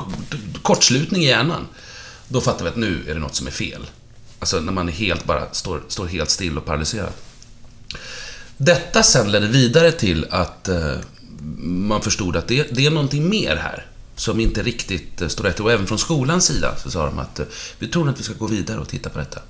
kortslutning 0.61 1.23
i 1.23 1.27
hjärnan. 1.27 1.67
Då 2.27 2.41
fattar 2.41 2.63
vi 2.63 2.69
att 2.69 2.75
nu 2.75 3.03
är 3.09 3.13
det 3.13 3.19
något 3.19 3.35
som 3.35 3.47
är 3.47 3.51
fel. 3.51 3.85
Alltså 4.39 4.59
när 4.59 4.73
man 4.73 4.89
är 4.89 4.93
helt 4.93 5.25
bara 5.25 5.53
står, 5.53 5.81
står 5.87 6.05
helt 6.07 6.29
still 6.29 6.57
och 6.57 6.65
paralyserad. 6.65 7.13
Detta 8.57 9.03
sen 9.03 9.31
ledde 9.31 9.47
vidare 9.47 9.91
till 9.91 10.25
att 10.29 10.67
eh, 10.67 10.95
man 11.59 12.01
förstod 12.01 12.35
att 12.35 12.47
det, 12.47 12.67
det 12.71 12.85
är 12.85 12.91
någonting 12.91 13.29
mer 13.29 13.55
här 13.55 13.85
som 14.15 14.39
inte 14.39 14.63
riktigt 14.63 15.21
eh, 15.21 15.27
står 15.27 15.43
rätt. 15.43 15.59
Och 15.59 15.71
även 15.71 15.87
från 15.87 15.99
skolans 15.99 16.45
sida 16.45 16.75
så 16.77 16.91
sa 16.91 17.05
de 17.05 17.19
att 17.19 17.39
eh, 17.39 17.45
vi 17.79 17.87
tror 17.87 18.09
att 18.09 18.19
vi 18.19 18.23
ska 18.23 18.33
gå 18.33 18.47
vidare 18.47 18.79
och 18.79 18.89
titta 18.89 19.09
på 19.09 19.19
detta. 19.19 19.41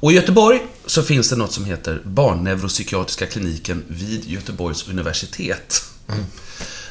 Och 0.00 0.12
i 0.12 0.14
Göteborg 0.14 0.60
så 0.86 1.02
finns 1.02 1.30
det 1.30 1.36
något 1.36 1.52
som 1.52 1.64
heter 1.64 2.02
Barnneuropsykiatriska 2.04 3.26
kliniken 3.26 3.84
vid 3.88 4.24
Göteborgs 4.28 4.88
universitet. 4.88 5.89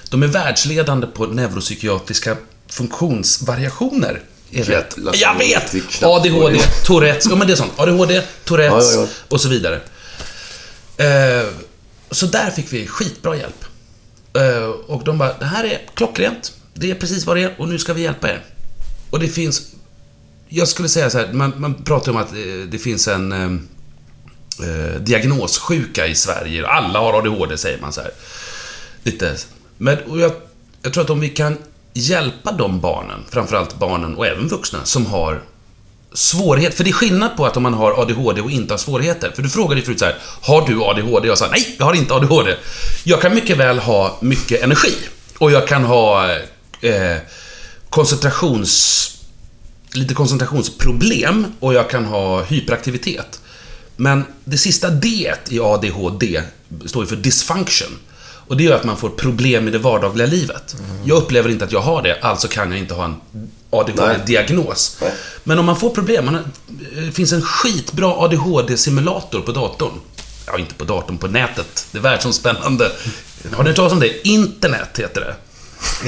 De 0.10 0.24
är 0.24 0.28
världsledande 0.28 1.08
på 1.08 1.26
neuropsykiatriska 1.26 2.38
funktionsvariationer. 2.68 4.22
Är 4.52 4.66
det 4.66 4.72
rätt? 4.72 4.96
Jag 5.14 5.38
vet! 5.38 6.04
ADHD, 6.04 6.60
Tourettes, 6.86 7.26
ja 7.30 7.36
men 7.36 7.48
det 7.48 7.54
är 7.54 7.58
sånt. 7.58 7.72
ADHD, 7.76 8.22
Tourettes 8.44 8.94
Ja, 8.96 9.02
ja, 9.02 9.02
ja. 9.02 9.08
och 9.30 9.42
så 9.42 9.50
vidare. 9.50 9.82
Eh, 10.98 11.48
så 12.12 12.26
där 12.26 12.52
fick 12.52 12.74
vi 12.74 12.88
skitbra 12.88 13.38
hjälp. 13.38 13.66
Eh, 14.34 14.64
och 14.64 15.04
de 15.04 15.18
bara, 15.18 15.38
det 15.38 15.46
här 15.46 15.64
är 15.64 15.82
klockrent. 15.94 16.54
Det 16.74 16.92
är 16.92 16.96
precis 16.96 17.26
vad 17.26 17.38
det 17.38 17.44
är 17.44 17.56
och 17.62 17.68
nu 17.68 17.80
ska 17.80 17.94
vi 17.94 18.02
hjälpa 18.02 18.30
er. 18.30 18.44
Och 19.10 19.20
det 19.20 19.28
finns... 19.28 19.62
Jag 20.48 20.68
skulle 20.68 20.90
säga 20.90 21.10
så 21.10 21.18
här, 21.18 21.34
man, 21.34 21.54
man 21.58 21.84
pratar 21.84 22.12
om 22.12 22.18
att 22.18 22.32
eh, 22.32 22.68
det 22.72 22.80
finns 22.80 23.08
en 23.08 23.32
eh, 23.32 25.02
diagnossjuka 25.02 26.08
i 26.08 26.16
Sverige. 26.16 26.68
Alla 26.68 27.00
har 27.00 27.14
ADHD, 27.14 27.58
säger 27.58 27.82
man 27.82 27.94
så 27.94 28.02
här. 28.02 28.12
Lite. 29.04 29.36
Men 29.78 29.98
och 29.98 30.20
jag, 30.20 30.32
jag 30.82 30.94
tror 30.94 31.04
att 31.04 31.10
om 31.10 31.20
vi 31.20 31.30
kan 31.30 31.58
hjälpa 31.94 32.52
de 32.52 32.80
barnen, 32.80 33.20
framförallt 33.30 33.80
barnen 33.80 34.16
och 34.16 34.28
även 34.28 34.48
vuxna, 34.48 34.86
som 34.86 35.06
har 35.06 35.42
svårighet. 36.14 36.74
För 36.74 36.84
det 36.84 36.90
är 36.90 36.94
skillnad 36.94 37.38
på 37.38 37.46
att 37.46 37.58
om 37.58 37.64
man 37.64 37.74
har 37.74 38.02
ADHD 38.02 38.42
och 38.42 38.52
inte 38.52 38.74
har 38.74 38.78
svårigheter. 38.78 39.32
För 39.36 39.42
du 39.42 39.50
frågade 39.50 39.80
ju 39.80 39.86
förut 39.86 40.00
så 40.00 40.06
här, 40.06 40.16
har 40.42 40.68
du 40.68 40.84
ADHD? 40.84 41.28
Jag 41.28 41.38
sa, 41.38 41.48
nej, 41.52 41.76
jag 41.80 41.86
har 41.86 41.94
inte 41.94 42.14
ADHD. 42.14 42.56
Jag 43.04 43.22
kan 43.22 43.36
mycket 43.36 43.58
väl 43.58 43.80
ha 43.80 44.18
mycket 44.22 44.64
energi. 44.64 44.94
Och 45.38 45.52
jag 45.52 45.68
kan 45.68 45.84
ha 45.84 46.32
eh, 46.82 47.18
koncentrations... 47.90 49.06
Lite 49.92 50.14
koncentrationsproblem 50.14 51.48
och 51.60 51.74
jag 51.74 51.90
kan 51.90 52.06
ha 52.06 52.44
hyperaktivitet. 52.44 53.42
Men 53.96 54.24
det 54.44 54.58
sista 54.58 54.90
D 54.90 55.34
i 55.50 55.60
ADHD 55.60 56.42
står 56.86 57.04
ju 57.04 57.08
för 57.08 57.16
dysfunction. 57.16 57.88
Och 58.50 58.58
det 58.58 58.64
gör 58.64 58.76
att 58.76 58.84
man 58.84 58.98
får 58.98 59.10
problem 59.10 59.68
i 59.68 59.72
det 59.72 59.78
vardagliga 59.78 60.28
livet. 60.28 60.76
Jag 61.04 61.18
upplever 61.18 61.50
inte 61.50 61.66
att 61.66 61.72
jag 61.72 61.82
har 61.82 62.02
det, 62.02 62.20
alltså 62.22 62.48
kan 62.48 62.72
jag 62.72 62.80
inte 62.80 62.94
ha 62.94 63.06
en 63.06 63.16
ADHD-diagnos. 63.70 64.98
Men 65.44 65.60
om 65.60 65.66
man 65.66 65.76
får 65.80 65.90
problem, 65.90 66.26
man 66.26 66.36
har, 66.36 66.44
det 67.06 67.12
finns 67.12 67.32
en 67.32 67.42
skitbra 67.42 68.14
ADHD-simulator 68.14 69.42
på 69.42 69.52
datorn. 69.52 69.92
Ja, 70.48 70.58
inte 70.58 70.74
på 70.74 70.84
datorn, 70.84 71.18
på 71.18 71.28
nätet. 71.28 71.88
Det 71.92 71.98
är 71.98 72.02
världsomspännande. 72.02 72.92
Har 73.54 73.64
ni 73.64 73.70
hört 73.70 73.76
talas 73.76 73.94
om 73.94 74.00
det? 74.00 74.28
Internet 74.28 75.00
heter 75.00 75.22
det. 75.22 75.36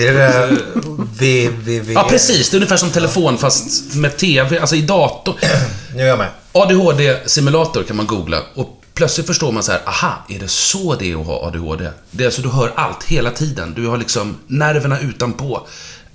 Är 0.07 0.13
det 0.13 0.47
www... 0.97 1.93
Ja, 1.93 2.07
precis. 2.09 2.49
Det 2.49 2.55
är 2.55 2.57
ungefär 2.57 2.77
som 2.77 2.89
telefon 2.89 3.37
fast 3.37 3.95
med 3.95 4.17
TV, 4.17 4.59
alltså 4.59 4.75
i 4.75 4.81
dator. 4.81 5.35
Nu 5.95 6.03
är 6.03 6.07
jag 6.07 6.17
med. 6.17 6.29
ADHD-simulator 6.51 7.83
kan 7.83 7.95
man 7.95 8.07
googla 8.07 8.41
och 8.55 8.80
plötsligt 9.01 9.27
förstår 9.27 9.51
man 9.51 9.63
så 9.63 9.71
här, 9.71 9.81
aha, 9.85 10.13
är 10.29 10.39
det 10.39 10.47
så 10.47 10.95
det 10.95 11.11
är 11.11 11.21
att 11.21 11.25
ha 11.25 11.47
ADHD? 11.47 11.89
Det 12.11 12.23
är 12.23 12.27
alltså, 12.27 12.41
du 12.41 12.49
hör 12.49 12.73
allt 12.75 13.03
hela 13.03 13.31
tiden. 13.31 13.73
Du 13.73 13.87
har 13.87 13.97
liksom 13.97 14.37
nerverna 14.47 14.99
utanpå. 14.99 15.67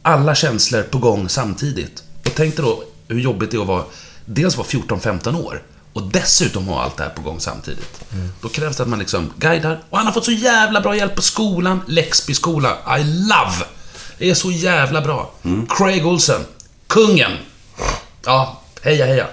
Alla 0.02 0.34
känslor 0.34 0.82
på 0.82 0.98
gång 0.98 1.28
samtidigt. 1.28 2.02
Och 2.24 2.32
tänk 2.34 2.56
dig 2.56 2.64
då 2.64 2.82
hur 3.08 3.20
jobbigt 3.20 3.50
det 3.50 3.56
är 3.56 3.60
att 3.60 3.66
vara, 3.66 3.84
dels 4.24 4.56
vara 4.56 4.66
14-15 4.66 5.44
år 5.44 5.62
och 5.92 6.02
dessutom 6.02 6.66
ha 6.66 6.82
allt 6.82 6.96
det 6.96 7.02
här 7.02 7.10
på 7.10 7.22
gång 7.22 7.40
samtidigt. 7.40 8.04
Då 8.42 8.48
krävs 8.48 8.76
det 8.76 8.82
att 8.82 8.88
man 8.88 8.98
liksom 8.98 9.32
guidar. 9.36 9.82
Och 9.90 9.98
han 9.98 10.06
har 10.06 10.12
fått 10.12 10.24
så 10.24 10.32
jävla 10.32 10.80
bra 10.80 10.96
hjälp 10.96 11.14
på 11.14 11.22
skolan. 11.22 11.80
Lexby 11.86 12.34
skola. 12.34 12.98
I 12.98 13.04
love! 13.04 13.66
Det 14.18 14.30
är 14.30 14.34
så 14.34 14.50
jävla 14.50 15.00
bra. 15.00 15.30
Craig 15.68 16.06
Olsen. 16.06 16.40
Kungen. 16.86 17.32
Ja, 18.24 18.62
heja 18.82 19.06
heja. 19.06 19.26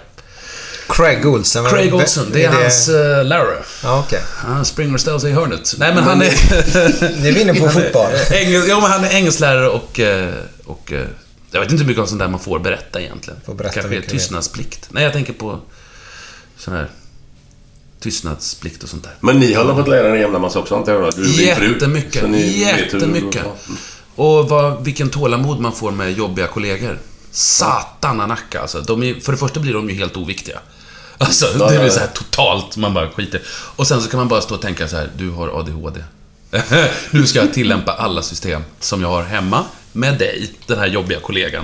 Craig 0.96 1.26
Olsen. 1.26 1.66
Craig 1.66 1.96
Olsen, 1.96 2.26
det 2.32 2.46
är 2.46 2.50
hans 2.50 2.90
uh, 2.90 2.96
lärare. 3.26 3.64
Ja, 3.84 4.00
okej. 4.08 4.22
Han 4.36 4.66
springer 4.66 4.94
och 4.94 5.00
ställer 5.00 5.20
sig 5.20 5.30
i 5.30 5.34
hörnet. 5.34 5.74
Nej, 5.78 5.96
men 5.96 6.04
han 6.04 6.22
är... 6.22 6.32
Nu 7.22 7.30
är 7.30 7.34
vi 7.34 7.42
inne 7.42 7.54
på 7.54 7.70
fotboll. 7.70 8.12
Engels, 8.32 8.66
jo, 8.70 8.82
men 8.82 8.92
han 8.92 9.04
är 9.04 9.10
engelsklärare 9.10 9.70
och... 9.70 10.00
eh, 10.00 10.34
och 10.66 10.92
eh, 10.92 11.06
jag 11.52 11.60
vet 11.62 11.72
inte 11.72 11.82
hur 11.84 11.88
mycket 11.88 12.02
av 12.02 12.06
sånt 12.06 12.20
där 12.20 12.28
man 12.28 12.40
får 12.40 12.60
berätta 12.60 13.02
egentligen. 13.02 13.40
Får 13.46 13.54
berätta 13.54 13.82
Kanske 13.82 14.02
tystnadsplikt. 14.02 14.88
Nej, 14.92 15.04
jag 15.04 15.14
tänker 15.14 15.34
på 15.34 15.60
sån 16.58 16.74
här 16.74 16.90
tystnadsplikt 18.00 18.84
och 18.84 18.90
sånt 18.90 19.04
där. 19.04 19.14
Men 19.20 19.40
ni 19.40 19.54
har 19.54 19.76
fått 19.76 19.88
lära 19.88 20.08
er 20.08 20.14
en 20.14 20.20
jävla 20.20 20.40
massa 20.40 20.60
också, 20.60 20.76
antar 20.76 20.94
jag? 20.94 21.14
Du 21.16 21.24
din 21.24 21.56
fru. 21.56 21.74
Jättemycket. 21.74 22.30
Ni 22.30 22.60
Jättemycket. 22.60 23.42
ja. 23.46 23.76
Och 24.16 24.50
vad, 24.50 24.84
vilken 24.84 25.10
tålamod 25.10 25.60
man 25.60 25.74
får 25.74 25.92
med 25.92 26.12
jobbiga 26.18 26.48
kollegor. 26.48 27.00
Satan 27.32 28.22
anacka 28.22 28.62
alltså. 28.62 28.82
De 28.82 29.04
är, 29.04 29.14
för 29.14 29.32
det 29.32 29.38
första 29.38 29.60
blir 29.60 29.74
de 29.74 29.90
ju 29.90 29.96
helt 29.96 30.18
oviktiga. 30.18 30.60
Alltså, 31.26 31.46
Ja, 31.60 31.70
det 31.70 31.80
blir 31.80 31.90
så 31.90 32.00
här 32.00 32.08
totalt, 32.08 32.78
man 32.78 32.94
bara 32.94 33.10
skiter. 33.10 33.42
Och 33.76 33.88
sen 33.88 34.02
så 34.02 34.10
kan 34.10 34.18
man 34.18 34.28
bara 34.28 34.42
stå 34.42 34.56
och 34.56 34.62
tänka 34.62 34.88
så 34.88 34.96
här, 34.96 35.10
du 35.18 35.30
har 35.30 35.60
ADHD. 35.60 36.04
nu 37.12 37.28
ska 37.28 37.40
jag 37.40 37.54
tillämpa 37.54 37.94
alla 37.94 38.22
system 38.22 38.64
som 38.80 39.02
jag 39.02 39.08
har 39.08 39.24
hemma 39.24 39.66
med 39.92 40.18
dig, 40.18 40.52
den 40.68 40.80
här 40.80 40.88
jobbiga 40.88 41.20
kollegan. 41.20 41.64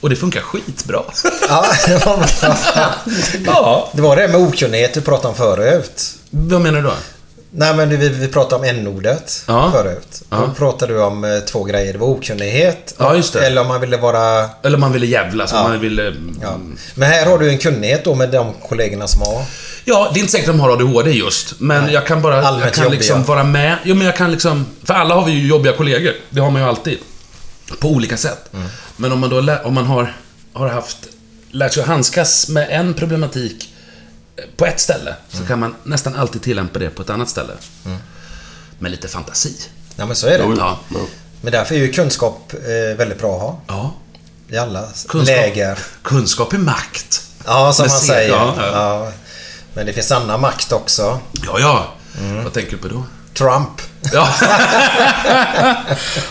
Och 0.00 0.10
det 0.10 0.16
funkar 0.16 0.40
skitbra. 0.40 1.02
Ja, 1.48 1.66
det 1.86 2.06
var, 2.06 2.26
ja. 3.46 3.90
det 3.92 4.02
var 4.02 4.16
det 4.16 4.28
med 4.28 4.40
okunnighet 4.40 4.94
du 4.94 5.00
pratade 5.00 5.28
om 5.28 5.34
förut. 5.34 6.02
Vad 6.30 6.60
menar 6.60 6.82
du 6.82 6.88
då? 6.88 6.94
Nej, 7.52 7.74
men 7.76 7.88
vi, 7.88 8.08
vi 8.08 8.28
pratade 8.28 8.56
om 8.56 8.64
n-ordet 8.76 9.44
Ja. 9.46 9.72
förut. 9.72 10.22
Ja. 10.30 10.36
Då 10.36 10.54
pratade 10.54 10.92
du 10.94 11.02
om 11.02 11.24
eh, 11.24 11.38
två 11.38 11.64
grejer. 11.64 11.92
Det 11.92 11.98
var 11.98 12.06
okunnighet. 12.06 12.94
Ja, 12.98 13.16
just 13.16 13.32
det. 13.32 13.46
Eller 13.46 13.60
om 13.60 13.68
man 13.68 13.80
ville 13.80 13.96
vara... 13.96 14.48
Eller 14.62 14.78
man 14.78 14.92
ville 14.92 15.06
jävlas, 15.06 15.50
Ja. 15.52 15.62
man 15.68 15.80
ville... 15.80 16.14
Ja. 16.42 16.58
Men 16.94 17.08
här 17.10 17.26
har 17.26 17.38
du 17.38 17.48
en 17.50 17.58
kunnighet 17.58 18.04
då 18.04 18.14
med 18.14 18.30
de 18.30 18.52
kollegorna 18.68 19.06
som 19.08 19.20
har... 19.20 19.42
Ja, 19.84 20.10
det 20.14 20.18
är 20.18 20.20
inte 20.20 20.32
säkert 20.32 20.48
att 20.48 20.54
de 20.54 20.60
har 20.60 20.70
ADHD 20.70 21.10
just, 21.10 21.54
men 21.60 21.92
jag 21.92 22.06
kan 22.06 22.22
bara... 22.22 22.36
jag 22.36 22.44
Allmänt 22.44 22.74
kan 22.74 22.90
liksom 22.90 23.16
jobbiga. 23.18 23.34
vara 23.34 23.44
med. 23.44 23.76
Jo, 23.84 23.94
men 23.94 24.06
jag 24.06 24.16
kan 24.16 24.30
liksom... 24.32 24.66
För 24.84 24.94
alla 24.94 25.14
har 25.14 25.26
vi 25.26 25.32
ju 25.32 25.48
jobbiga 25.48 25.72
kollegor. 25.72 26.12
Det 26.30 26.40
har 26.40 26.50
man 26.50 26.62
ju 26.62 26.68
alltid. 26.68 26.98
På 27.78 27.88
olika 27.88 28.16
sätt. 28.16 28.50
Mm. 28.54 28.66
Men 28.96 29.12
om 29.12 29.18
man 29.20 29.30
då 29.30 29.56
om 29.64 29.74
man 29.74 29.84
har, 29.86 30.16
har 30.52 30.68
haft... 30.68 30.96
Lärt 31.52 31.72
sig 31.72 31.80
att 31.82 31.88
handskas 31.88 32.48
med 32.48 32.66
en 32.70 32.94
problematik 32.94 33.74
på 34.56 34.66
ett 34.66 34.80
ställe, 34.80 35.14
så 35.28 35.44
kan 35.46 35.58
man 35.58 35.74
nästan 35.84 36.16
alltid 36.16 36.42
tillämpa 36.42 36.78
det 36.78 36.90
på 36.90 37.02
ett 37.02 37.10
annat 37.10 37.28
ställe. 37.28 37.52
Med 38.78 38.90
lite 38.90 39.08
fantasi. 39.08 39.56
Ja, 39.96 40.06
men 40.06 40.16
så 40.16 40.26
är 40.26 40.38
det. 40.38 40.44
Ja. 40.58 40.78
Men 41.40 41.52
därför 41.52 41.74
är 41.74 41.78
ju 41.78 41.92
kunskap 41.92 42.52
eh, 42.52 42.96
väldigt 42.96 43.18
bra 43.18 43.34
att 43.36 43.40
ha. 43.42 43.60
ja. 43.66 43.94
I 44.48 44.56
alla 44.56 44.82
Kunskap, 45.08 45.26
läger. 45.26 45.78
kunskap 46.02 46.52
är 46.52 46.58
makt. 46.58 47.22
Ja, 47.46 47.72
som 47.72 47.86
man 47.88 48.00
säger. 48.00 48.28
ja, 48.28 48.54
Ja. 48.72 49.12
Men 49.74 49.86
det 49.86 49.92
finns 49.92 50.12
annan 50.12 50.40
makt 50.40 50.72
också. 50.72 51.20
Ja, 51.46 51.58
ja. 51.60 51.86
Mm. 52.18 52.44
Vad 52.44 52.52
tänker 52.52 52.70
du 52.70 52.76
på 52.78 52.88
då? 52.88 53.04
Trump. 53.34 53.80
Ja. 54.12 54.28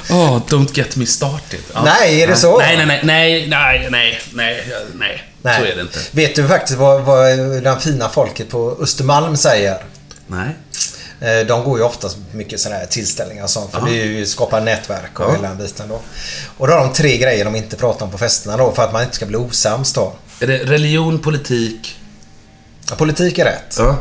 oh, 0.10 0.38
don't 0.48 0.70
get 0.78 0.96
me 0.96 1.06
started. 1.06 1.60
Ja. 1.74 1.82
Nej, 1.86 2.22
är 2.22 2.28
det 2.28 2.36
så? 2.36 2.58
Nej, 2.58 2.86
nej, 2.86 3.02
nej, 3.04 3.48
nej, 3.48 3.88
nej, 3.92 4.22
nej, 4.34 4.64
nej, 4.96 5.29
nej. 5.42 5.60
Så 5.62 5.66
är 5.72 5.76
det 5.76 5.82
inte. 5.82 6.00
Vet 6.12 6.36
du 6.36 6.48
faktiskt 6.48 6.80
vad, 6.80 7.02
vad 7.02 7.26
det 7.40 7.78
fina 7.80 8.10
folket 8.10 8.50
på 8.50 8.78
Östermalm 8.82 9.38
säger? 9.38 9.78
Nej. 10.28 10.50
Eh, 11.22 11.46
De 11.48 11.64
går 11.64 11.78
ju 11.80 11.84
oftast 11.86 12.16
på 12.32 12.38
mycket 12.38 12.60
sådana 12.60 12.80
här 12.80 12.86
tillställningar 12.88 13.44
och 13.44 13.50
sånt. 13.50 13.72
För 13.72 13.82
det 13.86 14.02
är 14.02 14.06
ju 14.06 14.26
skapa 14.26 14.60
nätverk 14.60 15.20
och 15.20 15.26
Ja. 15.26 15.32
hela 15.36 15.48
den 15.48 15.58
biten 15.58 15.88
då. 15.90 16.00
Och 16.58 16.68
då 16.68 16.74
har 16.74 16.80
de 16.80 16.94
tre 16.94 17.18
grejer 17.18 17.46
de 17.46 17.56
inte 17.56 17.76
pratar 17.76 18.06
om 18.06 18.12
på 18.12 18.18
festerna 18.18 18.58
då. 18.58 18.72
För 18.72 18.84
att 18.84 18.94
man 18.94 19.04
inte 19.04 19.16
ska 19.16 19.26
bli 19.26 19.38
osams 19.38 19.94
då. 19.94 20.14
Är 20.40 20.48
det 20.48 20.58
religion, 20.58 21.20
politik 21.20 21.96
Ja, 22.90 22.96
politik 22.96 23.38
är 23.38 23.46
rätt. 23.46 23.76
Ja. 23.78 23.98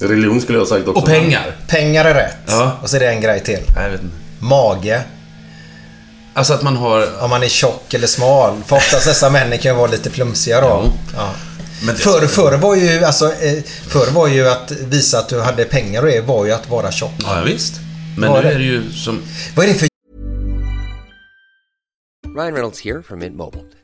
Religion 0.00 0.40
skulle 0.40 0.58
jag 0.58 0.64
ha 0.64 0.68
sagt 0.76 0.88
också. 0.88 1.00
och 1.02 1.06
pengar? 1.08 1.56
Pengar 1.68 2.04
är 2.04 2.14
rätt. 2.14 2.36
Ja. 2.46 2.78
Och 2.82 2.90
så 2.90 2.96
är 2.96 3.00
det 3.00 3.08
en 3.08 3.20
grej 3.20 3.40
till. 3.40 3.60
Nej, 3.74 3.84
jag 3.84 3.90
vet 3.90 4.02
inte. 4.02 4.16
Mage. 4.38 5.02
Alltså 6.34 6.52
att 6.54 6.62
man 6.62 6.76
har... 6.76 7.22
Om 7.22 7.30
man 7.30 7.42
är 7.42 7.48
tjock 7.48 7.94
eller 7.94 8.06
smal. 8.06 8.62
För 8.66 8.76
oftast 8.76 9.06
dessa 9.06 9.30
män 9.30 9.58
kan 9.58 9.72
ju 9.72 9.78
vara 9.78 9.90
lite 9.90 10.10
plumsiga 10.10 10.60
då. 10.60 10.66
Ja. 10.66 10.92
Ja. 11.16 11.30
Men 11.86 11.94
Förr, 11.96 12.26
förr 12.26 12.56
var 12.56 12.74
ju 12.76 13.04
alltså, 13.04 13.32
eh, 13.32 13.62
förr 13.88 14.10
var 14.10 14.28
ju 14.28 14.48
att 14.48 14.70
visa 14.70 15.18
att 15.18 15.28
du 15.28 15.40
hade 15.40 15.64
pengar 15.64 16.02
och 16.02 16.08
det 16.08 16.20
var 16.20 16.44
ju 16.46 16.52
att 16.52 16.68
vara 16.70 16.92
tjock. 16.92 17.10
Ja, 17.18 17.42
visst. 17.46 17.74
Men 18.18 18.30
Vad 18.30 18.42
nu 18.42 18.48
är 18.48 18.50
det? 18.50 18.54
är 18.54 18.58
det 18.58 18.64
ju 18.64 18.92
som... 18.92 19.22
Vad 19.56 19.66
är 19.66 19.72
det 19.72 19.78
för 19.78 19.88
Ryan 22.36 22.52
Reynolds 22.54 22.80
here 22.84 23.02
from 23.02 23.18
Mint 23.18 23.36
Mobile. 23.36 23.62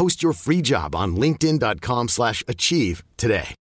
Post 0.00 0.22
your 0.22 0.32
free 0.32 0.62
job 0.62 0.94
on 0.94 1.20
linkedin.com/achieve 1.20 2.08
slash 2.08 2.42
achieve 2.48 3.02
today. 3.20 3.54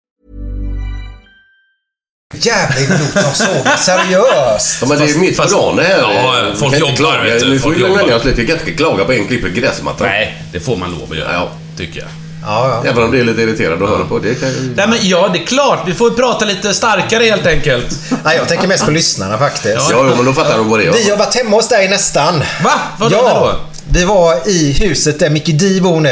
jävla 2.34 2.80
idiot 2.80 3.12
som 3.12 3.46
såg 3.46 3.78
seriöst? 3.78 4.78
Ja, 4.80 4.88
men 4.88 4.98
det 4.98 5.10
är 5.10 5.18
mitt 5.18 5.36
på 5.36 5.44
dagen 5.44 5.76
det 5.76 5.82
här. 5.82 5.98
Ja, 5.98 6.50
Vi 6.52 6.56
folk 6.56 6.78
jobbar, 6.78 7.24
vet 7.24 7.40
du. 7.40 7.50
Vi 7.50 7.58
får 7.58 7.74
ju 7.74 7.80
lugna 7.80 8.02
ner 8.02 8.16
oss 8.16 8.24
lite. 8.24 8.40
Vi 8.40 8.46
kan 8.46 8.58
inte 8.58 8.72
klaga 8.72 9.04
på 9.04 9.12
en 9.12 9.26
klipper 9.26 9.48
gräsmattan. 9.48 10.06
Nej, 10.06 10.42
det 10.52 10.60
får 10.60 10.76
man 10.76 10.90
lov 10.90 11.10
att 11.10 11.16
göra. 11.18 11.32
Ja. 11.32 11.48
Tycker 11.76 12.00
jag. 12.00 12.08
Ja, 12.42 12.82
ja. 12.84 12.90
Även 12.90 13.04
om 13.04 13.10
det 13.10 13.20
är 13.20 13.24
lite 13.24 13.42
irriterande 13.42 13.84
att 13.84 13.90
höra 13.90 14.04
på. 14.04 14.18
Det 14.18 14.34
kan 14.34 14.48
ju... 14.48 14.74
Nej, 14.76 14.88
men 14.88 14.98
ja, 15.02 15.28
det 15.32 15.38
är 15.38 15.46
klart. 15.46 15.82
Vi 15.86 15.94
får 15.94 16.10
prata 16.10 16.44
lite 16.44 16.74
starkare 16.74 17.24
helt 17.24 17.46
enkelt. 17.46 17.86
Nej, 18.24 18.36
jag 18.36 18.48
tänker 18.48 18.68
mest 18.68 18.84
på 18.84 18.90
lyssnarna 18.90 19.38
faktiskt. 19.38 19.90
Ja, 19.90 19.90
jo, 19.92 20.16
men 20.16 20.24
då 20.24 20.32
fattar 20.32 20.58
de 20.58 20.68
vad 20.68 20.80
det 20.80 20.86
är. 20.86 20.92
Vi 20.92 21.10
har 21.10 21.16
varit 21.16 21.34
hemma 21.34 21.56
hos 21.56 21.68
dig 21.68 21.88
nästan. 21.88 22.42
Va? 22.64 22.72
Vadå 22.98 23.16
ja, 23.16 23.58
då? 23.62 23.75
Vi 23.90 24.04
var 24.04 24.48
i 24.48 24.72
huset 24.72 25.18
där 25.18 25.30
Micke 25.30 25.46
Di 25.58 25.80
bor 25.80 26.00
nu. 26.00 26.08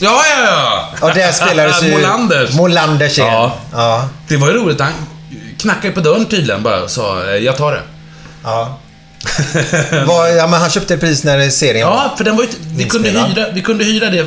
Ja, 0.00 0.22
ja, 0.30 0.44
ja! 0.44 0.88
Och 1.08 1.14
där 1.14 1.32
spelades 1.32 1.82
ju... 1.82 1.90
Molanders. 1.92 2.54
Molanders 2.54 3.18
igen. 3.18 3.30
Ja. 3.32 3.58
Ja. 3.72 4.08
Det 4.28 4.36
var 4.36 4.48
ju 4.48 4.54
roligt. 4.54 4.80
Han 4.80 4.92
knackade 5.58 5.94
på 5.94 6.00
dörren 6.00 6.24
tydligen 6.26 6.62
bara 6.62 6.82
och 6.82 6.90
sa 6.90 7.24
eh, 7.24 7.36
jag 7.36 7.56
tar 7.56 7.72
det. 7.72 7.82
ja. 8.42 8.78
Var, 10.06 10.26
ja, 10.28 10.46
men 10.46 10.60
han 10.60 10.70
köpte 10.70 10.94
ett 10.94 11.00
pris 11.00 11.24
när 11.24 11.50
serien 11.50 11.88
Ja, 11.88 12.14
för 12.16 12.24
den 12.24 12.36
var 12.36 12.42
ju, 12.42 12.48
vi, 12.76 12.84
kunde 12.84 13.08
hyra, 13.08 13.46
vi 13.54 13.62
kunde 13.62 13.84
hyra 13.84 14.10
det 14.10 14.26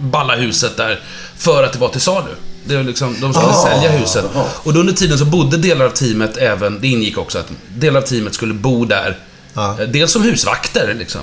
balla 0.00 0.34
huset 0.36 0.76
där 0.76 1.00
för 1.36 1.64
att 1.64 1.72
det 1.72 1.78
var 1.78 1.88
till 1.88 2.00
salu. 2.00 2.30
Det 2.64 2.76
var 2.76 2.82
liksom, 2.82 3.16
de 3.20 3.34
skulle 3.34 3.48
Ah. 3.48 3.66
sälja 3.70 3.90
huset. 3.90 4.24
Och 4.62 4.74
då 4.74 4.80
under 4.80 4.92
tiden 4.92 5.18
så 5.18 5.24
bodde 5.24 5.56
delar 5.56 5.84
av 5.84 5.90
teamet 5.90 6.36
även, 6.36 6.80
det 6.80 6.88
ingick 6.88 7.18
också 7.18 7.38
att 7.38 7.46
delar 7.76 8.00
av 8.00 8.04
teamet 8.04 8.34
skulle 8.34 8.54
bo 8.54 8.84
där. 8.84 9.16
Ja. 9.54 9.76
Eh, 9.80 9.88
Dels 9.88 10.12
som 10.12 10.22
husvakter 10.22 10.94
liksom. 10.98 11.20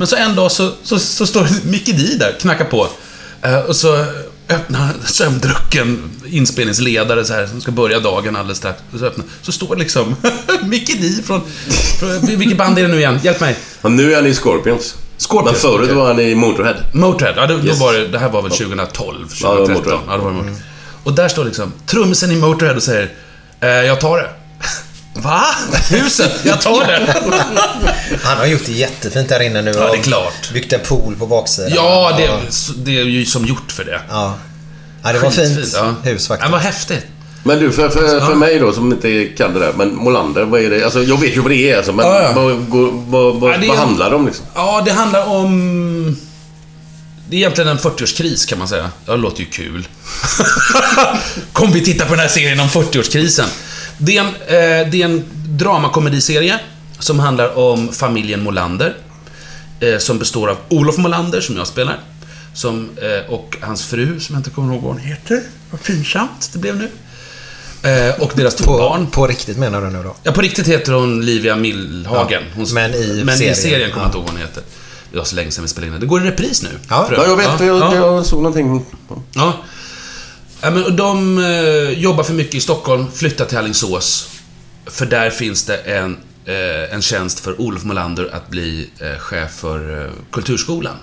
Men 0.00 0.06
så 0.06 0.16
en 0.16 0.34
dag 0.36 0.52
så, 0.52 0.70
så, 0.82 0.98
så 0.98 1.26
står 1.26 1.46
Micke 1.64 1.86
Di 1.96 2.16
där, 2.16 2.36
knackar 2.40 2.64
på. 2.64 2.88
Eh, 3.42 3.58
Och 3.58 3.76
så 3.76 4.04
öppnar 4.48 4.88
sömndrucken 5.06 6.10
inspelningsledare 6.26 7.24
så 7.24 7.32
här, 7.34 7.46
som 7.46 7.60
ska 7.60 7.70
börja 7.72 8.00
dagen 8.00 8.36
alldeles 8.36 8.58
strax. 8.58 8.78
Och 8.92 8.98
så, 8.98 9.04
öppnar, 9.06 9.26
så 9.42 9.52
står 9.52 9.76
liksom 9.76 10.16
Micke 10.62 11.00
Di 11.00 11.22
från, 11.26 11.40
från... 12.00 12.26
Vilket 12.38 12.58
band 12.58 12.78
är 12.78 12.82
det 12.82 12.88
nu 12.88 12.96
igen? 12.98 13.18
Hjälp 13.22 13.40
mig. 13.40 13.56
Ja, 13.82 13.88
nu 13.88 14.12
är 14.12 14.16
han 14.16 14.26
i 14.26 14.34
Scorpions. 14.34 14.94
Scorpions, 15.18 15.52
Men 15.52 15.70
förut 15.72 15.80
okej. 15.84 15.94
var 15.96 16.06
han 16.06 16.20
i 16.20 16.34
Motorhead. 16.34 16.76
Motörhead, 16.94 17.34
ja, 17.36 17.46
då, 17.46 17.54
Yes. 17.54 17.78
då 17.78 17.84
var 17.84 17.92
det, 17.92 18.08
det 18.08 18.18
här 18.18 18.28
var 18.28 18.42
väl 18.42 18.50
2012, 18.50 19.26
Ja, 19.42 19.48
det 19.52 19.58
var 19.58 19.66
2013. 19.66 19.74
Motörhead. 19.74 20.02
Ja, 20.08 20.16
det 20.16 20.24
var 20.24 20.30
Motörhead. 20.32 20.56
Och 21.04 21.12
där 21.12 21.28
står 21.28 21.44
liksom 21.44 21.72
trummisen 21.86 22.30
i 22.32 22.36
Motörhead 22.36 22.76
och 22.76 22.82
säger 22.82 23.10
eh, 23.60 23.68
Jag 23.68 24.00
tar 24.00 24.16
det. 24.16 24.30
Va? 25.14 25.44
Huset? 25.90 26.32
Jag 26.44 26.60
tar 26.60 26.86
det. 26.86 27.14
Han 28.22 28.36
har 28.38 28.46
gjort 28.46 28.66
det 28.66 28.72
jättefint 28.72 29.28
där 29.28 29.40
inne 29.40 29.62
nu. 29.62 29.70
Ja, 29.70 29.92
det 29.92 29.98
är 29.98 30.02
klart. 30.02 30.52
Byggt 30.52 30.72
en 30.72 30.80
pool 30.80 31.16
på 31.16 31.26
baksidan. 31.26 31.72
Ja, 31.74 32.12
det, 32.18 32.30
det 32.76 33.00
är 33.00 33.04
ju 33.04 33.26
som 33.26 33.44
gjort 33.44 33.72
för 33.72 33.84
det. 33.84 34.00
Ja. 34.08 34.34
ja 35.02 35.12
det 35.12 35.18
var 35.18 35.30
fint 35.30 35.48
Skitfint, 35.56 35.72
ja. 35.74 36.10
hus 36.10 36.28
faktiskt. 36.28 36.46
Det 36.46 36.52
var 36.52 36.58
häftigt. 36.58 37.06
Men 37.42 37.58
du, 37.58 37.72
för, 37.72 37.88
för, 37.88 38.20
för 38.20 38.34
mig 38.34 38.58
då 38.58 38.72
som 38.72 38.92
inte 38.92 39.24
kan 39.24 39.54
det 39.54 39.60
där. 39.60 39.72
Men 39.72 39.94
Molander, 39.94 40.44
vad 40.44 40.60
är 40.60 40.70
det? 40.70 40.84
Alltså, 40.84 41.02
jag 41.02 41.20
vet 41.20 41.36
ju 41.36 41.40
vad 41.40 41.50
det 41.50 41.70
är 41.70 41.76
alltså, 41.76 41.92
men 41.92 42.06
Ja, 42.06 42.22
ja. 42.22 42.32
vad, 42.32 42.52
vad, 42.52 42.92
vad, 42.92 43.34
vad, 43.40 43.52
Ja, 43.52 43.58
det 43.58 43.66
är- 43.66 43.68
vad 43.68 43.78
handlar 43.78 44.10
det 44.10 44.16
om 44.16 44.26
liksom? 44.26 44.46
Ja, 44.54 44.82
det 44.84 44.92
handlar 44.92 45.26
om... 45.26 46.16
Det 47.28 47.36
är 47.36 47.38
egentligen 47.38 47.70
en 47.70 47.78
40-årskris 47.78 48.48
kan 48.48 48.58
man 48.58 48.68
säga. 48.68 48.90
Ja, 49.06 49.12
det 49.12 49.18
låter 49.18 49.40
ju 49.40 49.46
kul. 49.46 49.88
Kom 51.52 51.72
vi 51.72 51.84
titta 51.84 52.04
på 52.04 52.10
den 52.10 52.20
här 52.20 52.28
serien 52.28 52.60
om 52.60 52.68
40-årskrisen. 52.68 53.46
Det 54.02 54.16
är 54.16 54.20
en, 54.20 54.26
eh, 54.26 54.90
det 54.90 55.02
är 55.02 55.04
en 55.04 55.24
dramakomediserie 55.48 56.60
som 56.98 57.18
handlar 57.18 57.58
om 57.58 57.88
familjen 57.92 58.42
Molander. 58.42 58.96
Eh, 59.80 59.98
som 59.98 60.18
består 60.18 60.48
av 60.50 60.56
Olof 60.68 60.96
Molander, 60.96 61.40
som 61.40 61.56
jag 61.56 61.66
spelar. 61.66 61.98
Som, 62.54 62.90
eh, 62.96 63.30
och 63.34 63.56
hans 63.60 63.84
fru, 63.86 64.20
som 64.20 64.34
jag 64.34 64.40
inte 64.40 64.50
kommer 64.50 64.74
ihåg 64.74 64.82
vad 64.82 64.92
hon 64.92 65.00
heter. 65.02 65.42
Vad 65.70 65.82
pinsamt 65.82 66.50
det 66.52 66.58
blev 66.58 66.76
nu. 66.76 66.88
Eh, 67.90 68.20
och 68.22 68.32
deras 68.36 68.54
två 68.54 68.78
barn. 68.78 69.06
På 69.06 69.26
riktigt 69.26 69.56
menar 69.58 69.80
du 69.82 69.90
nu 69.90 70.02
då? 70.02 70.14
Ja, 70.22 70.32
på 70.32 70.40
riktigt 70.40 70.66
heter 70.68 70.92
hon 70.92 71.26
Livia 71.26 71.56
Millhagen. 71.56 72.42
Ja, 72.42 72.54
Hon, 72.56 72.66
men 72.74 72.94
i 72.94 73.22
men 73.24 73.36
serien. 73.38 73.52
i 73.52 73.56
serien 73.56 73.90
kommer 73.90 74.02
jag 74.02 74.02
Ja. 74.02 74.06
inte 74.06 74.18
ihåg 74.18 74.24
vad 74.24 74.32
hon 74.32 74.40
heter. 74.40 74.62
Det 75.12 75.18
var 75.18 75.24
så 75.24 75.36
länge 75.36 75.50
sedan 75.50 75.64
vi 75.64 75.68
spelade 75.68 75.86
in 75.86 75.92
den. 75.92 76.00
Det 76.00 76.06
går 76.06 76.22
i 76.26 76.30
repris 76.30 76.62
nu. 76.62 76.68
Ja, 76.88 77.08
jag 77.12 77.36
vet. 77.36 77.46
Jag, 77.60 77.66
Ja, 77.68 77.94
ja. 77.94 77.94
jag 77.94 78.26
såg 78.26 78.42
någonting. 78.42 78.84
Ja. 79.32 79.52
Ja 80.60 80.70
men, 80.70 80.96
de 80.96 81.38
eh, 81.38 81.98
jobbar 81.98 82.24
för 82.24 82.34
mycket 82.34 82.54
i 82.54 82.60
Stockholm, 82.60 83.12
flyttar 83.12 83.44
till 83.44 83.58
Alingsås. 83.58 84.30
För 84.86 85.06
där 85.06 85.30
finns 85.30 85.64
det 85.64 85.76
en, 85.76 86.18
eh, 86.44 86.94
en 86.94 87.02
tjänst 87.02 87.40
för 87.40 87.60
Olof 87.60 87.84
Molander 87.84 88.34
att 88.34 88.48
bli 88.48 88.90
eh, 88.98 89.18
chef 89.18 89.52
för 89.52 90.04
eh, 90.04 90.10
Kulturskolan. 90.32 90.96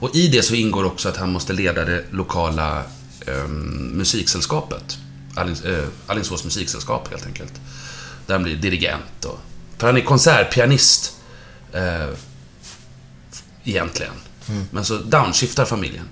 Och 0.00 0.16
i 0.16 0.28
det 0.28 0.42
så 0.42 0.54
ingår 0.54 0.84
också 0.84 1.08
att 1.08 1.16
han 1.16 1.32
måste 1.32 1.52
leda 1.52 1.84
det 1.84 2.04
lokala 2.10 2.82
eh, 3.26 3.46
musiksällskapet. 3.92 4.98
Allings, 5.34 5.64
eh, 5.64 5.84
Alingsås 6.06 6.44
musiksällskap 6.44 7.10
helt 7.10 7.26
enkelt. 7.26 7.52
Där 8.26 8.34
han 8.34 8.42
blir 8.42 8.56
dirigent 8.56 9.24
och... 9.24 9.38
För 9.78 9.86
han 9.86 9.96
är 9.96 10.00
konsertpianist. 10.00 11.16
Eh, 11.72 12.08
egentligen. 13.64 14.12
Mm. 14.48 14.64
Men 14.70 14.84
så 14.84 14.96
downshiftar 14.96 15.64
familjen. 15.64 16.08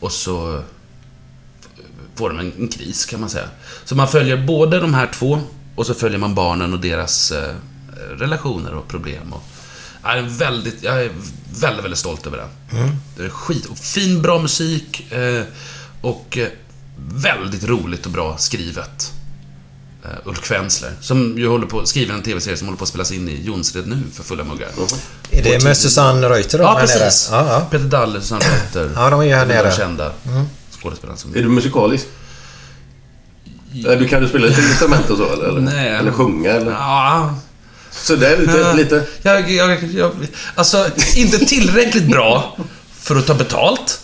Och 0.00 0.12
så 0.12 0.62
får 2.14 2.28
de 2.28 2.38
en, 2.38 2.52
en 2.58 2.68
kris 2.68 3.06
kan 3.06 3.20
man 3.20 3.30
säga. 3.30 3.48
Så 3.84 3.94
man 3.94 4.08
följer 4.08 4.36
både 4.36 4.80
de 4.80 4.94
här 4.94 5.10
två 5.14 5.40
och 5.74 5.86
så 5.86 5.94
följer 5.94 6.18
man 6.18 6.34
barnen 6.34 6.72
och 6.72 6.80
deras 6.80 7.32
eh, 7.32 7.54
relationer 8.18 8.74
och 8.74 8.88
problem. 8.88 9.32
Och, 9.32 9.42
jag, 10.02 10.18
är 10.18 10.22
väldigt, 10.22 10.82
jag 10.82 11.04
är 11.04 11.10
väldigt, 11.60 11.84
väldigt 11.84 11.98
stolt 11.98 12.26
över 12.26 12.38
den. 12.38 12.80
Mm. 12.80 12.96
Det 13.16 13.24
är 13.24 13.28
skit 13.28 13.66
och 13.66 13.78
fin, 13.78 14.22
bra 14.22 14.38
musik 14.38 15.12
eh, 15.12 15.42
och 16.00 16.38
eh, 16.38 16.48
väldigt 17.08 17.64
roligt 17.64 18.06
och 18.06 18.12
bra 18.12 18.36
skrivet. 18.36 19.12
Uh, 20.04 20.28
Ulf 20.28 20.40
Kvensler, 20.40 20.92
som 21.00 21.38
ju 21.38 21.48
håller 21.48 21.66
på, 21.66 21.86
skriver 21.86 22.14
en 22.14 22.22
TV-serie 22.22 22.56
som 22.56 22.66
håller 22.68 22.78
på 22.78 22.82
att 22.82 22.88
spelas 22.88 23.12
in 23.12 23.28
i 23.28 23.42
Jonsered 23.44 23.86
nu 23.86 24.02
för 24.12 24.22
fulla 24.22 24.44
muggar. 24.44 24.68
Är 25.30 25.42
det 25.42 25.64
med 25.64 25.76
Susanne 25.76 26.28
Reuter 26.28 26.58
då? 26.58 26.64
Ja, 26.64 26.78
precis. 26.80 27.28
Ja, 27.32 27.46
ja. 27.48 27.60
Peter 27.70 27.84
Dalle, 27.84 28.20
Susanne 28.20 28.44
Reuter. 28.44 28.92
Ja, 28.94 29.10
de 29.10 29.20
är 29.20 29.24
ju 29.24 29.34
här 29.34 29.46
De 29.46 29.54
nere. 29.54 29.72
kända 29.72 30.12
Mm. 30.26 30.46
Skådespelare 30.82 31.16
som... 31.16 31.30
Är 31.34 31.42
du 31.42 31.48
musikalisk? 31.48 32.06
Eller 33.74 33.96
Du 33.96 34.08
kan 34.08 34.22
du 34.22 34.28
spela 34.28 34.46
ett 34.46 34.58
instrument 34.58 35.10
och 35.10 35.16
så 35.16 35.32
eller? 35.32 35.60
Nej. 35.60 35.88
Eller 35.88 36.12
sjunga 36.12 36.50
eller? 36.50 36.70
Ja. 36.72 37.34
Så 37.90 38.16
det 38.16 38.28
är 38.28 38.38
lite... 38.38 38.58
Ja. 38.58 38.72
lite... 38.72 39.06
Jag, 39.22 39.50
jag, 39.50 39.82
jag, 39.84 40.12
alltså, 40.54 40.86
inte 41.16 41.38
tillräckligt 41.38 42.06
bra 42.10 42.56
för 42.92 43.16
att 43.16 43.26
ta 43.26 43.34
betalt. 43.34 44.00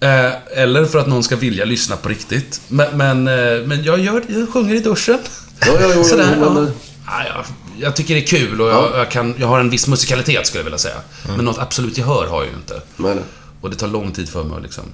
Eh, 0.00 0.30
eller 0.62 0.84
för 0.84 0.98
att 0.98 1.06
någon 1.06 1.22
ska 1.22 1.36
vilja 1.36 1.64
lyssna 1.64 1.96
på 1.96 2.08
riktigt. 2.08 2.60
Men, 2.68 2.96
men, 2.96 3.28
eh, 3.28 3.66
men 3.66 3.82
jag, 3.84 3.98
gör, 4.00 4.22
jag 4.28 4.48
sjunger 4.52 4.74
i 4.74 4.78
duschen. 4.80 5.18
Ja, 5.60 5.66
ja, 5.80 5.94
ja, 5.94 6.04
Sådär, 6.04 6.36
ja, 6.40 6.44
ja. 6.46 6.52
men- 6.52 6.70
Ja, 7.10 7.24
jag, 7.26 7.44
jag 7.80 7.96
tycker 7.96 8.14
det 8.14 8.20
är 8.20 8.26
kul 8.26 8.60
och 8.60 8.68
jag, 8.68 8.90
jag, 8.98 9.10
kan, 9.10 9.34
jag 9.38 9.46
har 9.48 9.60
en 9.60 9.70
viss 9.70 9.86
musikalitet 9.86 10.46
skulle 10.46 10.60
jag 10.60 10.64
vilja 10.64 10.78
säga. 10.78 10.94
Men 11.36 11.44
något 11.44 11.58
absolut 11.58 11.98
gehör 11.98 12.26
har 12.26 12.42
jag 12.42 12.50
ju 12.52 12.56
inte. 12.56 12.82
Och 13.60 13.70
det 13.70 13.76
tar 13.76 13.88
lång 13.88 14.12
tid 14.12 14.28
för 14.28 14.44
mig 14.44 14.56
att 14.56 14.62
liksom... 14.62 14.84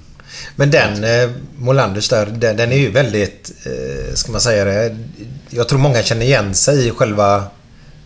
Men 0.56 0.70
den, 0.70 1.04
eh, 1.04 1.30
Molanders 1.58 2.08
där, 2.08 2.26
den, 2.26 2.56
den 2.56 2.72
är 2.72 2.76
ju 2.76 2.90
väldigt, 2.90 3.52
eh, 3.66 4.14
ska 4.14 4.32
man 4.32 4.40
säga 4.40 4.64
det, 4.64 4.96
jag 5.50 5.68
tror 5.68 5.78
många 5.78 6.02
känner 6.02 6.26
igen 6.26 6.54
sig 6.54 6.88
i 6.88 6.90
själva 6.90 7.36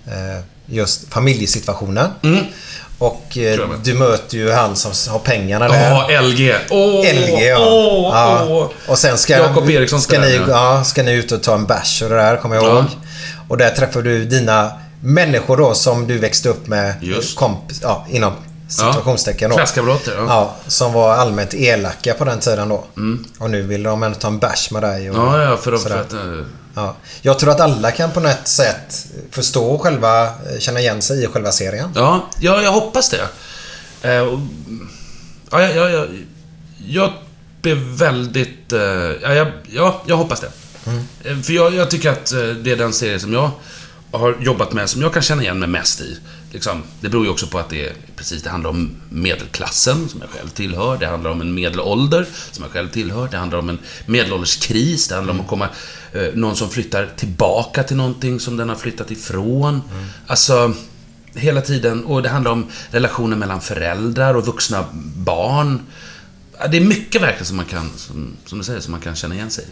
eh, 0.07 0.41
just 0.67 1.13
familjesituationen. 1.13 2.11
Och 2.99 3.39
eh, 3.39 3.61
du 3.85 3.95
möter 3.95 4.37
ju 4.37 4.51
han 4.53 4.77
som 4.77 5.13
har 5.13 5.19
pengarna 5.19 5.69
där. 5.69 5.91
Ja, 5.91 6.21
LG. 6.21 6.55
Åh, 6.71 7.05
LG 7.15 7.47
ja. 7.49 7.59
åh, 7.59 8.11
ja. 8.15 8.71
Och 8.89 8.99
sen 8.99 9.19
ska, 9.19 9.33
Jakob 9.33 9.71
Eriksson 9.71 10.01
ska, 10.01 10.11
spelar 10.11 10.27
ni, 10.47 10.51
ja, 10.51 10.85
ska 10.85 11.03
ni 11.03 11.13
ut 11.13 11.33
och 11.33 11.43
ta 11.43 11.55
en 11.55 11.67
bärs 11.67 12.03
och 12.03 12.09
det 12.09 12.17
där, 12.17 12.37
kommer 12.37 12.57
jag 12.57 12.65
Ja. 12.65 12.69
ihåg. 12.79 12.85
Och 13.49 13.57
där 13.59 13.71
träffar 13.71 14.03
du 14.03 14.25
dina 14.25 14.73
människor 15.03 15.57
då 15.57 15.75
som 15.75 16.07
du 16.07 16.19
växte 16.19 16.49
upp 16.49 16.67
med. 16.67 16.95
Just. 17.01 17.37
Kompis, 17.37 17.81
ja, 17.83 18.07
inom 18.11 18.33
situationstecken 18.69 19.51
då. 19.51 19.57
Klasskamrater, 19.57 20.15
ja. 20.17 20.25
Ja, 20.29 20.57
som 20.67 20.93
var 20.93 21.15
allmänt 21.15 21.55
elaka 21.55 22.15
på 22.15 22.25
den 22.25 22.39
tiden 22.41 22.69
då. 22.69 22.85
Och 23.39 23.51
nu 23.51 23.63
vill 23.63 23.83
de 23.83 24.03
ändå 24.03 24.19
ta 24.19 24.29
en 24.29 24.39
bärs 24.39 24.71
med 24.71 24.83
dig. 24.83 25.11
Och 25.11 25.17
Mm. 25.17 25.27
Ja, 25.41 25.43
ja, 25.51 25.57
för, 25.57 25.71
de, 25.71 25.77
att... 26.01 26.13
eh, 26.13 26.45
Ja. 26.75 26.97
Jag 27.23 27.39
tror 27.39 27.51
att 27.51 27.61
alla 27.61 27.91
kan 27.91 28.11
på 28.13 28.21
något 28.21 28.49
sätt 28.49 29.07
förstå 29.31 29.79
själva, 29.79 30.25
eh, 30.25 30.59
känna 30.59 30.81
igen 30.81 31.03
sig 31.03 31.25
i 31.25 31.27
själva 31.27 31.53
serien. 31.53 31.91
Ja, 31.95 32.27
ja 32.41 32.63
jag 32.63 32.73
hoppas 32.73 33.11
det. 33.11 33.29
Eh, 34.15 34.21
och, 34.23 34.39
ja, 35.51 35.61
ja, 35.63 35.69
ja, 35.75 35.89
ja, 35.89 36.07
jag 36.89 37.13
blir 37.63 37.75
väldigt... 37.97 38.73
Eh, 38.73 38.81
ja, 39.23 39.35
jag, 39.35 39.49
ja, 39.69 40.03
jag 40.07 40.17
hoppas 40.17 40.41
det. 40.41 40.51
Mm. 40.87 41.05
Eh, 41.25 41.43
För 41.43 41.53
jag, 41.53 41.75
jag 41.75 41.91
tycker 41.91 42.11
att 42.11 42.27
det 42.65 42.73
är 42.73 42.77
den 42.77 42.93
serie 42.93 43.21
som 43.21 43.33
jag 43.33 43.51
har 44.13 44.37
jobbat 44.41 44.73
med, 44.73 44.91
som 44.91 45.03
jag 45.03 45.13
kan 45.13 45.23
känna 45.23 45.43
igen 45.43 45.59
mig 45.59 45.69
mest 45.69 46.01
i. 46.01 46.19
Liksom, 46.53 46.83
det 47.01 47.09
beror 47.09 47.25
ju 47.25 47.31
också 47.31 47.47
på 47.47 47.59
att 47.59 47.71
det, 47.71 47.93
precis, 48.17 48.43
det 48.43 48.51
handlar 48.51 48.71
om 48.71 48.97
medelklassen, 49.09 50.09
som 50.09 50.21
jag 50.21 50.31
själv 50.31 50.49
tillhör. 50.49 50.99
Det 50.99 51.07
handlar 51.07 51.31
om 51.31 51.41
en 51.41 51.55
medelålder, 51.55 52.27
som 52.53 52.65
jag 52.65 52.73
själv 52.73 52.89
tillhör. 52.89 53.29
Det 53.31 53.37
handlar 53.37 53.59
om 53.59 53.69
en 53.69 53.79
medelålderskris. 54.07 55.09
Det 55.09 55.15
handlar 55.15 55.35
om 55.35 55.41
att 55.41 55.49
komma... 55.49 55.69
Eh, 56.13 56.23
någon 56.35 56.57
som 56.57 56.71
flyttar 56.71 57.09
tillbaka 57.17 57.83
till 57.83 57.97
någonting 57.97 58.41
som 58.41 58.57
den 58.57 58.69
har 58.69 58.77
flyttat 58.77 59.11
ifrån. 59.11 59.83
Alltså, 60.27 60.75
hela 61.35 61.61
tiden. 61.61 62.05
Och 62.05 62.23
det 62.23 62.29
handlar 62.29 62.51
om 62.51 62.67
relationen 62.91 63.39
mellan 63.39 63.61
föräldrar 63.61 64.35
och 64.35 64.47
vuxna 64.47 64.85
barn. 65.17 65.81
Ja, 66.59 66.67
Det 66.67 66.77
är 66.77 66.81
mycket 66.81 67.23
verkligen 67.23 67.47
som 67.47 67.57
man 67.57 67.67
kan, 67.67 67.91
som, 67.97 68.37
som 68.47 68.59
du 68.59 68.65
säger, 68.65 68.81
som 68.81 68.93
man 68.93 69.01
kan 69.01 69.17
känna 69.17 69.35
igen 69.35 69.51
sig 69.51 69.65
i. 69.65 69.69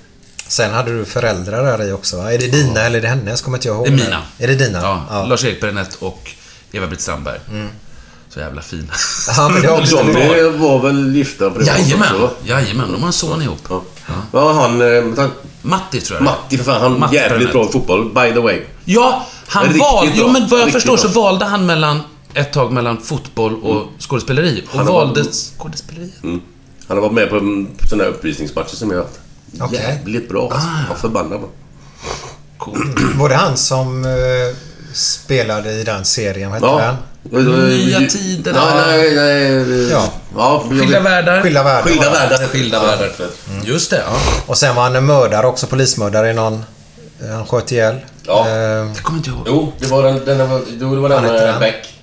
Sen 0.48 0.72
hade 0.74 0.98
du 0.98 1.04
föräldrar 1.04 1.78
där 1.78 1.88
i 1.88 1.92
också? 1.92 2.16
Är 2.16 2.38
det 2.38 2.48
dina 2.48 2.80
eller 2.80 2.98
är 2.98 3.02
det 3.02 3.08
hennes? 3.08 3.42
Kommer 3.42 3.58
inte 3.58 3.68
jag 3.68 3.76
ihåg. 3.76 3.86
Det 3.86 4.02
är 4.02 4.04
mina. 4.04 4.22
Är 4.38 4.46
det 4.46 4.54
dina? 4.54 5.04
Ja, 5.10 5.26
Lars-Erik 5.26 5.60
Bernett 5.60 5.94
och 5.94 6.30
Eva-Britt 6.72 7.00
Strandberg. 7.00 7.38
Så 8.28 8.40
jävla 8.40 8.62
fina. 8.62 8.92
Ja, 9.36 9.48
men 9.48 9.70
också- 9.80 9.96
De 9.96 10.58
var 10.58 10.82
väl 10.82 11.16
gifta 11.16 11.50
privat 11.50 11.66
Jajamän, 11.78 12.08
också, 12.14 12.22
va? 12.26 12.30
jajamän. 12.44 12.92
De 12.92 13.00
har 13.00 13.06
en 13.06 13.12
son 13.12 13.42
ihop. 13.42 13.58
Ja. 13.68 13.82
Ja, 14.32 14.52
han... 14.52 14.80
eh, 14.80 15.04
han 15.16 15.30
Matti 15.62 16.00
tror 16.00 16.16
jag 16.16 16.24
Matti 16.24 16.56
för 16.58 16.64
fan. 16.64 16.80
Han 16.80 16.98
Matti 17.00 17.14
jävligt 17.14 17.52
bra 17.52 17.68
i 17.68 17.72
fotboll, 17.72 18.04
by 18.14 18.32
the 18.32 18.38
way. 18.40 18.62
Ja, 18.84 19.26
han 19.46 19.78
valde... 19.78 20.12
Jo, 20.16 20.28
men 20.28 20.48
vad 20.48 20.60
jag 20.60 20.66
Riktigt 20.66 20.72
förstår 20.82 20.96
så 20.96 21.08
valde 21.08 21.44
han 21.44 21.66
mellan 21.66 22.00
ett 22.34 22.52
tag 22.52 22.72
mellan 22.72 23.00
fotboll 23.02 23.54
och 23.62 23.86
skådespeleri. 23.98 24.64
Och 24.72 24.78
Han 24.78 24.86
har 24.86 24.94
valde 24.94 25.22
varit- 25.22 25.34
skådespeleri. 25.58 26.12
Mm. 26.22 26.40
Han 26.88 26.96
har 26.96 27.02
varit 27.02 27.12
med 27.14 27.30
på 27.30 27.38
sån 27.90 28.00
här 28.00 28.06
uppvisningsmatcher 28.06 28.76
som 28.76 28.90
jag 28.90 28.96
har 28.98 29.04
haft. 29.04 29.18
Okej. 29.60 29.78
Jävligt 29.78 30.28
bra 30.28 30.42
alltså. 30.52 30.68
Ah. 30.68 30.80
Ja, 30.88 30.94
förbannat 30.94 31.40
bra. 31.40 31.48
Var 33.18 33.28
det 33.28 33.34
han 33.34 33.56
som 33.56 34.04
eh, 34.04 34.10
spelade 34.96 35.72
i 35.72 35.84
den 35.84 36.04
serien? 36.04 36.50
Vad 36.50 36.60
hette 36.70 36.84
Ja. 36.84 36.96
den? 37.32 37.66
Nya 37.68 37.98
tider. 38.10 38.52
Nej, 38.52 39.14
nej, 39.14 39.50
nej. 39.64 39.90
Ja. 39.90 40.08
ja 40.36 40.64
Skilda 40.70 41.00
världar. 41.00 41.42
Skilda 41.42 41.62
världar. 41.62 41.82
Skilda 41.90 42.10
världar. 42.10 42.46
Skilda 42.46 42.82
världar. 42.86 43.10
Just 43.64 43.90
det, 43.90 43.96
ja. 44.06 44.16
Och 44.46 44.58
sen 44.58 44.74
var 44.74 44.82
han 44.82 44.96
en 44.96 45.06
mördare 45.06 45.46
också, 45.46 45.66
polismördare 45.66 46.30
i 46.30 46.34
någon... 46.34 46.64
Han 47.30 47.46
sköt 47.46 47.72
ihjäl. 47.72 47.96
Ja. 48.26 48.46
Eh, 48.48 48.54
Jag 48.54 48.96
kommer 49.02 49.18
inte 49.18 49.30
ihåg. 49.30 49.42
Jo, 49.46 49.72
det 49.80 49.86
var 49.86 50.02
den, 50.02 50.24
den, 50.24 50.50
var- 50.50 50.62
det 50.78 50.84
var 51.00 51.08
den 51.08 51.22
den? 51.22 51.60
Beck. 51.60 51.95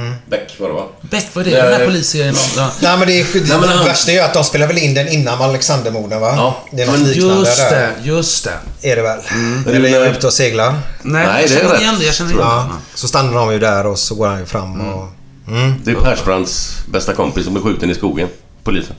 Mm. 0.00 0.14
Beck 0.30 0.54
var 0.60 0.68
det 0.68 0.74
va? 0.74 0.86
Beck, 1.00 1.26
vad 1.32 1.46
är 1.46 1.50
det? 1.50 1.56
Den 1.56 1.66
här 1.72 1.78
Nej. 1.78 1.86
polisserien. 1.86 2.34
Ja. 2.56 2.70
Nej 2.82 2.98
men 2.98 3.08
det, 3.08 3.20
är, 3.20 3.26
det, 3.34 3.58
men 3.60 3.68
han- 3.68 3.84
värsta 3.84 4.10
är 4.10 4.14
ju 4.14 4.20
att 4.20 4.34
de 4.34 4.44
spelar 4.44 4.66
väl 4.66 4.78
in 4.78 4.94
den 4.94 5.08
innan 5.08 5.42
Alexandermorden 5.42 6.20
va? 6.20 6.34
Ja. 6.36 6.64
Det 6.72 6.82
är 6.82 6.86
något 6.86 6.98
Men 7.00 7.08
liknande 7.10 7.38
Just 7.48 7.56
där. 7.56 7.70
det, 7.70 7.92
just 8.08 8.44
det. 8.44 8.90
Är 8.90 8.96
det 8.96 9.02
väl? 9.02 9.18
Mm. 9.30 9.64
Eller 9.68 9.88
är 9.88 10.00
jag 10.04 10.06
ute 10.16 10.26
och 10.26 10.32
seglar? 10.32 10.74
Nej, 11.02 11.26
Nej, 11.26 11.42
jag 11.42 11.50
det 11.50 11.60
är 11.60 11.68
rätt. 11.72 11.80
igen 11.80 11.96
det. 11.98 12.04
Jag 12.06 12.14
känner 12.14 12.30
igen 12.32 12.44
Ja. 12.46 12.70
det. 12.94 12.98
Så 12.98 13.08
stannar 13.08 13.34
de 13.34 13.52
ju 13.52 13.58
där 13.58 13.86
och 13.86 13.98
så 13.98 14.14
går 14.14 14.26
han 14.26 14.38
ju 14.38 14.46
fram 14.46 14.80
och... 14.80 15.08
Mm. 15.48 15.74
Det 15.84 15.90
är 15.90 15.94
Persbrandts 15.94 16.76
bästa 16.92 17.12
kompis 17.14 17.44
som 17.44 17.54
blev 17.54 17.64
skjuten 17.64 17.90
i 17.90 17.94
skogen. 17.94 18.28
Polisen. 18.64 18.94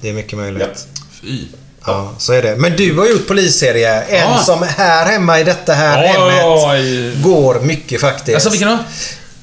Det 0.00 0.08
är 0.08 0.12
mycket 0.12 0.38
möjligt. 0.38 0.86
Fy. 1.22 1.38
Ja, 1.86 2.12
så 2.18 2.32
är 2.32 2.42
det. 2.42 2.56
Men 2.56 2.76
du 2.76 2.98
har 2.98 3.06
gjort 3.06 3.26
polisserie. 3.26 4.02
En 4.02 4.30
Ja. 4.32 4.38
som 4.38 4.62
här 4.76 5.06
hemma 5.06 5.40
i 5.40 5.44
detta 5.44 5.72
här 5.72 6.02
Oj, 6.02 6.06
hemmet 6.08 6.44
oj. 6.44 7.22
går 7.22 7.60
mycket 7.60 8.00
faktiskt. 8.00 8.34
Alltså 8.34 8.50
vilken 8.50 8.68
då? 8.68 8.78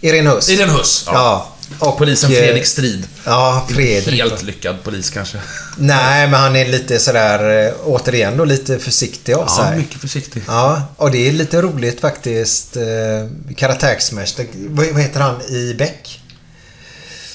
Irene 0.01 0.29
Huss. 0.29 0.49
Irene 0.49 0.71
Huss. 0.71 1.03
Ja. 1.07 1.13
Ja. 1.13 1.47
Och, 1.87 1.97
Polisen 1.97 2.31
eh, 2.31 2.37
Fredrik 2.37 2.65
Strid. 2.65 3.07
Ja, 3.25 3.65
Fredrik. 3.69 4.19
Helt 4.21 4.43
lyckad 4.43 4.83
polis 4.83 5.09
kanske. 5.09 5.37
Nej, 5.77 6.27
men 6.27 6.39
han 6.39 6.55
är 6.55 6.65
lite 6.67 6.99
sådär, 6.99 7.67
eh, 7.67 7.73
återigen 7.85 8.37
då, 8.37 8.45
lite 8.45 8.79
försiktig 8.79 9.33
av 9.33 9.45
Ja, 9.47 9.63
sig. 9.63 9.77
mycket 9.77 10.01
försiktig. 10.01 10.43
Ja, 10.47 10.81
och 10.97 11.11
det 11.11 11.27
är 11.27 11.31
lite 11.31 11.61
roligt 11.61 12.01
faktiskt. 12.01 12.75
Eh, 12.77 13.53
karaktärsmästare. 13.57 14.47
Vad 14.69 15.01
heter 15.01 15.19
han 15.19 15.41
i 15.41 15.73
Beck? 15.77 16.21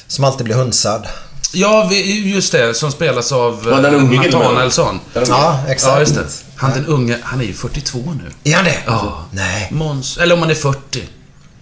Som 0.07 0.25
alltid 0.25 0.45
blir 0.45 0.55
hunsad. 0.57 1.07
Ja, 1.53 1.87
vi- 1.91 2.33
just 2.35 2.53
det. 2.53 2.75
Som 2.75 2.93
spelas 2.93 3.33
av 3.33 3.67
Ja, 3.71 3.77
den 3.81 3.95
unge. 3.95 4.17
Nathanaelsson. 4.17 5.01
Ja, 5.15 5.61
exakt. 5.69 5.93
Ja, 5.93 6.01
just 6.01 6.15
det. 6.15 6.25
Han 6.57 6.71
den 6.73 6.87
unge, 6.87 7.19
han 7.23 7.41
är 7.41 7.45
ju 7.45 7.53
42 7.55 7.99
nu. 7.99 8.51
Är 8.51 8.55
han 8.57 8.65
det? 8.65 8.79
Ja. 8.87 9.27
Nej. 9.31 9.69
Måns, 9.71 10.19
eller 10.19 10.35
om 10.35 10.41
han 10.41 10.51
är 10.51 10.55
40. 10.55 11.03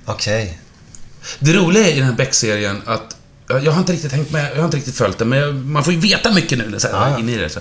Okej. 0.07 0.59
Det 1.39 1.53
roliga 1.53 1.89
i 1.89 1.95
den 1.99 2.05
här 2.09 2.13
Beck-serien 2.15 2.83
att 2.87 3.17
jag 3.49 3.73
har 3.73 3.79
inte 3.79 3.93
riktigt 3.93 4.13
hängt 4.13 4.31
med, 4.31 4.51
jag 4.53 4.57
har 4.59 4.65
inte 4.65 4.77
riktigt 4.77 4.97
följt 4.97 5.19
det, 5.19 5.25
men 5.25 5.73
man 5.73 5.85
får 5.85 5.93
ju 5.93 5.99
veta 6.01 6.33
mycket 6.33 6.59
nu 6.59 6.79
så 6.81 6.89
här, 6.89 7.19
in 7.19 7.29
i 7.29 7.37
det. 7.39 7.49
Så. 7.49 7.61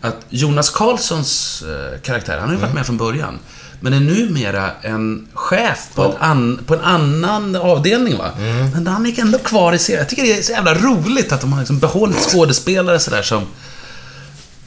Att 0.00 0.16
Jonas 0.28 0.70
Karlssons 0.70 1.62
eh, 1.62 2.00
karaktär, 2.00 2.38
han 2.38 2.48
har 2.48 2.54
ju 2.54 2.60
varit 2.60 2.64
Mm. 2.70 2.74
med 2.74 2.86
från 2.86 2.96
början. 2.96 3.38
Men 3.80 3.92
är 3.92 4.00
numera 4.00 4.70
en 4.82 5.28
chef 5.34 5.78
på, 5.94 6.02
en, 6.02 6.12
an, 6.20 6.60
på 6.66 6.74
en 6.74 6.80
annan 6.80 7.56
avdelning 7.56 8.18
va. 8.18 8.30
Mm. 8.38 8.70
Men 8.70 8.86
han 8.86 9.06
är 9.06 9.20
ändå 9.20 9.38
kvar 9.38 9.72
i 9.72 9.78
serien. 9.78 9.98
Jag 10.00 10.08
tycker 10.08 10.22
det 10.22 10.38
är 10.38 10.42
så 10.42 10.52
jävla 10.52 10.74
roligt 10.74 11.32
att 11.32 11.40
de 11.40 11.52
har 11.52 11.60
liksom 11.60 11.78
behållit 11.78 12.16
skådespelare 12.18 12.98
sådär 12.98 13.22
som... 13.22 13.46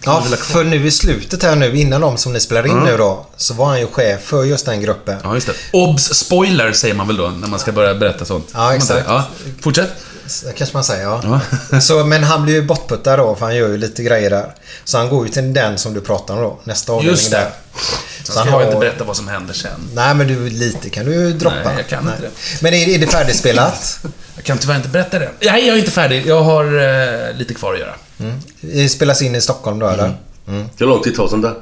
Ja, 0.04 0.22
för 0.22 0.64
nu 0.64 0.88
i 0.88 0.92
slutet 0.92 1.44
här 1.44 1.56
nu, 1.56 1.78
innan 1.78 2.02
de 2.02 2.18
som 2.18 2.34
ni 2.34 2.40
spelar 2.40 2.66
in 2.66 2.72
Mm. 2.72 2.84
nu 2.86 2.98
då, 2.98 3.28
så 3.38 3.54
var 3.54 3.66
han 3.66 3.80
ju 3.80 3.88
chef 3.88 4.22
för 4.22 4.44
just 4.44 4.66
den 4.66 4.82
gruppen. 4.82 5.18
Ja, 5.24 5.34
just 5.36 5.48
det. 5.48 5.54
Obs! 5.74 6.04
Spoiler 6.14 6.72
säger 6.72 6.94
man 6.96 7.08
väl 7.08 7.18
då, 7.18 7.28
när 7.30 7.48
man 7.48 7.60
ska 7.60 7.72
börja 7.72 7.96
berätta 7.96 8.26
sånt. 8.26 8.48
Ja, 8.54 8.74
exakt. 8.76 9.04
Ja, 9.08 9.24
fortsätt. 9.62 9.90
Kanske 10.58 10.76
man 10.78 10.84
säger, 10.84 11.04
ja. 11.04 11.42
Så, 11.82 12.06
men 12.06 12.24
han 12.24 12.44
blir 12.44 12.54
ju 12.54 12.62
bortputtad 12.62 13.20
då, 13.20 13.36
för 13.36 13.46
han 13.46 13.56
gör 13.56 13.70
ju 13.70 13.78
lite 13.78 14.04
grejer 14.04 14.30
där. 14.30 14.56
Så 14.84 14.98
han 14.98 15.10
går 15.10 15.26
ju 15.26 15.32
till 15.32 15.54
den 15.54 15.78
som 15.78 15.94
du 15.94 16.02
pratar 16.02 16.34
om 16.34 16.42
då, 16.42 16.60
nästa 16.64 16.94
avdelning 16.94 17.30
där. 17.32 17.50
Så 18.24 18.32
ska 18.32 18.50
jag 18.50 18.64
inte 18.64 18.80
berätta 18.80 19.04
vad 19.04 19.18
som 19.18 19.28
händer 19.28 19.54
sen. 19.54 19.90
Nej, 19.94 20.16
men 20.16 20.28
du, 20.28 20.50
lite 20.50 20.90
kan 20.90 21.06
du 21.06 21.34
droppa. 21.34 21.56
Nej, 21.56 21.74
jag 21.78 21.88
kan 21.88 22.08
inte 22.08 22.22
det. 22.22 22.30
Men 22.62 22.74
är, 22.74 22.90
är 22.90 23.00
det 23.00 23.08
färdigspelat? 23.08 24.00
Jag 24.36 24.46
kan 24.46 24.58
tyvärr 24.58 24.76
inte 24.76 24.90
berätta 24.90 25.20
det. 25.20 25.30
Nej, 25.42 25.68
jag 25.68 25.76
är 25.76 25.80
inte 25.80 25.92
färdig. 25.92 26.28
Jag 26.28 26.44
har 26.44 26.66
eh, 26.66 27.36
lite 27.36 27.54
kvar 27.54 27.74
att 27.74 27.80
göra. 27.80 27.94
Mm. 28.20 28.40
Det 28.62 28.90
spelas 28.90 29.22
in 29.22 29.36
i 29.36 29.42
Stockholm 29.42 29.80
då, 29.80 29.88
eller? 29.88 30.18
Mm. 30.48 30.70
Hur 30.78 30.86
lång 30.86 31.02
tid 31.04 31.16
tar 31.16 31.28
sånt 31.28 31.44
där? 31.44 31.56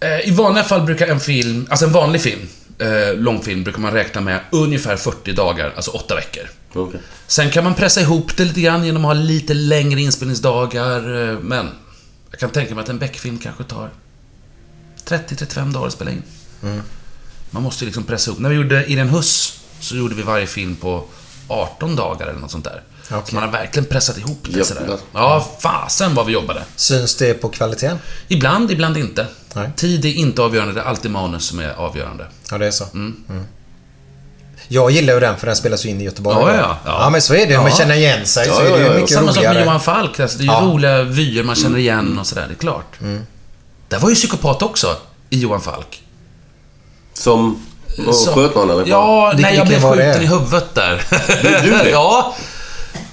Eh, 0.00 0.28
I 0.28 0.30
vanliga 0.30 0.64
fall 0.64 0.82
brukar 0.82 1.06
en 1.06 1.20
film, 1.20 1.66
alltså 1.70 1.86
en 1.86 1.92
vanlig 1.92 2.22
film, 2.22 2.48
eh, 2.82 3.14
långfilm, 3.16 3.64
brukar 3.64 3.80
man 3.80 3.92
räkna 3.92 4.20
med 4.20 4.40
ungefär 4.50 4.96
40 4.96 5.32
dagar, 5.32 5.72
alltså 5.76 5.90
8 5.90 6.14
veckor. 6.14 6.44
Okej. 6.72 7.00
Sen 7.26 7.50
kan 7.50 7.64
man 7.64 7.74
pressa 7.74 8.00
ihop 8.00 8.36
det 8.36 8.44
lite 8.44 8.60
grann 8.60 8.84
genom 8.84 9.04
att 9.04 9.16
ha 9.16 9.22
lite 9.22 9.54
längre 9.54 10.00
inspelningsdagar, 10.00 11.30
eh, 11.30 11.38
men 11.38 11.68
jag 12.30 12.40
kan 12.40 12.50
tänka 12.50 12.74
mig 12.74 12.82
att 12.82 12.88
en 12.88 12.98
Beck-film 12.98 13.38
kanske 13.38 13.64
tar 13.64 13.90
30-35 15.04 15.72
dagar 15.72 15.86
att 15.86 15.92
spela 15.92 16.10
in. 16.10 16.22
Mm. 16.62 16.82
Man 17.50 17.62
måste 17.62 17.84
ju 17.84 17.86
liksom 17.86 18.04
pressa 18.04 18.30
ihop. 18.30 18.40
När 18.40 18.48
vi 18.48 18.56
gjorde 18.56 18.86
Irene 18.86 19.10
Huss, 19.10 19.60
så 19.80 19.96
gjorde 19.96 20.14
vi 20.14 20.22
varje 20.22 20.46
film 20.46 20.76
på 20.76 21.04
18 21.48 21.96
dagar 21.96 22.26
eller 22.26 22.40
något 22.40 22.50
sånt 22.50 22.64
där. 22.64 22.82
Okej. 23.10 23.22
Så 23.28 23.34
man 23.34 23.44
har 23.44 23.50
verkligen 23.50 23.86
pressat 23.88 24.18
ihop 24.18 24.38
det 24.50 24.58
Ja, 24.58 24.64
sådär. 24.64 24.96
ja. 25.12 25.48
Fasen 25.60 26.14
vad 26.14 26.26
vi 26.26 26.32
jobbade. 26.32 26.62
Syns 26.76 27.16
det 27.16 27.34
på 27.34 27.48
kvaliteten? 27.48 27.98
Ibland, 28.28 28.70
ibland 28.70 28.96
inte. 28.96 29.26
Nej. 29.54 29.70
Tid 29.76 30.04
är 30.04 30.08
inte 30.12 30.42
avgörande, 30.42 30.74
det 30.74 30.80
är 30.80 30.84
alltid 30.84 31.10
manus 31.10 31.44
som 31.46 31.58
är 31.58 31.72
avgörande. 31.74 32.26
Ja, 32.50 32.58
det 32.58 32.66
är 32.66 32.70
så. 32.70 32.84
Mm. 32.94 33.16
Jag 34.68 34.90
gillar 34.90 35.14
ju 35.14 35.20
den 35.20 35.36
för 35.36 35.46
den 35.46 35.56
spelas 35.56 35.84
ju 35.86 35.88
in 35.90 36.00
i 36.00 36.04
Göteborg. 36.04 36.36
Ja, 36.40 36.54
ja, 36.56 36.78
ja. 36.84 36.98
ja 37.04 37.10
men 37.10 37.22
så 37.22 37.34
är 37.34 37.46
det. 37.46 37.56
Om 37.56 37.62
man 37.62 37.72
känner 37.72 37.94
igen 37.94 38.26
sig 38.26 38.46
Ja, 38.48 38.54
så 38.54 38.60
är 38.62 38.78
det 38.78 38.88
ju 38.88 38.94
mycket 38.94 39.10
Samma 39.10 39.26
sak 39.28 39.36
roligare. 39.36 39.54
med 39.54 39.64
Johan 39.64 39.80
Falk. 39.80 40.20
Alltså, 40.20 40.38
det 40.38 40.44
är 40.44 40.46
ju 40.46 40.52
Ja. 40.52 40.60
roliga 40.60 41.02
vyer 41.02 41.42
man 41.42 41.54
känner 41.56 41.78
igen 41.78 42.18
och 42.18 42.26
sådär, 42.26 42.46
det 42.48 42.54
är 42.54 42.58
klart. 42.58 43.00
Mm. 43.00 43.26
Det 43.88 43.98
var 43.98 44.08
ju 44.08 44.14
psykopat 44.14 44.62
också, 44.62 44.96
i 45.30 45.38
Johan 45.40 45.60
Falk. 45.60 46.02
Som... 47.14 47.66
Och 48.06 48.14
sköt 48.34 48.54
någon 48.54 48.70
eller? 48.70 48.86
Ja, 48.86 49.32
nej, 49.36 49.56
jag 49.56 49.66
blev 49.66 49.80
det? 49.80 49.90
skjuten 49.90 50.22
i 50.22 50.26
huvudet 50.26 50.74
där. 50.74 51.02
Blev 51.42 51.62
du 51.62 51.70
det? 51.84 51.90
ja. 51.90 52.34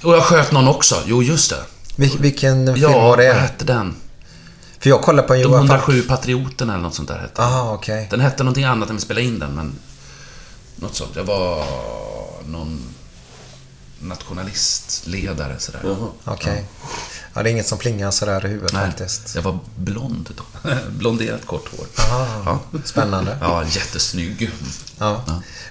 Och 0.03 0.13
jag 0.13 0.23
sköt 0.23 0.51
någon 0.51 0.67
också. 0.67 1.03
Jo, 1.05 1.23
just 1.23 1.49
det. 1.49 1.63
Vil- 1.95 2.17
vilken 2.19 2.65
film 2.65 2.77
Ja, 2.77 2.89
var 2.99 3.07
vad 3.09 3.17
det? 3.19 3.33
hette 3.33 3.65
den? 3.65 3.95
För 4.79 4.89
jag 4.89 5.01
kollar 5.01 5.23
på 5.23 5.33
en 5.33 5.39
De 5.39 5.43
Johan 5.43 5.67
Falk. 5.67 5.81
107 5.89 6.01
Patrioterna 6.07 6.73
eller 6.73 6.83
något 6.83 6.93
sånt 6.95 7.07
där 7.07 7.19
hette. 7.19 7.41
Aha, 7.41 7.73
okej. 7.73 8.07
Den 8.11 8.19
hette 8.19 8.43
någonting 8.43 8.63
annat 8.63 8.89
än 8.89 8.95
vi 8.95 9.01
spelade 9.01 9.25
in 9.25 9.39
den, 9.39 9.55
men... 9.55 9.75
Något 10.75 10.95
sånt. 10.95 11.11
Jag 11.15 11.23
var 11.23 11.63
någon 12.45 12.81
nationalistledare 13.99 15.55
sådär. 15.59 15.79
Okej. 16.25 16.65
Ja, 16.65 16.89
det 17.33 17.39
är 17.39 17.47
inget 17.47 17.67
som 17.67 17.77
plingar 17.77 18.11
sådär 18.11 18.45
i 18.45 18.49
huvudet 18.49 18.73
Nej, 18.73 18.85
faktiskt. 18.85 19.35
jag 19.35 19.41
var 19.41 19.59
blond 19.75 20.29
då. 20.37 20.69
Blonderat 20.89 21.45
kort 21.45 21.65
hår. 21.77 21.85
Aha, 22.11 22.27
Ja. 22.73 22.79
Spännande. 22.85 23.37
Ja, 23.41 23.63
jättesnygg. 23.69 24.51
Ja. 24.99 25.21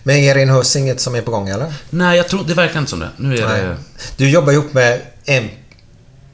Men 0.02 0.16
Erin 0.16 0.50
Huss 0.50 0.76
inget 0.76 1.00
som 1.00 1.14
är 1.14 1.22
på 1.22 1.30
gång 1.30 1.48
eller? 1.48 1.74
Nej, 1.90 2.16
jag 2.16 2.28
tror, 2.28 2.44
det 2.44 2.54
verkar 2.54 2.78
inte 2.78 2.90
som 2.90 3.00
det. 3.00 3.08
Nu 3.16 3.36
är 3.38 3.48
Nej. 3.48 3.62
det... 3.62 3.76
Du 4.16 4.30
jobbar 4.30 4.52
ihop 4.52 4.72
med 4.72 5.00
en 5.24 5.48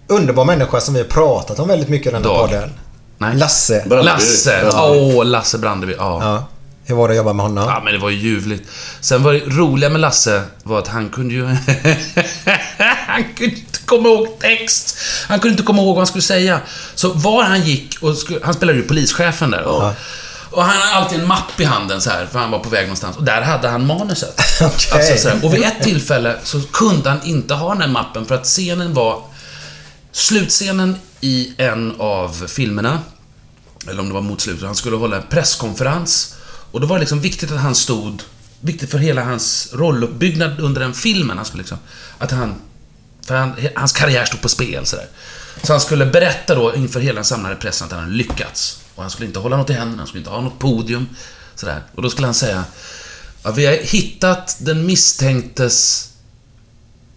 underbar 0.06 0.44
människa 0.44 0.80
som 0.80 0.94
vi 0.94 1.00
har 1.00 1.08
pratat 1.08 1.58
om 1.58 1.68
väldigt 1.68 1.88
mycket 1.88 2.06
i 2.06 2.10
den 2.10 2.22
här 2.22 2.30
Dag. 2.30 2.48
podden. 2.50 2.70
Nej. 3.18 3.36
Lasse. 3.36 3.84
Brandeby. 3.86 4.04
Lasse! 4.06 4.70
Åh, 4.72 5.14
Ja. 5.16 5.22
Lasse 5.22 5.58
Brandeby. 5.58 5.94
Ja. 5.98 6.18
Ja. 6.22 6.48
Hur 6.86 6.94
var 6.94 7.08
det 7.08 7.12
att 7.12 7.16
jobba 7.16 7.32
med 7.32 7.46
honom? 7.46 7.64
Ja, 7.68 7.80
men 7.84 7.92
det 7.92 7.98
var 7.98 8.10
ju 8.10 8.16
ljuvligt. 8.16 8.68
Sen 9.00 9.22
var 9.22 9.32
det 9.32 9.38
roliga 9.40 9.90
med 9.90 10.00
Lasse 10.00 10.42
var 10.62 10.78
att 10.78 10.88
han 10.88 11.08
kunde 11.08 11.34
ju... 11.34 11.44
han 13.06 13.24
kunde 13.36 13.56
komma 13.86 14.08
ihåg 14.08 14.38
text. 14.40 14.96
Han 15.28 15.40
kunde 15.40 15.52
inte 15.52 15.62
komma 15.62 15.82
ihåg 15.82 15.94
vad 15.94 15.98
han 15.98 16.06
skulle 16.06 16.22
säga. 16.22 16.60
Så 16.94 17.12
var 17.12 17.42
han 17.42 17.62
gick 17.62 17.96
och 18.00 18.16
skulle, 18.16 18.40
Han 18.44 18.54
spelade 18.54 18.78
ju 18.78 18.84
polischefen 18.84 19.50
där. 19.50 19.64
Och 20.50 20.64
han 20.64 20.76
hade 20.76 20.92
alltid 20.92 21.20
en 21.20 21.26
mapp 21.26 21.60
i 21.60 21.64
handen 21.64 22.00
så 22.00 22.10
här, 22.10 22.26
för 22.26 22.38
han 22.38 22.50
var 22.50 22.58
på 22.58 22.68
väg 22.68 22.82
någonstans. 22.82 23.16
Och 23.16 23.24
där 23.24 23.42
hade 23.42 23.68
han 23.68 23.86
manuset. 23.86 24.40
Okej. 24.62 24.92
Alltså, 24.92 25.16
så 25.16 25.28
här, 25.28 25.44
och 25.44 25.54
vid 25.54 25.62
ett 25.62 25.82
tillfälle 25.82 26.36
så 26.44 26.60
kunde 26.60 27.10
han 27.10 27.22
inte 27.24 27.54
ha 27.54 27.72
den 27.72 27.82
här 27.82 27.88
mappen 27.88 28.26
för 28.26 28.34
att 28.34 28.44
scenen 28.44 28.94
var... 28.94 29.22
Slutscenen 30.12 30.96
i 31.20 31.52
en 31.56 31.94
av 31.98 32.46
filmerna, 32.48 32.98
eller 33.88 34.00
om 34.00 34.08
det 34.08 34.14
var 34.14 34.20
mot 34.20 34.40
slutet, 34.40 34.64
han 34.64 34.74
skulle 34.74 34.96
hålla 34.96 35.16
en 35.16 35.22
presskonferens. 35.30 36.34
Och 36.70 36.80
då 36.80 36.86
var 36.86 36.96
det 36.96 37.00
liksom 37.00 37.20
viktigt 37.20 37.52
att 37.52 37.60
han 37.60 37.74
stod, 37.74 38.22
viktigt 38.60 38.90
för 38.90 38.98
hela 38.98 39.24
hans 39.24 39.68
rolluppbyggnad 39.72 40.60
under 40.60 40.80
den 40.80 40.94
filmen, 40.94 41.36
han 41.36 41.46
skulle 41.46 41.62
liksom, 41.62 41.78
att 42.18 42.30
han, 42.30 42.54
för 43.26 43.34
han, 43.34 43.54
hans 43.76 43.92
karriär 43.92 44.24
stod 44.24 44.40
på 44.40 44.48
spel 44.48 44.86
sådär. 44.86 45.06
Så 45.62 45.72
han 45.72 45.80
skulle 45.80 46.06
berätta 46.06 46.54
då 46.54 46.74
inför 46.74 47.00
hela 47.00 47.14
den 47.14 47.24
samlade 47.24 47.56
pressen 47.56 47.86
att 47.86 47.92
han 47.92 48.00
hade 48.00 48.12
lyckats. 48.12 48.80
Och 48.94 49.02
han 49.02 49.10
skulle 49.10 49.26
inte 49.26 49.38
hålla 49.38 49.56
något 49.56 49.70
i 49.70 49.72
händerna, 49.72 49.98
han 49.98 50.06
skulle 50.06 50.20
inte 50.20 50.30
ha 50.30 50.40
något 50.40 50.58
podium. 50.58 51.08
Sådär. 51.54 51.82
Och 51.94 52.02
då 52.02 52.10
skulle 52.10 52.26
han 52.26 52.34
säga, 52.34 52.64
ja, 53.42 53.50
vi 53.50 53.66
har 53.66 53.72
hittat 53.72 54.56
den 54.60 54.86
misstänktes 54.86 56.10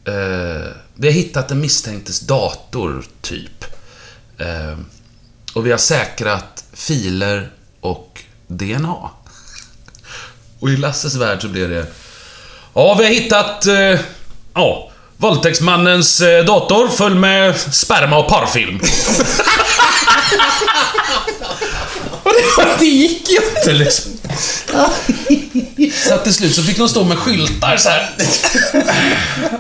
Eh, 0.08 0.72
vi 0.94 1.08
har 1.08 1.14
hittat 1.14 1.48
den 1.48 1.62
misstänktes 1.62 2.20
dator, 2.20 3.06
typ. 3.22 3.66
Eh, 4.38 4.78
och 5.54 5.66
vi 5.66 5.72
har 5.72 5.78
säkrat 5.78 6.64
filer 6.74 7.52
och 7.80 8.24
DNA. 8.48 9.10
Och 10.60 10.70
i 10.70 10.78
Lasses 10.78 11.16
värld 11.16 11.42
så 11.42 11.48
blev 11.48 11.70
det... 11.70 11.88
Ja, 12.74 12.96
vi 13.00 13.04
har 13.04 13.12
hittat... 13.12 13.66
Eh, 13.66 14.00
ja, 14.54 14.87
våldtäktsmannens 15.18 16.22
eh, 16.22 16.46
dator 16.46 16.88
full 16.88 17.16
med 17.16 17.58
sperma 17.60 18.18
och 18.18 18.28
parfilm. 18.30 18.80
och 22.24 22.32
det, 22.80 22.86
gick 22.86 23.30
ju 23.30 23.38
inte 23.58 23.74
liksom. 23.74 24.12
Så 26.08 26.14
att 26.14 26.24
till 26.24 26.34
slut 26.34 26.56
så 26.56 26.64
fick 26.64 26.78
de 26.78 26.90
stå 26.90 27.04
med 27.04 27.18
skyltar 27.18 27.78
så 27.78 27.90
här. 27.90 28.10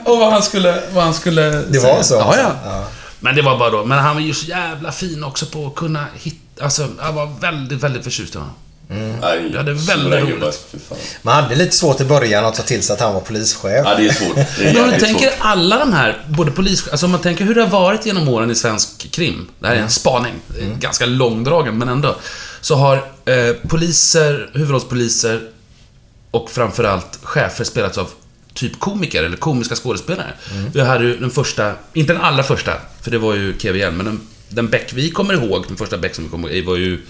Och 0.05 0.17
vad 0.19 0.31
han 0.31 0.43
skulle... 0.43 0.83
Vad 0.93 1.03
han 1.03 1.13
skulle 1.13 1.41
Det 1.41 1.79
var 1.79 1.89
säga. 1.89 2.03
så? 2.03 2.13
Ja, 2.15 2.35
ja. 2.37 2.83
Men 3.19 3.35
det 3.35 3.41
var 3.41 3.57
bara 3.57 3.69
då. 3.69 3.85
Men 3.85 3.97
han 3.97 4.15
var 4.15 4.21
ju 4.21 4.33
så 4.33 4.45
jävla 4.45 4.91
fin 4.91 5.23
också 5.23 5.45
på 5.45 5.67
att 5.67 5.75
kunna 5.75 6.05
hitta... 6.15 6.63
Alltså, 6.63 6.87
jag 7.01 7.13
var 7.13 7.25
väldigt, 7.41 7.83
väldigt 7.83 8.03
förtjust 8.03 8.35
i 8.35 8.37
honom. 8.37 8.53
Nej, 8.89 9.51
Ja, 9.53 9.63
det 9.63 9.71
är 9.71 9.87
väldigt 9.87 10.29
roligt. 10.29 10.75
Man 11.21 11.43
hade 11.43 11.55
lite 11.55 11.75
svårt 11.75 12.01
i 12.01 12.05
början 12.05 12.45
att 12.45 12.55
ta 12.55 12.63
till 12.63 12.83
sig 12.83 12.93
att 12.93 12.99
han 12.99 13.13
var 13.13 13.21
polischef. 13.21 13.81
Ja, 13.85 13.95
det 13.97 14.07
är 14.07 14.13
svårt. 14.13 14.35
Det 14.35 14.69
är 14.69 14.73
Men 14.73 14.83
om 14.83 14.91
du 14.91 14.99
tänker 14.99 15.27
svårt. 15.27 15.37
alla 15.39 15.77
de 15.77 15.93
här, 15.93 16.17
både 16.27 16.51
polis... 16.51 16.87
Alltså 16.87 17.05
om 17.05 17.11
man 17.11 17.21
tänker 17.21 17.45
hur 17.45 17.55
det 17.55 17.61
har 17.61 17.69
varit 17.69 18.05
genom 18.05 18.29
åren 18.29 18.51
i 18.51 18.55
svensk 18.55 19.11
krim. 19.11 19.47
Det 19.59 19.67
här 19.67 19.75
är 19.75 19.79
en 19.79 19.89
spaning. 19.89 20.33
Det 20.47 20.61
är 20.65 20.75
Ganska 20.79 21.05
långdragen, 21.05 21.77
men 21.77 21.89
ändå. 21.89 22.15
Så 22.61 22.75
har 22.75 22.95
eh, 23.25 23.53
poliser, 23.67 24.49
huvudrollspoliser 24.53 25.41
och 26.31 26.51
framförallt 26.51 27.19
chefer 27.23 27.63
spelats 27.63 27.97
av 27.97 28.09
typ 28.53 28.79
komiker 28.79 29.23
eller 29.23 29.37
komiska 29.37 29.75
skådespelare. 29.75 30.33
Vi 30.73 30.81
hade 30.81 31.03
ju 31.03 31.17
den 31.17 31.31
första, 31.31 31.73
inte 31.93 32.13
den 32.13 32.21
allra 32.21 32.43
första, 32.43 32.73
för 33.01 33.11
det 33.11 33.17
var 33.17 33.35
ju 33.35 33.53
KVN, 33.53 33.97
men 33.97 34.05
den, 34.05 34.21
den 34.49 34.67
Beck 34.67 34.93
vi 34.93 35.11
kommer 35.11 35.33
ihåg, 35.33 35.65
den 35.67 35.77
första 35.77 35.97
Beck 35.97 36.15
som 36.15 36.23
vi 36.23 36.29
kommer 36.29 36.49
ihåg, 36.49 36.65
var 36.65 36.75
ju 36.75 37.01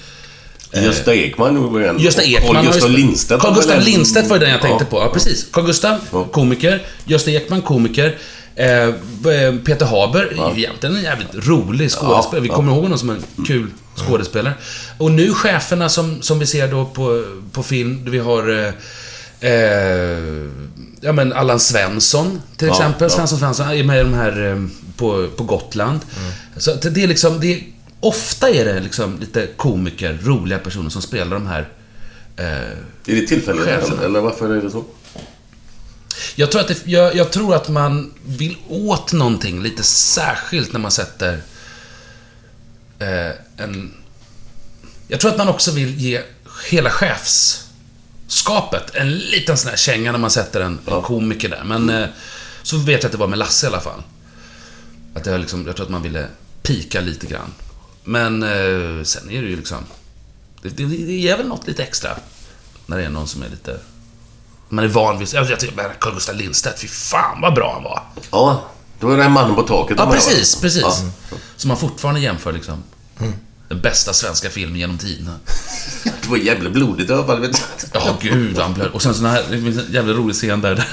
Gösta 0.74 1.14
Ekman 1.16 1.74
var 1.74 1.82
en. 1.82 2.00
Gösta 2.00 2.24
Ekman. 2.24 2.64
Carl 2.66 2.74
spelat- 2.74 2.92
Lindstedt. 2.92 3.42
Carl 3.42 3.72
en- 3.72 3.84
Lindstedt 3.84 4.30
var 4.30 4.40
den 4.40 4.50
jag 4.50 4.62
tänkte 4.62 4.84
Ja. 4.84 4.90
på. 4.90 4.98
Ja, 5.06 5.10
precis. 5.14 5.48
Carl 5.52 5.66
Gustaf, 5.66 6.00
komiker. 6.32 6.84
Gösta 7.06 7.32
Ekman, 7.32 7.62
komiker. 7.62 8.18
Eh, 8.56 8.68
eh, 8.70 8.94
Peter 9.66 9.86
Haber 9.86 10.22
är 10.22 10.56
ju 10.56 10.64
egentligen 10.64 10.96
en 10.96 11.04
jävligt 11.04 11.48
rolig 11.48 11.92
skådespelare. 11.92 12.38
Ja, 12.38 12.40
Vi 12.42 12.48
ja. 12.48 12.56
kommer 12.56 12.72
ihåg 12.74 12.84
honom 12.84 12.98
som 12.98 13.10
en 13.10 13.24
kul 13.48 13.68
skådespelare. 13.96 14.54
Och 14.98 15.12
nu 15.12 15.34
cheferna 15.34 15.90
som, 15.90 16.22
som 16.22 16.40
vi 16.40 16.46
ser 16.46 16.68
då 16.68 16.86
på, 16.86 17.24
på 17.52 17.64
film, 17.64 18.06
vi 18.12 18.20
har 18.20 18.50
eh, 18.66 18.74
eh, 19.52 20.48
ja, 21.02 21.12
men 21.12 21.34
Allan 21.34 21.60
Svensson, 21.60 22.42
till 22.58 22.68
Ja, 22.68 22.74
exempel. 22.74 23.10
ja. 23.12 23.16
Svensson 23.16 23.40
Svensson 23.40 23.70
är 23.70 23.84
med 23.84 24.00
i 24.00 24.04
de 24.04 24.14
här 24.14 24.46
eh, 24.52 24.64
på, 24.98 25.28
på 25.38 25.44
Gotland. 25.44 26.00
Så 26.58 26.72
att 26.72 26.82
det 26.96 27.04
är 27.04 27.08
liksom, 27.08 27.40
det 27.40 27.54
är, 27.54 27.60
ofta 28.00 28.50
är 28.50 28.66
det 28.66 28.80
liksom 28.80 29.20
lite 29.20 29.48
komiker, 29.58 30.20
roliga 30.24 30.60
personer 30.60 30.90
som 30.90 31.02
spelar 31.02 31.36
de 31.36 31.48
här 31.48 31.70
eh, 32.38 32.46
Är 32.46 33.16
det 33.16 33.28
tillfälligt 33.28 33.68
eller, 33.68 34.06
eller 34.06 34.22
varför 34.22 34.56
är 34.56 34.62
det 34.62 34.72
så? 34.72 34.86
Jag 36.36 36.52
tror, 36.52 36.62
att 36.62 36.68
det, 36.68 36.88
jag, 36.88 37.16
jag 37.16 37.32
tror 37.32 37.56
att 37.56 37.70
man 37.70 38.14
vill 38.26 38.58
åt 38.70 39.14
någonting 39.14 39.64
lite 39.64 39.84
särskilt 39.84 40.74
när 40.74 40.80
man 40.80 40.92
sätter 40.92 41.42
eh, 43.00 43.32
en... 43.58 43.94
Jag 45.08 45.20
tror 45.20 45.32
att 45.32 45.38
man 45.38 45.50
också 45.50 45.72
vill 45.72 45.98
ge 45.98 46.22
hela 46.70 46.90
chefskapet 46.90 48.96
en 48.96 49.18
liten 49.18 49.58
sån 49.58 49.70
här 49.70 49.78
känga 49.78 50.12
när 50.12 50.20
man 50.20 50.32
sätter 50.32 50.62
en, 50.62 50.80
en 50.88 51.02
komiker 51.02 51.50
där. 51.50 51.64
Men 51.64 51.90
eh, 51.90 52.08
så 52.64 52.78
vet 52.78 53.04
jag 53.04 53.06
att 53.06 53.12
det 53.12 53.18
var 53.18 53.28
med 53.28 53.40
Lasse 53.40 53.66
i 53.66 53.70
alla 53.70 53.80
fall. 53.80 54.04
Att 55.14 55.24
det 55.24 55.38
liksom, 55.38 55.68
jag 55.68 55.76
tror 55.76 55.86
att 55.86 55.92
man 55.92 56.04
ville 56.04 56.28
pika 56.64 57.02
lite 57.02 57.28
grann. 57.28 57.54
Men 58.08 58.44
eh, 58.44 59.04
sen 59.04 59.30
är 59.30 59.42
det 59.42 59.48
ju 59.48 59.56
liksom... 59.56 59.78
Det, 60.62 60.70
det, 60.70 60.86
det 60.86 61.14
ger 61.14 61.38
väl 61.38 61.48
något 61.48 61.68
lite 61.68 61.84
extra. 61.84 62.10
När 62.86 62.98
det 62.98 63.04
är 63.04 63.10
någon 63.10 63.28
som 63.28 63.44
är 63.44 63.50
lite... 63.50 63.80
Man 64.70 64.86
är 64.86 64.90
van 64.90 65.20
vid... 65.20 65.28
Jag 65.34 65.60
tycker 65.60 65.94
Carl 66.00 66.14
Gustaf 66.14 66.36
Lindstedt, 66.36 66.80
fy 66.80 66.88
fan 66.88 67.42
vad 67.42 67.54
bra 67.54 67.74
han 67.74 67.84
var. 67.84 68.04
Ja, 68.32 68.64
det 69.00 69.06
var 69.06 69.18
den 69.18 69.32
mannen 69.32 69.56
på 69.56 69.64
taket. 69.64 69.98
Ja, 70.00 70.12
precis, 70.12 70.62
precis. 70.62 70.82
Ja. 70.82 71.38
Som 71.56 71.68
man 71.68 71.78
fortfarande 71.78 72.20
jämför 72.20 72.54
liksom. 72.54 72.84
Den 73.68 73.80
bästa 73.82 74.14
svenska 74.14 74.50
filmen 74.50 74.80
genom 74.80 74.98
tiderna. 74.98 75.40
Det 76.04 76.28
var 76.32 76.38
jävla 76.38 76.70
blodigt 76.70 77.10
i 77.10 77.14
alla 77.14 77.26
fall. 77.26 77.40
Vet 77.42 77.52
du. 77.52 77.60
Ja, 77.94 78.18
gud 78.22 78.58
han 78.58 78.74
blöd. 78.74 78.88
Och 78.92 79.02
sen 79.02 79.16
sån 79.16 79.26
här, 79.26 79.44
det 79.50 79.62
finns 79.62 79.78
en 79.78 79.92
jävla 79.94 80.14
rolig 80.14 80.36
scen 80.36 80.62
där, 80.62 80.76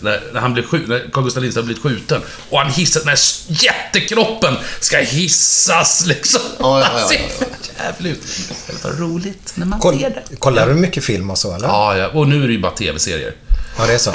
där 0.00 0.22
när 0.32 0.40
han 0.40 0.52
blir 0.52 0.62
skjuten, 0.62 0.88
när 0.88 1.10
Carl 1.12 1.24
Gustaf 1.24 1.42
Lindstedt 1.42 1.62
har 1.62 1.66
blivit 1.66 1.82
skjuten. 1.82 2.22
Och 2.50 2.58
han 2.58 2.70
hissar, 2.70 3.00
den 3.00 3.08
här 3.08 3.18
jättekroppen 3.48 4.54
ska 4.80 4.98
hissas 4.98 6.06
liksom. 6.06 6.40
Ja, 6.58 6.80
ja, 6.80 6.86
ja, 7.00 7.12
ja, 7.12 7.18
ja. 7.40 7.46
jävligt 7.84 8.12
ut. 8.16 8.52
Det 8.66 8.84
var 8.84 8.92
roligt 8.92 9.52
när 9.54 9.66
man 9.66 9.80
Koll, 9.80 9.98
ser 9.98 10.10
det. 10.10 10.36
kollar 10.36 10.68
du 10.68 10.74
mycket 10.74 11.04
film 11.04 11.30
och 11.30 11.38
så 11.38 11.54
eller? 11.54 11.68
Ja, 11.68 11.96
ja, 11.96 12.08
och 12.08 12.28
nu 12.28 12.42
är 12.42 12.46
det 12.46 12.52
ju 12.52 12.60
bara 12.60 12.72
TV-serier. 12.72 13.34
Ja, 13.78 13.86
det 13.86 13.94
är 13.94 13.98
så. 13.98 14.12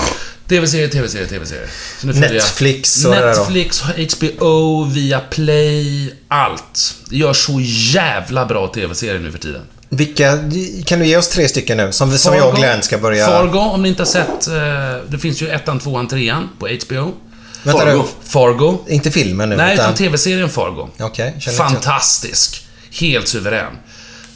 TV-serier, 0.50 0.88
TV-serier, 0.88 1.28
TV-serier. 1.28 1.70
Netflix 2.04 3.06
och? 3.06 3.12
Netflix, 3.12 3.82
HBO, 3.82 4.84
Viaplay, 4.86 6.14
allt. 6.28 6.96
Det 7.10 7.18
gör 7.18 7.34
så 7.34 7.60
jävla 7.94 8.46
bra 8.46 8.68
TV-serier 8.68 9.20
nu 9.20 9.32
för 9.32 9.40
tiden. 9.40 9.62
Vilka, 9.90 10.38
kan 10.86 11.00
du 11.00 11.06
ge 11.06 11.18
oss 11.18 11.30
tre 11.30 11.48
stycken 11.48 11.78
nu? 11.78 11.92
Som, 11.92 12.18
som 12.18 12.36
jag 12.36 12.50
och 12.50 12.56
Glenn 12.56 12.82
ska 12.82 12.98
börja... 12.98 13.26
Fargo, 13.28 13.58
om 13.60 13.82
ni 13.84 13.90
inte 13.90 14.02
har 14.02 14.08
sett. 14.08 14.48
eh, 14.48 15.10
Det 15.12 15.18
finns 15.20 15.42
ju 15.42 15.50
ettan, 15.50 15.80
tvåan, 15.80 16.08
trean 16.08 16.50
på 16.60 16.68
HBO. 16.68 17.12
Vänta 17.64 17.82
Fargo. 17.86 18.04
Fargo. 18.24 18.78
Inte 18.88 19.12
filmen 19.12 19.50
nu, 19.50 19.56
Nej, 19.56 19.74
utan... 19.74 19.86
utan 19.86 19.96
TV-serien 19.96 20.50
Fargo. 20.50 20.90
Inte 21.36 21.52
Fantastisk. 21.52 22.68
Helt 22.92 23.28
suverän. 23.28 23.74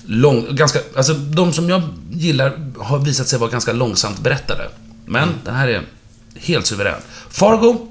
Lång, 0.05 0.55
ganska, 0.55 0.79
alltså 0.97 1.13
de 1.13 1.53
som 1.53 1.69
jag 1.69 1.81
gillar 2.11 2.59
har 2.79 2.99
visat 2.99 3.27
sig 3.27 3.39
vara 3.39 3.49
ganska 3.49 3.73
långsamt 3.73 4.19
berättade. 4.19 4.63
Men 5.05 5.23
Mm. 5.23 5.35
den 5.45 5.55
här 5.55 5.67
är 5.67 5.81
helt 6.41 6.65
suverän. 6.65 7.01
Fargo. 7.29 7.87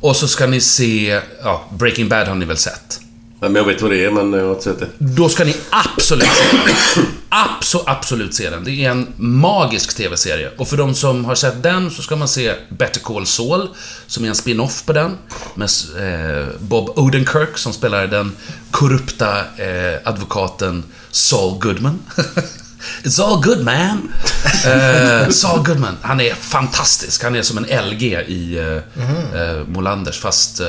Och 0.00 0.16
så 0.16 0.28
ska 0.28 0.46
ni 0.46 0.60
se, 0.60 1.20
ja, 1.42 1.68
Breaking 1.78 2.08
Bad 2.08 2.28
har 2.28 2.34
ni 2.34 2.44
väl 2.44 2.56
sett? 2.56 3.00
Nej, 3.40 3.50
men 3.50 3.54
jag 3.54 3.64
vet 3.64 3.82
vad 3.82 3.90
det 3.90 4.04
är, 4.04 4.10
men 4.10 4.32
jag 4.32 4.44
har 4.44 4.50
inte 4.50 4.64
sett 4.64 4.78
det. 4.78 4.88
Då 4.98 5.28
ska 5.28 5.44
ni 5.44 5.56
absolut 5.70 6.28
se 6.28 6.56
den. 6.56 7.06
Absolut, 7.28 7.88
absolut 7.88 8.34
se 8.34 8.50
den. 8.50 8.64
Det 8.64 8.84
är 8.84 8.90
en 8.90 9.12
magisk 9.16 9.96
TV-serie. 9.96 10.50
Och 10.56 10.68
för 10.68 10.76
de 10.76 10.94
som 10.94 11.24
har 11.24 11.34
sett 11.34 11.62
den 11.62 11.90
så 11.90 12.02
ska 12.02 12.16
man 12.16 12.28
se 12.28 12.54
Better 12.68 13.00
Call 13.00 13.26
Saul, 13.26 13.68
som 14.06 14.24
är 14.24 14.28
en 14.28 14.34
spin-off 14.34 14.84
på 14.86 14.92
den. 14.92 15.16
Med 15.54 15.68
eh, 15.98 16.46
Bob 16.58 16.98
Odenkirk 16.98 17.58
som 17.58 17.72
spelar 17.72 18.06
den 18.06 18.32
korrupta 18.70 19.38
eh, 19.38 20.00
advokaten 20.04 20.84
Saul 21.10 21.58
Goodman. 21.58 21.98
It's 23.02 23.22
all 23.24 23.42
good 23.42 23.64
man. 23.64 24.12
Eh, 24.66 25.28
Saul 25.28 25.64
Goodman, 25.64 25.96
han 26.02 26.20
är 26.20 26.34
fantastisk. 26.34 27.22
Han 27.22 27.36
är 27.36 27.42
som 27.42 27.58
en 27.58 27.86
LG 27.88 28.02
i 28.02 28.58
uh, 28.58 28.82
mm. 29.04 29.58
uh, 29.58 29.68
Molanders, 29.68 30.20
fast 30.20 30.60
eh, 30.60 30.66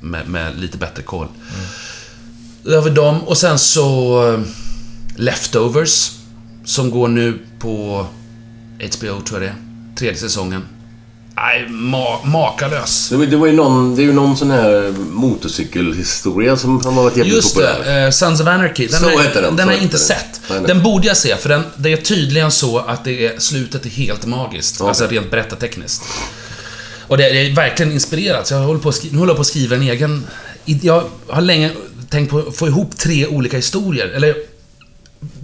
med, 0.00 0.28
med 0.28 0.60
lite 0.60 0.78
bättre 0.78 1.02
koll. 1.02 1.28
Över 2.64 2.90
dem 2.90 3.22
och 3.22 3.38
sen 3.38 3.58
så 3.58 4.44
Leftovers 5.16 6.10
som 6.64 6.90
går 6.90 7.08
nu 7.08 7.38
på 7.58 8.06
HBO 8.80 9.20
tror 9.20 9.24
jag 9.32 9.40
det 9.42 9.46
är. 9.46 9.54
Tredje 9.96 10.18
säsongen. 10.18 10.62
Nej, 11.42 11.68
ma 11.68 12.24
makalös. 12.24 13.08
Det 13.08 13.16
var, 13.16 13.26
det 13.26 13.36
var 13.36 13.46
ju 13.46 13.52
någon, 13.52 13.96
det 13.96 14.02
är 14.02 14.04
ju 14.04 14.12
någon 14.12 14.36
sån 14.36 14.50
här 14.50 14.94
motorcykelhistoria 15.10 16.56
som 16.56 16.84
har 16.84 16.92
varit 16.92 17.16
jävligt 17.16 17.34
Just 17.34 17.54
populär. 17.54 17.84
det, 17.84 18.04
eh, 18.04 18.10
Sons 18.10 18.40
of 18.40 18.46
Anarchy. 18.46 18.86
Den, 18.86 19.00
Så 19.00 19.08
heter 19.08 19.42
den, 19.42 19.56
den 19.56 19.66
har 19.68 19.74
jag 19.74 19.82
inte 19.82 19.96
den. 19.96 20.06
sett. 20.06 20.40
Nej, 20.50 20.58
nej. 20.60 20.68
Den 20.68 20.82
borde 20.82 21.06
jag 21.06 21.16
se, 21.16 21.36
för 21.36 21.48
den, 21.48 21.62
det 21.76 21.92
är 21.92 21.96
tydligen 21.96 22.50
så 22.50 22.78
att 22.78 23.04
det 23.04 23.26
är, 23.26 23.38
slutet 23.38 23.86
är 23.86 23.90
helt 23.90 24.26
magiskt. 24.26 24.80
Alltså 24.80 25.06
rent 25.06 25.30
berättartekniskt. 25.30 26.02
Och 27.06 27.16
det, 27.18 27.28
det 27.32 27.38
är 27.46 27.54
verkligen 27.54 27.92
inspirerat, 27.92 28.46
så 28.46 28.54
jag 28.54 28.60
håller 28.60 28.80
på 28.80 28.92
nu 29.10 29.18
håller 29.18 29.30
jag 29.30 29.36
på 29.36 29.40
att 29.40 29.46
skriva 29.46 29.76
en 29.76 29.82
egen... 29.82 30.26
Jag 30.64 31.04
har 31.28 31.42
länge 31.42 31.70
tänkt 32.10 32.30
på 32.30 32.38
att 32.38 32.56
få 32.56 32.66
ihop 32.66 32.96
tre 32.98 33.26
olika 33.26 33.56
historier, 33.56 34.06
eller... 34.08 34.34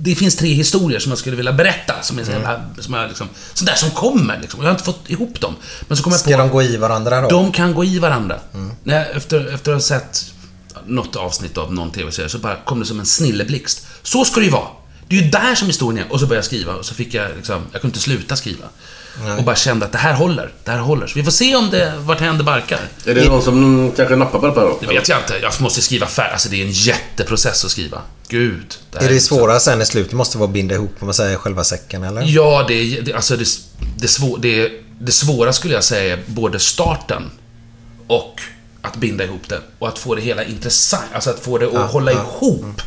Det 0.05 0.15
finns 0.15 0.37
tre 0.37 0.49
historier 0.49 0.99
som 0.99 1.11
jag 1.11 1.19
skulle 1.19 1.37
vilja 1.37 1.53
berätta, 1.53 2.03
som 2.03 2.19
är 2.19 2.25
så 2.25 2.31
jävla, 2.31 2.61
som 2.79 3.07
liksom, 3.09 3.29
sånt 3.55 3.71
där 3.71 3.77
som 3.77 3.91
kommer 3.91 4.39
liksom. 4.41 4.61
Jag 4.61 4.67
har 4.67 4.73
inte 4.73 4.85
fått 4.85 5.11
ihop 5.11 5.41
dem. 5.41 5.55
Men 5.89 5.97
så 5.97 6.03
kommer 6.03 6.15
jag 6.15 6.21
Ska 6.21 6.31
på... 6.31 6.39
de 6.39 6.51
gå 6.51 6.63
i 6.63 6.77
varandra 6.77 7.21
då? 7.21 7.29
De 7.29 7.53
kan 7.53 7.75
gå 7.75 7.85
i 7.85 7.99
varandra. 7.99 8.41
När 8.83 8.95
jag, 8.95 9.17
efter, 9.17 9.55
efter 9.55 9.73
att 9.73 9.77
ha 9.77 9.81
sett 9.81 10.35
något 10.87 11.17
avsnitt 11.17 11.59
av 11.59 11.75
någon 11.75 11.91
TV-serie 11.91 12.29
så 12.29 12.39
bara 12.39 12.57
kom 12.57 12.81
det 12.81 12.87
som 12.87 13.01
en 13.01 13.07
snilleblixt. 13.07 13.87
Så 14.03 14.25
ska 14.25 14.41
det 14.41 14.47
ju 14.47 14.53
vara. 14.53 14.69
Det 15.09 15.19
är 15.19 15.23
ju 15.23 15.29
där 15.31 15.55
som 15.55 15.67
historien 15.69 16.07
är. 16.07 16.13
Och 16.13 16.21
så 16.21 16.27
började 16.27 16.39
jag 16.39 16.45
skriva 16.45 16.73
och 16.75 16.85
så 16.85 16.95
fick 16.95 17.15
jag 17.15 17.29
liksom, 17.37 17.63
jag 17.73 17.81
kunde 17.81 17.87
inte 17.95 18.01
sluta 18.05 18.37
skriva. 18.37 18.65
Och 19.39 19.45
bara 19.45 19.57
kände 19.57 19.87
att 19.87 19.93
det 19.93 19.99
här 19.99 20.15
håller, 20.15 20.53
det 20.65 20.71
här 20.71 20.79
håller. 20.79 21.07
Så 21.07 21.13
vi 21.15 21.25
får 21.25 21.31
se 21.31 21.57
om 21.57 21.71
det, 21.71 21.93
vart 21.99 22.21
händer 22.21 22.45
barkar. 22.45 22.81
Är 23.07 23.15
det 23.15 23.29
någon 23.29 23.43
som 23.43 23.93
kanske 23.97 24.17
nappar 24.17 24.39
på 24.39 24.47
det 24.47 24.53
här 24.61 24.61
då? 24.61 24.79
Det 24.81 24.87
vet 24.87 25.09
jag 25.09 25.19
inte. 25.19 25.39
Jag 25.43 25.53
måste 25.61 25.83
skriva 25.83 26.07
färdigt. 26.07 26.33
Alltså 26.33 26.49
det 26.49 26.61
är 26.63 26.65
en 26.67 26.73
jätteprocess 26.73 27.65
att 27.65 27.71
skriva. 27.71 28.01
Gud. 28.29 28.75
här 28.95 29.03
Är 29.03 29.09
det 29.09 29.15
liksom- 29.15 29.39
svåra 29.39 29.61
sen 29.61 29.83
i 29.83 29.87
slutet? 29.87 30.13
måste 30.13 30.39
vara 30.39 30.49
att 30.49 30.55
binda 30.55 30.75
ihop, 30.75 30.91
om 31.01 31.07
man 31.07 31.15
säger, 31.15 31.37
själva 31.37 31.65
säcken 31.65 32.05
eller? 32.05 32.23
Ja, 32.27 32.65
det, 32.69 32.75
är- 32.75 33.03
det, 33.03 33.13
alltså 33.13 33.37
det, 33.37 33.47
det, 33.97 34.09
svå, 34.09 34.37
det, 34.37 34.73
det 35.01 35.13
svåra 35.13 35.53
skulle 35.53 35.75
jag 35.75 35.85
säga 35.85 36.13
är 36.13 36.23
både 36.27 36.59
starten 36.59 37.31
och 38.07 38.41
att 38.83 38.97
binda 38.97 39.25
ihop 39.25 39.49
det. 39.49 39.61
Och 39.79 39.89
att 39.89 39.99
få 39.99 40.15
det 40.15 40.23
hela 40.23 40.45
intressant, 40.45 41.05
alltså 41.15 41.31
att 41.31 41.41
få 41.41 41.59
det 41.59 41.67
att 41.67 41.91
hålla 41.91 42.13
ihop. 42.13 42.83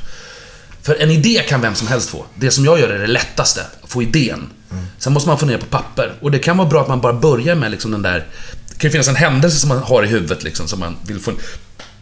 För 0.88 0.96
en 0.96 1.12
idé 1.12 1.44
kan 1.48 1.62
vem 1.62 1.76
som 1.76 1.88
helst 1.88 2.10
få. 2.10 2.26
Det 2.36 2.52
som 2.52 2.66
jag 2.66 2.80
gör 2.80 2.90
är 2.90 3.00
det 3.00 3.08
lättaste, 3.08 3.62
att 3.84 3.90
få 3.90 4.02
idén. 4.04 4.50
Sen 4.98 5.14
måste 5.14 5.30
man 5.30 5.40
få 5.40 5.46
ner 5.46 5.58
på 5.58 5.66
papper. 5.66 6.14
Och 6.22 6.32
det 6.32 6.40
kan 6.40 6.58
vara 6.58 6.68
bra 6.70 6.82
att 6.82 6.88
man 6.88 7.02
bara 7.02 7.14
börjar 7.14 7.56
med 7.56 7.72
liksom 7.72 7.92
den 7.92 8.02
där... 8.02 8.26
Det 8.70 8.76
kan 8.78 8.88
ju 8.88 8.92
finnas 8.92 9.08
en 9.08 9.16
händelse 9.16 9.58
som 9.60 9.70
man 9.70 9.78
har 9.78 10.04
i 10.04 10.08
huvudet 10.08 10.44
liksom, 10.44 10.68
som 10.68 10.80
man 10.80 10.96
vill 11.08 11.20
få... 11.20 11.32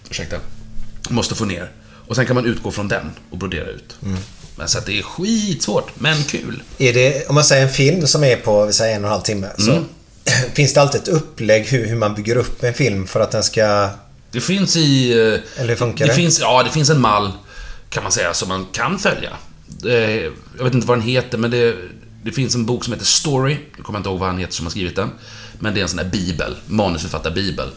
Ursäkta. 0.09 0.35
Måste 1.09 1.35
få 1.35 1.45
ner. 1.45 1.71
Och 2.07 2.15
sen 2.15 2.25
kan 2.25 2.35
man 2.35 2.45
utgå 2.45 2.71
från 2.71 2.87
den 2.87 3.11
och 3.29 3.37
brodera 3.37 3.67
ut. 3.67 3.95
Men 4.55 4.67
så 4.67 4.77
att 4.77 4.85
det 4.85 4.99
är 4.99 5.03
skitsvårt, 5.03 5.91
men 5.95 6.23
kul. 6.23 6.63
Är 6.77 6.93
det, 6.93 7.29
om 7.29 7.35
man 7.35 7.43
säger 7.43 7.63
en 7.63 7.73
film 7.73 8.07
som 8.07 8.23
är 8.23 8.35
på 8.35 8.65
vi 8.65 8.73
säger, 8.73 8.95
en 8.95 9.01
och 9.03 9.07
en 9.07 9.11
halv 9.11 9.21
timme. 9.23 9.47
Så 9.57 9.71
Mm. 9.71 9.85
finns 10.53 10.73
det 10.73 10.81
alltid 10.81 11.01
ett 11.01 11.07
upplägg 11.07 11.65
hur, 11.65 11.85
hur 11.87 11.95
man 11.95 12.15
bygger 12.15 12.35
upp 12.35 12.63
en 12.63 12.73
film 12.73 13.07
för 13.07 13.19
att 13.19 13.31
den 13.31 13.43
ska... 13.43 13.89
Det 14.31 14.41
finns 14.41 14.75
i... 14.75 15.11
eh, 15.11 15.61
Eller 15.61 15.69
hur 15.69 15.75
funkar 15.75 16.05
det? 16.05 16.11
det? 16.11 16.15
Finns, 16.15 16.39
ja, 16.39 16.63
det 16.63 16.69
finns 16.71 16.89
en 16.89 17.01
mall, 17.01 17.31
kan 17.95 18.03
man 18.03 18.11
säga, 18.11 18.33
som 18.33 18.49
man 18.49 18.65
kan 18.71 18.99
följa. 18.99 19.37
Jag 20.57 20.63
vet 20.63 20.73
inte 20.73 20.87
vad 20.87 20.97
den 20.97 21.07
heter, 21.07 21.37
men 21.37 21.51
det, 21.51 21.75
det 22.23 22.31
finns 22.31 22.55
en 22.55 22.65
bok 22.65 22.83
som 22.83 22.93
heter 22.93 23.05
Story. 23.05 23.57
Jag 23.75 23.85
kommer 23.85 23.99
inte 23.99 24.09
ihåg 24.09 24.19
vad 24.19 24.29
han 24.29 24.37
heter 24.37 24.53
som 24.53 24.65
har 24.65 24.71
skrivit 24.71 24.95
den. 24.95 25.09
Men 25.59 25.73
det 25.73 25.79
är 25.79 25.81
en 25.81 25.89
sån 25.89 25.97
där 25.97 26.09
bibel, 26.09 26.55
manusförfattarbibel. 26.67 27.69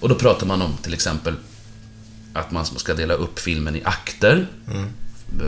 Och 0.00 0.08
då 0.08 0.14
pratar 0.14 0.46
man 0.46 0.62
om 0.62 0.76
till 0.82 0.94
exempel 0.94 1.34
att 2.32 2.50
man 2.50 2.66
ska 2.66 2.94
dela 2.94 3.14
upp 3.14 3.38
filmen 3.38 3.76
i 3.76 3.82
akter. 3.84 4.46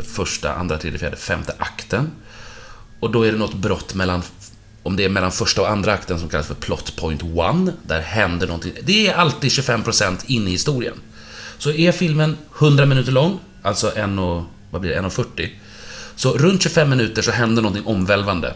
Första, 0.03 0.55
andra, 0.55 0.79
tredje, 0.79 0.99
fjärde, 0.99 1.17
femte 1.17 1.55
akten. 1.59 2.11
Och 3.01 3.11
då 3.11 3.23
är 3.23 3.33
det 3.33 3.39
något 3.39 3.55
brott 3.55 3.95
mellan, 3.95 4.23
om 4.83 4.97
det 4.97 5.05
är 5.05 5.09
mellan 5.09 5.33
första 5.33 5.61
och 5.61 5.71
andra 5.71 5.93
akten 5.93 6.19
som 6.19 6.29
kallas 6.29 6.47
för 6.47 6.55
plot 6.55 6.97
point 6.97 7.23
one. 7.23 7.73
Där 7.83 8.01
händer 8.01 8.47
någonting. 8.47 8.73
Det 8.83 9.07
är 9.07 9.15
alltid 9.15 9.51
25% 9.51 10.19
in 10.27 10.49
i 10.49 10.51
historien. 10.51 10.95
Så 11.59 11.71
är 11.71 11.93
filmen 11.93 12.37
100 12.59 12.87
minuter 12.87 13.13
lång, 13.13 13.41
alltså 13.63 13.97
1 13.97 14.19
och, 14.19 14.43
vad 14.71 14.81
blir 14.81 14.91
det, 14.91 15.01
1.40. 15.01 15.49
Så 16.17 16.33
runt 16.37 16.63
25 16.63 16.91
minuter 16.91 17.23
så 17.23 17.31
händer 17.31 17.63
någonting 17.63 17.87
omvälvande. 17.87 18.55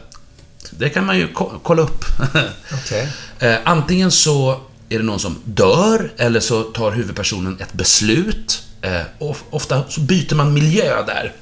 Det 0.71 0.89
kan 0.89 1.07
man 1.07 1.19
ju 1.19 1.29
ko- 1.33 1.61
kolla 1.63 1.83
upp. 1.83 2.05
Okej. 2.85 3.09
Eh, 3.39 3.57
antingen 3.65 4.11
så 4.11 4.61
är 4.89 4.99
det 4.99 5.05
någon 5.05 5.21
som 5.21 5.39
dör, 5.45 6.13
eller 6.17 6.41
så 6.41 6.63
tar 6.63 6.93
huvudpersonen 6.93 7.59
ett 7.61 7.73
beslut. 7.73 8.63
Eh, 8.83 9.01
och 9.19 9.37
ofta 9.51 9.83
så 9.89 10.01
byter 10.01 10.35
man 10.35 10.55
miljö 10.55 11.03
där. 11.07 11.33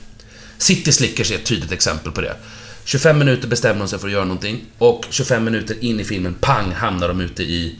City 0.59 0.93
Slickers 0.93 1.31
är 1.31 1.35
ett 1.35 1.47
tydligt 1.47 1.73
exempel 1.73 2.13
på 2.13 2.21
det. 2.21 2.37
25 2.85 3.19
minuter 3.19 3.49
bestämmer 3.49 3.79
de 3.79 3.89
sig 3.89 3.99
för 3.99 4.07
att 4.07 4.13
göra 4.13 4.25
någonting 4.25 4.65
och 4.79 5.05
25 5.11 5.45
minuter 5.45 5.85
in 5.85 6.01
i 6.01 6.05
filmen, 6.05 6.35
pang, 6.41 6.73
hamnar 6.73 7.09
de 7.09 7.21
ute 7.21 7.43
i... 7.43 7.77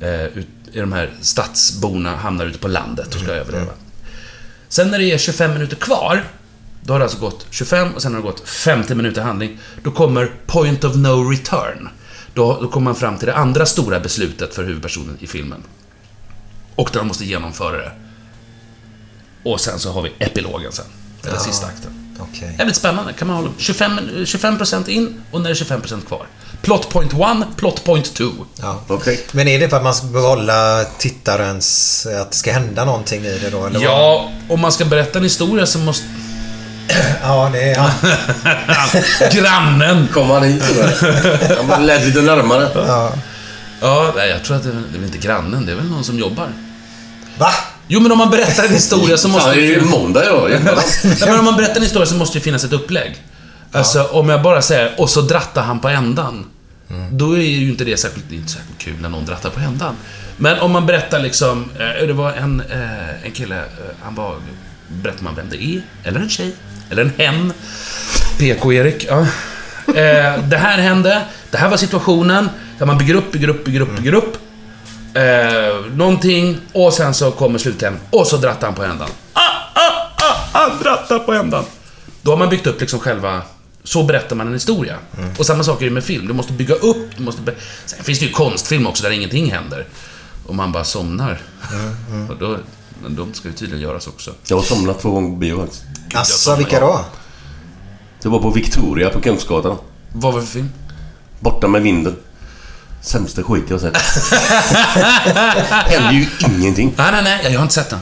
Eh, 0.00 0.24
ut, 0.24 0.46
i 0.72 0.80
de 0.80 0.92
här 0.92 1.10
stadsborna 1.20 2.16
hamnar 2.16 2.46
ute 2.46 2.58
på 2.58 2.68
landet 2.68 3.14
och 3.14 3.20
ska 3.20 3.32
överleva. 3.32 3.72
Sen 4.74 4.90
när 4.90 4.98
det 4.98 5.12
är 5.12 5.18
25 5.18 5.52
minuter 5.52 5.76
kvar, 5.76 6.24
då 6.82 6.92
har 6.92 6.98
det 6.98 7.04
alltså 7.04 7.18
gått 7.18 7.46
25 7.50 7.94
och 7.94 8.02
sen 8.02 8.12
har 8.14 8.20
det 8.20 8.26
gått 8.26 8.48
50 8.48 8.94
minuter 8.94 9.22
handling. 9.22 9.58
Då 9.82 9.90
kommer 9.90 10.32
point 10.46 10.84
of 10.84 10.96
no 10.96 11.30
return. 11.30 11.88
Då, 12.34 12.58
då 12.60 12.68
kommer 12.68 12.84
man 12.84 12.94
fram 12.96 13.18
till 13.18 13.26
det 13.26 13.34
andra 13.36 13.66
stora 13.66 14.00
beslutet 14.00 14.54
för 14.54 14.64
huvudpersonen 14.64 15.16
i 15.20 15.26
filmen. 15.26 15.62
Och 16.74 16.88
där 16.92 16.98
de 16.98 17.08
måste 17.08 17.24
genomföra 17.24 17.76
det. 17.76 17.92
Och 19.44 19.60
sen 19.60 19.78
så 19.78 19.92
har 19.92 20.02
vi 20.02 20.12
epilogen 20.18 20.72
sen. 20.72 20.84
Eller 21.22 21.32
Ja. 21.32 21.38
sista 21.40 21.66
akten. 21.66 22.16
Okej. 22.18 22.54
Jävligt 22.58 22.76
spännande. 22.76 23.12
Kan 23.12 23.28
man 23.28 23.36
hålla 23.36 23.50
25, 23.58 23.98
25% 24.24 24.88
in 24.88 25.22
och 25.30 25.40
när 25.40 25.50
det 25.50 25.60
är 25.60 25.64
25% 25.78 26.06
kvar. 26.06 26.26
Plot 26.64 26.88
point 26.88 27.12
1, 27.12 27.18
plot 27.56 27.84
point 27.84 28.14
2. 28.14 28.24
Ja. 28.62 28.80
Okej. 28.88 29.20
Men 29.32 29.48
är 29.48 29.58
det 29.60 29.68
för 29.68 29.76
att 29.76 29.82
man 29.84 29.94
ska 29.94 30.06
behålla 30.06 30.84
tittarens... 30.98 32.06
Att 32.20 32.30
det 32.30 32.36
ska 32.36 32.52
hända 32.52 32.84
någonting 32.84 33.24
i 33.26 33.38
det 33.38 33.50
då? 33.50 33.66
Eller 33.66 33.78
vad? 33.78 33.88
Ja, 33.88 34.30
om 34.48 34.60
man 34.60 34.72
ska 34.72 34.84
berätta 34.84 35.18
en 35.18 35.24
historia 35.24 35.66
så 35.66 35.78
måste... 35.78 36.06
Ja, 37.22 37.50
det 37.52 37.62
är... 37.62 37.74
Ja. 37.76 37.90
Grannen! 39.32 40.08
Kom 40.14 40.30
han 40.30 40.42
hit? 40.42 40.62
Han 41.70 41.86
lät 41.86 42.04
lite 42.06 42.20
närmare. 42.22 42.68
ja. 42.74 43.12
Ja, 43.80 44.12
nej, 44.16 44.30
jag 44.30 44.44
tror 44.44 44.56
att 44.56 44.62
det, 44.62 44.68
är- 44.68 44.82
det 44.92 44.98
är 44.98 45.02
inte 45.04 45.18
grannen, 45.18 45.66
det 45.66 45.72
är 45.72 45.76
väl 45.76 45.84
någon 45.90 46.04
som 46.04 46.18
jobbar. 46.18 46.48
Va? 47.38 47.50
Jo, 47.88 48.00
men 48.00 48.12
om 48.12 48.18
man 48.18 48.30
berättar 48.30 48.64
en 48.64 48.72
historia 48.72 49.16
så 49.16 49.28
måste 49.28 49.48
Fan, 49.48 49.56
det 49.56 49.62
är 49.66 49.70
ju 49.70 49.80
måndag 49.84 50.24
idag. 50.24 50.50
Nej, 51.04 51.16
men 51.20 51.38
om 51.38 51.44
man 51.44 51.56
berättar 51.56 51.76
en 51.76 51.82
historia 51.82 52.06
så 52.06 52.14
måste 52.14 52.38
det 52.38 52.42
finnas 52.42 52.64
ett 52.64 52.72
upplägg. 52.72 53.16
Alltså, 53.72 54.02
om 54.04 54.28
jag 54.28 54.42
bara 54.42 54.62
säger 54.62 54.94
och 55.00 55.10
så 55.10 55.20
drattar 55.20 55.62
han 55.62 55.80
på 55.80 55.88
ändan. 55.88 56.46
Då 57.10 57.32
är 57.38 57.42
ju 57.42 57.70
inte 57.70 57.84
det 57.84 57.96
särskilt, 57.96 58.28
det 58.28 58.36
inte 58.36 58.52
särskilt 58.52 58.78
kul 58.78 58.94
när 59.00 59.08
någon 59.08 59.24
drattar 59.24 59.50
på 59.50 59.60
ändan. 59.60 59.96
Men 60.36 60.58
om 60.58 60.72
man 60.72 60.86
berättar 60.86 61.20
liksom, 61.20 61.70
eh, 61.78 62.06
det 62.06 62.12
var 62.12 62.32
en, 62.32 62.60
eh, 62.60 63.24
en 63.24 63.32
kille, 63.32 63.58
eh, 63.58 63.64
han 64.02 64.14
var, 64.14 64.36
berättar 64.88 65.24
man 65.24 65.34
vem 65.34 65.46
det 65.50 65.64
är, 65.64 65.82
eller 66.04 66.20
en 66.20 66.28
tjej, 66.28 66.54
eller 66.90 67.02
en 67.02 67.12
hen. 67.18 67.52
PK-Erik, 68.38 69.06
ja. 69.08 69.26
Det 70.48 70.56
här 70.56 70.78
hände, 70.78 71.22
det 71.50 71.58
här 71.58 71.68
var 71.68 71.76
situationen, 71.76 72.48
där 72.78 72.86
man 72.86 72.98
bygger 72.98 73.14
upp, 73.14 73.32
bygger 73.32 73.48
upp, 73.48 73.64
bygger 73.64 73.80
upp, 73.80 73.96
bygger 73.96 74.14
upp. 74.14 74.36
Eh, 75.14 75.92
någonting, 75.94 76.58
och 76.72 76.92
sen 76.92 77.14
så 77.14 77.30
kommer 77.30 77.58
slutklämmen, 77.58 78.00
och 78.10 78.26
så 78.26 78.36
drattar 78.36 78.66
han 78.66 78.74
på 78.74 78.84
ändan. 78.84 79.08
Ah, 79.32 79.40
ah, 79.74 80.08
ah, 80.16 80.36
han 80.52 80.82
drattar 80.82 81.18
på 81.18 81.32
ändan. 81.32 81.64
Då 82.22 82.30
har 82.30 82.36
man 82.36 82.48
byggt 82.48 82.66
upp 82.66 82.80
liksom 82.80 83.00
själva... 83.00 83.42
Så 83.84 84.02
berättar 84.02 84.36
man 84.36 84.46
en 84.46 84.52
historia. 84.52 84.96
Och 85.38 85.46
samma 85.46 85.64
sak 85.64 85.80
är 85.80 85.84
det 85.84 85.90
med 85.90 86.04
film. 86.04 86.26
Du 86.26 86.32
måste 86.34 86.52
bygga 86.52 86.74
upp, 86.74 87.16
du 87.16 87.22
måste... 87.22 87.42
Be... 87.42 87.54
Sen 87.86 88.04
finns 88.04 88.18
det 88.18 88.24
ju 88.24 88.32
konstfilm 88.32 88.86
också 88.86 89.02
där 89.02 89.10
ingenting 89.10 89.52
händer. 89.52 89.86
Och 90.46 90.54
man 90.54 90.72
bara 90.72 90.84
somnar. 90.84 91.40
Och 92.30 92.36
då, 92.38 92.58
men 93.02 93.16
de 93.16 93.34
ska 93.34 93.48
ju 93.48 93.54
tydligen 93.54 93.82
göras 93.82 94.06
också. 94.06 94.34
Jag 94.46 94.56
har 94.56 94.62
somnat 94.62 95.00
två 95.00 95.10
gånger 95.10 95.28
på 95.28 95.36
bio 95.36 95.60
faktiskt. 95.60 95.82
Asså, 96.14 96.56
vilka 96.56 96.80
då? 96.80 97.04
Det 98.22 98.28
var 98.28 98.38
på 98.38 98.50
Victoria 98.50 99.10
på 99.10 99.20
Kungsgatan. 99.20 99.76
Vad 100.12 100.32
var 100.32 100.40
det 100.40 100.46
för 100.46 100.52
film? 100.52 100.70
Borta 101.40 101.68
med 101.68 101.82
vinden. 101.82 102.16
Sämsta 103.02 103.42
skit 103.42 103.64
jag 103.68 103.78
har 103.78 103.80
sett. 103.80 103.96
Händer 105.92 106.12
ju 106.12 106.26
ingenting. 106.54 106.94
Nej, 106.96 107.12
nej, 107.12 107.22
nej. 107.22 107.52
Jag 107.52 107.58
har 107.58 107.62
inte 107.62 107.74
sett 107.74 107.90
den. 107.90 108.00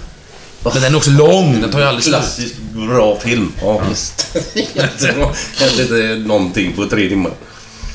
Men 0.64 0.72
den 0.82 0.92
är 0.92 0.96
också 0.96 1.10
lång. 1.10 1.60
Den 1.60 1.70
tar 1.70 1.78
ju 1.78 1.84
aldrig 1.84 2.04
slut. 2.04 2.14
Klassiskt 2.16 2.54
bra 2.88 3.18
film. 3.20 3.52
Ja, 3.62 3.80
visst. 3.88 4.36
Jättebra. 4.74 5.28
Hände 5.58 5.82
inte 5.82 6.28
någonting 6.28 6.72
på 6.72 6.86
tre 6.86 7.08
timmar. 7.08 7.32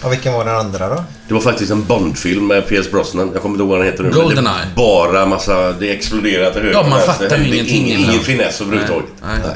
Och 0.04 0.12
vilken 0.12 0.34
var 0.34 0.46
den 0.46 0.56
andra 0.56 0.90
då? 0.90 1.04
Det 1.28 1.34
var 1.34 1.42
faktiskt 1.42 1.72
en 1.72 1.86
Bond-film 1.86 2.48
med 2.48 2.68
Pierce 2.68 2.92
Brosnan. 2.92 3.30
Jag 3.34 3.42
kommer 3.42 3.54
inte 3.54 3.62
ihåg 3.64 3.70
vad 3.70 3.80
den 3.80 3.86
heter 3.88 4.04
nu. 4.04 4.10
men 4.10 4.18
Goldeneye. 4.20 4.54
Det 4.56 4.72
är 4.72 4.76
bara 4.76 5.26
massa... 5.26 5.72
Det 5.72 5.92
exploderar 5.92 6.52
till 6.52 6.62
höger 6.62 6.74
Ja, 6.76 6.84
man 6.84 6.92
och 6.92 6.98
vänster. 6.98 7.14
fattar 7.14 7.38
Det 7.38 7.44
ju 7.44 7.54
ingenting 7.54 7.76
Ingen, 7.86 7.92
ibland. 8.00 8.14
ingen 8.14 8.24
finess 8.26 8.62
överhuvudtaget. 8.62 9.10
Nej, 9.22 9.38
nej. 9.46 9.56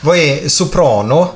Vad 0.00 0.16
är 0.16 0.48
Soprano? 0.48 1.28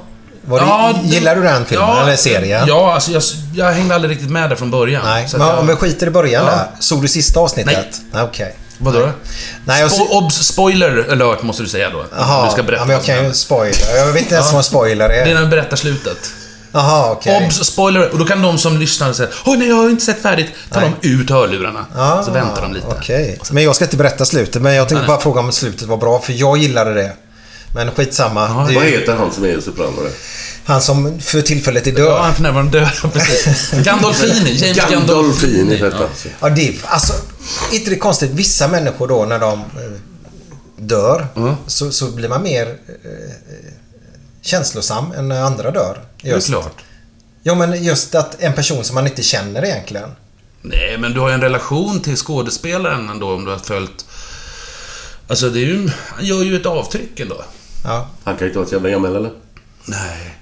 Var 0.45 0.59
det, 0.61 0.67
Ja, 0.67 0.95
det- 1.03 1.09
gillar 1.15 1.37
du 1.37 1.43
den 1.43 1.65
filmen? 1.65 1.89
Ja, 1.89 2.03
eller 2.03 2.17
serien? 2.17 2.65
Ja, 2.69 2.95
alltså 2.95 3.11
jag, 3.13 3.23
jag 3.55 3.73
hängde 3.73 3.95
aldrig 3.95 4.11
riktigt 4.13 4.31
med 4.31 4.51
där 4.51 4.57
från 4.57 4.71
början. 4.71 5.03
Nej, 5.05 5.29
Så 5.29 5.37
att 5.37 5.41
men 5.41 5.49
jag, 5.49 5.59
om 5.59 5.67
vi 5.67 5.75
skiter 5.77 6.07
i 6.07 6.11
början 6.11 6.45
Ja. 6.47 6.51
där. 6.51 6.67
Såg 6.81 7.03
du 7.03 7.09
sista 7.09 7.41
avsnittet? 7.41 8.01
Nej. 8.13 8.23
Okej. 8.23 8.57
Vadå 8.79 8.99
då? 9.01 9.11
Nej, 9.65 9.81
jag... 9.81 9.91
Spo 9.93 10.05
obs, 10.05 10.35
spoiler 10.47 11.07
alert 11.11 11.43
måste 11.43 11.63
du 11.63 11.69
säga 11.69 11.91
då. 11.91 12.05
Jaha, 12.17 12.45
du 12.47 12.53
ska 12.53 12.63
berätta 12.63 12.83
ja, 12.83 12.87
men 12.87 12.95
jag 12.97 13.05
kan 13.05 13.25
ju 13.25 13.33
spoila. 13.33 13.97
Jag 13.97 14.07
vet 14.13 14.23
inte 14.23 14.35
ens 14.35 14.53
vad 14.53 14.65
spoiler 14.65 15.09
Det 15.09 15.15
är 15.15 15.27
är. 15.27 15.35
när 15.35 15.41
vi 15.41 15.47
berättar 15.47 15.77
slutet. 15.77 16.31
Jaha, 16.73 17.11
okej. 17.13 17.45
Obs, 17.47 17.55
spoiler. 17.67 18.13
Och 18.13 18.19
då 18.19 18.25
kan 18.25 18.43
de 18.43 18.59
som 18.59 18.79
lyssnar 18.79 19.13
säga 19.13 19.29
Åh 19.45 19.59
nej, 19.59 19.69
jag 19.69 19.77
har 19.77 19.91
inte 19.91 20.05
sett 20.05 20.23
färdigt. 20.23 20.47
Tar 20.71 20.81
Nej. 20.81 20.93
de 21.03 21.09
ut 21.09 21.31
hörlurarna. 21.31 21.87
Ah, 21.97 22.23
så 22.23 22.31
väntar 22.31 22.63
de 22.63 22.75
lite. 22.75 22.87
Okej. 22.87 23.41
Men 23.51 23.63
jag 23.65 23.75
ska 23.77 23.85
inte 23.85 23.97
berätta 23.97 24.25
slutet, 24.25 24.63
men 24.63 24.75
jag 24.75 24.83
tänkte 24.89 24.95
Nej, 24.95 25.01
nej. 25.03 25.09
bara 25.09 25.21
fråga 25.21 25.41
om 25.41 25.53
slutet 25.53 25.89
var 25.89 25.97
bra, 25.97 26.19
för 26.21 26.33
jag 26.33 26.59
gillade 26.59 26.95
det. 26.95 27.13
Men 27.75 27.91
skitsamma. 27.91 28.41
det 28.67 28.73
är 28.73 28.75
Vad 28.75 28.85
ju 28.85 28.91
heter 28.91 29.17
han 29.17 29.33
som 29.33 29.45
är 29.45 29.61
Soprano? 29.61 29.93
Han 30.69 30.83
som 30.83 31.21
för 31.21 31.43
tillfället 31.43 31.87
är 31.87 31.93
död. 31.93 32.07
Ja, 32.07 32.23
han 32.23 32.35
för 32.35 32.43
närvarande 32.43 32.81
död. 32.81 33.13
Precis. 33.13 33.71
Gandolfini. 33.85 34.51
James 34.57 34.77
Gandolfini 34.91 35.79
Gandolfini. 35.79 36.35
Ja. 36.41 36.49
det 36.49 36.69
är, 36.69 36.75
alltså, 36.87 37.13
inte 37.73 37.91
det 37.91 37.97
är 37.97 38.01
konstigt. 38.01 38.31
Vissa 38.31 38.69
människor 38.69 39.09
då 39.09 39.25
när 39.25 39.39
de 39.39 39.59
eh, 39.61 39.65
dör 40.77 41.27
Mm. 41.37 41.55
så, 41.67 41.91
så 41.91 42.11
blir 42.11 42.29
man 42.29 42.43
mer 42.43 42.67
eh, 42.89 43.33
känslosam 44.43 45.13
än 45.13 45.29
när 45.29 45.43
andra 45.43 45.71
dör. 45.71 45.99
Det 46.23 46.31
är 46.31 46.41
klart. 46.41 46.77
Ja, 47.43 47.55
men 47.55 47.85
just 47.85 48.15
att 48.15 48.37
en 48.43 48.53
person 48.53 48.85
som 48.85 48.95
man 48.95 49.07
inte 49.07 49.23
känner 49.23 49.65
egentligen. 49.65 50.11
Nej, 50.63 50.99
men 50.99 51.13
du 51.13 51.21
har 51.21 51.29
ju 51.29 51.35
en 51.35 51.41
relation 51.41 52.01
till 52.01 52.17
skådespelaren 52.17 53.09
ändå 53.09 53.35
om 53.35 53.45
du 53.45 53.51
har 53.51 53.59
följt... 53.59 54.05
Alltså, 55.29 55.49
det 55.49 55.59
är 55.61 55.65
ju... 55.65 55.91
Han 56.09 56.25
gör 56.25 56.43
ju 56.43 56.57
ett 56.57 56.67
avtryck 56.67 57.21
ändå. 57.21 57.43
Ja. 57.85 58.09
Han 58.25 58.37
kan 58.37 58.41
ju 58.45 58.47
inte 58.47 58.59
vara 58.59 58.69
så 58.69 58.75
jävla 58.75 58.89
gammal 58.89 59.17
eller? 59.17 59.31
Nej. 59.85 60.35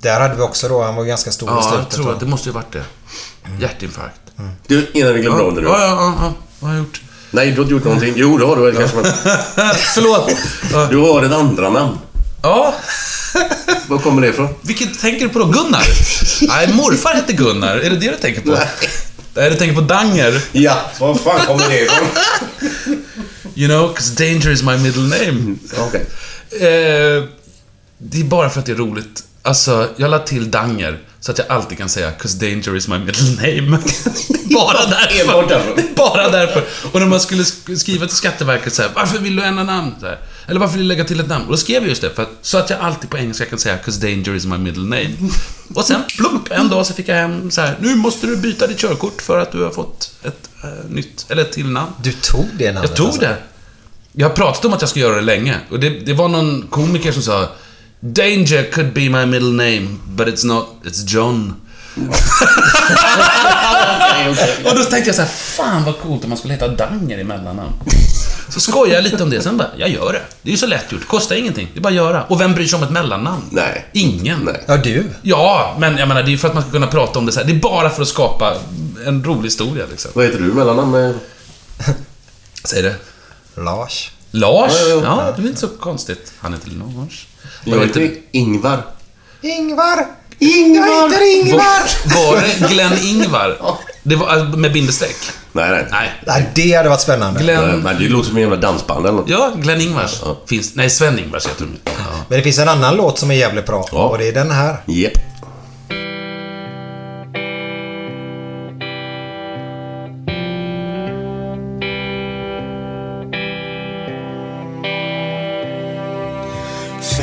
Där 0.00 0.20
hade 0.20 0.34
vi 0.36 0.42
också 0.42 0.68
då, 0.68 0.82
han 0.82 0.94
var 0.94 1.04
ganska 1.04 1.32
stor 1.32 1.48
i 1.48 1.52
Ja, 1.52 1.62
slutet. 1.62 1.86
jag 1.90 1.90
tror 1.90 2.12
att 2.14 2.20
det 2.20 2.26
måste 2.26 2.48
ju 2.48 2.52
varit 2.52 2.72
det. 2.72 2.84
Hjärtinfarkt. 3.60 4.20
Du, 4.66 4.90
innan 4.94 5.14
vi 5.14 5.20
glömmer 5.20 5.40
av 5.40 5.54
det 5.54 5.60
nu. 5.60 5.66
Ja, 5.66 5.80
ja, 5.80 5.86
ja, 5.88 6.14
ja. 6.20 6.34
Vad 6.60 6.70
har 6.70 6.76
jag 6.76 6.84
gjort? 6.84 7.00
Nej, 7.30 7.50
du 7.50 7.56
har 7.56 7.62
inte 7.62 7.72
gjort 7.74 7.84
någonting. 7.84 8.12
Jo, 8.16 8.38
det 8.38 8.46
har 8.46 8.56
du 8.56 8.62
väl 8.62 8.76
kanske. 8.76 8.96
Förlåt. 9.94 10.30
Ja. 10.72 10.86
du 10.90 10.96
har 10.96 11.22
ett 11.22 11.32
andra 11.32 11.70
namn. 11.70 11.98
Ja, 12.42 12.74
Var 13.88 13.98
kommer 13.98 14.22
det 14.22 14.28
ifrån? 14.28 14.48
vilket 14.62 15.00
tänker 15.00 15.20
du 15.26 15.28
på 15.32 15.38
då? 15.38 15.44
Gunnar? 15.44 15.82
Nej, 16.48 16.72
morfar 16.72 17.14
hette 17.14 17.32
Gunnar. 17.32 17.76
Är 17.76 17.90
det 17.90 17.96
det 17.96 18.10
du 18.10 18.16
tänker 18.16 18.40
på? 18.40 18.58
Nej, 19.34 19.50
du 19.50 19.56
tänker 19.56 19.74
på 19.74 19.80
Danger. 19.80 20.42
Ja, 20.52 20.76
var 21.00 21.14
fan 21.14 21.46
kommer 21.46 21.68
det 21.68 21.80
ifrån? 21.80 22.08
You 23.54 23.68
know, 23.68 23.94
'cause 23.94 24.14
danger 24.14 24.50
is 24.50 24.62
my 24.62 24.76
middle 24.78 25.02
name. 25.02 25.54
Okej. 25.78 26.06
Eh, 26.50 27.24
det 27.98 28.20
är 28.20 28.24
bara 28.24 28.50
för 28.50 28.60
att 28.60 28.66
det 28.66 28.72
är 28.72 28.76
roligt. 28.76 29.24
Alltså, 29.46 29.88
jag 29.96 30.10
la 30.10 30.18
till 30.18 30.50
Danger 30.50 30.98
så 31.20 31.32
att 31.32 31.38
jag 31.38 31.46
alltid 31.50 31.78
kan 31.78 31.88
säga 31.88 32.10
'cause 32.18 32.38
danger 32.38 32.76
is 32.76 32.88
my 32.88 32.98
middle 32.98 33.30
name. 33.30 33.78
bara 34.54 34.86
därför. 34.86 35.94
bara 35.96 36.28
därför. 36.28 36.64
Och 36.92 37.00
när 37.00 37.06
man 37.06 37.20
skulle 37.20 37.42
sk- 37.42 37.76
skriva 37.76 38.06
till 38.06 38.16
Skatteverket 38.16 38.74
så 38.74 38.82
här, 38.82 38.90
varför 38.94 39.18
vill 39.18 39.36
du 39.36 39.42
ändra 39.42 39.64
namn? 39.64 39.94
Här, 40.02 40.18
Eller 40.46 40.60
varför 40.60 40.74
vill 40.78 40.82
du 40.82 40.88
lägga 40.88 41.04
till 41.04 41.20
ett 41.20 41.28
namn? 41.28 41.44
Och 41.44 41.50
då 41.50 41.56
skrev 41.56 41.82
jag 41.82 41.88
just 41.88 42.02
det, 42.02 42.10
för 42.14 42.22
att, 42.22 42.30
så 42.42 42.58
att 42.58 42.70
jag 42.70 42.80
alltid 42.80 43.10
på 43.10 43.18
engelska 43.18 43.44
kan 43.44 43.58
säga 43.58 43.78
'cause 43.84 44.00
danger 44.00 44.34
is 44.36 44.46
my 44.46 44.58
middle 44.58 44.82
name. 44.82 45.10
Och 45.74 45.84
sen, 45.84 46.00
plupp, 46.16 46.50
en 46.50 46.68
dag 46.68 46.86
så 46.86 46.94
fick 46.94 47.08
jag 47.08 47.16
hem 47.16 47.50
så 47.50 47.60
här, 47.60 47.76
nu 47.80 47.94
måste 47.96 48.26
du 48.26 48.36
byta 48.36 48.66
ditt 48.66 48.78
körkort 48.78 49.22
för 49.22 49.38
att 49.38 49.52
du 49.52 49.62
har 49.62 49.70
fått 49.70 50.10
ett 50.22 50.48
eh, 50.64 50.90
nytt, 50.90 51.26
eller 51.28 51.42
ett 51.42 51.52
till 51.52 51.66
namn. 51.70 51.92
Du 52.02 52.12
tog 52.12 52.46
det 52.58 52.72
namnet 52.72 52.90
Jag 52.90 52.96
tog 52.96 53.06
alltså. 53.06 53.20
det. 53.20 53.36
Jag 54.12 54.28
har 54.28 54.34
pratat 54.34 54.64
om 54.64 54.72
att 54.72 54.80
jag 54.80 54.90
ska 54.90 55.00
göra 55.00 55.14
det 55.16 55.20
länge. 55.22 55.56
Och 55.70 55.80
det, 55.80 55.90
det 55.90 56.12
var 56.12 56.28
någon 56.28 56.62
komiker 56.70 57.12
som 57.12 57.22
sa 57.22 57.48
Danger 58.12 58.70
could 58.70 58.92
be 58.92 59.00
my 59.00 59.26
middle 59.26 59.52
name, 59.52 59.96
but 60.08 60.28
it's 60.28 60.46
not, 60.46 60.66
it's 60.84 61.04
John. 61.06 61.54
Och 64.64 64.74
då 64.76 64.84
tänkte 64.84 65.08
jag 65.08 65.14
så 65.14 65.22
här, 65.22 65.28
fan 65.28 65.84
vad 65.84 65.98
coolt 66.00 66.22
om 66.24 66.28
man 66.30 66.38
skulle 66.38 66.54
heta 66.54 66.68
Danger 66.68 67.18
i 67.18 67.24
mellannamn. 67.24 67.72
Så 68.48 68.60
skojade 68.60 68.94
jag 68.94 69.04
lite 69.04 69.22
om 69.22 69.30
det, 69.30 69.42
sen 69.42 69.56
bara, 69.56 69.68
jag 69.76 69.88
gör 69.88 70.12
det. 70.12 70.22
Det 70.42 70.48
är 70.48 70.52
ju 70.52 70.56
så 70.58 70.66
lätt 70.66 70.92
gjort, 70.92 71.06
kostar 71.08 71.36
ingenting. 71.36 71.68
Det 71.74 71.78
är 71.78 71.82
bara 71.82 71.88
att 71.88 71.94
göra. 71.94 72.22
Och 72.24 72.40
vem 72.40 72.54
bryr 72.54 72.66
sig 72.66 72.76
om 72.76 72.82
ett 72.82 72.90
mellannamn? 72.90 73.42
Nej. 73.50 73.86
Ingen. 73.92 74.40
Nej. 74.40 74.62
Ja, 74.66 74.76
du. 74.76 75.04
Ja, 75.22 75.76
men 75.78 75.96
jag 75.98 76.08
menar, 76.08 76.22
det 76.22 76.32
är 76.32 76.36
för 76.36 76.48
att 76.48 76.54
man 76.54 76.62
ska 76.62 76.72
kunna 76.72 76.86
prata 76.86 77.18
om 77.18 77.26
det 77.26 77.32
så 77.32 77.40
här. 77.40 77.46
Det 77.46 77.52
är 77.52 77.60
bara 77.60 77.90
för 77.90 78.02
att 78.02 78.08
skapa 78.08 78.54
en 79.06 79.24
rolig 79.24 79.42
historia, 79.44 79.84
liksom. 79.90 80.10
Vad 80.14 80.24
heter 80.24 80.38
du 80.38 80.44
mellannamn? 80.52 80.90
med- 80.90 81.14
Säg 82.64 82.82
det. 82.82 82.94
Lars. 83.56 84.10
Lars? 84.30 84.72
Ja, 84.74 84.88
ja, 84.88 84.94
Ja, 85.04 85.24
ja. 85.26 85.32
det 85.36 85.42
är 85.42 85.46
inte 85.46 85.60
så 85.60 85.68
konstigt. 85.68 86.32
Han 86.38 86.52
heter 86.52 86.70
Lars. 86.70 87.26
Jag 87.64 87.80
heter 87.80 88.10
Ingvar. 88.32 88.82
Ingvar! 89.40 90.06
Jag 90.38 90.48
heter 90.48 91.36
Ingvar! 91.36 91.58
Var, 92.14 92.34
var 92.34 92.42
det 92.42 92.74
Glenn 92.74 92.98
Ingvar? 93.02 93.56
Det 94.02 94.16
var 94.16 94.26
alltså, 94.26 94.58
med 94.58 94.72
bindestreck? 94.72 95.16
Nej, 95.52 95.70
nej. 95.70 95.86
Nej. 95.90 96.12
Nej, 96.26 96.50
det 96.54 96.72
hade 96.72 96.88
varit 96.88 97.00
spännande. 97.00 97.40
Nej, 97.40 97.56
Glenn... 97.56 97.82
Men 97.82 97.98
det 97.98 98.08
låter 98.08 98.28
som 98.28 98.36
en 98.36 98.42
jävla 98.42 98.56
dansband 98.56 99.06
eller 99.06 99.16
något. 99.16 99.28
Ja, 99.28 99.52
Glenn 99.56 99.80
Ingvars. 99.80 100.20
Ja. 100.24 100.38
Finns... 100.46 100.74
Nej, 100.74 100.90
Sven 100.90 101.18
Ingvars 101.18 101.46
heter 101.46 101.64
de. 101.64 101.78
Ja. 101.84 101.92
Men 102.28 102.38
det 102.38 102.42
finns 102.42 102.58
en 102.58 102.68
annan 102.68 102.96
låt 102.96 103.18
som 103.18 103.30
är 103.30 103.34
jävligt 103.34 103.66
bra. 103.66 103.88
Ja. 103.92 103.98
Och 103.98 104.18
det 104.18 104.28
är 104.28 104.32
den 104.32 104.50
här. 104.50 104.76
Japp. 104.86 105.12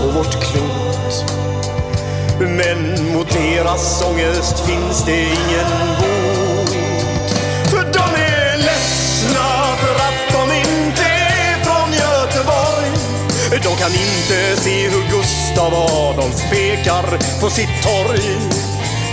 på 0.00 0.06
vårt 0.06 0.44
klot. 0.44 1.24
Men 2.38 3.12
mot 3.12 3.30
deras 3.30 4.02
ångest 4.02 4.66
finns 4.66 5.04
det 5.06 5.20
ingen 5.20 5.70
bot. 6.00 6.70
För 7.70 7.92
de 7.92 8.20
är 8.22 8.56
ledsna 8.56 9.76
för 9.80 9.94
att 9.94 10.32
de 10.32 10.56
inte 10.56 11.02
är 11.02 11.64
från 11.64 11.92
Göteborg. 11.92 12.90
De 13.50 13.76
kan 13.76 13.90
inte 13.90 14.62
se 14.62 14.88
hur 14.88 15.18
Gustav 15.18 15.74
Adolf 15.74 16.50
pekar 16.50 17.40
på 17.40 17.50
sitt 17.50 17.82
torg. 17.82 18.38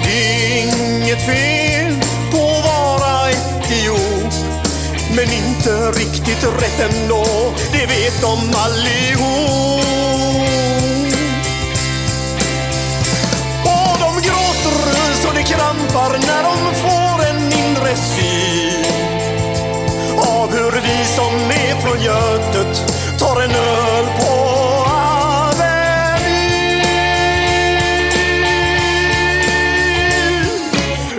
Det 0.04 0.20
är 0.20 0.64
inget 0.64 1.26
fel 1.26 1.94
på 2.32 2.38
att 2.38 2.66
vara 2.66 3.30
etiop. 3.30 4.34
Men 5.16 5.26
inte 5.34 5.92
riktigt 6.00 6.44
rätt 6.44 6.92
ändå, 6.92 7.26
det 7.72 7.86
vet 7.86 8.22
de 8.22 8.38
allihop. 8.56 9.97
Krampar 15.50 16.12
när 16.28 16.44
de 16.44 16.58
får 16.84 17.26
en 17.30 17.42
inre 17.62 17.96
syn 17.96 18.86
av 20.18 20.52
hur 20.52 20.72
vi 20.72 21.06
som 21.06 21.34
är 21.36 21.82
från 21.82 22.02
Götet 22.02 22.94
tar 23.20 23.42
en 23.42 23.52
öl 23.52 24.06
på 24.20 24.58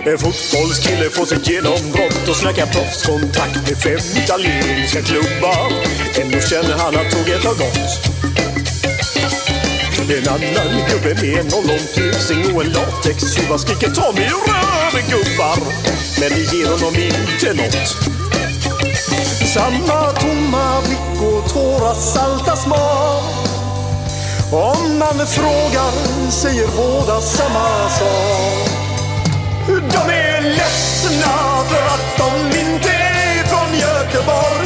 En 0.05 0.17
fotbollskille 0.17 1.09
får 1.09 1.25
sitt 1.25 1.49
genombrott 1.49 2.27
och 2.29 2.35
snackar 2.35 2.65
proffskontakt 2.65 3.55
med 3.55 3.77
fem 3.77 4.23
italienska 4.23 5.01
klubbar. 5.01 5.71
Ändå 6.21 6.39
känner 6.39 6.77
han 6.77 6.95
att 6.95 7.11
tåget 7.11 7.45
har 7.45 7.53
gått. 7.53 8.18
En 10.09 10.27
annan 10.27 10.89
gubbe 10.89 11.21
med 11.21 11.39
en 11.39 11.53
ollontusing 11.53 12.55
och 12.55 12.63
en 12.63 12.71
latextjuva 12.71 13.57
skriker 13.57 13.89
ta 13.89 14.11
mig 14.11 14.23
ur 14.23 14.51
röven 14.51 15.09
gubbar. 15.09 15.57
Men 16.19 16.29
det 16.29 16.53
ger 16.53 16.67
honom 16.67 16.95
inte 16.95 17.53
nåt. 17.53 17.87
Samma 19.53 20.11
tomma 20.11 20.81
blick 20.81 21.21
och 21.21 21.53
tårar 21.53 21.93
salta 21.93 22.55
smak. 22.55 23.23
Om 24.51 24.97
man 24.99 25.27
frågar 25.27 25.91
säger 26.31 26.67
båda 26.77 27.21
samma 27.21 27.89
sak. 27.89 28.69
De 29.67 30.13
är 30.13 30.41
ledsna 30.41 31.63
för 31.69 31.85
att 31.85 32.17
de 32.17 32.59
inte 32.59 32.89
är 32.89 33.43
från 33.43 33.79
Göteborg. 33.79 34.58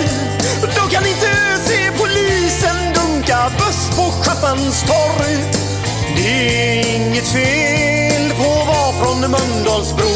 Polisen 3.25 3.51
buss 3.57 3.89
på 3.97 4.11
Schappans 4.23 4.83
torg. 4.83 5.37
Det 6.15 6.79
är 6.79 6.95
inget 6.95 7.27
fel 7.27 8.29
på 8.37 8.43
att 8.43 8.67
vara 8.67 8.93
från 8.93 9.31
Mölndalsbro. 9.31 10.13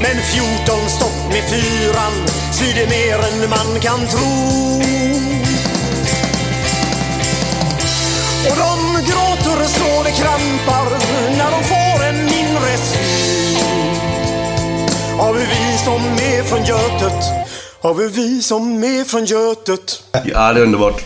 Men 0.00 0.22
14 0.22 0.88
stopp 0.88 1.32
med 1.32 1.42
fyran 1.50 2.12
svider 2.52 2.86
mer 2.86 3.18
än 3.18 3.50
man 3.50 3.80
kan 3.80 4.06
tro. 4.06 4.82
Och 8.50 8.56
de 8.56 9.02
gråter 9.10 9.64
så 9.68 10.02
det 10.04 10.10
krampar 10.10 10.90
när 11.36 11.50
de 11.50 11.64
får 11.64 12.04
en 12.04 12.20
inre 12.20 12.76
syn 12.76 13.96
Har 15.18 15.32
vi 15.34 15.40
vi 15.40 15.78
som 15.84 16.02
är 16.02 16.42
från 16.42 16.64
Götet 16.64 17.24
Har 17.82 17.94
vi 17.94 18.08
vi 18.08 18.42
som 18.42 18.84
är 18.84 19.04
från 19.04 19.24
Götet 19.24 20.02
Ja, 20.12 20.52
det 20.52 20.60
är 20.60 20.62
underbart. 20.62 21.04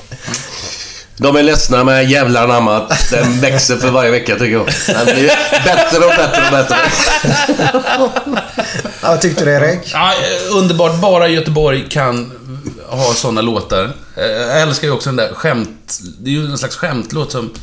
De 1.16 1.36
är 1.36 1.42
ledsna 1.42 1.84
med 1.84 2.10
jävlar 2.10 2.44
anamma. 2.44 2.86
Den 3.10 3.40
växer 3.40 3.76
för 3.76 3.90
varje 3.90 4.10
vecka 4.10 4.32
tycker 4.34 4.52
jag. 4.52 4.66
Den 4.86 5.04
blir 5.14 5.26
bättre 5.64 5.98
och 6.04 6.10
bättre 6.10 6.42
och 6.46 6.52
bättre. 6.52 6.76
Ja, 9.02 9.08
vad 9.08 9.20
tyckte 9.20 9.44
du 9.44 9.50
Erik? 9.52 9.78
Ja, 9.92 10.12
underbart. 10.50 10.94
Bara 11.00 11.28
Göteborg 11.28 11.84
kan 11.90 12.32
ha 12.88 13.14
såna 13.14 13.40
låtar. 13.40 13.92
Eh, 14.16 14.24
Jag 14.26 14.60
älskar 14.62 14.88
ju 14.88 14.94
också 14.94 15.08
den 15.08 15.16
där 15.16 15.34
skämt... 15.34 15.98
Det 16.18 16.30
är 16.30 16.34
ju 16.34 16.44
en 16.46 16.58
slags 16.58 16.76
skämtlåt 16.76 17.32
som 17.32 17.54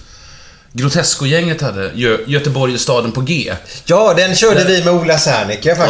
Grotesco-gänget 0.73 1.61
hade. 1.61 1.91
Gö 1.93 2.17
Göteborg 2.27 2.77
staden 2.79 3.11
på 3.11 3.21
G. 3.21 3.53
Ja, 3.85 4.13
den 4.17 4.35
körde 4.35 4.63
vi 4.63 4.83
med 4.83 4.93
Ola 4.93 5.17
Serneke 5.17 5.75
faktiskt. 5.75 5.89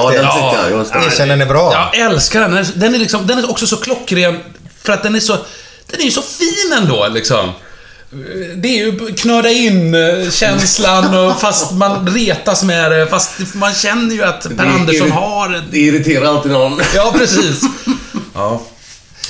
Erkänn 0.96 1.28
den 1.28 1.42
är 1.42 1.46
bra. 1.46 1.90
Jag 1.94 2.12
älskar 2.12 2.40
den. 2.42 2.52
Den 2.52 2.60
är- 2.66 2.72
Den 2.76 2.96
är, 2.96 3.00
liksom, 3.00 3.28
den 3.28 3.38
är 3.38 3.50
också 3.52 3.68
så 3.68 3.78
klockren 3.78 4.40
för 4.84 4.94
att 4.94 5.04
den 5.04 5.16
är 5.16 5.20
så... 5.20 5.38
Den 5.90 6.00
är 6.00 6.06
ju 6.06 6.12
så 6.12 6.22
fin 6.22 6.74
ändå 6.78 7.08
liksom. 7.08 7.52
Det 8.56 8.68
är 8.68 8.86
ju 8.86 9.16
knöda 9.16 9.50
in 9.50 9.96
känslan 10.32 11.16
och 11.26 11.42
fast 11.42 11.72
man 11.72 12.08
retas 12.08 12.64
med 12.64 12.92
det. 12.92 13.08
Fast 13.08 13.56
man 13.56 13.74
känner 13.74 14.16
ju 14.16 14.24
att 14.24 14.58
Per 14.58 14.66
Andersson 14.66 15.12
har... 15.12 15.64
Det 15.72 15.80
irriterar 15.80 16.26
alltid 16.26 16.52
någon. 16.52 16.82
Ja, 16.96 17.14
precis. 17.18 17.62
Ja. 18.34 18.62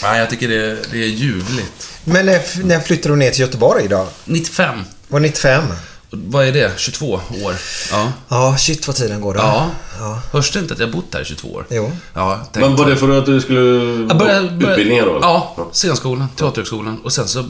ja 0.01 0.17
jag 0.17 0.29
tycker 0.29 0.47
det, 0.47 0.77
det 0.91 1.03
är 1.03 1.07
ljuvligt. 1.07 1.87
Men 2.03 2.25
när, 2.25 2.63
när 2.63 2.79
flyttade 2.79 3.13
du 3.13 3.17
ner 3.17 3.31
till 3.31 3.41
Göteborg 3.41 3.87
då? 3.87 4.07
95. 4.25 4.83
Var 5.07 5.19
95? 5.19 5.63
Vad 6.11 6.47
är 6.47 6.51
det? 6.51 6.71
22 6.77 7.11
år? 7.11 7.55
Ja. 7.91 8.11
Ja, 8.27 8.57
shit 8.57 8.87
vad 8.87 8.95
tiden 8.95 9.21
går 9.21 9.33
då. 9.33 9.39
Ja. 9.39 9.69
ja. 9.99 10.21
Hörs 10.31 10.51
det 10.51 10.59
inte 10.59 10.73
att 10.73 10.79
jag 10.79 10.91
bott 10.91 11.13
här 11.13 11.21
i 11.21 11.25
22 11.25 11.47
år? 11.47 11.65
Jo. 11.69 11.91
Ja, 12.13 12.39
Men 12.53 12.75
var 12.75 12.85
det 12.85 12.95
för 12.95 13.17
att 13.17 13.25
du 13.25 13.41
skulle... 13.41 13.61
Började, 14.05 14.49
började, 14.49 14.71
Utbildningar 14.71 15.05
då? 15.05 15.19
Ja, 15.21 15.69
scenskolan, 15.71 16.27
teaterhögskolan 16.35 17.01
och 17.03 17.13
sen 17.13 17.27
så... 17.27 17.45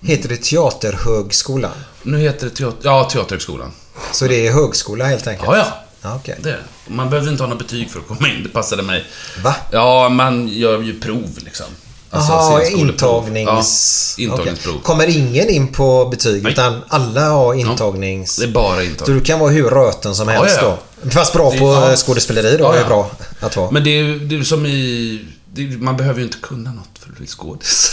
Heter 0.00 0.28
det 0.28 0.36
Teaterhögskolan? 0.36 1.72
Nu 2.02 2.18
heter 2.18 2.46
det 2.46 2.54
teater, 2.54 2.78
ja, 2.82 3.04
teaterhögskolan. 3.04 3.72
Så 4.12 4.26
det 4.26 4.46
är 4.46 4.52
högskola 4.52 5.04
helt 5.04 5.26
enkelt? 5.26 5.48
Ja, 5.48 5.56
ja. 5.56 5.66
ja 6.02 6.16
okej. 6.16 6.38
Det. 6.42 6.58
Man 6.86 7.10
behövde 7.10 7.30
inte 7.30 7.42
ha 7.42 7.50
något 7.50 7.58
betyg 7.58 7.90
för 7.90 8.00
att 8.00 8.08
komma 8.08 8.28
in, 8.28 8.42
det 8.42 8.48
passade 8.48 8.82
mig. 8.82 9.04
Va? 9.42 9.54
Ja, 9.70 10.08
man 10.08 10.48
gör 10.48 10.82
ju 10.82 11.00
prov 11.00 11.30
liksom. 11.36 11.66
Alltså, 12.14 12.58
scenskoleprov. 12.60 13.28
intagnings... 13.28 14.14
Ja, 14.18 14.24
intagningsprov. 14.24 14.74
Okej. 14.74 14.84
Kommer 14.84 15.16
ingen 15.16 15.48
in 15.48 15.68
på 15.72 16.08
betyg 16.10 16.42
Nej. 16.42 16.52
utan 16.52 16.82
alla 16.88 17.28
har 17.28 17.54
intagnings... 17.54 18.36
Det 18.36 18.44
är 18.44 18.48
bara 18.48 18.76
Så 18.76 18.82
intagning. 18.82 19.18
du 19.18 19.24
kan 19.24 19.38
vara 19.38 19.50
hur 19.50 19.68
röten 19.70 20.14
som 20.14 20.28
Ja, 20.28 20.34
helst 20.42 20.58
ja. 20.62 20.76
då? 21.02 21.10
Fast 21.10 21.32
bra 21.32 21.50
Det- 21.50 21.58
på 21.58 21.64
ja. 21.66 21.90
ja. 21.90 21.96
skådespeleri 21.96 22.56
då 22.56 22.64
Ja, 22.64 22.74
är 22.74 22.80
ja. 22.80 22.86
bra 22.86 23.10
att 23.40 23.56
vara. 23.56 23.70
Men 23.70 23.84
det 23.84 23.90
är 23.90 24.04
det 24.18 24.36
är 24.36 24.42
som 24.42 24.66
i... 24.66 25.20
Det 25.56 25.62
man 25.80 25.96
behöver 25.96 26.18
ju 26.20 26.24
inte 26.26 26.38
kunna 26.42 26.72
något 26.72 26.93
för 27.04 27.12
att 27.12 27.18
bli 27.18 27.26
skådis. 27.26 27.90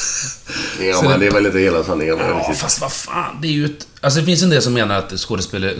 Ja, 0.81 1.01
men 1.01 1.19
det- 1.19 1.27
är 1.27 1.31
väl 1.31 1.45
inte 1.45 1.59
hela 1.59 1.83
sanningen. 1.83 2.17
Ja, 2.19 2.53
fast 2.53 2.81
vad 2.81 2.91
fan. 2.93 3.41
Det 3.41 3.47
är 3.47 3.51
ju 3.51 3.65
ett... 3.65 3.87
Alltså 4.01 4.19
det 4.19 4.25
finns 4.25 4.43
en 4.43 4.49
del 4.49 4.61
som 4.61 4.73
menar 4.73 4.95
att 4.95 5.19
skådespelare, 5.19 5.75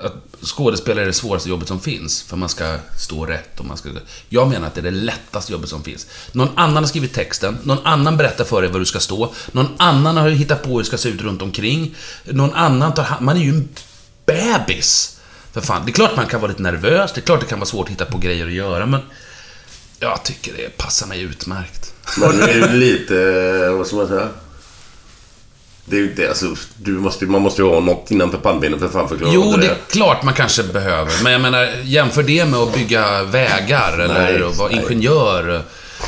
att 0.00 0.14
skådespelare 0.42 1.04
är 1.04 1.06
det 1.06 1.12
svåraste 1.12 1.48
jobbet 1.48 1.68
som 1.68 1.80
finns. 1.80 2.22
För 2.22 2.36
man 2.36 2.48
ska 2.48 2.76
stå 2.98 3.26
rätt 3.26 3.60
och 3.60 3.66
man 3.66 3.76
ska... 3.76 3.88
Jag 4.28 4.48
menar 4.48 4.66
att 4.66 4.74
det 4.74 4.80
är 4.80 4.82
det 4.82 4.90
lättaste 4.90 5.52
jobbet 5.52 5.68
som 5.68 5.82
finns. 5.82 6.06
Någon 6.32 6.48
annan 6.54 6.76
har 6.76 6.88
skrivit 6.88 7.14
texten, 7.14 7.58
någon 7.62 7.86
annan 7.86 8.16
berättar 8.16 8.44
för 8.44 8.62
dig 8.62 8.70
var 8.70 8.78
du 8.78 8.86
ska 8.86 9.00
stå, 9.00 9.32
någon 9.52 9.68
annan 9.76 10.16
har 10.16 10.28
hittat 10.28 10.62
på 10.62 10.68
hur 10.70 10.78
det 10.78 10.84
ska 10.84 10.98
se 10.98 11.08
ut 11.08 11.20
runt 11.20 11.42
omkring. 11.42 11.94
Någon 12.24 12.54
annan 12.54 12.94
tar 12.94 13.02
hand... 13.02 13.24
Man 13.24 13.36
är 13.36 13.40
ju 13.40 13.50
en 13.50 13.68
bebis. 14.26 15.16
För 15.52 15.60
fan. 15.60 15.82
Det 15.86 15.90
är 15.90 15.94
klart 15.94 16.16
man 16.16 16.26
kan 16.26 16.40
vara 16.40 16.48
lite 16.48 16.62
nervös, 16.62 17.12
det 17.14 17.20
är 17.20 17.22
klart 17.22 17.40
det 17.40 17.46
kan 17.46 17.58
vara 17.58 17.66
svårt 17.66 17.86
att 17.86 17.92
hitta 17.92 18.04
på 18.04 18.18
grejer 18.18 18.46
att 18.46 18.52
göra, 18.52 18.86
men... 18.86 19.00
Jag 20.00 20.22
tycker 20.24 20.52
det 20.56 20.76
passar 20.76 21.06
mig 21.06 21.20
utmärkt. 21.22 21.92
Men 22.18 22.38
det 22.38 22.52
är 22.52 22.54
ju 22.54 22.66
lite... 22.80 23.14
Vad 23.70 23.86
ska 23.86 23.96
man 23.96 24.08
säga? 24.08 24.28
Det 25.84 25.96
är 25.96 26.00
ju 26.00 26.14
det, 26.14 26.28
alltså, 26.28 26.54
du 26.76 26.90
måste, 26.92 27.24
man 27.26 27.42
måste 27.42 27.62
ju 27.62 27.68
ha 27.68 27.80
något 27.80 28.10
innanför 28.10 28.38
pannbenet 28.38 28.80
för 28.80 28.88
fan 28.88 29.08
förklara 29.08 29.30
Jo, 29.34 29.56
det 29.56 29.66
är. 29.66 29.76
klart 29.90 30.22
man 30.22 30.34
kanske 30.34 30.62
behöver. 30.62 31.12
Men 31.22 31.32
jag 31.32 31.40
menar, 31.40 31.68
jämför 31.84 32.22
det 32.22 32.44
med 32.44 32.60
att 32.60 32.74
bygga 32.74 33.22
vägar 33.24 33.98
eller 33.98 34.14
Nej, 34.32 34.42
att 34.42 34.56
vara 34.56 34.68
nej. 34.70 34.80
ingenjör. 34.84 35.62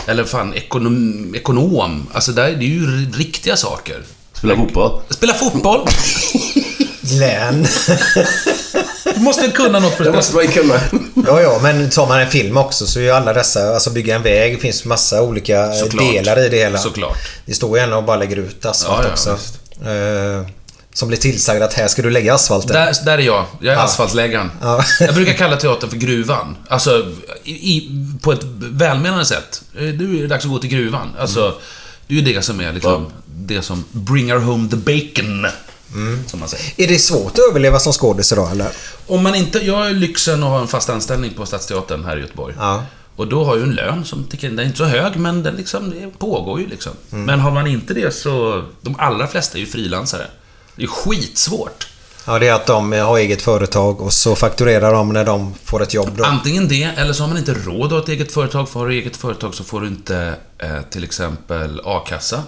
Eller 0.06 0.24
fan, 0.24 0.55
ekonom. 0.55 1.35
ekonom. 1.35 2.06
Alltså, 2.12 2.32
där, 2.32 2.44
det 2.52 2.64
är 2.64 2.69
ju 2.69 3.10
riktiga 3.10 3.56
saker. 3.56 4.02
Spela 4.32 4.56
fotboll. 4.56 5.01
Spela 5.09 5.35
fotboll. 5.35 5.89
Län. 7.20 7.66
Du 9.23 9.27
måste 9.27 9.49
kunna 9.51 9.78
något 9.78 9.94
för 9.97 10.05
Det 10.05 10.12
måste 10.12 10.35
man 10.35 10.44
ju 10.44 10.51
kunna. 10.51 10.74
Ja, 11.27 11.40
ja, 11.40 11.59
men 11.62 11.90
tar 11.90 12.07
man 12.09 12.20
en 12.20 12.31
film 12.31 12.57
också 12.57 12.86
så 12.86 12.99
är 12.99 13.03
ju 13.03 13.11
alla 13.11 13.32
dessa, 13.32 13.74
alltså 13.74 13.90
bygga 13.90 14.16
en 14.16 14.23
väg, 14.23 14.55
det 14.55 14.61
finns 14.61 14.85
massa 14.85 15.23
olika 15.23 15.73
Såklart. 15.73 16.12
delar 16.12 16.39
i 16.47 16.49
det 16.49 16.57
hela. 16.57 16.78
Såklart. 16.78 17.16
Det 17.47 17.55
står 17.55 17.78
ju 17.78 17.85
en 17.85 17.93
och 17.93 18.05
bara 18.05 18.16
lägger 18.16 18.36
ut 18.36 18.66
asfalt 18.66 18.99
Ja, 19.03 19.09
ja, 19.09 19.12
också. 19.12 19.31
Eh, 19.90 20.47
som 20.94 21.09
blir 21.09 21.19
tillsagd 21.19 21.62
att 21.62 21.74
här 21.74 21.89
ska 21.89 22.03
du 22.03 22.11
lägga 22.11 22.35
asfalten. 22.35 22.73
Där, 22.73 22.94
där 23.05 23.19
är 23.19 23.23
jag. 23.23 23.44
Jag 23.61 23.73
är 23.73 23.78
Ja. 23.78 23.82
asfaltläggaren. 23.82 24.51
Ja. 24.62 24.85
Jag 25.01 25.15
brukar 25.15 25.32
kalla 25.32 25.57
teatern 25.57 25.90
för 25.90 25.97
gruvan. 25.97 26.57
Alltså, 26.69 27.07
i, 27.44 27.51
i, 27.53 27.90
på 28.23 28.32
ett 28.32 28.44
välmenande 28.59 29.24
sätt. 29.24 29.62
Eh, 29.77 29.82
Nu 29.82 30.16
är 30.19 30.20
det 30.23 30.27
dags 30.27 30.44
att 30.44 30.51
gå 30.51 30.59
till 30.59 30.70
gruvan. 30.70 31.09
Alltså, 31.19 31.55
det 32.07 32.15
är 32.15 32.19
ju 32.19 32.35
det 32.35 32.43
som 32.43 32.61
är 32.61 32.73
liksom, 32.73 33.07
det 33.27 33.62
som 33.62 33.85
bringar 33.93 34.36
home 34.36 34.69
the 34.70 34.77
bacon. 34.77 35.47
Som 36.27 36.40
man 36.40 36.48
säger. 36.48 36.64
Är 36.77 36.89
det 36.89 36.98
svårt 36.98 37.32
att 37.32 37.51
överleva 37.51 37.78
som 37.78 37.93
skådis 37.93 38.32
idag 38.32 38.51
eller? 38.51 38.69
Om 39.06 39.23
man 39.23 39.35
inte... 39.35 39.59
Jag 39.59 39.77
har 39.77 39.90
lyxen 39.90 40.43
att 40.43 40.48
ha 40.48 40.60
en 40.60 40.69
fast 40.69 40.90
anställning 40.90 41.35
på 41.35 41.47
Stadsteatern 41.47 42.05
här 42.05 42.16
i 42.16 42.20
Göteborg. 42.20 42.55
Ja. 42.59 42.85
Och 43.16 43.28
då 43.28 43.44
har 43.44 43.56
jag 43.56 43.69
en 43.69 43.74
lön 43.74 44.05
som 44.05 44.24
tycker, 44.24 44.48
den 44.48 44.59
är 44.59 44.64
inte 44.64 44.78
så 44.78 44.85
hög, 44.85 45.16
men 45.16 45.43
den 45.43 45.55
liksom, 45.55 45.90
det 45.90 46.19
pågår 46.19 46.60
ju 46.60 46.66
liksom. 46.66 46.93
Mm. 47.12 47.24
Men 47.24 47.40
har 47.40 47.51
man 47.51 47.66
inte 47.66 47.94
det 47.94 48.14
så... 48.14 48.64
De 48.81 48.97
allra 48.98 49.27
flesta 49.27 49.59
är 49.59 49.60
ju 49.60 49.66
frilansare. 49.66 50.27
Det 50.77 50.82
är 50.82 50.86
skitsvårt. 50.86 51.89
Ja, 52.27 52.39
det 52.39 52.48
är 52.48 52.52
att 52.52 52.66
de 52.66 52.93
har 52.93 53.19
eget 53.19 53.43
företag 53.43 54.01
och 54.01 54.12
så 54.12 54.35
fakturerar 54.35 54.93
de 54.93 55.12
när 55.12 55.24
de 55.24 55.55
får 55.64 55.82
ett 55.82 55.94
jobb 55.94 56.10
då. 56.16 56.24
Antingen 56.24 56.69
det, 56.69 56.82
eller 56.82 57.12
så 57.12 57.23
har 57.23 57.28
man 57.28 57.39
inte 57.39 57.55
råd 57.55 57.85
att 57.85 57.90
ha 57.90 57.98
ett 57.98 58.09
eget 58.09 58.32
företag. 58.32 58.69
För 58.69 58.81
har 58.81 58.89
du 58.89 58.94
eget 58.94 59.16
företag 59.16 59.55
så 59.55 59.64
får 59.64 59.81
du 59.81 59.86
inte 59.86 60.35
eh, 60.59 60.81
till 60.90 61.05
exempel 61.05 61.81
a-kassa. 61.85 62.43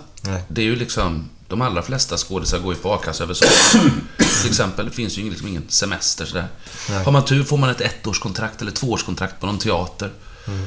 Det 0.49 0.61
är 0.61 0.65
ju 0.65 0.77
liksom... 0.77 1.31
De 1.55 1.63
allra 1.63 1.83
flesta 1.83 2.17
skådisar 2.17 2.59
går 2.59 2.75
ju 2.75 2.81
på 2.81 2.95
a-kassa 2.95 3.25
över 3.25 3.35
sommaren. 3.35 4.09
till 4.41 4.51
exempel. 4.51 4.87
Det 4.87 4.91
finns 4.91 5.19
ju 5.19 5.31
liksom 5.31 5.49
ingen 5.49 5.65
semester 5.69 6.25
sådär. 6.25 6.49
Nej. 6.91 7.05
Har 7.05 7.13
man 7.13 7.25
tur 7.25 7.45
får 7.45 7.57
man 7.57 7.71
ett 7.71 7.81
ettårskontrakt 7.81 8.63
eller 8.63 8.73
tvåårskontrakt 8.73 9.41
på 9.41 9.47
någon 9.47 9.59
teater. 9.59 10.13
Mm. 10.47 10.67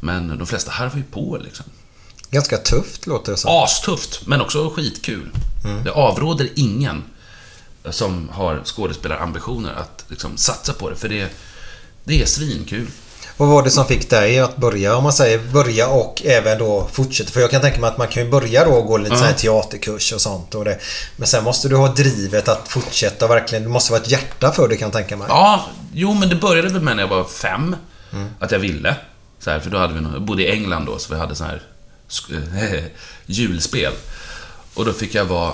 Men 0.00 0.38
de 0.38 0.46
flesta 0.46 0.70
harvar 0.70 0.96
ju 0.96 1.02
på 1.02 1.38
liksom. 1.44 1.66
Ganska 2.30 2.56
tufft 2.58 3.06
låter 3.06 3.32
det 3.32 3.38
som. 3.38 3.62
Astufft, 3.64 4.26
men 4.26 4.40
också 4.40 4.70
skitkul. 4.70 5.30
Mm. 5.64 5.86
Jag 5.86 5.96
avråder 5.96 6.48
ingen 6.54 7.04
som 7.90 8.28
har 8.28 8.62
skådespelarambitioner 8.64 9.72
att 9.72 10.04
liksom 10.08 10.36
satsa 10.36 10.72
på 10.72 10.90
det, 10.90 10.96
för 10.96 11.08
det, 11.08 11.30
det 12.04 12.22
är 12.22 12.26
svinkul. 12.26 12.86
Vad 13.38 13.48
var 13.48 13.62
det 13.62 13.70
som 13.70 13.86
fick 13.86 14.10
dig 14.10 14.38
att 14.38 14.56
börja, 14.56 14.96
om 14.96 15.02
man 15.02 15.12
säger 15.12 15.38
börja 15.38 15.88
och 15.88 16.22
även 16.24 16.58
då 16.58 16.88
fortsätta? 16.92 17.30
För 17.30 17.40
jag 17.40 17.50
kan 17.50 17.60
tänka 17.60 17.80
mig 17.80 17.88
att 17.90 17.98
man 17.98 18.08
kan 18.08 18.22
ju 18.24 18.30
börja 18.30 18.64
då 18.64 18.70
och 18.70 18.86
gå 18.86 18.96
lite 18.96 19.14
Ja. 19.14 19.18
så 19.18 19.24
här 19.24 19.32
teaterkurs 19.32 20.12
och 20.12 20.20
sånt. 20.20 20.54
Och 20.54 20.64
det. 20.64 20.78
Men 21.16 21.26
sen 21.28 21.44
måste 21.44 21.68
du 21.68 21.76
ha 21.76 21.88
drivet 21.88 22.48
att 22.48 22.68
fortsätta 22.68 23.26
verkligen. 23.26 23.62
Det 23.64 23.68
måste 23.70 23.92
vara 23.92 24.02
ett 24.02 24.10
hjärta 24.10 24.52
för 24.52 24.68
det 24.68 24.76
kan 24.76 24.86
jag 24.86 24.92
tänka 24.92 25.16
mig. 25.16 25.26
Ja, 25.30 25.66
jo 25.92 26.14
men 26.14 26.28
det 26.28 26.36
började 26.36 26.68
väl 26.68 26.82
med 26.82 26.96
när 26.96 27.02
jag 27.02 27.08
var 27.10 27.24
fem. 27.24 27.76
Mm. 28.12 28.28
Att 28.40 28.50
jag 28.50 28.58
ville. 28.58 28.96
Så 29.40 29.50
här, 29.50 29.60
för 29.60 29.70
då 29.70 29.78
hade 29.78 29.94
vi, 29.94 30.00
jag 30.12 30.22
bodde 30.22 30.42
i 30.42 30.50
England 30.50 30.86
då, 30.86 30.98
så 30.98 31.14
vi 31.14 31.20
hade 31.20 31.34
så 31.34 31.44
här 31.44 31.62
julspel. 33.26 33.92
Och 34.74 34.84
då 34.84 34.92
fick 34.92 35.14
jag 35.14 35.24
vara, 35.24 35.52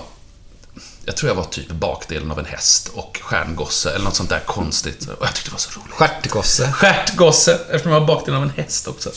jag 1.06 1.16
tror 1.16 1.28
jag 1.31 1.36
var 1.36 1.44
typ 1.44 1.70
bakdelen 1.70 2.31
av 2.31 2.39
en 2.39 2.44
häst 2.44 2.89
och 2.94 3.20
stjärngosse 3.22 3.90
eller 3.90 4.05
något 4.05 4.16
sånt 4.16 4.28
där 4.28 4.40
konstigt. 4.47 5.09
Och 5.09 5.26
jag 5.26 5.35
tyckte 5.35 5.51
det 5.51 5.52
var 5.52 5.59
så 5.59 5.81
roligt. 5.81 5.93
Stjärtgosse. 5.93 6.72
Stjärtgosse, 6.72 7.55
eftersom 7.55 7.93
jag 7.93 8.01
var 8.01 8.06
bakdelen 8.06 8.43
av 8.43 8.43
en 8.43 8.55
häst 8.56 8.89
också. 8.89 9.10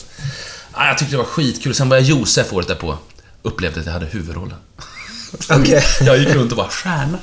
Ja, 0.74 0.86
jag 0.86 0.98
tyckte 0.98 1.14
det 1.14 1.18
var 1.18 1.24
skitkul. 1.24 1.74
Sen 1.74 1.88
var 1.88 1.96
jag 1.96 2.04
Josef 2.04 2.52
året 2.52 2.68
därpå. 2.68 2.98
Upplevde 3.42 3.80
att 3.80 3.86
jag 3.86 3.92
hade 3.92 4.06
huvudrollen. 4.06 4.56
Okej. 5.50 5.84
Jag 6.00 6.18
gick 6.18 6.28
runt 6.28 6.52
och 6.52 6.58
var 6.58 6.68
stjärna. 6.68 7.18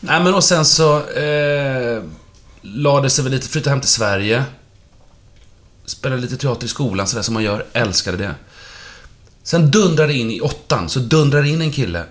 Nej, 0.00 0.22
men 0.22 0.34
och 0.34 0.44
sen 0.44 0.64
så 0.64 1.08
eh, 1.10 2.02
lade 2.62 3.10
sig 3.10 3.24
väl 3.24 3.32
lite, 3.32 3.48
flyttade 3.48 3.70
hem 3.70 3.80
till 3.80 3.90
Sverige. 3.90 4.44
Spelade 5.86 6.22
lite 6.22 6.36
teater 6.36 6.64
i 6.66 6.68
skolan, 6.68 7.06
sådär 7.06 7.22
som 7.22 7.34
man 7.34 7.42
gör. 7.42 7.66
Älskade 7.72 8.16
det. 8.16 8.34
Sen 9.42 9.70
dundrade 9.70 10.14
in 10.14 10.30
i 10.30 10.40
åttan, 10.40 10.88
så 10.88 10.98
dundrade 10.98 11.48
in 11.48 11.62
en 11.62 11.72
kille. 11.72 12.04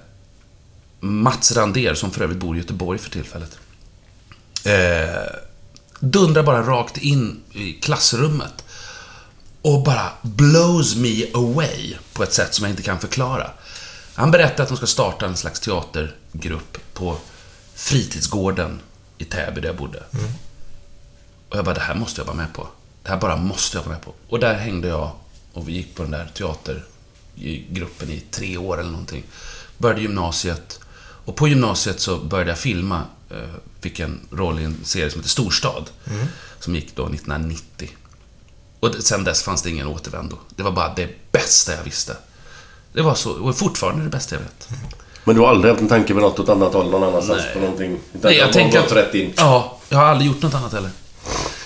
Mats 1.03 1.51
Rander, 1.51 1.93
som 1.93 2.11
för 2.11 2.23
övrigt 2.23 2.39
bor 2.39 2.55
i 2.55 2.59
Göteborg 2.59 2.99
för 2.99 3.09
tillfället. 3.09 3.57
Eh, 4.63 5.35
dundrar 5.99 6.43
bara 6.43 6.61
rakt 6.61 6.97
in 6.97 7.41
i 7.51 7.73
klassrummet. 7.73 8.63
Och 9.61 9.83
bara 9.83 10.11
blows 10.21 10.95
me 10.95 11.25
away 11.33 11.95
på 12.13 12.23
ett 12.23 12.33
sätt 12.33 12.53
som 12.53 12.65
jag 12.65 12.71
inte 12.71 12.83
kan 12.83 12.99
förklara. 12.99 13.51
Han 14.13 14.31
berättar 14.31 14.63
att 14.63 14.69
de 14.69 14.77
ska 14.77 14.87
starta 14.87 15.25
en 15.25 15.37
slags 15.37 15.59
teatergrupp 15.59 16.77
på 16.93 17.17
fritidsgården 17.75 18.79
i 19.17 19.25
Täby 19.25 19.61
där 19.61 19.69
jag 19.69 19.77
bodde. 19.77 20.03
Och 21.49 21.57
jag 21.57 21.65
bara, 21.65 21.75
det 21.75 21.81
här 21.81 21.95
måste 21.95 22.21
jag 22.21 22.25
vara 22.25 22.37
med 22.37 22.53
på. 22.53 22.67
Det 23.03 23.09
här 23.09 23.17
bara 23.17 23.35
måste 23.35 23.77
jag 23.77 23.83
vara 23.83 23.93
med 23.93 24.01
på. 24.03 24.13
Och 24.29 24.39
där 24.39 24.53
hängde 24.53 24.87
jag 24.87 25.11
och 25.53 25.67
vi 25.69 25.71
gick 25.71 25.95
på 25.95 26.03
den 26.03 26.11
där 26.11 26.31
teatergruppen 26.33 28.09
i 28.09 28.19
tre 28.31 28.57
år 28.57 28.79
eller 28.79 28.91
någonting. 28.91 29.23
Började 29.77 30.01
gymnasiet. 30.01 30.79
Och 31.25 31.35
på 31.35 31.47
gymnasiet 31.47 31.99
så 31.99 32.17
började 32.17 32.51
jag 32.51 32.59
filma. 32.59 33.01
eh, 33.29 33.37
Fick 33.81 33.99
en 33.99 34.19
roll 34.31 34.59
i 34.59 34.63
en 34.63 34.77
serie 34.83 35.09
som 35.11 35.19
heter 35.19 35.29
Storstad. 35.29 35.89
Mm. 36.09 36.27
Som 36.59 36.75
gick 36.75 36.95
då 36.95 37.03
1990. 37.05 37.89
Och 38.79 38.95
sen 38.99 39.23
dess 39.23 39.43
fanns 39.43 39.61
det 39.61 39.69
ingen 39.69 39.87
återvändo. 39.87 40.37
Det 40.55 40.63
var 40.63 40.71
bara 40.71 40.93
det 40.95 41.31
bästa 41.31 41.75
jag 41.75 41.83
visste. 41.83 42.17
Det 42.93 43.01
var 43.01 43.15
så, 43.15 43.31
och 43.31 43.57
fortfarande 43.57 44.03
det 44.03 44.09
bästa 44.09 44.35
jag 44.35 44.41
vet. 44.41 44.69
Men 45.23 45.35
du 45.35 45.41
har 45.41 45.47
aldrig 45.47 45.71
haft 45.71 45.81
en 45.81 45.87
tanke 45.87 46.13
med 46.13 46.23
något 46.23 46.39
åt 46.39 46.49
annat 46.49 46.73
håll 46.73 46.89
någon 46.91 47.03
annanstans 47.03 47.41
Nej. 47.45 47.53
på 47.53 47.59
någonting? 47.59 47.99
Nej, 48.11 48.35
jag 48.37 48.53
tänker 48.53 48.79
att... 48.79 48.91
rätt 48.91 49.15
in. 49.15 49.33
Ja, 49.37 49.79
jag 49.89 49.97
har 49.97 50.05
aldrig 50.05 50.31
gjort 50.31 50.41
något 50.41 50.53
annat 50.53 50.73
heller. 50.73 50.89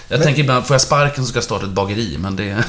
Jag 0.07 0.23
tänker 0.23 0.41
ibland, 0.41 0.65
får 0.67 0.73
jag 0.73 0.81
sparken 0.81 1.23
så 1.23 1.29
ska 1.29 1.37
jag 1.37 1.43
starta 1.43 1.65
ett 1.65 1.71
bageri, 1.71 2.17
men 2.19 2.35
det... 2.35 2.43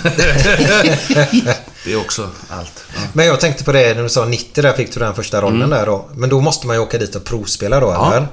det 1.84 1.92
är 1.92 1.96
också 2.00 2.30
allt. 2.48 2.84
Ja. 2.94 3.00
Men 3.12 3.26
jag 3.26 3.40
tänkte 3.40 3.64
på 3.64 3.72
det 3.72 3.94
när 3.94 4.02
du 4.02 4.08
sa 4.08 4.24
90 4.24 4.62
där 4.62 4.72
fick 4.72 4.94
du 4.94 5.00
den 5.00 5.14
första 5.14 5.40
rollen 5.42 5.56
Mm. 5.62 5.70
där 5.70 5.86
då. 5.86 6.08
Men 6.14 6.28
då 6.30 6.40
måste 6.40 6.66
man 6.66 6.76
ju 6.76 6.82
åka 6.82 6.98
dit 6.98 7.14
och 7.16 7.24
provspela 7.24 7.80
då 7.80 7.86
Ja. 7.86 8.14
eller? 8.14 8.28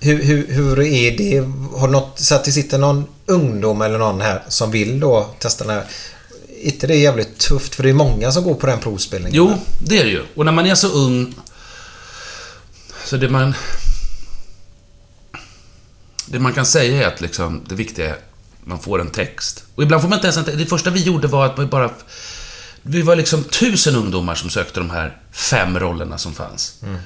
Hur, 0.00 0.22
hur, 0.22 0.46
hur 0.52 0.80
är 0.80 1.16
det? 1.18 1.38
Har 1.78 1.86
du 1.88 1.92
något, 1.92 2.18
så 2.18 2.34
att 2.34 2.44
det 2.44 2.52
sitter 2.52 2.78
någon 2.78 3.04
ungdom 3.26 3.82
eller 3.82 3.98
någon 3.98 4.20
här 4.20 4.42
som 4.48 4.70
vill 4.70 5.00
då 5.00 5.34
testa 5.38 5.64
den 5.64 5.74
här. 5.74 5.84
Är 6.62 6.66
inte 6.66 6.86
det 6.86 6.96
jävligt 6.96 7.38
tufft? 7.38 7.74
För 7.74 7.82
det 7.82 7.88
är 7.88 7.92
många 7.94 8.32
som 8.32 8.44
går 8.44 8.54
på 8.54 8.66
den 8.66 8.78
provspelningen. 8.78 9.34
Jo, 9.36 9.58
det 9.80 9.98
är 10.00 10.04
det 10.04 10.10
ju. 10.10 10.22
Och 10.34 10.44
när 10.44 10.52
man 10.52 10.66
är 10.66 10.74
så 10.74 10.88
ung... 10.88 11.34
Så 13.04 13.16
det 13.16 13.28
man... 13.28 13.54
Det 16.26 16.38
man 16.38 16.52
kan 16.52 16.66
säga 16.66 17.02
är 17.02 17.14
att 17.14 17.20
liksom, 17.20 17.62
det 17.68 17.74
viktiga 17.74 18.08
är 18.08 18.16
man 18.66 18.78
får 18.78 19.00
en 19.00 19.10
text. 19.10 19.64
Och 19.74 19.82
ibland 19.82 20.02
får 20.02 20.08
man 20.08 20.16
inte 20.16 20.26
ens 20.26 20.36
en 20.36 20.44
text. 20.44 20.58
Det 20.58 20.66
första 20.66 20.90
vi 20.90 21.02
gjorde 21.02 21.28
var 21.28 21.46
att 21.46 21.58
vi 21.58 21.66
bara... 21.66 21.90
Vi 22.82 23.02
var 23.02 23.16
liksom 23.16 23.44
tusen 23.44 23.96
ungdomar 23.96 24.34
som 24.34 24.50
sökte 24.50 24.80
de 24.80 24.90
här 24.90 25.16
fem 25.32 25.78
rollerna 25.78 26.18
som 26.18 26.34
fanns. 26.34 26.82
Mm. 26.82 26.96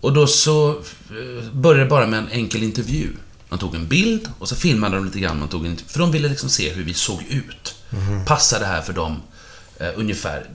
Och 0.00 0.12
då 0.12 0.26
så 0.26 0.70
eh, 0.70 1.50
började 1.52 1.84
det 1.84 1.90
bara 1.90 2.06
med 2.06 2.18
en 2.18 2.28
enkel 2.28 2.62
intervju. 2.62 3.08
Man 3.48 3.58
tog 3.58 3.74
en 3.74 3.88
bild 3.88 4.28
och 4.38 4.48
så 4.48 4.56
filmade 4.56 4.96
de 4.96 5.04
lite 5.04 5.18
grann. 5.20 5.38
Man 5.38 5.48
tog 5.48 5.66
en, 5.66 5.76
för 5.76 5.98
de 5.98 6.10
ville 6.10 6.28
liksom 6.28 6.48
se 6.48 6.72
hur 6.72 6.84
vi 6.84 6.94
såg 6.94 7.22
ut. 7.22 7.74
Mhm. 7.90 8.24
Passar 8.24 8.60
det 8.60 8.66
här 8.66 8.82
för 8.82 8.92
dem? 8.92 9.22
Eh, 9.80 9.90
ungefär. 9.96 10.46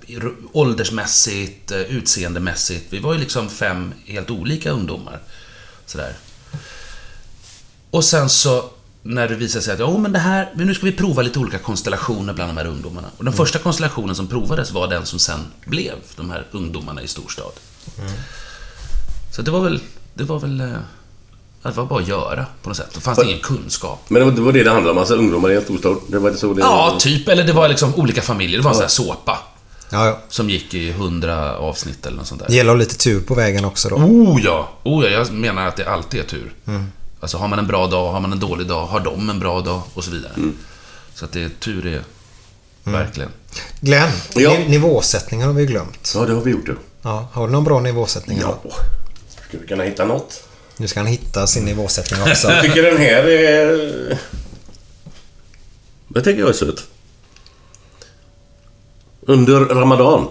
Åldersmässigt, 0.52 1.72
eh, 1.72 1.80
utseendemässigt. 1.80 2.85
Vi 2.90 2.99
var 2.99 3.14
ju 3.14 3.19
liksom 3.19 3.49
fem 3.49 3.94
helt 4.06 4.30
olika 4.30 4.72
ungdomar. 4.72 5.19
Sådär. 5.85 6.14
Och 7.91 8.03
sen 8.03 8.30
så 8.30 8.69
när 9.03 9.27
det 9.27 9.35
visade 9.35 9.63
sig 9.63 9.73
att 9.73 9.80
oh, 9.80 9.99
men 9.99 10.11
det 10.11 10.19
här, 10.19 10.49
men 10.55 10.67
nu 10.67 10.73
ska 10.73 10.85
vi 10.85 10.91
prova 10.91 11.21
lite 11.21 11.39
olika 11.39 11.59
konstellationer 11.59 12.34
bland 12.34 12.49
de 12.49 12.57
här 12.57 12.67
ungdomarna. 12.67 13.07
Och 13.17 13.23
den 13.23 13.34
första 13.34 13.59
konstellationen 13.59 14.15
som 14.15 14.27
provades 14.27 14.71
var 14.71 14.88
den 14.88 15.05
som 15.05 15.19
sen 15.19 15.39
blev 15.65 15.93
de 16.15 16.30
här 16.30 16.47
ungdomarna 16.51 17.01
i 17.01 17.07
storstad. 17.07 17.51
Så 19.35 19.41
det 19.41 19.51
var 19.51 19.59
väl, 19.59 19.80
det 20.13 20.23
var 20.23 20.39
väl, 20.39 20.61
eh, 20.61 20.67
det 21.63 21.71
var 21.71 21.85
bara 21.85 22.01
att 22.01 22.07
göra 22.07 22.45
på 22.61 22.69
något 22.69 22.77
sätt. 22.77 22.89
Det 22.93 23.01
fanns 23.01 23.23
ingen 23.23 23.39
kunskap. 23.39 23.99
Men 24.07 24.19
det 24.19 24.25
var, 24.25 24.31
det 24.31 24.41
var 24.41 24.51
det 24.51 24.63
det 24.63 24.69
handlade 24.69 24.91
om, 24.91 24.97
alltså 24.97 25.15
ungdomar 25.15 25.51
i 25.51 25.55
en 25.55 25.63
storstad. 25.63 25.97
Det 26.07 26.19
var 26.19 26.34
så 26.34 26.53
det... 26.53 26.61
Ja, 26.61 26.97
typ. 26.99 27.27
Eller 27.27 27.43
det 27.43 27.53
var 27.53 27.69
liksom 27.69 27.95
olika 27.95 28.21
familjer. 28.21 28.57
Det 28.57 28.63
var 28.63 28.71
en 28.71 28.75
sån 28.75 28.84
här 28.84 28.89
såpa. 28.89 29.39
Ja, 29.89 30.05
ja. 30.05 30.19
Som 30.30 30.49
gick 30.49 30.73
i 30.73 30.91
hundra 30.91 31.57
avsnitt 31.57 32.05
eller 32.05 32.17
något 32.17 32.27
sånt 32.27 32.41
där. 32.41 32.47
Det 32.47 32.55
gäller 32.55 32.71
att 32.71 32.77
ha 32.77 32.80
lite 32.80 32.97
tur 32.97 33.21
på 33.21 33.35
vägen 33.35 33.65
också 33.65 33.89
då. 33.89 33.95
Oh 33.95 34.41
ja! 34.43 34.69
Oh 34.84 35.05
ja, 35.05 35.09
jag 35.09 35.31
menar 35.31 35.67
att 35.67 35.75
det 35.75 35.85
alltid 35.85 36.19
är 36.19 36.23
tur. 36.23 36.53
Mm. 36.67 36.91
Alltså 37.23 37.37
har 37.37 37.47
man 37.47 37.59
en 37.59 37.67
bra 37.67 37.87
dag, 37.87 38.11
har 38.11 38.19
man 38.19 38.31
en 38.31 38.39
dålig 38.39 38.67
dag, 38.67 38.85
har 38.85 38.99
de 38.99 39.29
en 39.29 39.39
bra 39.39 39.61
dag 39.61 39.81
och 39.93 40.03
så 40.03 40.11
vidare. 40.11 40.31
Så 41.13 41.25
att 41.25 41.31
det 41.31 41.43
är 41.43 41.49
tur 41.59 41.81
det 41.83 42.03
verkligen. 42.91 43.29
Glenn, 43.81 44.11
Ja. 44.35 44.49
ni- 44.57 44.67
nivåsättningen 44.69 45.47
har 45.47 45.53
vi 45.53 45.65
glömt. 45.65 46.11
Ja, 46.15 46.25
det 46.25 46.33
har 46.33 46.41
vi 46.41 46.51
gjort 46.51 46.65
du. 46.65 46.77
Ja, 47.01 47.27
har 47.33 47.47
du 47.47 47.53
någon 47.53 47.63
bra 47.63 47.79
nivåsättning? 47.79 48.37
Ja. 48.41 48.59
då? 48.63 48.71
Ska 49.47 49.57
vi 49.57 49.67
kunna 49.67 49.83
hitta 49.83 50.05
något? 50.05 50.43
Nu 50.77 50.87
ska 50.87 50.99
han 50.99 51.07
hitta 51.07 51.47
sin 51.47 51.65
nivåsättning 51.65 52.21
också. 52.31 52.51
Jag 52.51 52.61
tycker 52.63 52.83
den 52.83 52.97
här 52.97 53.23
är... 53.27 54.17
Jag 56.15 56.23
tycker 56.23 56.39
jag 56.39 56.49
är 56.49 56.53
söt. 56.53 56.83
Under 59.21 59.59
Ramadan 59.59 60.27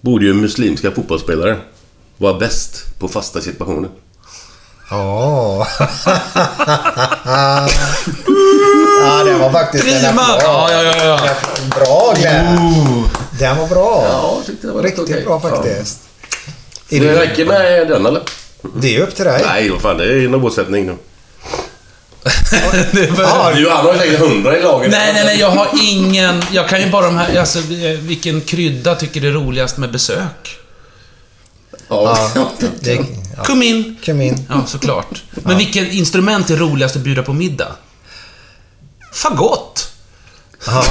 borde 0.00 0.24
ju 0.24 0.34
muslimska 0.34 0.90
fotbollsspelare 0.90 1.58
vara 2.16 2.38
bäst 2.38 2.98
på 2.98 3.08
fasta 3.08 3.40
situationer. 3.40 3.90
Ja. 4.94 5.66
ja, 9.00 9.24
det 9.24 9.34
var 9.34 9.50
faktiskt 9.52 9.84
en 9.84 9.90
Prima! 10.00 10.22
applåd. 10.22 10.40
Ja, 10.42 10.72
ja, 10.72 10.82
ja, 10.82 11.04
ja. 11.26 11.34
Bra 11.78 12.14
Glenn. 12.16 13.04
Den 13.38 13.56
var 13.58 13.66
bra. 13.66 14.04
Ja, 14.08 14.42
tyckte 14.46 14.66
det 14.66 14.72
var 14.72 14.82
Riktigt 14.82 15.04
okej. 15.04 15.24
bra 15.24 15.40
faktiskt. 15.40 15.98
Är 16.90 17.00
Det 17.00 17.06
du- 17.08 17.14
räcker 17.14 17.46
med 17.46 17.88
den 17.88 18.06
eller? 18.06 18.22
Det 18.76 18.96
är 18.96 19.00
upp 19.02 19.14
till 19.14 19.24
dig. 19.24 19.42
Nej, 19.46 19.70
vad 19.70 19.80
fan 19.80 19.96
det 19.98 20.04
är 20.04 20.24
en 20.24 20.40
målsättning 20.40 20.86
nu. 20.86 20.96
Ja, 23.18 23.52
Du, 23.54 23.70
han 23.70 23.86
har 23.86 23.92
ju 23.92 23.98
säkert 23.98 24.18
hundra 24.20 24.58
i 24.58 24.62
laget. 24.62 24.90
Nej, 24.90 25.12
nej, 25.14 25.24
nej, 25.24 25.40
jag 25.40 25.50
har 25.50 25.68
ingen... 25.82 26.42
Jag 26.52 26.68
kan 26.68 26.80
ju 26.80 26.90
bara 26.90 27.06
de 27.06 27.16
här... 27.16 27.38
Alltså, 27.40 27.58
eh, 27.58 27.64
vilken 28.00 28.40
krydda 28.40 28.94
tycker 28.94 29.20
det 29.20 29.28
är 29.28 29.32
roligast 29.32 29.76
med 29.76 29.92
besök? 29.92 30.58
Ja. 31.88 32.28
det, 32.80 32.94
ja. 33.36 33.42
Kumin. 33.44 33.96
Kumin. 34.04 34.46
Ja, 34.48 34.62
såklart. 34.66 35.22
Men 35.30 35.58
vilket 35.58 35.92
instrument 35.92 36.50
är 36.50 36.56
roligast 36.56 36.96
att 36.96 37.02
bjuda 37.02 37.22
på 37.22 37.32
middag? 37.32 37.68
Fagott! 39.12 39.90
Ja, 40.66 40.84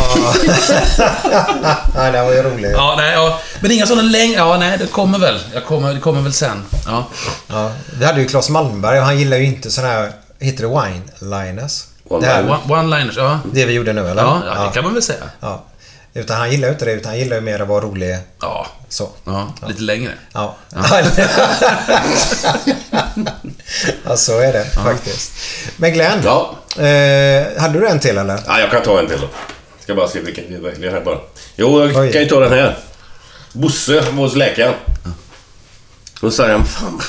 den 2.11 2.25
var 2.25 2.33
ju 2.33 2.43
rolig. 2.43 2.71
Ja, 2.71 2.93
nej, 2.97 3.13
ja. 3.13 3.39
Men 3.59 3.71
inga 3.71 3.85
sådana 3.85 4.09
längre... 4.09 4.35
Ja, 4.37 4.57
nej, 4.57 4.77
det 4.77 4.87
kommer 4.87 5.19
väl. 5.19 5.39
Jag 5.53 5.65
kommer, 5.65 5.93
det 5.93 5.99
kommer 5.99 6.21
väl 6.21 6.33
sen. 6.33 6.63
Ja. 6.85 7.05
Ja, 7.47 7.71
vi 7.99 8.05
hade 8.05 8.21
ju 8.21 8.27
Claes 8.27 8.49
Malmberg 8.49 8.99
och 8.99 9.05
han 9.05 9.19
gillar 9.19 9.37
ju 9.37 9.45
inte 9.45 9.71
sådana 9.71 9.93
här... 9.93 10.11
Heter 10.39 10.63
det 10.63 10.69
wine-liners? 10.69 11.83
Det, 12.21 12.25
här, 12.25 12.43
One- 12.43 12.67
One-liners, 12.67 13.13
ja. 13.17 13.39
det 13.53 13.65
vi 13.65 13.73
gjorde 13.73 13.93
nu 13.93 14.09
eller? 14.09 14.23
Ja, 14.23 14.41
ja, 14.45 14.63
det 14.63 14.71
kan 14.73 14.83
man 14.83 14.93
väl 14.93 15.03
säga. 15.03 15.23
Ja. 15.39 15.63
Utan 16.13 16.37
han 16.37 16.51
gillar 16.51 16.67
ju 16.67 16.73
inte 16.73 16.85
det, 16.85 16.91
utan 16.91 17.09
han 17.09 17.19
gillar 17.19 17.35
ju 17.35 17.41
mer 17.41 17.59
att 17.59 17.67
vara 17.67 17.85
rolig. 17.85 18.17
Ja. 18.41 18.67
Så. 18.89 19.09
Ja, 19.25 19.53
lite 19.67 19.81
längre. 19.81 20.11
Ja. 20.33 20.55
ja, 20.69 20.83
så 24.17 24.39
är 24.39 24.53
det 24.53 24.65
faktiskt. 24.65 25.31
Men 25.77 25.93
Glenn. 25.93 26.19
Ja. 26.23 26.55
Eh, 26.77 27.61
hade 27.61 27.79
du 27.79 27.87
en 27.87 27.99
till 27.99 28.17
eller? 28.17 28.39
Ja, 28.47 28.59
jag 28.59 28.71
kan 28.71 28.83
ta 28.83 28.99
en 28.99 29.07
till 29.07 29.21
då. 29.21 29.27
Ska 29.79 29.95
bara 29.95 30.07
se 30.07 30.19
vilken 30.19 30.43
vi 30.49 30.57
väljer 30.57 30.91
här 30.91 31.01
bara. 31.01 31.19
Jo, 31.55 31.81
jag 31.81 32.03
Oj. 32.03 32.11
kan 32.11 32.21
ju 32.21 32.27
ta 32.27 32.39
den 32.39 32.51
här. 32.51 32.77
Bosse 33.53 34.01
var 34.01 34.11
hos 34.11 34.35
läkaren. 34.35 34.73
Då 36.21 36.31
säger 36.31 36.53
han, 36.53 36.65
fan, 36.65 37.01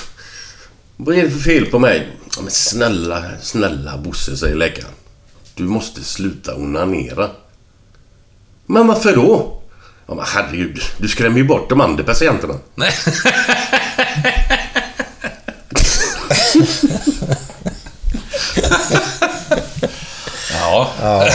vad 0.96 1.18
är 1.18 1.22
det 1.22 1.30
för 1.30 1.38
fel 1.38 1.66
på 1.66 1.78
mig? 1.78 2.08
Ja, 2.36 2.42
men 2.42 2.50
snälla, 2.50 3.24
snälla 3.42 3.96
Bosse, 3.96 4.36
säger 4.36 4.56
läkaren. 4.56 4.90
Du 5.54 5.62
måste 5.62 6.04
sluta 6.04 6.54
onanera. 6.54 7.30
Men 8.66 8.86
varför 8.86 9.14
då? 9.16 9.60
Ja, 10.06 10.14
men 10.14 10.24
herregud, 10.28 10.82
du 10.98 11.08
skrämmer 11.08 11.36
ju 11.38 11.44
bort 11.44 11.68
de 11.68 11.80
andra 11.80 12.04
patienterna. 12.04 12.54
Nej. 12.74 12.90
Ja. 20.52 20.88
Ja, 21.02 21.26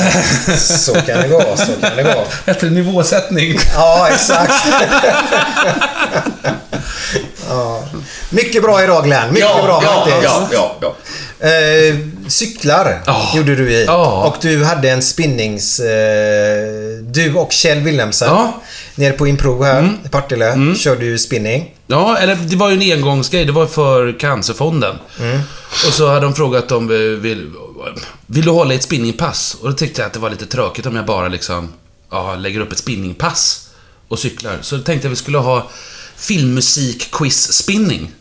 så 0.57 0.93
kan 0.93 1.05
det 1.21 1.27
gå. 1.27 1.41
Så 1.57 1.65
kan 1.81 1.95
det 1.97 2.03
gå. 2.03 2.23
Efter 2.45 2.69
nivåsättning. 2.69 3.59
Ja, 3.75 4.07
exakt. 4.11 4.53
ja. 7.49 7.83
Mycket 8.29 8.61
bra 8.63 8.83
idag 8.83 9.03
Glenn. 9.03 9.33
Mycket 9.33 9.49
Ja, 9.49 9.63
bra 9.63 9.81
ja, 9.83 10.05
faktiskt. 10.05 10.23
ja, 10.23 10.47
ja, 10.51 10.75
ja. 10.81 10.95
Eh, 11.41 11.97
cyklar 12.27 13.01
Ja. 13.05 13.31
gjorde 13.35 13.55
du 13.55 13.71
i. 13.71 13.85
Ja. 13.85 14.23
Och 14.27 14.37
du 14.41 14.63
hade 14.63 14.89
en 14.89 15.01
spinnings... 15.01 15.79
Eh, 15.79 16.97
du 17.01 17.33
och 17.35 17.51
Kjell 17.51 17.79
Wilhelmsen. 17.79 18.29
Mm. 18.29 18.51
Nere 18.95 19.13
på 19.13 19.27
Impro 19.27 19.63
här 19.63 19.97
i 20.05 20.09
Partille. 20.09 20.75
Körde 20.75 21.05
ju 21.05 21.17
spinning. 21.17 21.75
Ja, 21.87 22.17
eller 22.17 22.35
det 22.35 22.55
var 22.55 22.69
ju 22.69 22.75
en 22.91 22.97
engångsgrej. 22.97 23.45
Det 23.45 23.51
var 23.51 23.65
för 23.67 24.19
Cancerfonden. 24.19 24.95
Och 25.87 25.93
så 25.93 26.07
hade 26.07 26.21
de 26.25 26.35
frågat 26.35 26.71
om 26.71 26.87
vi 26.87 27.15
vill, 27.15 27.51
vill 28.25 28.45
du 28.45 28.51
hålla 28.51 28.73
ett 28.73 28.83
spinningpass? 28.83 29.57
Och 29.61 29.69
då 29.69 29.75
tyckte 29.75 30.01
jag 30.01 30.07
att 30.07 30.13
det 30.13 30.19
var 30.19 30.29
lite 30.29 30.45
tråkigt 30.45 30.85
om 30.85 30.95
jag 30.95 31.05
bara 31.05 31.27
liksom 31.27 31.73
ja, 32.11 32.35
lägger 32.35 32.59
upp 32.59 32.71
ett 32.71 32.77
spinningpass 32.77 33.69
och 34.07 34.19
cyklar. 34.19 34.57
Så 34.61 34.75
då 34.75 34.83
tänkte 34.83 35.07
jag 35.07 35.11
att 35.11 35.17
vi 35.17 35.21
skulle 35.21 35.37
ha 35.37 35.69
filmmusik-quiz-spinning. 36.19 38.11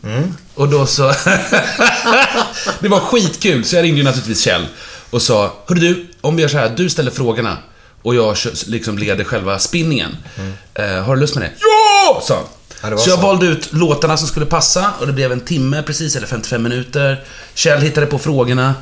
Och 0.55 0.69
då 0.69 0.85
så... 0.85 1.07
det 2.79 2.87
var 2.87 2.99
skitkul, 2.99 3.65
så 3.65 3.75
jag 3.75 3.83
ringde 3.83 3.97
ju 3.97 4.03
naturligtvis 4.03 4.41
Kjell 4.41 4.67
och 5.09 5.21
sa, 5.21 5.53
Hörru 5.67 5.79
du, 5.79 6.07
om 6.21 6.35
vi 6.35 6.41
gör 6.41 6.49
så 6.49 6.57
här, 6.57 6.69
du 6.77 6.89
ställer 6.89 7.11
frågorna 7.11 7.57
och 8.01 8.15
jag 8.15 8.37
liksom 8.67 8.97
leder 8.97 9.23
själva 9.23 9.59
spinningen. 9.59 10.17
Eh, 10.73 11.03
har 11.03 11.15
du 11.15 11.21
lust 11.21 11.35
med 11.35 11.43
det? 11.43 11.51
Ja! 11.59 12.21
sa. 12.23 12.43
Ja, 12.81 12.97
så 12.97 13.09
jag 13.09 13.19
så. 13.19 13.25
valde 13.25 13.45
ut 13.45 13.73
låtarna 13.73 14.17
som 14.17 14.27
skulle 14.27 14.45
passa 14.45 14.93
och 14.99 15.07
det 15.07 15.13
blev 15.13 15.31
en 15.31 15.39
timme 15.39 15.83
precis, 15.83 16.15
eller 16.15 16.27
55 16.27 16.63
minuter. 16.63 17.23
Kjell 17.53 17.81
hittade 17.81 18.05
på 18.05 18.19
frågorna. 18.19 18.75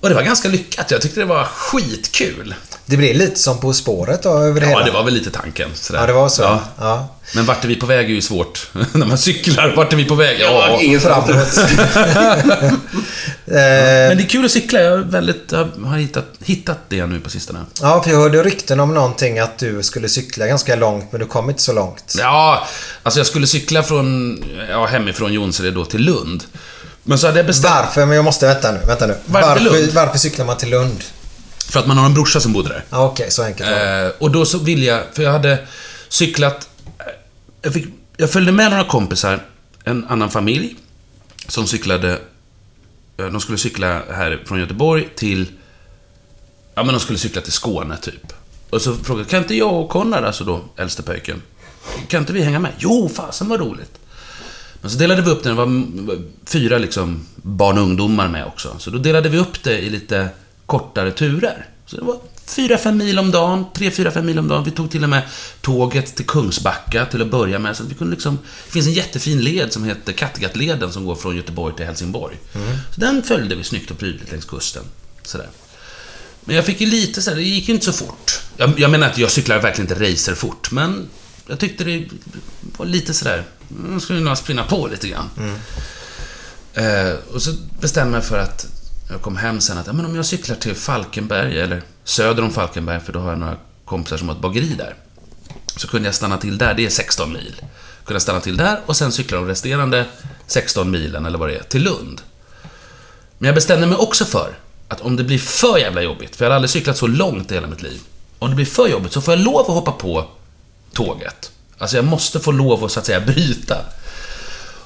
Och 0.00 0.08
det 0.08 0.14
var 0.14 0.22
ganska 0.22 0.48
lyckat. 0.48 0.90
Jag 0.90 1.02
tyckte 1.02 1.20
det 1.20 1.26
var 1.26 1.44
skitkul. 1.44 2.54
Det 2.86 2.96
blev 2.96 3.16
lite 3.16 3.40
som 3.40 3.60
På 3.60 3.72
spåret 3.72 4.22
då, 4.22 4.38
över 4.38 4.60
det 4.60 4.66
Ja, 4.66 4.70
hela. 4.70 4.84
det 4.84 4.90
var 4.90 5.02
väl 5.02 5.14
lite 5.14 5.30
tanken. 5.30 5.70
Sådär. 5.74 6.00
Ja, 6.00 6.06
det 6.06 6.12
var 6.12 6.28
så. 6.28 6.42
Ja. 6.42 6.60
Ja. 6.78 7.08
Men 7.34 7.46
vart 7.46 7.64
är 7.64 7.68
vi 7.68 7.76
på 7.76 7.86
väg 7.86 8.06
är 8.06 8.14
ju 8.14 8.20
svårt. 8.20 8.70
När 8.92 9.06
man 9.06 9.18
cyklar, 9.18 9.72
vart 9.76 9.92
är 9.92 9.96
vi 9.96 10.04
på 10.04 10.14
väg? 10.14 10.36
Ja, 10.40 10.78
ingen 10.82 11.00
Framåt. 11.00 11.28
Men 13.44 14.16
det 14.16 14.22
är 14.22 14.28
kul 14.28 14.44
att 14.44 14.50
cykla. 14.50 14.80
Jag, 14.80 14.92
är 14.92 14.96
väldigt, 14.98 15.52
jag 15.52 15.68
har 15.84 15.98
hittat, 15.98 16.24
hittat 16.44 16.78
det 16.88 17.06
nu 17.06 17.20
på 17.20 17.30
sistone. 17.30 17.64
Ja, 17.82 18.02
för 18.02 18.10
jag 18.10 18.18
hörde 18.18 18.42
rykten 18.42 18.80
om 18.80 18.94
någonting 18.94 19.38
att 19.38 19.58
du 19.58 19.82
skulle 19.82 20.08
cykla 20.08 20.46
ganska 20.46 20.76
långt, 20.76 21.12
men 21.12 21.20
du 21.20 21.26
kom 21.26 21.50
inte 21.50 21.62
så 21.62 21.72
långt. 21.72 22.14
Ja, 22.18 22.66
alltså 23.02 23.20
jag 23.20 23.26
skulle 23.26 23.46
cykla 23.46 23.82
från, 23.82 24.38
ja, 24.70 24.86
hemifrån 24.86 25.32
Jonsered 25.32 25.74
då 25.74 25.84
till 25.84 26.00
Lund. 26.04 26.44
Men 27.04 27.18
så 27.18 27.26
hade 27.26 27.38
jag 27.38 27.46
bestämt... 27.46 27.74
Varför? 27.74 28.06
Men 28.06 28.16
jag 28.16 28.24
måste 28.24 28.46
vänta 28.46 28.72
nu. 28.72 28.80
Vänta 28.86 29.06
nu. 29.06 29.16
Varför 29.26 29.60
Lund? 29.64 29.92
varför 29.92 30.18
cyklar 30.18 30.44
man 30.44 30.56
till 30.56 30.70
Lund? 30.70 31.04
För 31.68 31.80
att 31.80 31.86
man 31.86 31.98
har 31.98 32.06
en 32.06 32.14
brorsa 32.14 32.40
som 32.40 32.52
bodde 32.52 32.68
där. 32.68 32.84
Ja, 32.90 33.06
okej, 33.06 33.30
så 33.30 33.42
enkelt. 33.42 33.70
Eh, 33.70 34.08
och 34.18 34.30
då 34.30 34.44
så 34.46 34.58
ville 34.58 34.84
jag, 34.86 35.02
för 35.12 35.22
jag 35.22 35.32
hade 35.32 35.66
cyklat... 36.08 36.68
Jag, 37.62 37.72
fick, 37.72 37.86
jag 38.16 38.30
följde 38.30 38.52
med 38.52 38.70
några 38.70 38.84
kompisar, 38.84 39.42
en 39.84 40.04
annan 40.08 40.30
familj, 40.30 40.76
som 41.48 41.66
cyklade... 41.66 42.18
eh, 43.18 43.26
De 43.26 43.40
skulle 43.40 43.58
cykla 43.58 44.02
här 44.14 44.42
från 44.46 44.60
Göteborg 44.60 45.08
till... 45.16 45.46
Ja, 46.74 46.82
men 46.82 46.94
de 46.94 47.00
skulle 47.00 47.18
cykla 47.18 47.40
till 47.42 47.52
Skåne, 47.52 47.96
typ. 47.96 48.32
Och 48.70 48.82
så 48.82 48.94
frågade 48.94 49.28
kan 49.28 49.42
inte 49.42 49.54
jag 49.54 49.74
och 49.74 49.88
Konrad, 49.88 50.24
alltså 50.24 50.44
då, 50.44 50.60
äldste 50.76 51.02
pojken, 51.02 51.42
kan 52.08 52.20
inte 52.20 52.32
vi 52.32 52.42
hänga 52.42 52.58
med? 52.58 52.72
Jo, 52.78 53.10
fasen 53.14 53.48
vad 53.48 53.60
roligt. 53.60 53.90
Men 54.84 54.90
så 54.90 54.98
delade 54.98 55.22
vi 55.22 55.30
upp 55.30 55.42
det, 55.42 55.48
det 55.48 55.54
var 55.54 55.84
fyra 56.46 56.78
liksom 56.78 57.26
barn 57.36 57.78
och 57.78 57.84
ungdomar 57.84 58.28
med 58.28 58.46
också. 58.46 58.76
Så 58.78 58.90
då 58.90 58.98
delade 58.98 59.28
vi 59.28 59.38
upp 59.38 59.62
det 59.62 59.78
i 59.78 59.90
lite 59.90 60.28
kortare 60.66 61.10
turer. 61.10 61.66
Så 61.86 61.96
det 61.96 62.02
var 62.02 62.16
fyra, 62.46 62.78
fem 62.78 62.96
mil 62.96 63.18
om 63.18 63.30
dagen, 63.30 63.64
tre, 63.74 63.90
fyra, 63.90 64.10
fem 64.10 64.26
mil 64.26 64.38
om 64.38 64.48
dagen. 64.48 64.64
Vi 64.64 64.70
tog 64.70 64.90
till 64.90 65.02
och 65.02 65.08
med 65.08 65.22
tåget 65.60 66.16
till 66.16 66.26
Kungsbacka 66.26 67.06
till 67.06 67.22
att 67.22 67.30
börja 67.30 67.58
med. 67.58 67.76
Så 67.76 67.84
vi 67.84 67.94
kunde 67.94 68.10
liksom, 68.10 68.38
det 68.66 68.72
finns 68.72 68.86
en 68.86 68.92
jättefin 68.92 69.40
led 69.40 69.72
som 69.72 69.84
heter 69.84 70.12
Kattegattleden 70.12 70.92
som 70.92 71.04
går 71.04 71.14
från 71.14 71.36
Göteborg 71.36 71.76
till 71.76 71.86
Helsingborg. 71.86 72.36
Så 72.94 73.00
den 73.00 73.22
följde 73.22 73.54
vi 73.54 73.64
snyggt 73.64 73.90
och 73.90 73.98
prydligt 73.98 74.30
längs 74.30 74.44
kusten. 74.44 74.82
Sådär. 75.22 75.48
Men 76.40 76.56
jag 76.56 76.64
fick 76.64 76.80
ju 76.80 76.86
lite 76.86 77.22
så 77.22 77.30
här, 77.30 77.36
det 77.36 77.42
gick 77.42 77.68
ju 77.68 77.74
inte 77.74 77.86
så 77.86 77.92
fort. 77.92 78.40
Jag, 78.56 78.80
jag 78.80 78.90
menar 78.90 79.06
att 79.06 79.18
jag 79.18 79.30
cyklar 79.30 79.60
verkligen 79.60 79.90
inte 79.90 80.12
racer 80.12 80.34
fort, 80.34 80.70
men 80.70 81.08
jag 81.46 81.58
tyckte 81.58 81.84
det 81.84 82.08
var 82.76 82.86
lite 82.86 83.14
sådär, 83.14 83.44
nu 83.68 84.00
skulle 84.00 84.18
jag 84.18 84.24
nog 84.24 84.38
springa 84.38 84.64
på 84.64 84.86
lite 84.86 85.08
grann. 85.08 85.30
Eh, 86.74 87.14
och 87.34 87.42
så 87.42 87.52
bestämde 87.80 88.16
jag 88.16 88.20
mig 88.20 88.28
för 88.28 88.38
att 88.38 88.66
jag 89.10 89.22
kom 89.22 89.36
hem 89.36 89.60
sen 89.60 89.78
att 89.78 89.86
ja, 89.86 89.92
men 89.92 90.06
om 90.06 90.16
jag 90.16 90.26
cyklar 90.26 90.56
till 90.56 90.74
Falkenberg, 90.74 91.60
eller 91.60 91.82
söder 92.04 92.42
om 92.42 92.50
Falkenberg, 92.50 93.00
för 93.00 93.12
då 93.12 93.18
har 93.18 93.30
jag 93.30 93.38
några 93.38 93.56
kompisar 93.84 94.16
som 94.16 94.28
har 94.28 94.34
ett 94.34 94.42
bageri 94.42 94.74
där. 94.78 94.94
Så 95.76 95.88
kunde 95.88 96.08
jag 96.08 96.14
stanna 96.14 96.38
till 96.38 96.58
där, 96.58 96.74
det 96.74 96.86
är 96.86 96.90
16 96.90 97.32
mil. 97.32 97.54
Kunde 98.04 98.14
jag 98.14 98.22
stanna 98.22 98.40
till 98.40 98.56
där 98.56 98.80
och 98.86 98.96
sen 98.96 99.12
cykla 99.12 99.36
de 99.36 99.46
resterande 99.46 100.06
16 100.46 100.90
milen, 100.90 101.26
eller 101.26 101.38
vad 101.38 101.48
det 101.48 101.56
är, 101.56 101.62
till 101.62 101.82
Lund. 101.82 102.22
Men 103.38 103.46
jag 103.46 103.54
bestämde 103.54 103.86
mig 103.86 103.96
också 103.96 104.24
för 104.24 104.58
att 104.88 105.00
om 105.00 105.16
det 105.16 105.24
blir 105.24 105.38
för 105.38 105.78
jävla 105.78 106.02
jobbigt, 106.02 106.36
för 106.36 106.44
jag 106.44 106.50
har 106.50 106.56
aldrig 106.56 106.70
cyklat 106.70 106.96
så 106.96 107.06
långt 107.06 107.50
i 107.50 107.54
hela 107.54 107.66
mitt 107.66 107.82
liv. 107.82 108.00
Om 108.38 108.50
det 108.50 108.56
blir 108.56 108.66
för 108.66 108.88
jobbigt 108.88 109.12
så 109.12 109.20
får 109.20 109.34
jag 109.34 109.40
lov 109.44 109.60
att 109.60 109.66
hoppa 109.66 109.92
på 109.92 110.28
tåget. 110.94 111.50
Alltså 111.78 111.96
jag 111.96 112.04
måste 112.04 112.40
få 112.40 112.52
lov 112.52 112.84
att 112.84 112.92
så 112.92 113.00
att 113.00 113.06
säga 113.06 113.20
bryta. 113.20 113.84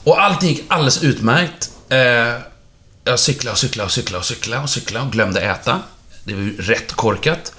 Och 0.05 0.23
allting 0.23 0.49
gick 0.49 0.65
alldeles 0.69 1.03
utmärkt. 1.03 1.71
Eh, 1.89 1.99
jag 3.05 3.19
cyklade 3.19 3.53
och 3.53 3.59
cyklade 3.59 3.87
och 3.87 3.93
cyklade 3.93 4.19
och 4.19 4.25
cyklade 4.25 4.63
och 4.63 4.71
cyklade 4.71 5.07
och 5.07 5.13
glömde 5.13 5.41
äta. 5.41 5.83
Det 6.25 6.35
var 6.35 6.43
ju 6.43 6.57
rätt 6.57 6.93
korkat. 6.93 7.53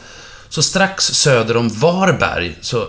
Så 0.50 0.64
strax 0.64 1.06
söder 1.06 1.58
om 1.58 1.70
Varberg 1.70 2.58
så 2.62 2.88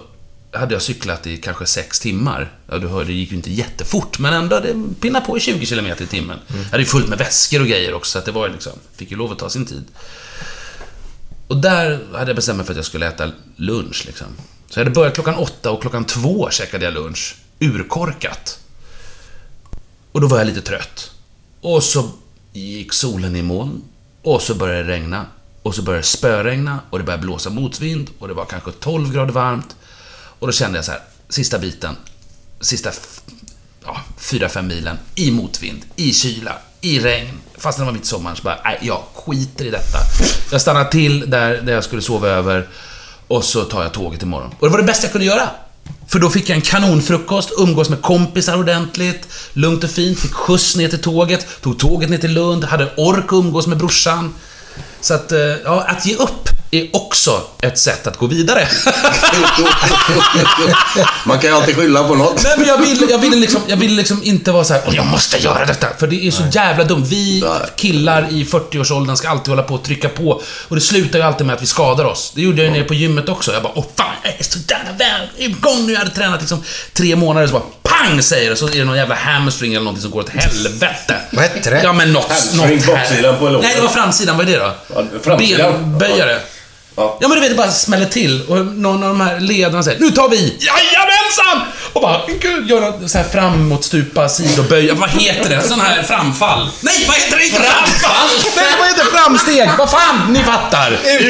hade 0.53 0.75
jag 0.75 0.83
cyklat 0.83 1.27
i 1.27 1.37
kanske 1.37 1.67
sex 1.67 2.01
timmar. 2.01 2.53
Ja, 2.71 2.79
du 2.79 2.89
hörde, 2.89 3.07
det 3.07 3.13
gick 3.13 3.31
ju 3.31 3.37
inte 3.37 3.51
jättefort, 3.51 4.19
men 4.19 4.35
ändå, 4.35 4.61
det 4.61 4.75
pinnade 5.01 5.27
på 5.27 5.37
i 5.37 5.41
20 5.41 5.67
km 5.67 5.87
i 5.87 6.07
timmen. 6.07 6.39
Jag 6.47 6.65
hade 6.65 6.83
ju 6.83 6.89
fullt 6.89 7.09
med 7.09 7.19
väskor 7.19 7.61
och 7.61 7.67
grejer 7.67 7.95
också, 7.95 8.13
så 8.13 8.19
att 8.19 8.25
det 8.25 8.33
var 8.33 8.47
ju 8.47 8.53
liksom, 8.53 8.73
fick 8.97 9.11
ju 9.11 9.17
lov 9.17 9.33
att 9.33 9.39
ta 9.39 9.51
sin 9.51 9.67
tid. 9.67 9.85
Och 11.47 11.57
där 11.57 12.01
hade 12.13 12.31
jag 12.31 12.37
bestämt 12.37 12.57
mig 12.57 12.67
för 12.67 12.73
att 12.73 12.77
jag 12.77 12.87
skulle 12.87 13.07
äta 13.07 13.31
lunch 13.57 14.03
liksom. 14.07 14.27
Så 14.71 14.81
jag 14.81 14.85
hade 14.85 14.95
börjat 14.95 15.15
klockan 15.15 15.35
åtta 15.35 15.71
och 15.71 15.81
klockan 15.81 16.05
två 16.05 16.51
käkade 16.51 16.85
jag 16.85 16.95
lunch. 16.95 17.37
Urkorkat. 17.59 18.59
Och 20.13 20.21
då 20.21 20.27
var 20.27 20.39
jag 20.39 20.47
lite 20.47 20.61
trött. 20.61 21.11
Och 21.61 21.83
så 21.83 22.11
gick 22.53 22.93
solen 22.93 23.37
i 23.37 23.43
moln. 23.43 23.83
Och 24.23 24.43
så 24.43 24.55
började 24.55 24.83
det 24.83 24.93
regna. 24.93 25.27
Och 25.63 25.75
så 25.75 25.83
började 25.83 26.03
det 26.03 26.07
spöregna 26.07 26.81
och 26.91 26.99
det 26.99 27.05
började 27.05 27.23
blåsa 27.23 27.51
motvind 27.51 28.11
och 28.19 28.29
det 28.29 28.35
var 28.35 28.45
kanske 28.45 28.73
12 28.73 29.13
grader 29.13 29.33
varmt. 29.33 29.77
Och 30.39 30.47
då 30.47 30.53
kände 30.53 30.79
jag 30.79 30.85
så 30.85 30.91
här, 30.91 31.01
sista 31.29 31.59
biten, 31.59 31.97
sista 32.61 32.91
ja, 33.85 34.01
4-5 34.19 34.63
milen 34.63 34.99
i 35.15 35.31
motvind, 35.31 35.85
i 35.97 36.13
kyla, 36.13 36.59
i 36.81 36.99
regn. 37.01 37.41
Fast 37.59 37.79
det 37.79 37.85
var 37.85 37.93
mitt 37.93 38.07
sommar 38.07 38.35
så 38.35 38.43
bara, 38.43 38.61
nej, 38.65 38.79
jag 38.83 39.03
skiter 39.15 39.65
i 39.65 39.71
detta. 39.71 39.99
Jag 40.53 40.61
stannar 40.61 40.85
till 40.85 41.31
där, 41.31 41.63
där 41.63 41.73
jag 41.73 41.85
skulle 41.85 42.03
sova 42.03 42.29
över 42.29 42.69
och 43.31 43.45
så 43.45 43.65
tar 43.65 43.83
jag 43.83 43.93
tåget 43.93 44.23
imorgon. 44.23 44.51
Och 44.59 44.67
det 44.67 44.71
var 44.71 44.79
det 44.79 44.85
bästa 44.85 45.07
jag 45.07 45.13
kunde 45.13 45.27
göra. 45.27 45.49
För 46.07 46.19
då 46.19 46.31
fick 46.31 46.49
jag 46.49 46.57
en 46.57 46.63
kanonfrukost, 46.63 47.53
umgås 47.59 47.91
med 47.91 48.03
kompisar 48.03 48.59
ordentligt, 48.59 49.29
lugnt 49.53 49.85
och 49.85 49.91
fint, 49.91 50.19
fick 50.21 50.33
skjuts 50.33 50.77
ner 50.77 50.89
till 50.89 51.03
tåget, 51.03 51.47
tog 51.61 51.79
tåget 51.79 52.11
ner 52.11 52.19
till 52.19 52.33
Lund, 52.33 52.65
hade 52.65 52.93
ork 52.97 53.25
att 53.25 53.33
umgås 53.33 53.67
med 53.67 53.79
brorsan. 53.79 54.35
Så 55.01 55.15
att, 55.15 55.33
eh, 55.33 55.39
ja, 55.39 55.85
att 55.89 56.07
ge 56.07 56.15
upp 56.15 56.49
är 56.71 56.89
också 56.93 57.43
ett 57.63 57.79
sätt 57.79 58.07
att 58.07 58.17
gå 58.17 58.27
vidare. 58.27 58.69
Man 61.25 61.39
kan 61.39 61.51
ju 61.51 61.57
alltid 61.57 61.77
skylla 61.77 62.05
på 62.05 62.15
något. 62.15 62.43
Nej 62.45 62.53
men 62.59 62.67
jag 62.69 62.79
vill, 62.79 63.07
jag 63.11 63.19
vill, 63.19 63.41
liksom, 63.41 63.61
jag 63.67 63.77
vill 63.77 63.95
liksom 63.97 64.23
inte 64.23 64.53
vara 64.53 64.65
så 64.65 64.73
här, 64.75 64.83
"Åh, 64.87 64.97
jag 64.97 65.07
måste 65.07 65.39
göra 65.39 65.67
detta. 65.67 65.87
För 65.99 66.07
det 66.07 66.27
är 66.27 66.31
så 66.31 66.43
jävla 66.53 66.85
dumt. 66.85 67.05
Vi 67.09 67.45
killar 67.77 68.27
i 68.31 68.45
40-årsåldern 68.45 69.17
ska 69.17 69.29
alltid 69.29 69.49
hålla 69.49 69.63
på 69.63 69.75
och 69.75 69.83
trycka 69.83 70.09
på. 70.09 70.43
Och 70.69 70.77
det 70.77 70.81
slutar 70.83 71.19
ju 71.19 71.25
alltid 71.25 71.47
med 71.47 71.57
att 71.57 71.63
vi 71.63 71.67
skadar 71.67 72.05
oss. 72.05 72.33
Det 72.35 72.43
gjorde 72.43 72.59
jag 72.63 72.67
ju 72.67 72.73
nere 72.73 72.85
på 72.85 72.95
gymmet 72.95 73.29
också. 73.29 73.53
Jag 73.53 73.63
bara, 73.63 73.73
åh 73.77 73.85
fan, 73.97 74.07
jag 74.23 74.33
är 74.39 74.45
så 74.45 74.59
jävla 74.69 74.93
väl 74.93 75.29
igång 75.37 75.87
nu. 75.87 75.93
Jag 75.93 75.99
hade 75.99 76.11
tränat 76.11 76.41
liksom 76.41 76.63
tre 76.93 77.17
månader, 77.17 77.47
så 77.47 77.53
bara 77.53 77.63
pang 77.83 78.23
säger 78.23 78.51
det. 78.51 78.57
Så 78.57 78.69
är 78.69 78.73
det 78.79 78.85
någon 78.85 78.97
jävla 78.97 79.15
hamstring 79.15 79.73
eller 79.75 79.85
någonting 79.85 80.03
som 80.03 80.11
går 80.11 80.21
åt 80.21 80.29
helvete. 80.29 81.17
Vad 81.33 81.45
hette 81.45 81.71
det? 81.71 81.81
Ja 81.85 81.93
men 81.93 82.13
något, 82.13 82.31
Hamstring, 82.31 82.77
något 82.77 82.87
baksidan 82.87 83.39
på 83.39 83.49
låret. 83.49 83.63
Nej, 83.63 83.75
det 83.77 83.83
var 83.83 83.89
framsidan. 83.89 84.37
Vad 84.37 84.49
är 84.49 84.53
det 84.53 84.59
då? 84.59 84.73
Ja, 84.95 85.03
framsidan. 85.23 85.73
Benböjare. 85.99 86.41
Ja. 86.97 87.19
Ja 87.21 87.29
men 87.29 87.37
du 87.37 87.41
vet, 87.41 87.51
det 87.51 87.57
bara 87.57 87.71
smäller 87.71 88.07
till 88.07 88.43
och 88.49 88.67
någon 88.67 89.03
av 89.03 89.09
de 89.09 89.21
här 89.21 89.41
ledarna 89.41 89.83
säger 89.83 90.01
Nu 90.01 90.11
tar 90.11 90.29
vi! 90.29 90.37
Jajamensan! 90.37 91.73
Och 91.93 92.03
bara, 92.03 92.21
gud, 92.41 92.71
gör 92.71 92.81
något 92.81 93.11
så 93.11 93.19
här 93.19 93.25
framåt, 93.25 93.85
stupa, 93.85 94.29
sidoböj. 94.29 94.91
Vad 94.91 95.11
heter 95.11 95.51
det? 95.51 95.63
Sån 95.63 95.81
här 95.81 96.03
framfall. 96.03 96.69
Nej, 96.81 97.05
vad 97.09 97.17
heter 97.17 97.39
det? 97.39 97.45
Inte 97.45 97.61
framfall! 97.61 98.29
Nej, 98.57 98.67
vad 98.79 98.89
heter 98.89 99.05
framsteg? 99.05 99.71
Vad 99.79 99.91
fan, 99.91 100.33
ni 100.33 100.43
fattar. 100.43 100.93
Utfall! 100.93 101.23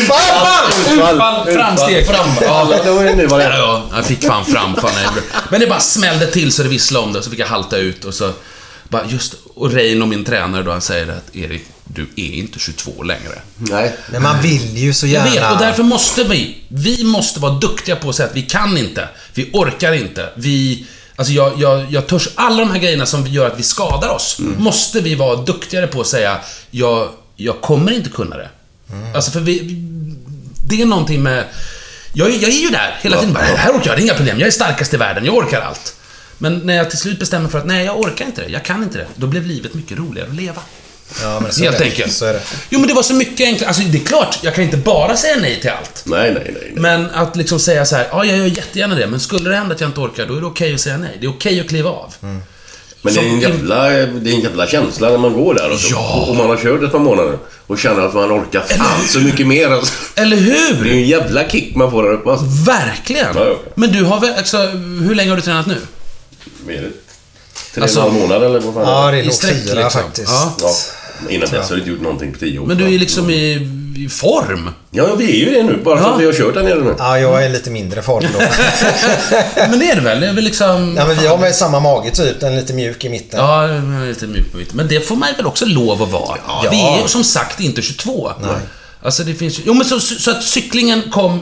Utfall! 0.93 1.13
Utfall, 1.13 1.55
framsteg. 1.55 2.07
Framfall. 2.07 2.71
Det 2.71 3.15
nu 3.15 3.27
det 3.27 3.43
Ja, 3.45 3.57
ja, 3.57 3.83
jag 3.95 4.07
fick 4.07 4.25
fan 4.25 4.45
framfall 4.45 4.91
det. 5.15 5.23
Men 5.51 5.61
det 5.61 5.67
bara 5.67 5.81
smällde 5.81 6.27
till 6.27 6.53
så 6.53 6.63
det 6.63 6.69
visslade 6.69 7.07
om 7.07 7.13
det, 7.13 7.23
så 7.23 7.31
fick 7.31 7.39
jag 7.39 7.47
halta 7.47 7.77
ut 7.77 8.05
och 8.05 8.15
så... 8.15 8.33
Bara 8.89 9.05
just, 9.07 9.35
och 9.55 9.73
Reino, 9.73 10.07
min 10.07 10.25
tränare 10.25 10.63
då, 10.63 10.71
han 10.71 10.81
säger 10.81 11.09
att 11.09 11.37
Erik, 11.37 11.67
du 11.95 12.09
är 12.17 12.33
inte 12.33 12.59
22 12.59 13.03
längre. 13.03 13.43
Nej. 13.57 13.97
Men 14.11 14.23
man 14.23 14.43
vill 14.43 14.77
ju 14.77 14.93
så 14.93 15.07
Jag 15.07 15.13
gärna... 15.13 15.49
vet, 15.49 15.53
och 15.53 15.59
därför 15.59 15.83
måste 15.83 16.25
vi, 16.25 16.57
vi 16.69 17.05
måste 17.05 17.41
vara 17.41 17.53
duktiga 17.53 17.97
på 17.97 18.09
att 18.09 18.17
säga 18.17 18.29
att 18.29 18.37
vi 18.37 18.43
kan 18.43 18.79
inte, 18.79 19.09
vi 19.35 19.51
orkar 19.53 19.93
inte, 19.93 20.29
vi... 20.35 20.87
Alltså 21.17 21.33
jag, 21.33 21.61
jag, 21.61 21.93
jag 21.93 22.07
törs, 22.07 22.29
alla 22.35 22.57
de 22.57 22.71
här 22.71 22.79
grejerna 22.79 23.07
som 23.07 23.27
gör 23.27 23.47
att 23.47 23.59
vi 23.59 23.63
skadar 23.63 24.09
oss, 24.09 24.37
måste 24.59 25.01
vi 25.01 25.15
vara 25.15 25.37
duktigare 25.37 25.87
på 25.87 26.01
att 26.01 26.07
säga, 26.07 26.41
jag, 26.71 27.11
jag 27.37 27.61
kommer 27.61 27.93
inte 27.93 28.11
kunna 28.11 28.37
det. 28.37 28.49
Alltså 29.15 29.31
för 29.31 29.41
vi, 29.41 29.59
det 30.69 30.83
är 30.83 30.87
någonting 30.87 31.23
med... 31.23 31.45
Jag, 32.15 32.31
jag 32.31 32.43
är 32.51 32.63
ju 32.63 32.69
där 32.69 32.99
hela 33.03 33.21
tiden 33.21 33.35
bara, 33.35 33.45
här 33.45 33.73
orkar 33.73 33.87
jag, 33.91 33.97
det 33.99 34.01
är 34.03 34.05
inga 34.05 34.15
problem, 34.15 34.39
jag 34.41 34.47
är 34.47 34.51
starkast 34.51 34.95
i 34.95 34.97
världen, 34.97 35.25
jag 35.25 35.35
orkar 35.35 35.61
allt. 35.61 35.95
Men 36.39 36.59
när 36.59 36.75
jag 36.75 36.91
till 36.91 36.99
slut 36.99 37.19
bestämmer 37.19 37.49
för 37.49 37.59
att 37.59 37.67
nej, 37.67 37.85
jag 37.85 38.01
orkar 38.01 38.27
inte 38.27 38.43
det, 38.43 38.49
jag 38.49 38.65
kan 38.65 38.83
inte 38.83 38.99
det, 38.99 39.07
då 39.17 39.27
blev 39.27 39.47
livet 39.47 39.75
mycket 39.75 39.99
roligare 39.99 40.29
att 40.29 40.37
leva. 40.37 40.63
Ja, 41.23 41.41
men 41.41 41.53
så 41.53 41.63
Helt 41.63 41.75
är 41.77 41.79
det. 41.79 41.85
enkelt. 41.85 42.13
Så 42.13 42.25
är 42.25 42.33
det. 42.33 42.41
Jo, 42.71 42.79
men 42.79 42.89
det 42.89 42.95
var 42.95 43.03
så 43.03 43.15
mycket 43.15 43.47
enklare. 43.47 43.69
Alltså, 43.69 43.83
det 43.83 43.99
är 43.99 44.05
klart, 44.05 44.39
jag 44.43 44.55
kan 44.55 44.65
inte 44.65 44.77
bara 44.77 45.17
säga 45.17 45.37
nej 45.41 45.61
till 45.61 45.71
allt. 45.71 46.03
Nej, 46.05 46.35
nej, 46.35 46.43
nej. 46.45 46.55
nej. 46.55 46.73
Men 46.75 47.11
att 47.11 47.37
liksom 47.37 47.61
säga 47.61 47.87
så 47.87 47.97
här, 47.97 48.07
ja, 48.11 48.25
jag 48.25 48.39
gör 48.39 48.47
jättegärna 48.47 48.95
det, 48.95 49.07
men 49.07 49.21
skulle 49.21 49.51
det 49.51 49.57
hända 49.57 49.75
att 49.75 49.81
jag 49.81 49.89
inte 49.91 50.01
orkar, 50.01 50.27
då 50.27 50.37
är 50.37 50.41
det 50.41 50.47
okej 50.47 50.75
att 50.75 50.81
säga 50.81 50.97
nej. 50.99 51.17
Det 51.21 51.27
är 51.27 51.31
okej 51.31 51.61
att 51.61 51.69
kliva 51.69 51.91
av. 51.91 52.15
Men 53.03 53.15
det 53.15 53.21
är, 53.21 53.25
en 53.25 53.41
jävla, 53.41 53.89
det 53.89 54.31
är 54.31 54.35
en 54.35 54.41
jävla 54.41 54.67
känsla 54.67 55.09
när 55.11 55.19
man 55.19 55.33
går 55.33 55.55
där. 55.55 55.71
Alltså. 55.71 55.89
Ja. 55.91 56.27
Och 56.29 56.37
man 56.37 56.47
har 56.51 56.57
kört 56.57 56.83
ett 56.83 56.93
par 56.93 56.99
månader 56.99 57.39
och 57.67 57.79
känner 57.79 58.03
att 58.03 58.15
man 58.15 58.33
orkar 58.33 58.61
fan 58.61 59.09
så 59.09 59.19
mycket 59.19 59.47
mer. 59.47 59.69
Alltså. 59.71 59.93
Eller 60.15 60.37
Det 60.37 60.43
hur? 60.43 60.87
är 60.87 60.93
en 60.93 61.07
jävla 61.09 61.49
kick 61.49 61.75
man 61.77 61.91
får 61.91 62.03
där 62.03 62.13
uppe. 62.13 62.31
Alltså. 62.31 62.47
Verkligen! 62.67 63.27
Ja, 63.35 63.45
ja. 63.45 63.59
Men 63.75 63.93
du 63.93 64.05
har 64.05 64.21
väl, 64.21 64.35
alltså, 64.39 64.57
hur 65.03 65.15
länge 65.15 65.31
har 65.31 65.37
du 65.37 65.43
tränat 65.43 65.67
nu? 65.67 65.77
Det? 66.67 66.81
Tre 67.75 67.83
Alltså- 67.83 68.01
och 68.01 68.07
en 68.07 68.13
halv 68.13 68.23
månad 68.23 68.43
eller 68.43 68.61
vad 68.61 68.75
fan 68.75 68.83
Ja, 69.05 69.11
det 69.11 69.19
är 69.19 69.23
I 69.23 69.27
nog 69.27 69.35
fyra 69.43 69.75
liksom. 69.83 70.03
faktiskt. 70.03 70.31
Ja. 70.61 70.75
Innan 71.29 71.49
dess 71.49 71.53
har 71.53 71.77
jag 71.77 71.79
inte 71.79 71.91
gjort 71.91 72.01
någonting 72.01 72.33
på 72.33 72.39
tio 72.39 72.59
år. 72.59 72.67
Men 72.67 72.77
du 72.79 72.95
är 72.95 72.99
liksom 72.99 73.31
i, 73.31 73.69
i 73.99 74.09
form. 74.09 74.71
Ja, 74.91 75.15
vi 75.15 75.43
är 75.43 75.47
ju 75.47 75.55
det 75.55 75.63
nu. 75.63 75.81
Bara 75.85 75.99
för 75.99 76.05
Ja. 76.05 76.15
att 76.15 76.21
vi 76.21 76.27
har 76.27 76.33
kört 76.33 76.55
där 76.55 76.63
nere 76.63 76.85
nu. 76.85 76.95
Ja, 76.99 77.19
jag 77.19 77.45
är 77.45 77.49
lite 77.49 77.71
mindre 77.71 78.03
form 78.03 78.25
då. 78.33 78.39
Men 79.71 79.79
det 79.79 79.91
är 79.91 79.95
det 79.97 80.01
väl? 80.01 80.21
Det 80.21 80.27
är 80.29 80.33
väl 80.33 80.45
liksom... 80.45 80.95
ja, 80.99 81.07
men 81.07 81.17
vi 81.19 81.27
har 81.27 81.39
väl 81.39 81.55
samma 81.55 81.81
mage 81.81 82.11
typ. 82.11 82.41
Den 82.41 82.53
är 82.53 82.57
lite 82.61 82.73
mjuk 82.73 83.05
i 83.05 83.09
mitten. 83.09 83.41
Ja, 83.41 83.69
jag 83.69 83.77
är 83.77 84.09
lite 84.09 84.27
mjuk 84.27 84.53
på 84.53 84.59
mitt. 84.59 84.75
Men 84.75 84.89
det 84.89 85.01
får 85.09 85.17
man 85.17 85.29
väl 85.37 85.47
också 85.47 85.67
lov 85.67 86.03
att 86.03 86.11
vara? 86.11 86.37
Ja. 86.47 86.65
Vi 86.71 86.81
är 86.81 87.03
ju 87.03 87.09
som 87.09 87.25
sagt 87.25 87.61
inte 87.61 87.83
22. 87.83 88.33
Nej. 88.43 88.51
Alltså 89.03 89.23
det 89.25 89.35
finns 89.35 89.59
ju... 89.59 89.63
Jo 89.67 89.75
men 89.75 89.85
så, 89.85 90.01
så 90.01 90.31
att 90.31 90.43
cyklingen 90.43 91.03
kom... 91.11 91.41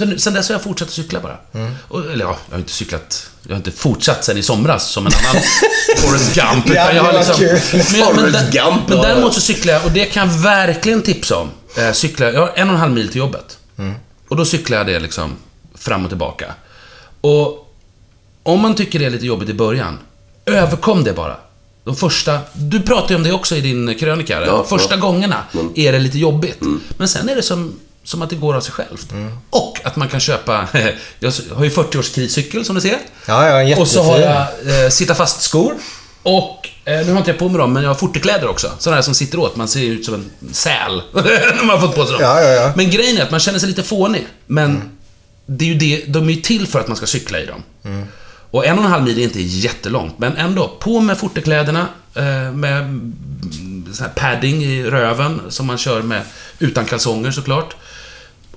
Så 0.00 0.06
nu, 0.06 0.18
sen 0.18 0.34
dess 0.34 0.48
har 0.48 0.54
jag 0.54 0.62
fortsatt 0.62 0.88
att 0.88 0.94
cykla 0.94 1.20
bara. 1.20 1.36
Mm. 1.54 1.72
Och, 1.88 2.00
eller 2.12 2.24
ja, 2.24 2.36
jag 2.48 2.54
har 2.54 2.58
inte 2.58 2.72
cyklat... 2.72 3.30
Jag 3.42 3.50
har 3.50 3.56
inte 3.56 3.70
fortsatt 3.70 4.24
sen 4.24 4.38
i 4.38 4.42
somras 4.42 4.90
som 4.90 5.06
en 5.06 5.12
annan 5.30 5.42
Forrest 5.96 6.34
Gump. 6.34 6.70
Utan 6.70 6.96
jag 6.96 7.02
har 7.02 7.34
kul. 7.38 7.60
men, 7.72 8.16
men, 8.16 8.32
men 8.32 8.44
ja. 8.52 9.02
däremot 9.02 9.34
så 9.34 9.40
cyklar 9.40 9.72
jag, 9.72 9.84
och 9.84 9.90
det 9.92 10.04
kan 10.04 10.28
jag 10.28 10.34
verkligen 10.38 11.02
tipsa 11.02 11.36
om. 11.36 11.50
Eh, 11.76 11.92
cykla, 11.92 12.30
jag 12.32 12.40
har 12.40 12.52
en 12.56 12.68
och 12.68 12.74
en 12.74 12.80
halv 12.80 12.92
mil 12.92 13.08
till 13.08 13.16
jobbet. 13.16 13.58
Mm. 13.78 13.94
Och 14.28 14.36
då 14.36 14.44
cyklar 14.44 14.78
jag 14.78 14.86
det 14.86 15.00
liksom 15.00 15.36
fram 15.78 16.04
och 16.04 16.10
tillbaka. 16.10 16.54
Och 17.20 17.74
om 18.42 18.60
man 18.60 18.74
tycker 18.74 18.98
det 18.98 19.04
är 19.04 19.10
lite 19.10 19.26
jobbigt 19.26 19.48
i 19.48 19.54
början, 19.54 19.98
överkom 20.46 21.04
det 21.04 21.12
bara. 21.12 21.36
De 21.84 21.96
första, 21.96 22.38
du 22.52 22.80
pratade 22.82 23.12
ju 23.12 23.16
om 23.16 23.22
det 23.22 23.32
också 23.32 23.56
i 23.56 23.60
din 23.60 23.94
krönika. 23.98 24.40
Ja, 24.40 24.46
Ja, 24.46 24.64
första 24.64 24.94
ja. 24.94 25.00
gångerna 25.00 25.42
Mm. 25.54 25.72
är 25.76 25.92
det 25.92 25.98
lite 25.98 26.18
jobbigt. 26.18 26.58
Men 26.96 27.08
sen 27.08 27.28
är 27.28 27.36
det 27.36 27.42
som, 27.42 27.80
som 28.10 28.22
att 28.22 28.30
det 28.30 28.36
går 28.36 28.54
av 28.54 28.60
sig 28.60 28.72
självt. 28.72 29.12
Och 29.50 29.80
att 29.84 29.96
man 29.96 30.08
kan 30.08 30.20
köpa, 30.20 30.68
jag 31.18 31.32
har 31.54 31.64
ju 31.64 31.70
40-årskriscykel 31.70 32.64
som 32.64 32.74
du 32.74 32.80
ser. 32.80 32.98
Ja, 33.26 33.48
ja, 33.48 33.62
jättefin. 33.62 33.82
Och 33.82 33.88
så 33.88 34.02
har 34.02 34.18
jag 34.18 34.40
eh, 34.84 34.90
sitta 34.90 35.14
fast-skor. 35.14 35.74
Och, 36.22 36.68
eh, 36.84 37.06
nu 37.06 37.12
har 37.12 37.18
inte 37.18 37.30
jag 37.30 37.38
på 37.38 37.48
mig 37.48 37.58
dem, 37.58 37.72
men 37.72 37.82
jag 37.82 37.90
har 37.90 37.94
fortekläder 37.94 38.48
också. 38.48 38.70
Sådana 38.78 38.96
här 38.96 39.02
som 39.02 39.14
sitter 39.14 39.38
åt. 39.38 39.56
Man 39.56 39.68
ser 39.68 39.82
ut 39.82 40.04
som 40.04 40.14
en 40.14 40.30
säl 40.52 41.02
när 41.12 41.64
man 41.64 41.78
har 41.78 41.86
fått 41.86 41.96
på 41.96 42.04
sig 42.06 42.12
dem. 42.12 42.22
Ja, 42.22 42.42
ja, 42.42 42.48
ja. 42.48 42.72
Men 42.76 42.90
grejen 42.90 43.18
är 43.18 43.22
att 43.22 43.30
man 43.30 43.40
känner 43.40 43.58
sig 43.58 43.68
lite 43.68 43.82
fånig. 43.82 44.26
Men 44.46 44.90
det 45.46 45.64
är 45.64 45.68
ju 45.68 45.74
det, 45.74 46.04
de 46.06 46.28
är 46.28 46.32
ju 46.32 46.40
till 46.40 46.66
för 46.66 46.80
att 46.80 46.88
man 46.88 46.96
ska 46.96 47.06
cykla 47.06 47.40
i 47.40 47.46
dem. 47.46 47.62
Och 48.50 48.66
en 48.66 48.78
och 48.78 48.84
en 48.84 48.90
halv 48.90 49.04
mil 49.04 49.18
är 49.18 49.22
inte 49.22 49.42
jättelångt, 49.42 50.18
men 50.18 50.36
ändå. 50.36 50.68
På 50.68 51.00
med 51.00 51.18
fortekläderna, 51.18 51.88
eh, 52.14 52.52
med 52.52 52.82
mm, 52.82 53.86
sån 53.92 54.06
här 54.06 54.12
padding 54.14 54.64
i 54.64 54.84
röven, 54.84 55.40
som 55.48 55.66
man 55.66 55.78
kör 55.78 56.02
med 56.02 56.22
utan 56.58 56.84
kalsonger 56.84 57.30
såklart. 57.30 57.76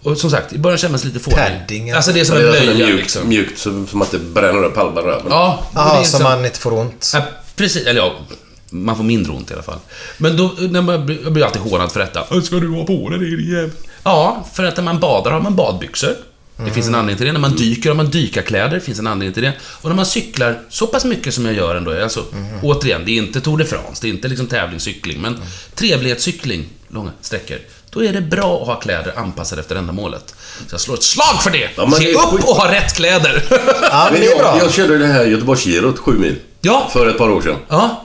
Och 0.03 0.17
som 0.17 0.30
sagt, 0.30 0.53
i 0.53 0.57
början 0.57 0.80
sig 0.80 1.09
lite 1.09 1.19
fånig. 1.19 1.38
Padding, 1.39 1.88
ja. 1.88 1.95
Alltså 1.95 2.11
det 2.11 2.19
är 2.19 2.25
som 2.25 2.35
Det 2.35 2.41
en 2.41 2.47
är 2.49 2.53
sådär 2.59 2.73
blöja 2.73 2.85
mjukt, 2.88 3.01
liksom. 3.01 3.27
mjukt 3.30 3.59
som, 3.59 3.88
som 3.88 4.01
att 4.01 4.11
det 4.11 4.19
bränner 4.19 4.63
upp 4.63 4.75
halva 4.75 5.01
röven. 5.01 5.25
Ja, 5.30 5.63
är 5.75 6.03
så 6.03 6.17
som- 6.17 6.23
man 6.23 6.45
inte 6.45 6.59
får 6.59 6.73
ont. 6.73 7.11
Ja, 7.13 7.21
precis. 7.55 7.85
Eller 7.88 8.01
ja, 8.01 8.13
man 8.69 8.97
får 8.97 9.03
mindre 9.03 9.31
ont 9.34 9.51
i 9.51 9.53
alla 9.53 9.63
fall. 9.63 9.80
Men 10.17 10.38
då, 10.38 10.55
när 10.59 10.81
man, 10.81 11.05
blir- 11.05 11.23
jag 11.23 11.34
blir 11.34 11.43
alltid 11.45 11.61
hånad 11.61 11.91
för 11.91 11.99
detta. 11.99 12.41
Ska 12.41 12.55
du 12.55 12.69
ha 12.69 12.85
på 12.85 13.09
dig 13.09 13.19
det, 13.19 13.35
din 13.35 13.51
jävel? 13.51 13.71
Ja, 14.03 14.47
för 14.53 14.63
att 14.63 14.77
när 14.77 14.84
man 14.84 14.99
badar 14.99 15.31
har 15.31 15.39
man 15.41 15.55
badbyxor. 15.55 16.15
Det 16.65 16.71
finns 16.71 16.88
en 16.88 16.95
anledning 16.95 17.17
till 17.17 17.25
det. 17.25 17.31
När 17.34 17.39
man 17.39 17.55
dyker 17.55 17.89
har 17.89 17.95
man 17.95 18.09
dykarkläder. 18.09 18.69
Det 18.75 18.80
finns 18.81 18.99
en 18.99 19.07
anledning 19.07 19.34
till 19.34 19.43
det. 19.43 19.53
Och 19.63 19.89
när 19.89 19.95
man 19.95 20.05
cyklar 20.05 20.59
så 20.69 20.88
pass 20.88 21.05
mycket 21.05 21.34
som 21.34 21.45
jag 21.45 21.55
gör 21.55 21.75
ändå. 21.75 22.03
Alltså, 22.03 22.25
återigen, 22.61 23.01
det 23.05 23.11
är 23.11 23.17
inte 23.17 23.41
Tour 23.41 23.57
de 23.57 23.65
France. 23.65 24.01
Det 24.01 24.07
är 24.07 24.09
inte 24.09 24.27
liksom 24.27 24.47
tävlingscykling. 24.47 25.21
Men 25.21 25.39
trevlighetscykling, 25.75 26.65
långa 26.89 27.11
sträckor. 27.21 27.57
Då 27.93 28.03
är 28.03 28.13
det 28.13 28.21
bra 28.21 28.61
att 28.61 28.67
ha 28.67 28.75
kläder 28.75 29.13
anpassade 29.17 29.61
efter 29.61 29.75
ändamålet. 29.75 30.35
Så 30.67 30.73
jag 30.73 30.81
slår 30.81 30.93
ett 30.95 31.03
slag 31.03 31.41
för 31.43 31.49
det! 31.51 31.69
Ja, 31.77 31.85
men 31.85 31.91
Se 31.99 32.05
det 32.05 32.13
upp 32.13 32.49
och 32.49 32.55
ha 32.55 32.71
rätt 32.71 32.93
kläder! 32.95 33.43
Ja, 33.49 33.57
men 33.91 34.13
Men 34.13 34.21
det 34.21 34.27
är 34.27 34.29
jag, 34.29 34.39
bra. 34.39 34.57
jag 34.59 34.71
körde 34.73 34.97
det 34.97 35.07
här 35.07 35.23
Göteborgsgirot, 35.25 35.99
sju 35.99 36.11
mil. 36.11 36.35
Ja. 36.61 36.89
För 36.93 37.09
ett 37.09 37.17
par 37.17 37.29
år 37.29 37.41
sedan. 37.41 37.55
ja. 37.69 37.99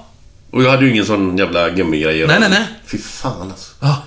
Och 0.53 0.63
jag 0.63 0.71
hade 0.71 0.85
ju 0.85 0.91
ingen 0.91 1.07
sån 1.07 1.39
jävla 1.39 1.71
gummigrej. 1.71 2.27
Nej, 2.27 2.37
nej, 2.41 2.49
nej. 2.51 2.67
Fy 2.87 2.99
fan 2.99 3.43
alltså. 3.51 3.71
Ja. 3.81 4.03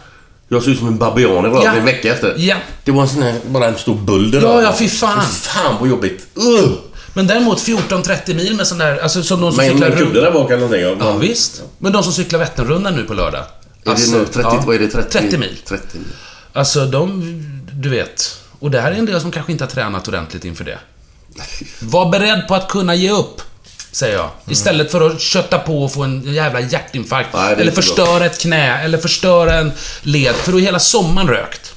Jag 0.47 0.63
såg 0.63 0.73
ut 0.73 0.79
som 0.79 0.87
en 0.87 0.97
babian 0.97 1.45
i 1.45 1.49
Ja. 1.65 1.73
en 1.73 1.85
vecka 1.85 2.11
efter. 2.13 2.35
Ja. 2.37 2.55
Det 2.83 2.91
var 2.91 3.01
en 3.01 3.09
sån 3.09 3.21
här, 3.21 3.35
bara 3.47 3.67
en 3.67 3.77
stor 3.77 3.95
bulder. 3.95 4.41
Ja, 4.41 4.61
ja, 4.61 4.73
fy 4.79 4.89
fan. 4.89 5.21
Fy 5.25 5.47
fan 5.49 5.75
vad 5.79 5.89
jobbigt. 5.89 6.27
Uh! 6.37 6.71
Men 7.13 7.27
däremot 7.27 7.59
14-30 7.59 8.33
mil 8.33 8.55
med 8.55 8.67
sån 8.67 8.77
där, 8.77 8.97
alltså 8.99 9.23
som 9.23 9.41
de 9.41 9.51
som 9.51 9.57
Men 9.65 9.71
cyklar 9.73 9.89
en 9.91 9.97
kudde 9.97 10.21
där 10.21 10.31
bak 10.31 10.51
eller 10.51 10.61
någonting. 10.61 11.07
Ja, 11.07 11.11
visst. 11.17 11.61
Men 11.77 11.91
de 11.91 12.03
som 12.03 12.13
cyklar 12.13 12.39
Vätternrundan 12.39 12.95
nu 12.95 13.03
på 13.03 13.13
lördag. 13.13 13.43
Är 13.85 13.95
det 13.95 14.11
nu 14.11 14.25
30, 14.25 14.39
ja. 14.41 14.63
vad 14.65 14.75
är 14.75 14.79
det? 14.79 14.87
30, 14.87 15.09
30 15.09 15.37
mil. 15.37 15.57
30 15.65 15.97
mil. 15.97 16.07
Alltså, 16.53 16.85
de... 16.85 17.21
Du 17.73 17.89
vet. 17.89 18.37
Och 18.59 18.71
det 18.71 18.81
här 18.81 18.91
är 18.91 18.95
en 18.95 19.05
del 19.05 19.21
som 19.21 19.31
kanske 19.31 19.51
inte 19.51 19.63
har 19.63 19.69
tränat 19.69 20.07
ordentligt 20.07 20.45
inför 20.45 20.63
det. 20.63 20.79
Var 21.79 22.09
beredd 22.09 22.47
på 22.47 22.55
att 22.55 22.69
kunna 22.69 22.95
ge 22.95 23.11
upp. 23.11 23.41
Säger 23.91 24.15
jag. 24.15 24.29
Istället 24.49 24.91
för 24.91 25.09
att 25.09 25.21
kötta 25.21 25.59
på 25.59 25.83
och 25.83 25.93
få 25.93 26.03
en 26.03 26.33
jävla 26.33 26.59
hjärtinfarkt. 26.59 27.29
Nej, 27.33 27.53
eller 27.53 27.61
inte 27.61 27.73
bra. 27.73 27.81
förstöra 27.81 28.25
ett 28.25 28.39
knä. 28.39 28.79
Eller 28.79 28.97
förstöra 28.97 29.53
en 29.53 29.71
led. 30.01 30.35
För 30.35 30.51
då 30.51 30.59
är 30.59 30.61
hela 30.63 30.79
sommaren 30.79 31.27
rökt. 31.27 31.73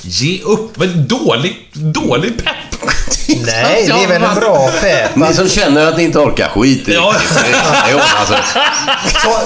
Ge 0.00 0.42
upp. 0.42 0.78
Vad 0.78 0.88
dålig, 0.88 1.70
dålig 1.72 2.44
pepp. 2.44 2.90
Nej, 3.46 3.86
det 3.86 4.04
är 4.04 4.08
väl 4.08 4.22
en 4.22 4.34
bra 4.34 4.70
pepp. 4.80 5.16
Ni 5.16 5.34
som 5.34 5.48
känner 5.48 5.86
att 5.86 5.96
ni 5.96 6.02
inte 6.04 6.18
orkar, 6.18 6.48
skit 6.48 6.88
i. 6.88 6.94
Ja. 6.94 7.14
Det 7.18 7.34
sig. 8.26 8.36
Ta, 9.22 9.40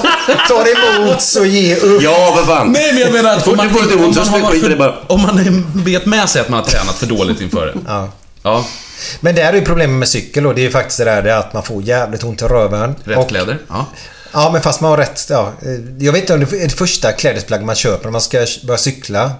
ta 0.48 0.64
emot 0.68 1.22
så 1.22 1.44
ge 1.44 1.76
upp. 1.76 2.02
Ja, 2.02 2.34
för 2.36 2.44
fan. 2.54 2.72
Nej, 2.72 2.92
men 2.92 3.02
jag 3.02 3.12
menar 3.12 3.36
att 3.36 3.48
om 3.48 3.56
man, 3.56 3.66
lite 3.68 3.94
om 3.94 4.00
man, 4.30 4.42
har 4.42 4.50
för, 4.76 5.04
om 5.06 5.22
man 5.22 5.64
vet 5.84 6.06
med 6.06 6.28
sig 6.28 6.40
att 6.40 6.48
man 6.48 6.58
har 6.60 6.66
tränat 6.66 6.94
för 6.98 7.06
dåligt 7.06 7.40
inför 7.40 7.66
det. 7.66 7.74
Ja. 7.86 8.08
Ja, 8.42 8.64
Men 9.20 9.34
det 9.34 9.42
är 9.42 9.52
ju 9.52 9.60
problemet 9.64 9.98
med 9.98 10.08
cykel 10.08 10.46
och 10.46 10.54
det 10.54 10.60
är 10.60 10.62
ju 10.62 10.70
faktiskt 10.70 10.98
det 10.98 11.04
där 11.04 11.26
att 11.28 11.52
man 11.52 11.62
får 11.62 11.82
jävligt 11.82 12.24
ont 12.24 12.42
i 12.42 12.44
röven. 12.44 12.94
rätt 13.04 13.18
Och- 13.18 13.28
kläder. 13.28 13.58
Ja. 13.68 13.86
Ja, 14.32 14.50
men 14.52 14.62
fast 14.62 14.80
man 14.80 14.90
har 14.90 14.98
rätt... 14.98 15.26
Ja, 15.30 15.52
jag 15.98 16.12
vet 16.12 16.20
inte 16.22 16.34
om 16.34 16.40
det 16.40 16.52
är 16.52 16.68
det 16.68 16.74
första 16.74 17.12
klädesplagg 17.12 17.64
man 17.64 17.74
köper 17.74 18.04
när 18.04 18.10
man 18.12 18.20
ska 18.20 18.46
börja 18.64 18.78
cykla. 18.78 19.30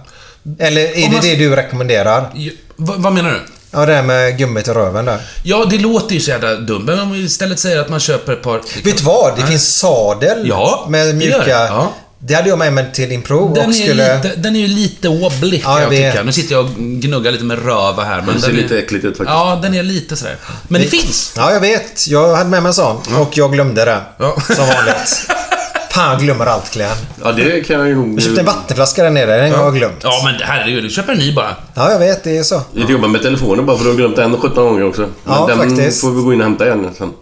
Eller 0.59 0.81
är 0.81 0.87
Om 0.95 1.09
det 1.09 1.09
man- 1.11 1.21
det 1.21 1.35
du 1.35 1.55
rekommenderar? 1.55 2.29
Vad 2.75 3.13
menar 3.13 3.31
du? 3.31 3.39
Ja, 3.71 3.85
det 3.85 3.93
här 3.93 4.03
med 4.03 4.37
gummit 4.37 4.67
i 4.67 4.71
röven 4.71 5.05
där. 5.05 5.19
Ja, 5.43 5.65
det 5.69 5.77
låter 5.77 6.13
ju 6.15 6.21
så 6.21 6.29
jävla 6.29 6.55
dumt. 6.55 6.83
Men 6.85 6.99
om 6.99 7.11
vi 7.11 7.19
istället 7.19 7.59
säger 7.59 7.79
att 7.79 7.89
man 7.89 7.99
köper 7.99 8.33
ett 8.33 8.41
par... 8.43 8.61
Vet 8.83 8.97
du 8.97 9.03
vad? 9.03 9.37
Det 9.37 9.45
finns 9.47 9.75
sadel 9.77 10.47
Ja, 10.47 10.85
med 10.89 11.07
det 11.07 11.13
mjuka... 11.13 11.37
det. 11.37 11.49
Ja. 11.49 11.93
Det 12.21 12.33
hade 12.33 12.49
jag 12.49 12.59
med 12.59 12.73
mig 12.73 12.91
till 12.93 13.11
Impro 13.11 13.53
Den 13.53 13.63
och 13.65 13.69
är, 13.69 13.73
skulle... 13.73 14.15
lite, 14.15 14.35
den 14.35 14.55
är 14.55 14.59
ju 14.59 14.67
lite 14.67 15.09
wobblig 15.09 15.63
kan 15.63 15.73
Ja, 15.73 15.81
jag, 15.81 15.89
tycka. 16.11 16.23
Nu 16.23 16.31
sitter 16.31 16.55
jag 16.55 16.65
och 16.65 16.71
gnuggar 16.77 17.31
lite 17.31 17.43
med 17.43 17.65
röva 17.65 18.03
här. 18.03 18.21
Men 18.21 18.35
Det 18.35 18.41
ser 18.41 18.47
den 18.47 18.57
är, 18.57 18.61
lite 18.61 18.79
äckligt 18.79 19.05
ut 19.05 19.17
faktiskt. 19.17 19.29
Ja, 19.29 19.59
den 19.61 19.73
är 19.73 19.83
lite 19.83 20.15
sådär. 20.15 20.35
Men 20.67 20.81
det 20.81 20.87
finns. 20.87 21.33
Ja, 21.35 21.53
jag 21.53 21.59
vet. 21.59 22.07
Jag 22.07 22.35
hade 22.35 22.49
med 22.49 22.63
mig 22.63 22.67
en 22.69 22.73
sån. 22.73 22.97
Och 23.19 23.37
jag 23.37 23.53
glömde 23.53 23.85
det. 23.85 24.01
Ja. 24.17 24.37
Som 24.55 24.67
vanligt. 24.67 25.27
Fan, 25.91 26.11
jag 26.11 26.19
glömmer 26.19 26.45
allt 26.45 26.73
Glenn. 26.73 26.97
Ja, 27.23 27.31
det 27.31 27.61
kan 27.67 27.79
jag 27.79 27.87
ju 27.87 27.95
nog... 27.95 28.15
Jag 28.15 28.23
köpte 28.23 28.39
en 28.39 28.45
vattenflaska 28.45 29.03
där 29.03 29.09
nere. 29.09 29.41
Den 29.41 29.51
har 29.51 29.63
jag 29.63 29.75
glömt. 29.75 29.99
Ja, 30.03 30.21
men 30.23 30.35
herregud. 30.41 30.83
Du 30.83 30.89
köper 30.89 31.11
en 31.13 31.19
ny 31.19 31.33
bara. 31.35 31.55
Ja, 31.73 31.91
jag 31.91 31.99
vet. 31.99 32.23
Det 32.23 32.37
är 32.37 32.43
så. 32.43 32.61
Vi 32.73 32.81
jobbar 32.91 33.07
med 33.07 33.21
telefonen 33.21 33.65
bara 33.65 33.77
för 33.77 33.83
du 33.83 33.89
har 33.89 33.97
glömt 33.97 34.15
den 34.15 34.37
17 34.37 34.65
gånger 34.65 34.83
också. 34.87 35.01
Men 35.01 35.11
Ja, 35.27 35.45
den 35.47 35.57
faktiskt. 35.57 36.01
får 36.01 36.11
vi 36.11 36.21
gå 36.21 36.33
in 36.33 36.39
och 36.39 36.45
hämta 36.45 36.65
igen 36.65 36.89
sen. 36.97 37.13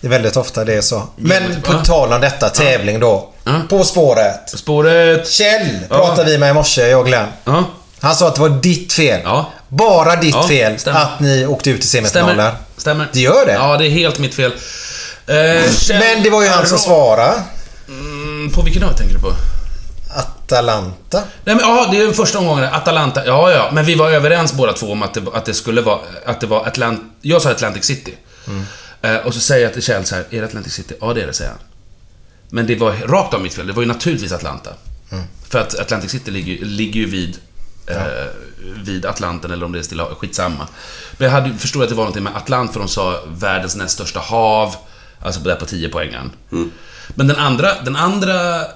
Det 0.00 0.06
är 0.06 0.10
väldigt 0.10 0.36
ofta 0.36 0.64
det 0.64 0.74
är 0.74 0.80
så. 0.80 1.02
Men 1.16 1.42
på 1.62 1.72
tal 1.72 2.12
om 2.12 2.20
detta, 2.20 2.48
tävling 2.48 3.00
då. 3.00 3.28
Ja. 3.44 3.52
På 3.68 3.84
spåret. 3.84 4.40
Spåret... 4.50 5.28
Kjell 5.30 5.68
pratade 5.88 6.30
vi 6.30 6.38
med 6.38 6.50
i 6.50 6.54
morse, 6.54 6.88
jag 6.88 7.00
och 7.00 7.06
Glenn. 7.06 7.26
Han 8.00 8.14
sa 8.14 8.28
att 8.28 8.34
det 8.34 8.40
var 8.40 8.48
ditt 8.48 8.92
fel. 8.92 9.20
Bara 9.68 10.16
ditt 10.16 10.36
fel 10.48 10.78
stämmer. 10.78 11.00
att 11.00 11.20
ni 11.20 11.46
åkte 11.46 11.70
ut 11.70 11.84
i 11.84 11.86
semifinaler. 11.86 12.32
Stämmer. 12.34 12.52
Stämmer. 12.76 13.08
Det 13.12 13.20
gör 13.20 13.46
det? 13.46 13.52
Ja, 13.52 13.76
det 13.76 13.86
är 13.86 13.90
helt 13.90 14.18
mitt 14.18 14.34
fel. 14.34 14.52
Eh, 15.26 15.34
Kjell- 15.34 15.98
Men 15.98 16.22
det 16.22 16.30
var 16.30 16.42
ju 16.42 16.48
han 16.48 16.66
som 16.66 16.78
svarade. 16.78 17.32
Mm, 17.92 18.50
På 18.50 18.62
vilken 18.62 18.82
dag 18.82 18.96
tänker 18.96 19.14
du 19.14 19.20
på? 19.20 19.34
Atalanta. 20.14 21.22
Nej 21.44 21.54
men 21.56 21.58
ja, 21.58 21.88
det 21.90 21.98
är 22.00 22.04
den 22.04 22.14
första 22.14 22.38
omgången. 22.38 22.64
Atalanta. 22.64 23.26
Ja, 23.26 23.50
ja. 23.50 23.70
Men 23.72 23.84
vi 23.84 23.94
var 23.94 24.10
överens 24.10 24.52
båda 24.52 24.72
två 24.72 24.92
om 24.92 25.02
att 25.02 25.14
det, 25.14 25.22
att 25.34 25.44
det 25.44 25.54
skulle 25.54 25.80
vara... 25.80 25.98
Att 26.26 26.40
det 26.40 26.46
var 26.46 26.66
Atlant... 26.66 27.00
Jag 27.20 27.42
sa 27.42 27.50
Atlantic 27.50 27.84
City. 27.84 28.14
Eh, 29.02 29.16
och 29.16 29.34
så 29.34 29.40
säger 29.40 29.64
jag 29.64 29.72
till 29.72 29.82
Kjell 29.82 30.04
så 30.04 30.14
här, 30.14 30.24
är 30.30 30.40
det 30.40 30.46
Atlantic 30.46 30.72
City? 30.72 30.94
Ja, 31.00 31.12
det 31.14 31.22
är 31.22 31.26
det, 31.26 31.32
säger 31.32 31.50
han. 31.50 31.60
Men 32.50 32.66
det 32.66 32.76
var 32.76 32.92
rakt 32.92 33.34
av 33.34 33.40
mitt 33.42 33.54
fel. 33.54 33.66
Det 33.66 33.72
var 33.72 33.82
ju 33.82 33.88
naturligtvis 33.88 34.32
Atlanta. 34.32 34.70
För 35.48 35.58
att 35.58 35.78
Atlantic 35.78 36.10
City 36.10 36.30
ligger, 36.30 36.64
ligger 36.64 37.00
ju 37.00 37.06
vid... 37.06 37.38
Eh, 37.86 37.96
vid 38.84 39.06
Atlanten 39.06 39.50
eller 39.50 39.66
om 39.66 39.72
det 39.72 39.78
är 39.78 39.82
stilla 39.82 40.04
skitsamma. 40.04 40.66
Men 41.12 41.24
jag 41.24 41.32
hade, 41.32 41.54
förstod 41.58 41.82
att 41.82 41.88
det 41.88 41.94
var 41.94 42.04
någonting 42.04 42.22
med 42.22 42.36
Atlant 42.36 42.72
för 42.72 42.80
de 42.80 42.88
sa 42.88 43.20
världens 43.26 43.76
näst 43.76 43.94
största 43.94 44.20
hav. 44.20 44.76
Alltså 45.20 45.40
där 45.40 45.56
på 45.56 45.66
10 45.66 45.88
poängen. 45.88 46.30
Men 47.14 47.26
den 47.26 47.36
andra, 47.36 47.82
den 47.84 47.96
andra 47.96 48.66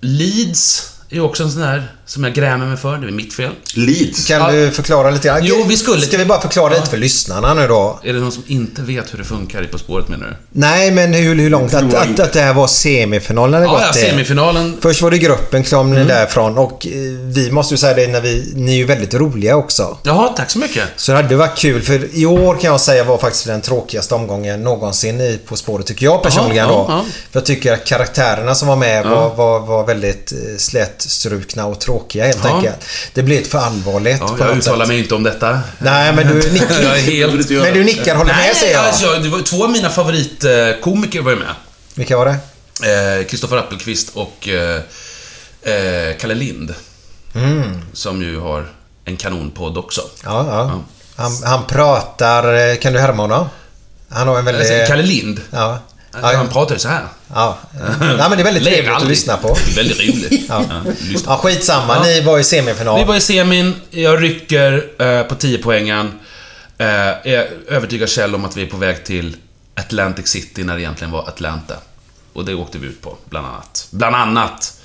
Leeds 0.00 0.92
är 1.12 1.16
ju 1.16 1.20
också 1.22 1.42
en 1.42 1.50
sån 1.50 1.60
där 1.62 1.92
som 2.06 2.24
jag 2.24 2.34
grämer 2.34 2.66
mig 2.66 2.76
för. 2.76 2.96
Det 2.98 3.06
är 3.06 3.10
mitt 3.10 3.34
fel. 3.34 3.50
Leeds? 3.74 4.26
Kan 4.28 4.40
Ja. 4.40 4.50
du 4.52 4.70
förklara 4.70 5.10
lite 5.10 5.28
grann? 5.28 5.40
Jo, 5.42 5.64
vi 5.68 5.76
skulle- 5.76 6.02
Ska 6.02 6.16
vi 6.18 6.24
bara 6.24 6.40
förklara 6.40 6.74
lite 6.74 6.86
för 6.90 6.96
lyssnarna 6.96 7.54
nu 7.54 7.66
då? 7.68 8.00
Är 8.02 8.12
det 8.12 8.18
någon 8.20 8.32
som 8.32 8.42
inte 8.46 8.82
vet 8.82 9.12
hur 9.14 9.18
det 9.18 9.24
funkar 9.24 9.62
i 9.62 9.66
På 9.66 9.78
spåret 9.78 10.08
menar 10.08 10.26
du? 10.26 10.36
Nej, 10.60 10.90
men 10.90 11.14
hur, 11.14 11.34
hur 11.34 11.50
långt? 11.50 11.74
Att, 11.74 11.94
att, 11.94 12.20
att 12.20 12.32
det 12.32 12.40
här 12.40 12.54
var 12.54 12.66
semifinalen 12.66 13.54
hade 13.54 13.66
Ja, 13.66 13.72
gått 13.72 13.82
ja, 13.82 13.92
semifinalen. 13.92 14.76
Först 14.80 15.02
var 15.02 15.10
det 15.10 15.18
gruppen, 15.18 15.64
kom 15.64 15.90
ni 15.94 16.04
därifrån 16.04 16.58
och 16.58 16.86
eh, 16.86 16.92
vi 17.22 17.50
måste 17.50 17.74
ju 17.74 17.78
säga 17.78 17.94
det 17.94 18.08
när 18.08 18.20
vi... 18.20 18.52
Ni 18.54 18.72
är 18.72 18.76
ju 18.76 18.84
väldigt 18.84 19.14
roliga 19.14 19.56
också. 19.56 19.98
Jaha, 20.02 20.28
tack 20.28 20.50
så 20.50 20.58
mycket. 20.58 20.84
Så 20.96 21.12
det 21.12 21.16
hade 21.16 21.36
varit 21.36 21.58
kul 21.58 21.82
för 21.82 22.16
i 22.16 22.26
år 22.26 22.54
kan 22.54 22.70
jag 22.70 22.80
säga 22.80 23.04
var 23.04 23.18
faktiskt 23.18 23.46
den 23.46 23.60
tråkigaste 23.60 24.14
omgången 24.14 24.62
någonsin 24.62 25.20
i 25.20 25.38
På 25.46 25.56
spåret 25.56 25.86
tycker 25.86 26.06
jag 26.06 26.22
personligen 26.22 26.56
Jaha, 26.68 26.68
då. 26.68 26.86
ja, 26.88 26.96
ja. 26.96 27.04
För 27.32 27.40
jag 27.40 27.46
tycker 27.46 27.72
att 27.72 27.84
karaktärerna 27.84 28.54
som 28.54 28.68
var 28.68 28.76
med 28.76 29.04
var, 29.06 29.34
var, 29.34 29.60
var 29.60 29.86
väldigt 29.86 30.32
eh, 30.32 30.56
slätstrukna 31.02 31.66
och 31.66 31.80
tråkiga 31.80 32.24
helt 32.26 32.44
Ja. 32.44 32.56
enkelt. 32.56 32.76
Det 33.14 33.22
blev 33.22 33.44
för 33.44 33.58
allvarligt 33.58 34.16
Ja, 34.20 34.36
jag 34.38 34.56
uttalar 34.58 34.86
mig 34.86 34.98
inte 34.98 35.14
om 35.14 35.22
detta. 35.22 35.60
Nej, 35.78 36.12
men 36.12 36.26
du 36.26 36.34
nickar. 36.52 36.96
helt... 36.96 37.50
men 37.50 37.74
du 37.74 37.84
nickar, 37.84 38.14
håller 38.16 38.34
med 38.34 38.56
säger 38.56 38.74
jag. 38.74 38.84
alltså, 38.84 39.06
det 39.22 39.28
var 39.28 39.40
två 39.40 39.64
av 39.64 39.70
mina 39.70 39.90
favoritkomiker 39.90 41.22
var 41.22 41.30
ju 41.30 41.36
med. 41.38 41.54
Vilka 41.94 42.16
var 42.16 42.26
det? 42.26 42.36
Eh, 43.20 43.26
Kristoffer 43.26 43.56
Appelqvist 43.56 44.08
och 44.14 44.48
eh, 44.48 44.80
eh, 45.62 46.16
Kalle 46.20 46.34
Lind. 46.34 46.74
Som 47.92 48.22
ju 48.22 48.38
har 48.40 48.66
en 49.04 49.16
kanonpodd 49.16 49.78
också. 49.78 50.00
Ja, 50.24 50.46
ja. 50.48 50.80
Han, 51.16 51.32
han 51.44 51.66
pratar... 51.66 52.68
eh, 52.70 52.76
Kan 52.76 52.92
du 52.92 52.98
härma 53.00 53.22
honom? 53.22 53.46
Han 54.08 54.28
har 54.28 54.38
en 54.38 54.44
väldigt... 54.44 54.70
Alltså, 54.70 54.86
Kalle 54.92 55.02
Lind. 55.02 55.40
Ja. 55.50 55.78
Han, 56.12 56.36
han 56.36 56.48
pratar 56.48 56.74
ju 56.74 56.78
så 56.78 56.88
här. 56.88 57.04
Ja. 57.34 57.58
Nej, 58.00 58.16
men 58.16 58.30
det 58.30 58.40
är 58.40 58.44
väldigt 58.44 58.64
trevligt 58.72 58.92
att 58.92 59.08
lyssna 59.08 59.36
på. 59.36 59.56
Det 59.66 59.80
är 59.80 59.84
väldigt 59.84 59.98
roligt. 59.98 60.44
Ja. 60.48 60.64
lyssna. 61.00 61.32
Ja, 61.32 61.36
skitsamma. 61.36 61.94
Ja. 61.96 62.02
Ni 62.02 62.20
var 62.20 62.38
i 62.38 62.44
semifinal. 62.44 62.98
Vi 62.98 63.04
var 63.04 63.16
i 63.16 63.20
semin, 63.20 63.74
jag 63.90 64.22
rycker 64.22 64.84
eh, 65.02 65.22
på 65.22 65.34
10 65.34 65.58
poängen. 65.58 66.12
Eh, 66.78 66.86
jag 67.32 67.46
övertygar 67.68 68.06
Kjell 68.06 68.34
om 68.34 68.44
att 68.44 68.56
vi 68.56 68.62
är 68.62 68.66
på 68.66 68.76
väg 68.76 69.04
till 69.04 69.36
Atlantic 69.74 70.28
City 70.28 70.64
när 70.64 70.74
det 70.74 70.80
egentligen 70.80 71.10
var 71.10 71.28
Atlanta. 71.28 71.74
Och 72.32 72.44
det 72.44 72.54
åkte 72.54 72.78
vi 72.78 72.86
ut 72.86 73.02
på, 73.02 73.16
bland 73.24 73.46
annat. 73.46 73.86
Bland 73.90 74.16
annat. 74.16 74.78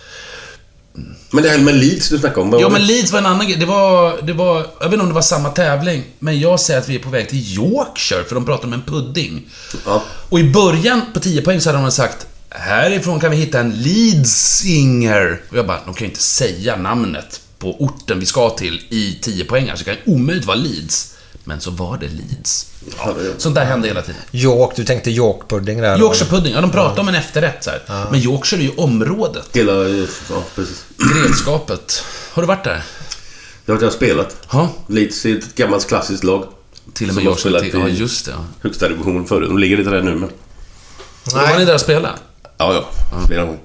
Men 1.30 1.44
det 1.44 1.50
här 1.50 1.58
med 1.58 1.76
Leeds 1.76 2.10
du 2.10 2.18
snackade 2.18 2.42
om. 2.42 2.50
vad 2.50 2.64
var 2.64 2.70
men? 2.70 2.86
Leeds 2.86 3.12
var 3.12 3.20
en 3.20 3.26
annan 3.26 3.48
grej. 3.48 3.58
Det 3.58 3.66
var, 3.66 4.22
det 4.22 4.34
var... 4.34 4.58
Jag 4.80 4.86
vet 4.86 4.94
inte 4.94 5.04
om 5.04 5.08
det 5.08 5.16
var 5.16 5.22
samma 5.22 5.50
tävling, 5.50 6.04
men 6.20 6.40
jag 6.40 6.60
säger 6.60 6.80
att 6.80 6.90
vi 6.90 6.96
är 6.96 7.00
på 7.00 7.10
väg 7.10 7.30
till 7.30 7.58
Yorkshire, 7.58 8.24
för 8.24 8.36
de 8.36 8.46
pratar 8.46 8.68
om 8.68 8.74
en 8.74 8.82
pudding. 8.82 9.50
Ja. 9.86 10.04
Och 10.30 10.40
i 10.40 10.44
början, 10.44 11.02
på 11.14 11.20
10 11.20 11.42
poäng, 11.42 11.62
så 11.62 11.70
hade 11.70 11.82
de 11.82 11.92
sagt 11.92 12.28
Härifrån 12.50 13.20
kan 13.20 13.32
vi 13.32 13.38
hitta 13.38 13.60
en 13.60 13.72
Leedsinger. 13.72 15.42
Och 15.50 15.58
jag 15.58 15.68
bara, 15.68 15.80
de 15.86 15.94
kan 15.94 16.06
ju 16.06 16.10
inte 16.10 16.24
säga 16.24 16.76
namnet 16.76 17.42
på 17.60 17.76
orten 17.82 18.20
vi 18.20 18.26
ska 18.26 18.50
till 18.50 18.82
i 18.90 19.20
10 19.22 19.46
poängar, 19.46 19.76
så 19.76 19.84
det 19.84 19.96
kan 19.96 20.04
ju 20.06 20.14
omöjligt 20.14 20.46
vara 20.46 20.58
Leeds. 20.58 21.14
Men 21.48 21.62
så 21.62 21.72
var 21.72 21.98
det 21.98 22.08
Leeds. 22.08 22.68
Ja, 22.98 23.14
det- 23.20 23.42
Sånt 23.42 23.56
där 23.56 23.66
hände 23.66 23.88
hela 23.88 24.02
tiden. 24.02 24.22
York, 24.32 24.72
du 24.76 24.84
tänkte 24.86 25.12
York 25.12 25.48
pudding 25.50 25.82
där. 25.82 25.98
då? 25.98 26.04
Yorkshire 26.06 26.30
pudding, 26.30 26.54
ja 26.54 26.62
de 26.62 26.72
pratar 26.72 27.02
om 27.02 27.08
en 27.08 27.16
efterrätt 27.16 27.64
så 27.64 27.70
här. 27.70 28.06
Men 28.12 28.20
Yorkshire 28.20 28.62
är 28.62 28.64
ju 28.64 28.76
området. 28.76 29.50
Hela... 29.54 29.72
Ja, 30.30 30.44
precis. 30.56 30.86
Grevskapet. 30.98 32.04
Har 32.34 32.42
du 32.42 32.48
varit 32.48 32.64
där? 32.64 32.84
Det 33.66 33.72
har 33.72 33.82
jag 33.82 33.94
spelat. 33.94 34.36
Ja. 34.52 34.70
Leeds 34.88 35.26
är 35.26 35.38
ett 35.38 35.56
gammalt 35.56 35.88
klassiskt 35.88 36.24
lag. 36.24 36.46
Till 36.94 37.10
och 37.10 37.16
med 37.16 37.22
Som 37.22 37.28
har 37.28 37.32
jag 37.32 37.40
spelat 37.40 37.62
spelat 37.62 37.86
till. 37.86 37.94
Ja, 37.96 38.00
just 38.00 38.26
det. 38.26 38.32
Ja. 38.32 38.46
Högsta 38.62 38.88
divisionen 38.88 39.26
förut. 39.26 39.50
De 39.50 39.58
ligger 39.58 39.78
inte 39.80 39.90
där 39.92 40.02
nu 40.02 40.16
men... 40.16 40.30
Då 41.26 41.36
var 41.38 41.58
ni 41.60 41.66
där 41.66 41.74
och 41.74 41.82
spelade? 41.82 42.16
Ja, 42.58 42.74
ja. 42.74 42.86
Flera 43.28 43.44
gånger. 43.46 43.60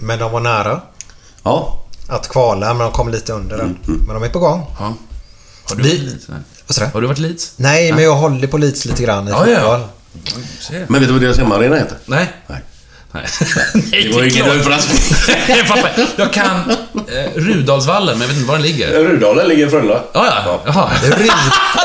Men 0.00 0.18
de 0.18 0.32
var 0.32 0.40
nära 0.40 0.80
Ja. 1.42 1.84
att 2.08 2.28
kvala, 2.28 2.74
men 2.74 2.78
de 2.86 2.92
kom 2.92 3.08
lite 3.08 3.32
under 3.32 3.56
den. 3.56 3.78
Men 4.06 4.14
de 4.14 4.22
är 4.22 4.28
på 4.28 4.38
gång. 4.38 4.66
Ja. 4.78 4.94
Har 5.68 5.76
du 5.76 5.82
Vi-? 5.82 6.16
Nej. 6.28 6.38
Vad 6.66 6.76
sa 6.76 6.80
du? 6.84 6.90
Har 6.92 7.00
du 7.00 7.06
varit 7.06 7.18
Leeds? 7.18 7.52
Nej, 7.56 7.92
men 7.92 8.04
jag 8.04 8.14
håller 8.14 8.46
på 8.46 8.58
Leeds 8.58 8.84
lite 8.84 9.02
grann 9.02 9.28
i 9.28 9.30
Ja, 9.30 9.46
ja. 9.48 9.60
fotboll. 9.60 9.88
Men 10.88 11.00
vet 11.00 11.08
du 11.08 11.12
vad 11.12 11.22
deras 11.22 11.38
hemmaarena 11.38 11.76
heter? 11.76 11.96
Nej. 12.06 12.32
Nej. 12.46 12.60
Nej. 13.12 13.24
Nej, 13.74 14.02
Det 14.08 14.14
var 14.14 14.22
ju 14.22 14.30
ingen 14.30 14.46
överraskning. 14.46 14.98
Jag 15.56 15.66
fattar. 15.66 15.90
Jag 16.16 16.32
kan 16.32 16.70
eh, 17.08 17.30
Rudalsvallen, 17.34 18.18
men 18.18 18.20
jag 18.20 18.28
vet 18.28 18.36
inte 18.36 18.48
var 18.48 18.54
den 18.58 18.62
ligger. 18.66 19.04
Rudalen 19.04 19.48
ligger 19.48 19.66
i 19.66 19.70
Frölunda. 19.70 20.02
Ja, 20.12 20.26
ja. 20.46 20.62
Jaha. 20.66 20.90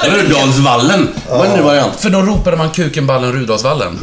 Rudalsvallen 0.10 1.10
var 1.30 1.46
en 1.46 1.52
ny 1.58 1.62
variant. 1.62 1.96
För 2.00 2.10
då 2.10 2.22
ropade 2.22 2.58
man 2.58 2.70
Kukenballen 2.70 3.34
Rudalsvallen. 3.34 4.00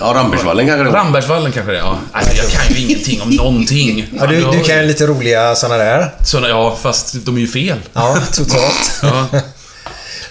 Ja, 0.00 0.12
Rambergsvallen 0.16 0.66
kanske 0.66 0.84
det 0.84 0.90
var. 0.90 0.98
Rambergsvallen 0.98 1.52
kanske 1.52 1.72
det 1.72 1.78
är, 1.78 1.82
ja. 1.82 1.98
Nej, 2.14 2.24
jag 2.36 2.50
kan 2.50 2.74
ju 2.76 2.80
ingenting 2.86 3.22
om 3.22 3.30
någonting. 3.30 4.08
Ja, 4.20 4.26
du, 4.26 4.40
du 4.52 4.60
kan 4.62 4.76
ju 4.78 4.86
lite 4.86 5.06
roliga 5.06 5.54
såna 5.54 5.76
där. 5.76 6.14
Såna, 6.24 6.48
ja, 6.48 6.78
fast 6.82 7.14
de 7.14 7.36
är 7.36 7.40
ju 7.40 7.48
fel. 7.48 7.78
Ja, 7.92 8.18
totalt. 8.32 9.00
Ja, 9.02 9.26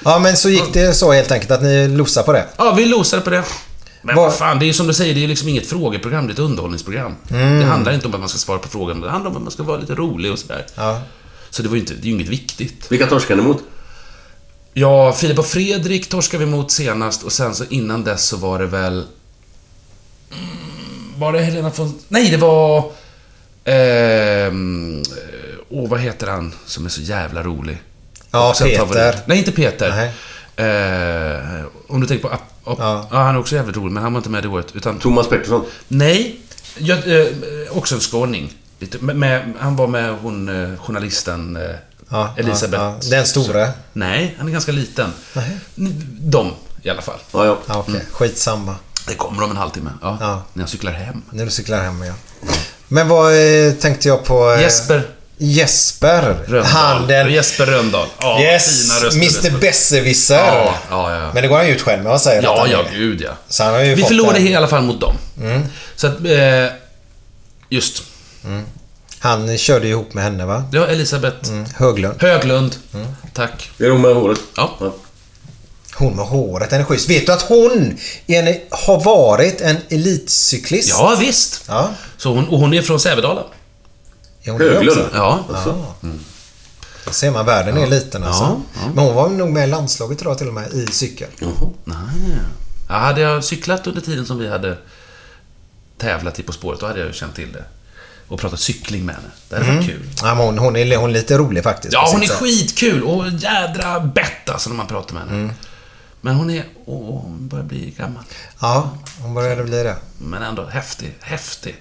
Ja, 0.06 0.20
men 0.20 0.38
så 0.38 0.50
gick 0.50 0.74
det 0.74 0.94
så 0.94 1.12
helt 1.12 1.32
enkelt 1.32 1.52
att 1.52 1.62
ni 1.64 1.88
losade 1.88 2.26
på 2.26 2.34
det. 2.34 2.46
ja 2.58 2.74
vi 2.78 2.86
losade 2.86 3.22
på 3.22 3.30
det. 3.30 3.44
Men 4.02 4.16
Vad- 4.16 4.36
fan, 4.36 4.60
det 4.60 4.66
är 4.66 4.68
ju 4.68 4.74
som 4.74 4.88
du 4.88 4.94
säger, 4.94 5.16
det 5.16 5.24
är 5.24 5.28
liksom 5.28 5.50
inget 5.50 5.68
frågeprogram, 5.70 6.28
det 6.28 6.32
är 6.32 6.34
ett 6.34 6.40
underhållningsprogram. 6.40 7.16
Mm. 7.30 7.60
Det 7.60 7.66
handlar 7.66 7.94
inte 7.94 8.08
om 8.08 8.14
att 8.14 8.20
man 8.20 8.30
ska 8.30 8.38
svara 8.38 8.60
på 8.60 8.68
frågan, 8.70 9.02
det 9.02 9.10
handlar 9.10 9.32
om 9.32 9.38
att 9.38 9.44
man 9.44 9.52
ska 9.52 9.64
vara 9.64 9.78
lite 9.78 9.96
rolig 9.96 10.32
och 10.32 10.40
sådär. 10.40 10.66
Ja. 10.76 11.02
Så 11.50 11.64
det 11.64 11.70
var 11.70 11.76
ju 11.76 11.82
inte, 11.82 11.94
det 11.94 12.02
är 12.02 12.06
ju 12.06 12.12
inget 12.12 12.28
viktigt. 12.30 12.92
Vilka 12.92 13.08
torskade 13.08 13.42
ni 13.42 13.48
mot? 13.48 13.64
Ja, 14.74 15.14
Filip 15.14 15.40
och 15.40 15.46
Fredrik 15.46 16.10
torskade 16.10 16.46
vi 16.46 16.52
mot 16.52 16.72
senast 16.72 17.24
och 17.24 17.32
sen 17.32 17.56
så 17.56 17.64
innan 17.70 18.04
dess 18.04 18.26
så 18.28 18.38
var 18.38 18.60
det 18.60 18.66
väl... 18.66 18.94
Mm, 20.32 21.20
Var 21.20 21.34
det 21.34 21.40
Helena 21.42 21.72
von... 21.76 22.00
Nej, 22.08 22.30
det 22.30 22.38
var... 22.38 22.92
Ehm... 23.66 25.02
Åh, 25.70 25.90
vad 25.90 26.00
heter 26.00 26.28
han 26.28 26.54
som 26.66 26.86
är 26.86 26.90
så 26.90 27.02
jävla 27.02 27.44
rolig? 27.44 27.78
Ja, 28.36 28.50
Också 28.50 28.64
Peter. 28.64 28.80
favorit. 28.80 29.16
Nej, 29.26 29.38
inte 29.38 29.52
Peter. 29.52 29.90
Nej. 29.90 30.12
Eh, 30.58 31.66
om 31.88 32.02
du 32.02 32.08
tänker 32.08 32.28
på... 32.28 32.34
App, 32.34 32.42
app, 32.66 32.78
ja. 32.80 33.08
han 33.12 33.36
är 33.36 33.40
också 33.40 33.56
jävligt 33.56 33.78
rolig, 33.78 33.92
men 33.92 34.04
han 34.04 34.14
var 34.14 34.20
inte 34.20 34.30
med 34.30 34.44
det 34.44 34.48
året. 34.50 34.68
Utan, 34.74 35.00
Thomas 35.00 35.28
Pettersson? 35.30 35.66
Nej. 35.88 36.40
Jag, 36.78 36.98
eh, 37.22 37.28
också 37.72 37.96
en 37.96 38.02
skåning. 38.02 38.54
Lite, 38.80 38.98
med, 39.00 39.16
med, 39.16 39.54
han 39.60 39.76
var 39.76 39.88
med 39.88 40.16
hon, 40.22 40.50
eh, 40.74 40.80
journalisten 40.80 41.56
eh, 41.56 41.62
Ja, 42.10 42.34
Elisabeth. 42.38 42.84
ja, 42.84 42.98
ja. 43.02 43.10
Den 43.10 43.26
stora? 43.26 43.68
Nej, 43.94 44.36
han 44.38 44.48
är 44.48 44.52
ganska 44.52 44.72
liten. 44.72 45.14
Nej. 45.34 45.58
De, 46.20 46.52
i 46.82 46.90
alla 46.90 47.02
fall. 47.02 47.20
Ja, 47.32 47.46
ja. 47.46 47.58
Ja, 47.68 47.78
okej. 47.88 48.06
Skitsamma. 48.12 48.76
Det 49.08 49.14
kommer 49.16 49.44
om 49.44 49.52
en 49.52 49.58
halvtimme. 49.58 49.90
Ja, 50.02 50.18
Ja. 50.20 50.44
När 50.54 50.64
jag 50.64 50.70
cyklar 50.70 50.92
hem. 50.92 51.22
När 51.30 51.46
du 51.46 51.52
cyklar 51.52 51.82
hem, 51.84 52.04
ja. 52.04 52.14
Men 52.88 53.08
vad 53.08 53.34
eh, 53.68 53.74
tänkte 53.74 54.08
jag 54.08 54.24
på? 54.26 54.52
eh, 54.52 54.62
Jesper. 54.62 55.08
Jesper. 55.38 56.36
Röndahl. 56.48 56.64
Han 56.72 57.08
den... 57.08 57.32
Jesper 57.34 57.66
Röndahl. 57.66 58.08
Ja, 58.22 58.42
yes! 58.42 58.82
fina 58.82 59.00
röster. 59.00 59.50
Mr 59.52 59.60
Besserwisser. 59.60 60.36
Ja, 60.36 60.74
ja, 60.90 61.16
ja. 61.16 61.32
Men 61.34 61.44
det 61.44 61.48
går 61.50 61.58
han 61.58 61.68
ju 61.68 61.74
ut 61.76 61.82
själv 61.82 62.04
med 62.04 62.12
att 62.14 62.22
säga 62.22 62.42
Ja, 62.42 62.68
ja, 62.72 62.84
gud 62.96 63.22
ja. 63.22 63.32
Så 63.50 63.64
han 63.64 63.74
har 63.74 63.82
ju 63.82 63.96
Vi 63.96 64.02
fått 64.02 64.08
förlorade 64.08 64.40
den. 64.40 64.48
i 64.48 64.56
alla 64.56 64.68
fall 64.68 64.84
mot 64.84 65.02
dem. 65.02 65.16
Mm. 65.42 65.62
Så 65.96 66.08
att, 66.08 66.14
eh, 66.26 66.74
just. 67.70 68.04
Han 69.20 69.58
körde 69.58 69.88
ihop 69.88 70.14
med 70.14 70.24
henne, 70.24 70.46
va? 70.46 70.64
Det 70.72 70.80
var 70.80 70.88
Elisabeth 70.88 71.50
Mm. 71.50 71.66
Höglund. 71.76 72.16
Höglund. 72.22 72.76
Tack. 73.34 73.70
Det 73.78 73.86
är 73.86 73.90
hon 73.90 74.02
med 74.02 74.16
håret? 74.16 74.40
Ja. 74.58 74.78
Hon 75.96 76.16
med 76.16 76.26
håret, 76.26 76.70
den 76.70 76.80
är 76.82 76.86
schysst. 76.86 77.10
Vet 77.10 77.26
du 77.26 77.32
att 77.32 77.42
hon 77.42 77.98
en, 78.28 78.56
har 78.72 79.04
varit 79.04 79.62
en 79.62 79.78
elitcyklist? 79.90 80.90
Ja, 80.90 81.18
visst. 81.20 81.62
Ja. 81.68 81.90
Så 82.18 82.34
hon, 82.34 82.48
och 82.48 82.60
hon 82.60 82.74
är 82.74 82.82
från 82.82 83.00
Sävedalen. 83.00 83.44
Är 84.46 84.52
hon 84.52 84.60
det 84.60 84.66
Höglund? 84.66 85.10
Ja. 85.14 85.46
Ja. 85.50 85.96
Då 87.06 87.12
ser 87.12 87.32
man, 87.32 87.46
världen 87.46 87.78
är 87.78 87.88
liten 87.88 88.24
alltså. 88.24 88.44
Ja, 88.44 88.62
ja. 88.74 88.92
Men 88.96 89.06
hon 89.06 89.16
var 89.16 89.30
nog 89.30 89.50
med 89.50 89.68
i 89.68 89.72
landslaget 89.72 90.22
jag 90.22 90.38
till 90.38 90.48
och 90.48 90.54
med, 90.54 90.74
i 90.74 90.88
cykel. 90.88 91.28
Nej. 91.84 91.96
Ja, 92.90 92.96
hade 92.96 93.22
jag 93.22 93.44
cyklat 93.44 93.88
under 93.88 94.02
tiden 94.02 94.26
som 94.26 94.38
vi 94.40 94.50
hade 94.50 94.78
tävlat 95.98 96.40
i 96.40 96.44
På 96.44 96.52
spåret, 96.52 96.80
då 96.80 96.88
hade 96.88 97.00
jag 97.00 97.08
ju 97.08 97.14
känt 97.14 97.36
till 97.36 97.52
det. 97.52 97.64
Och 98.28 98.40
pratat 98.40 98.60
cykling 98.60 99.06
med 99.06 99.16
henne. 99.16 99.28
Det 99.50 99.56
hade 99.56 99.76
varit 99.76 99.86
kul. 99.86 100.10
Ja, 100.22 100.36
men 100.36 100.46
hon, 100.46 100.58
hon, 100.58 100.76
är, 100.76 100.98
hon 100.98 101.10
är 101.10 101.14
lite 101.14 101.38
rolig 101.38 101.64
faktiskt. 101.64 101.94
Ja, 101.94 102.10
hon 102.12 102.24
är 102.24 102.28
sätt. 102.28 102.38
skitkul 102.38 103.04
och 103.04 103.30
jädra 103.30 104.00
bett 104.00 104.50
alltså 104.50 104.70
när 104.70 104.78
man 104.78 104.88
pratar 104.88 105.14
med 105.14 105.24
henne. 105.24 105.36
Mm. 105.36 105.56
Men 106.22 106.36
hon 106.36 106.50
är... 106.50 106.66
Åh, 106.86 107.22
hon 107.22 107.48
börjar 107.48 107.66
bli 107.66 107.94
gammal. 107.98 108.24
Ja, 108.60 108.90
hon 109.20 109.34
började 109.34 109.64
bli 109.64 109.84
det. 109.84 109.96
Men 110.18 110.44
ändå 110.44 110.66
häftig. 110.66 111.16
Häftig. 111.20 111.76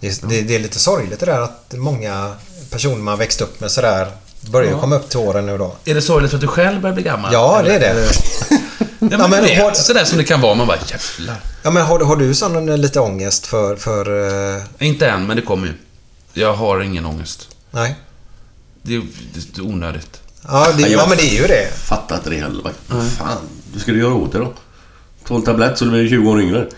Det, 0.00 0.06
är- 0.22 0.28
det, 0.28 0.42
det 0.42 0.54
är 0.54 0.58
lite 0.58 0.78
sorgligt 0.78 1.20
det 1.20 1.26
där 1.26 1.40
att 1.40 1.74
många 1.76 2.32
personer 2.70 2.96
man 2.96 3.18
växt 3.18 3.40
upp 3.40 3.60
med 3.60 3.70
sådär 3.70 4.08
börjar 4.40 4.70
Ja. 4.70 4.80
komma 4.80 4.96
upp 4.96 5.08
till 5.08 5.18
åren 5.18 5.46
nu 5.46 5.58
då. 5.58 5.76
Är 5.84 5.94
det 5.94 6.02
sorgligt 6.02 6.30
för 6.30 6.36
att 6.36 6.40
du 6.42 6.46
själv 6.46 6.80
börjar 6.80 6.94
bli 6.94 7.02
gammal? 7.04 7.32
Ja, 7.32 7.62
det 7.64 7.74
är 7.74 7.80
det. 7.80 8.10
Ja, 9.02 9.06
men, 9.08 9.20
Ja, 9.20 9.28
men 9.28 9.42
du 9.42 9.48
vet, 9.48 9.62
har- 9.62 9.72
sådär 9.72 10.04
som 10.04 10.18
det 10.18 10.24
kan 10.24 10.40
vara. 10.40 10.54
Man 10.54 10.66
bara, 10.66 10.78
jävlar. 10.86 11.36
Ja, 11.62 11.70
men 11.70 11.82
har, 11.82 12.00
har 12.00 12.16
du 12.16 12.34
sån 12.34 12.68
eh, 12.68 12.76
lite 12.78 13.00
ångest 13.00 13.46
för... 13.46 13.76
för 13.76 14.26
eh, 14.56 14.62
Inte 14.78 15.06
än, 15.08 15.26
men 15.26 15.36
det 15.36 15.42
kommer 15.42 15.66
ju. 15.66 15.72
Jag 16.32 16.54
har 16.54 16.80
ingen 16.80 17.06
ångest. 17.06 17.48
nej? 17.70 17.94
Det 18.82 18.94
är, 18.96 19.02
det 19.34 19.58
är 19.60 19.64
onödigt. 19.66 20.20
Ja, 20.48 20.72
det, 20.76 20.88
ja, 20.88 21.06
men 21.08 21.16
det 21.18 21.22
är 21.36 21.40
ju 21.40 21.46
det. 21.46 21.70
Fattar 21.74 22.16
inte 22.16 22.30
det 22.30 22.36
heller. 22.36 22.62
Vad 22.86 23.06
fan, 23.12 23.36
du 23.72 23.80
ska 23.80 23.92
du 23.92 23.98
göra 23.98 24.14
åt 24.14 24.32
det 24.32 24.38
då? 24.38 24.52
Ta 25.26 25.34
en 25.34 25.42
tablett 25.42 25.78
så 25.78 25.84
du 25.84 25.90
blir 25.90 26.08
20 26.08 26.30
år 26.30 26.40
yngre. 26.42 26.68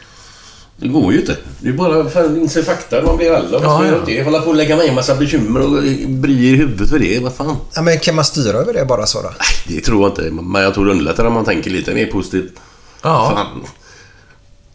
Det 0.82 0.88
går 0.88 1.12
ju 1.12 1.20
inte. 1.20 1.36
Det 1.60 1.68
är 1.68 1.72
bara 1.72 2.08
för 2.10 2.24
att 2.24 2.30
inse 2.36 2.62
fakta. 2.62 3.02
Man 3.02 3.16
blir 3.16 3.32
äldre. 3.32 3.50
Vad 3.58 3.62
Ja, 3.64 3.76
ska 3.78 3.84
ja. 3.84 3.90
göra 3.90 4.00
åt 4.02 4.06
det? 4.06 4.22
Hålla 4.22 4.40
på 4.40 4.48
och 4.50 4.56
lägga 4.56 4.76
mig 4.76 4.88
en 4.88 4.94
massa 4.94 5.14
bekymmer 5.14 5.60
och 5.60 5.82
bry 6.08 6.48
i 6.48 6.56
huvudet 6.56 6.88
för 6.90 6.98
det. 6.98 7.18
Vad 7.22 7.34
fan? 7.34 7.56
Ja, 7.74 7.82
men 7.82 7.98
kan 8.00 8.14
man 8.14 8.24
styra 8.24 8.58
över 8.58 8.72
det 8.72 8.84
bara 8.84 9.06
så 9.06 9.22
då? 9.22 9.30
Det 9.68 9.80
tror 9.80 10.02
jag 10.02 10.10
inte. 10.10 10.42
Men 10.42 10.62
jag 10.62 10.74
tror 10.74 10.84
det 10.86 10.90
underlättar 10.92 11.24
om 11.24 11.32
man 11.32 11.44
tänker 11.44 11.70
lite 11.70 11.94
mer 11.94 12.06
positivt. 12.06 12.52
Ja. 13.02 13.32
Fan. 13.36 13.66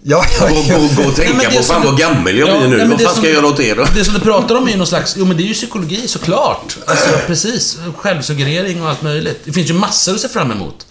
Ja, 0.04 0.24
Gå, 0.40 0.46
gå, 0.48 1.04
gå 1.04 1.10
och 1.10 1.16
tänka 1.16 1.50
det 1.50 1.58
på 1.58 1.64
fan 1.64 1.82
du- 1.82 1.88
vad 1.88 1.98
gammal 2.00 2.38
jag 2.38 2.50
Ja, 2.50 2.60
blir 2.60 2.70
nu. 2.70 2.78
nej, 2.78 2.88
Vad 2.88 3.02
fan 3.02 3.10
som 3.14 3.18
ska 3.18 3.28
jag 3.28 3.36
göra 3.36 3.48
åt 3.48 3.58
det 3.58 3.74
då? 3.74 3.86
Det 3.96 4.06
som 4.06 4.14
du 4.14 4.20
pratar 4.20 4.56
om 4.56 4.68
är 4.68 4.72
ju 4.72 4.78
någon 4.78 4.88
slags... 4.88 5.16
Jo, 5.18 5.26
men 5.26 5.38
det 5.38 5.44
är 5.44 5.48
ju 5.48 5.54
psykologi 5.54 6.08
såklart. 6.08 6.78
Alltså, 6.86 7.10
precis. 7.28 7.80
Självsuggerering 7.98 8.82
och 8.82 8.90
allt 8.90 9.02
möjligt. 9.02 9.40
Det 9.46 9.52
finns 9.54 9.70
ju 9.70 9.74
massor 9.74 10.14
att 10.14 10.20
se 10.20 10.28
fram 10.28 10.52
emot. 10.52 10.86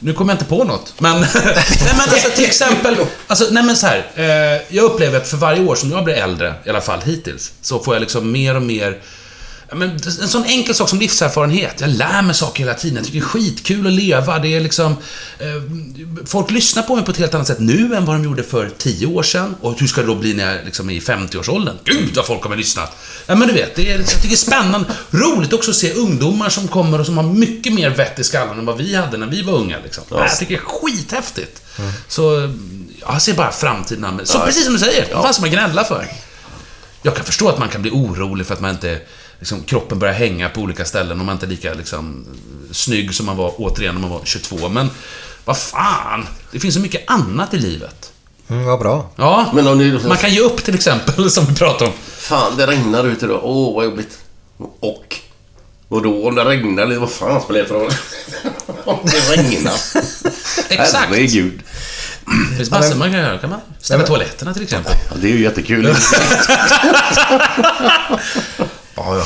Nu 0.00 0.12
kommer 0.12 0.32
jag 0.32 0.34
inte 0.34 0.44
på 0.44 0.64
något, 0.64 0.94
men... 0.98 1.20
nej, 1.20 1.28
men 1.92 2.00
alltså 2.00 2.30
till 2.30 2.44
exempel... 2.44 2.96
Alltså, 3.26 3.46
nej 3.50 3.62
men 3.62 3.76
så 3.76 3.86
här. 3.86 4.06
Eh, 4.14 4.76
jag 4.76 4.84
upplever 4.84 5.16
att 5.18 5.28
för 5.28 5.36
varje 5.36 5.66
år 5.66 5.74
som 5.74 5.90
jag 5.90 6.04
blir 6.04 6.14
äldre, 6.14 6.54
i 6.64 6.70
alla 6.70 6.80
fall 6.80 7.00
hittills, 7.04 7.52
så 7.60 7.78
får 7.78 7.94
jag 7.94 8.00
liksom 8.00 8.32
mer 8.32 8.56
och 8.56 8.62
mer... 8.62 8.98
ja, 9.68 9.74
Men 9.76 9.90
en 9.90 10.28
sån 10.28 10.44
enkel 10.44 10.74
sak 10.74 10.88
som 10.88 10.98
livserfarenhet. 10.98 11.80
Jag 11.80 11.90
lär 11.90 12.22
mig 12.22 12.34
saker 12.34 12.60
hela 12.60 12.74
tiden. 12.74 12.96
Jag 12.96 13.04
tycker 13.04 13.18
det 13.20 13.24
är 13.24 13.28
skitkul 13.28 13.86
att 13.86 13.92
leva. 13.92 14.38
Det 14.38 14.48
är 14.48 14.60
liksom... 14.60 14.96
Eh, 15.38 15.46
folk 16.26 16.50
lyssnar 16.50 16.82
på 16.82 16.94
mig 16.96 17.04
på 17.04 17.10
ett 17.10 17.16
helt 17.16 17.34
annat 17.34 17.46
sätt 17.46 17.60
nu 17.60 17.94
än 17.94 18.04
vad 18.04 18.16
de 18.16 18.24
gjorde 18.24 18.42
för 18.42 18.70
10 18.78 19.06
år 19.06 19.22
sedan. 19.22 19.56
Och 19.60 19.80
hur 19.80 19.86
ska 19.86 20.00
det 20.00 20.06
då 20.06 20.14
bli 20.14 20.34
när 20.34 20.56
jag 20.56 20.64
liksom 20.64 20.90
är 20.90 20.94
i 20.94 21.00
50-årsåldern? 21.00 21.76
Gud 21.84 22.16
vad 22.16 22.26
folk 22.26 22.40
kommer 22.40 22.56
lyssna. 22.56 22.82
Ja, 23.26 23.34
men 23.34 23.48
du 23.48 23.54
vet, 23.54 23.74
det 23.74 23.92
är, 23.92 23.98
jag 23.98 24.06
tycker 24.06 24.28
det 24.28 24.34
är 24.34 24.36
spännande. 24.36 24.88
Roligt 25.10 25.52
också 25.52 25.70
att 25.70 25.76
se 25.76 25.92
ungdomar 25.92 26.48
som 26.48 26.68
kommer 26.68 27.00
och 27.00 27.06
som 27.06 27.16
har 27.16 27.24
mycket 27.24 27.72
mer 27.74 27.90
vett 27.90 28.18
i 28.18 28.24
skallen 28.24 28.58
än 28.58 28.66
vad 28.66 28.76
vi 28.76 28.94
hade 28.94 29.16
när 29.16 29.26
vi 29.26 29.42
var 29.42 29.52
unga. 29.52 29.76
Liksom. 29.84 30.04
Ja. 30.10 30.20
Jag 30.20 30.38
tycker 30.38 30.54
det 30.54 30.60
är 30.60 30.64
skithäftigt. 30.64 31.62
Så 32.08 32.52
ja, 33.00 33.12
jag 33.12 33.22
ser 33.22 33.34
bara 33.34 33.52
framtiden 33.52 34.04
an 34.04 34.20
Så 34.24 34.38
Ja. 34.38 34.44
precis 34.46 34.64
som 34.64 34.72
du 34.72 34.78
säger, 34.78 35.14
vad 35.14 35.24
fan 35.24 35.34
ska 35.34 35.40
man 35.40 35.50
gnälla 35.50 35.84
för? 35.84 36.06
Jag 37.02 37.16
kan 37.16 37.24
förstå 37.24 37.48
att 37.48 37.58
man 37.58 37.68
kan 37.68 37.82
bli 37.82 37.90
orolig 37.90 38.46
för 38.46 38.54
att 38.54 38.60
man 38.60 38.70
inte... 38.70 38.98
Liksom, 39.38 39.62
kroppen 39.62 39.98
börjar 39.98 40.14
hänga 40.14 40.48
på 40.48 40.60
olika 40.60 40.84
ställen 40.84 41.20
och 41.20 41.26
man 41.26 41.32
inte 41.32 41.46
är 41.46 41.50
lika 41.50 41.74
liksom, 41.74 42.26
snygg 42.72 43.14
som 43.14 43.26
man 43.26 43.36
var, 43.36 43.52
återigen, 43.56 43.94
när 43.94 44.02
man 44.02 44.10
var 44.10 44.20
22. 44.24 44.68
Men 44.68 44.90
vad 45.44 45.58
fan! 45.58 46.26
Det 46.52 46.60
finns 46.60 46.74
så 46.74 46.80
mycket 46.80 47.10
annat 47.10 47.54
i 47.54 47.58
livet. 47.58 48.12
Mm, 48.48 48.64
vad 48.64 48.78
bra. 48.78 49.10
Ja, 49.16 49.50
Men 49.54 49.66
om 49.66 49.78
ni... 49.78 49.98
man 50.08 50.16
kan 50.16 50.30
ge 50.34 50.40
upp 50.40 50.64
till 50.64 50.74
exempel, 50.74 51.30
som 51.30 51.46
vi 51.46 51.54
pratade 51.54 51.90
om. 51.90 51.96
Fan, 52.16 52.56
det 52.56 52.66
regnar 52.66 53.06
ute 53.06 53.24
idag. 53.24 53.40
Åh, 53.42 53.74
vad 53.74 53.84
jobbigt. 53.84 54.18
Och? 54.80 55.16
Och 55.88 56.02
då 56.02 56.28
om 56.28 56.34
det 56.34 56.44
regnar 56.44 56.98
vad 56.98 57.10
fan 57.10 57.40
spelar 57.40 57.60
det 57.60 57.66
för 57.66 57.74
roll? 57.74 57.92
Om 58.84 58.98
det 59.04 59.36
regnar. 59.36 59.72
Exakt. 60.68 61.08
Herregud. 61.08 61.62
Det 62.50 62.56
finns 62.56 62.70
massor 62.70 62.96
man 62.96 63.12
kan 63.12 63.20
göra. 63.20 63.38
Kan 63.38 63.50
man 63.50 63.60
städa 63.80 64.06
toaletterna 64.06 64.54
till 64.54 64.62
exempel. 64.62 64.92
Ja, 65.10 65.16
det 65.20 65.28
är 65.28 65.32
ju 65.32 65.42
jättekul. 65.42 65.94
Ja, 68.96 69.16
ja. 69.18 69.24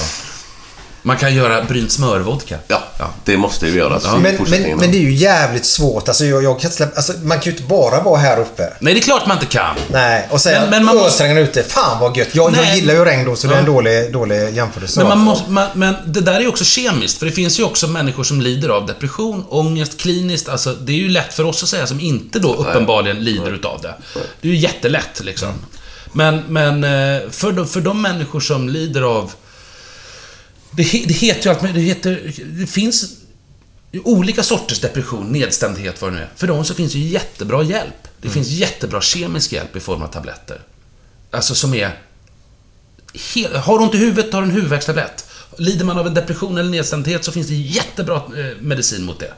Man 1.03 1.17
kan 1.17 1.35
göra 1.35 1.65
brynt 1.65 1.93
smörvodka. 1.93 2.59
Ja, 2.69 2.83
det 3.25 3.37
måste 3.37 3.67
ju 3.67 3.77
göras 3.77 4.05
i 4.05 4.09
Men, 4.09 4.23
men, 4.23 4.79
men 4.79 4.91
det 4.93 4.97
är 4.99 5.03
ju 5.03 5.15
jävligt 5.15 5.65
svårt. 5.67 6.09
Alltså, 6.09 6.25
jag, 6.25 6.43
jag 6.45 6.61
kan 6.61 6.71
släppa, 6.71 6.97
alltså, 6.97 7.13
man 7.23 7.39
kan 7.41 7.45
ju 7.45 7.51
inte 7.51 7.63
bara 7.63 8.01
vara 8.03 8.19
här 8.19 8.41
uppe. 8.41 8.73
Nej, 8.81 8.95
det 8.95 9.01
är 9.01 9.03
klart 9.03 9.27
man 9.27 9.37
inte 9.37 9.47
kan. 9.53 9.77
Nej, 9.93 10.29
och 10.31 10.41
säga 10.41 10.61
Men- 10.61 10.71
men 10.71 10.85
man 10.85 10.97
att 10.97 11.03
måste- 11.03 11.25
ute. 11.25 11.63
Fan 11.63 12.01
vad 12.01 12.17
gött. 12.17 12.29
Jag, 12.33 12.45
jag 12.51 12.53
Nej. 12.53 12.77
gillar 12.81 12.95
ju 12.95 13.05
regn 13.05 13.25
då, 13.25 13.37
så 13.37 13.47
det 13.47 13.55
är 13.55 13.59
en 13.59 13.65
Ja. 13.65 13.73
dålig, 13.73 14.13
dålig 14.13 14.55
jämförelse. 14.57 15.01
Men, 15.01 15.09
man 15.09 15.19
måste, 15.19 15.51
man, 15.51 15.69
men 15.75 15.95
det 16.07 16.21
där 16.21 16.35
är 16.35 16.41
ju 16.41 16.49
också 16.49 16.65
kemiskt, 16.65 17.19
för 17.19 17.27
det 17.27 17.33
finns 17.33 17.61
ju 17.61 17.65
också 17.65 17.89
människor 17.89 18.25
som 18.25 18.41
lider 18.41 18.69
av 18.69 18.87
depression, 18.87 19.45
ångest, 19.49 20.01
kliniskt. 20.01 20.49
Alltså, 20.49 20.73
det 20.75 20.93
är 20.93 20.97
ju 20.97 21.09
lätt 21.09 21.35
för 21.35 21.45
oss 21.45 21.63
att 21.63 21.69
säga 21.69 21.87
som 21.87 22.01
inte 22.01 22.39
då 22.39 22.55
uppenbarligen 22.55 23.25
lider 23.25 23.53
utav 23.53 23.81
det. 23.83 23.95
Det 24.41 24.49
är 24.49 24.53
ju 24.53 24.59
jättelätt 24.59 25.21
liksom. 25.25 25.53
Men, 26.13 26.43
men 26.49 26.85
eh, 26.85 27.21
för, 27.31 27.53
de, 27.53 27.67
för 27.69 27.81
de 27.81 28.03
människor 28.03 28.41
som 28.41 28.69
lider 28.69 29.03
av... 29.03 29.33
Det, 30.71 30.83
det 31.07 31.15
heter 31.15 31.45
ju 31.45 31.51
allt 31.51 31.63
möjligt. 31.63 32.03
Det, 32.03 32.11
heter, 32.11 32.33
det 32.45 32.67
finns 32.67 33.05
olika 34.05 34.43
sorters 34.43 34.81
depression, 34.81 35.27
nedstämdhet, 35.33 36.03
vad 36.03 36.13
det 36.13 36.17
nu 36.17 36.23
är. 36.23 36.31
För 36.37 36.47
dem 36.47 36.65
så 36.65 36.75
finns 36.75 36.95
ju 36.95 37.01
jättebra 37.01 37.63
hjälp. 37.63 38.09
Det 38.23 38.29
finns 38.29 38.49
jättebra 38.49 39.01
kemisk 39.01 39.53
hjälp 39.53 39.77
i 39.77 39.81
form 39.81 40.03
av 40.03 40.07
tabletter. 40.07 40.61
Alltså 41.31 41.55
som 41.55 41.75
är 41.75 41.99
He- 43.13 43.57
har 43.59 43.79
du 43.79 43.85
ont 43.85 43.95
i 43.95 43.99
huvudet, 43.99 44.31
tar 44.31 44.41
du 44.43 44.47
en 44.49 44.55
huvudvärkstablett. 44.55 45.25
Lider 45.59 45.85
man 45.85 45.99
av 45.99 46.07
en 46.07 46.15
depression 46.15 46.59
eller 46.59 46.71
nedstämdhet 46.71 47.25
så 47.25 47.33
finns 47.33 47.47
det 47.47 47.55
jättebra 47.55 48.17
eh, 48.17 48.57
medicin 48.61 49.05
mot 49.05 49.19
det. 49.21 49.33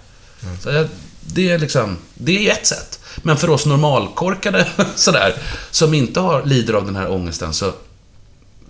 Så 0.63 0.71
jag, 0.71 0.89
det 1.27 1.51
är 1.51 1.59
liksom, 1.59 1.97
det 2.15 2.37
är 2.37 2.41
ju 2.43 2.49
ett 2.49 2.67
sätt. 2.67 2.99
Men 3.23 3.37
för 3.37 3.51
oss 3.51 3.67
normalkorkade 3.67 4.67
sådär, 4.97 5.35
som 5.71 5.95
inte 5.95 6.21
har, 6.21 6.45
lider 6.45 6.75
av 6.75 6.87
den 6.87 6.97
här 6.97 7.11
ångesten 7.11 7.55
så 7.55 7.73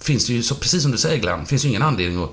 finns 0.02 0.26
det 0.26 0.32
ju, 0.32 0.42
så, 0.42 0.54
precis 0.54 0.82
som 0.82 0.92
du 0.92 0.98
säger 0.98 1.18
Glenn, 1.18 1.46
finns 1.46 1.64
ju 1.64 1.68
ingen 1.68 1.82
anledning 1.82 2.24
att 2.24 2.30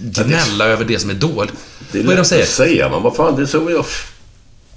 gnälla 0.00 0.64
över 0.66 0.84
det 0.84 0.98
som 0.98 1.10
är 1.10 1.14
dåligt. 1.14 1.52
Det 1.92 1.98
är 1.98 2.02
Vad 2.02 2.12
är 2.12 2.16
det 2.16 2.16
de 2.16 2.18
lätt 2.18 2.26
säger? 2.26 2.42
att 2.42 2.48
säga, 2.48 2.88
men 2.88 3.02
vad 3.02 3.16
fan, 3.16 3.36
det 3.36 3.42
är 3.42 3.46
så 3.46 3.70
jag... 3.70 3.84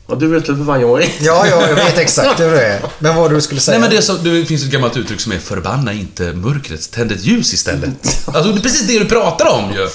Ja, 0.10 0.16
du 0.16 0.28
vet 0.28 0.50
väl 0.50 0.58
för 0.58 0.66
fan 0.66 0.82
jag 0.82 1.04
är. 1.04 1.10
Ja, 1.20 1.48
ja, 1.48 1.68
jag 1.68 1.76
vet 1.76 1.98
exakt 1.98 2.40
hur 2.40 2.52
det 2.52 2.66
är. 2.66 2.82
Men 3.00 3.16
vad 3.16 3.32
det 3.32 3.36
du 3.36 3.42
skulle 3.42 3.62
säga? 3.62 3.80
Nej 3.80 3.82
men 3.82 3.90
det, 3.90 3.98
är 3.98 4.02
så, 4.02 4.14
det 4.14 4.46
finns 4.46 4.64
ett 4.64 4.70
gammalt 4.70 4.98
uttryck 4.98 5.20
som 5.20 5.32
är 5.32 5.40
förbanna 5.40 5.94
inte 5.94 6.34
mörkret, 6.34 6.92
tänd 6.92 7.12
ett 7.12 7.26
ljus 7.26 7.54
istället. 7.54 8.22
Alltså 8.26 8.52
det 8.52 8.60
är 8.60 8.62
precis 8.62 8.88
det 8.88 9.00
du 9.00 9.06
pratar 9.06 9.48
om 9.48 9.74
ju. 9.74 9.90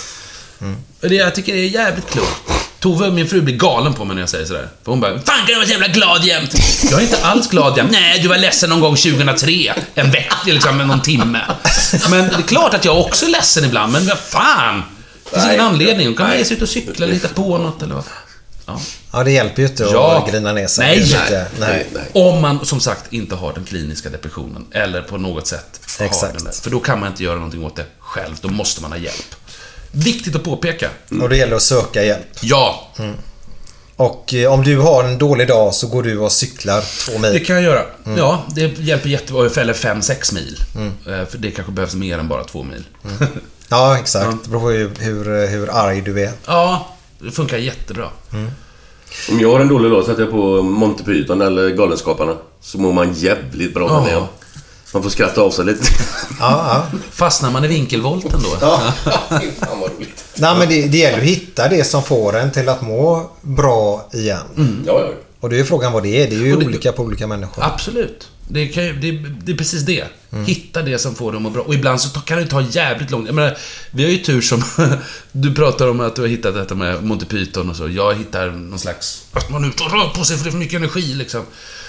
Det, 1.09 1.15
jag 1.15 1.35
tycker 1.35 1.53
det 1.53 1.59
är 1.59 1.69
jävligt 1.69 2.11
klokt. 2.11 2.62
Tove, 2.83 3.11
min 3.11 3.29
fru, 3.29 3.41
blir 3.41 3.57
galen 3.57 3.95
på 3.95 4.05
mig 4.05 4.15
när 4.15 4.23
jag 4.23 4.29
säger 4.29 4.47
sådär. 4.47 4.69
För 4.85 4.91
hon 4.93 5.01
bara, 5.01 5.11
Fan 5.11 5.23
kan 5.25 5.47
du 5.47 5.55
vara 5.55 5.65
så 5.67 5.71
jävla 5.73 5.89
glad 5.89 6.25
jämt? 6.25 6.55
Jag 6.91 6.99
är 7.01 7.05
inte 7.05 7.25
alls 7.27 7.49
glad 7.49 7.77
jämt. 7.77 7.91
Nej, 7.93 8.19
du 8.23 8.29
var 8.29 8.37
ledsen 8.39 8.71
någon 8.71 8.81
gång 8.81 8.97
2003. 8.97 9.75
En 9.95 10.11
vecka, 10.11 10.37
liksom, 10.45 10.79
någon 10.79 11.01
timme. 11.03 11.41
Men 12.11 12.29
det 12.29 12.35
är 12.35 12.43
klart 12.43 12.75
att 12.75 12.85
jag 12.85 13.01
också 13.01 13.27
är 13.27 13.31
ledsen 13.31 13.65
ibland, 13.65 13.93
men 13.93 14.07
vad 14.07 14.19
fan? 14.19 14.83
Det 15.25 15.31
finns 15.31 15.47
ingen 15.47 15.61
anledning. 15.61 16.07
Hon 16.07 16.17
kan 16.17 16.29
väl 16.31 16.39
ge 16.39 16.45
sig 16.45 16.57
ut 16.57 16.63
och 16.63 16.69
cykla 16.69 17.05
eller 17.05 17.15
hitta 17.15 17.29
på 17.29 17.59
något 17.59 17.83
eller 17.83 17.95
vad. 17.95 18.05
Ja. 18.67 18.81
Ja, 19.13 19.25
det 19.25 19.31
hjälper 19.31 19.63
ju 19.63 19.69
inte 19.69 19.85
att 19.85 20.31
grina 20.31 20.53
ner 20.53 20.67
sig. 20.67 20.87
Nej, 20.87 20.99
nej, 21.59 21.81
inte- 21.87 21.99
nej. 21.99 22.11
Om 22.15 22.43
man 22.43 22.67
som 22.67 22.81
sagt 22.81 23.13
inte 23.13 23.35
har 23.35 23.53
den 23.53 23.65
kliniska 23.65 24.11
depressionen 24.11 24.67
eller 24.73 25.03
på 25.03 25.19
något 25.19 25.47
sätt 25.47 25.81
har 25.99 26.07
Exakt. 26.07 26.35
den 26.35 26.45
där. 26.45 26.53
För 26.53 26.71
då 26.71 26.81
kan 26.81 27.01
man 27.01 27.09
inte 27.09 27.23
göra 27.23 27.35
någonting 27.35 27.65
åt 27.65 27.77
det 27.77 27.85
själv. 27.99 28.35
Då 28.41 28.49
måste 28.49 28.83
man 28.83 28.93
ha 28.93 28.99
hjälp. 28.99 29.35
Viktigt 29.93 30.37
att 30.37 30.45
påpeka. 30.45 30.89
Och 31.23 31.29
det 31.29 31.37
gäller 31.37 31.57
att 31.57 31.63
söka 31.63 32.05
hjälp. 32.05 32.27
Ja, 32.41 32.89
Mm. 32.99 33.15
Och 33.97 34.35
eh, 34.35 34.53
om 34.53 34.63
du 34.65 34.79
har 34.79 35.05
en 35.05 35.19
dålig 35.19 35.49
dag 35.49 35.75
så 35.75 35.87
går 35.87 36.03
du 36.03 36.19
och 36.19 36.33
cyklar 36.33 36.81
två 37.07 37.19
mil. 37.19 37.33
det 37.33 37.41
kan 37.41 37.57
jag 37.57 37.65
göra. 37.65 37.83
Mm. 38.07 38.19
Ja, 38.19 38.43
det 38.55 38.79
hjälper 38.79 39.09
jättebra. 39.09 39.51
Eller 39.57 39.73
5-6 39.73 40.35
mil. 40.35 40.57
Mm. 40.77 40.93
Eh, 41.21 41.27
För 41.29 41.39
det 41.39 41.51
kanske 41.51 41.73
behövs 41.73 41.95
mer 41.95 42.19
än 42.19 42.29
bara 42.29 42.45
två 42.45 42.63
mil. 42.63 42.85
Ja, 43.69 43.99
exakt. 43.99 44.37
Det 44.45 44.49
beror 44.51 44.61
på 44.61 44.69
hur, 44.71 44.91
hur, 45.25 45.47
hur 45.49 45.71
arg 45.77 46.01
du 46.01 46.21
är. 46.23 46.33
Ja, 46.47 46.89
det 47.19 47.31
funkar 47.31 47.57
jättebra. 47.59 48.09
Om 49.31 49.41
jag 49.41 49.53
har 49.53 49.61
en 49.61 49.69
dålig 49.69 49.91
dag 49.91 50.05
sätter 50.05 50.23
jag 50.23 50.31
på 50.31 50.63
Monty 50.63 51.05
Python 51.05 51.41
eller 51.43 51.71
Galenskaparna. 51.71 52.37
Så 52.61 52.79
mår 52.79 52.93
man 52.93 53.13
jävligt 53.15 53.75
bra 53.75 54.03
med 54.03 54.13
Ja. 54.13 54.29
Man 54.93 55.03
får 55.03 55.11
skratta 55.11 55.41
av 55.41 55.51
sig 55.51 55.65
lite. 55.65 55.85
Ja, 56.41 56.87
ja. 56.93 56.99
Fastnar 57.11 57.51
man 57.51 57.65
i 57.65 57.69
vinkelvolten 57.69 58.41
då? 58.43 58.57
Ja, 58.61 58.93
fan 59.61 59.81
vad 59.81 59.91
roligt. 59.93 60.25
Nej, 60.37 60.59
men 60.59 60.69
det, 60.69 60.87
det 60.89 60.99
gäller 60.99 61.19
att 61.19 61.25
hitta 61.25 61.69
det 61.69 61.85
som 61.85 62.03
får 62.03 62.37
en 62.37 62.51
till 62.53 62.69
att 62.69 62.83
må 62.83 63.31
bra 63.41 64.09
igen. 64.13 64.83
Ja, 64.87 65.01
ja. 65.01 65.09
Och 65.41 65.51
det 65.51 65.57
är 65.57 65.59
ju 65.59 65.65
frågan 65.65 65.93
vad 65.93 66.03
det 66.03 66.23
är. 66.23 66.31
Det 66.31 66.37
är 66.37 66.41
ju 66.41 66.57
det- 66.57 66.67
olika 66.67 66.93
på 66.93 67.03
olika 67.03 67.27
människor. 67.27 67.65
Absolut. 67.65 68.29
Det, 68.49 68.67
kan 68.69 68.85
ju, 68.85 68.93
det, 68.93 69.11
det 69.45 69.53
är 69.53 69.57
precis 69.57 69.83
det. 69.83 70.05
Mm. 70.33 70.45
Hitta 70.45 70.83
det 70.83 70.99
som 70.99 71.15
får 71.15 71.33
dig 71.33 71.37
att 71.37 71.43
må 71.43 71.51
bra. 71.51 71.63
Och 71.63 71.75
ibland 71.75 72.01
så 72.01 72.21
kan 72.21 72.39
det 72.39 72.47
ta 72.47 72.61
jävligt 72.61 73.11
långt. 73.11 73.27
Jag 73.27 73.35
menar, 73.35 73.57
vi 73.91 74.05
har 74.05 74.11
ju 74.11 74.19
tur 74.19 74.41
som... 74.41 74.63
du 75.33 75.55
pratar 75.55 75.89
om 75.89 76.01
att 76.01 76.17
du 76.17 76.23
har 76.23 76.29
hittat 76.29 76.55
detta 76.55 76.75
med 76.75 77.05
Monty 77.05 77.27
Python 77.27 77.71
och 77.71 77.77
så. 77.77 77.89
Jag 77.89 78.15
hittar 78.15 78.51
någon 78.51 78.79
slags... 78.79 79.23
Att 79.33 79.51
man 79.51 79.65
är 79.65 79.69
ute 79.69 79.83
och 79.83 79.93
rör 79.93 80.09
på 80.09 80.25
sig 80.25 80.37
för 80.37 80.45
det 80.45 80.49
är 80.49 80.53
för 80.53 80.59
mycket 80.59 80.77
energi 80.77 81.15
liksom. 81.15 81.43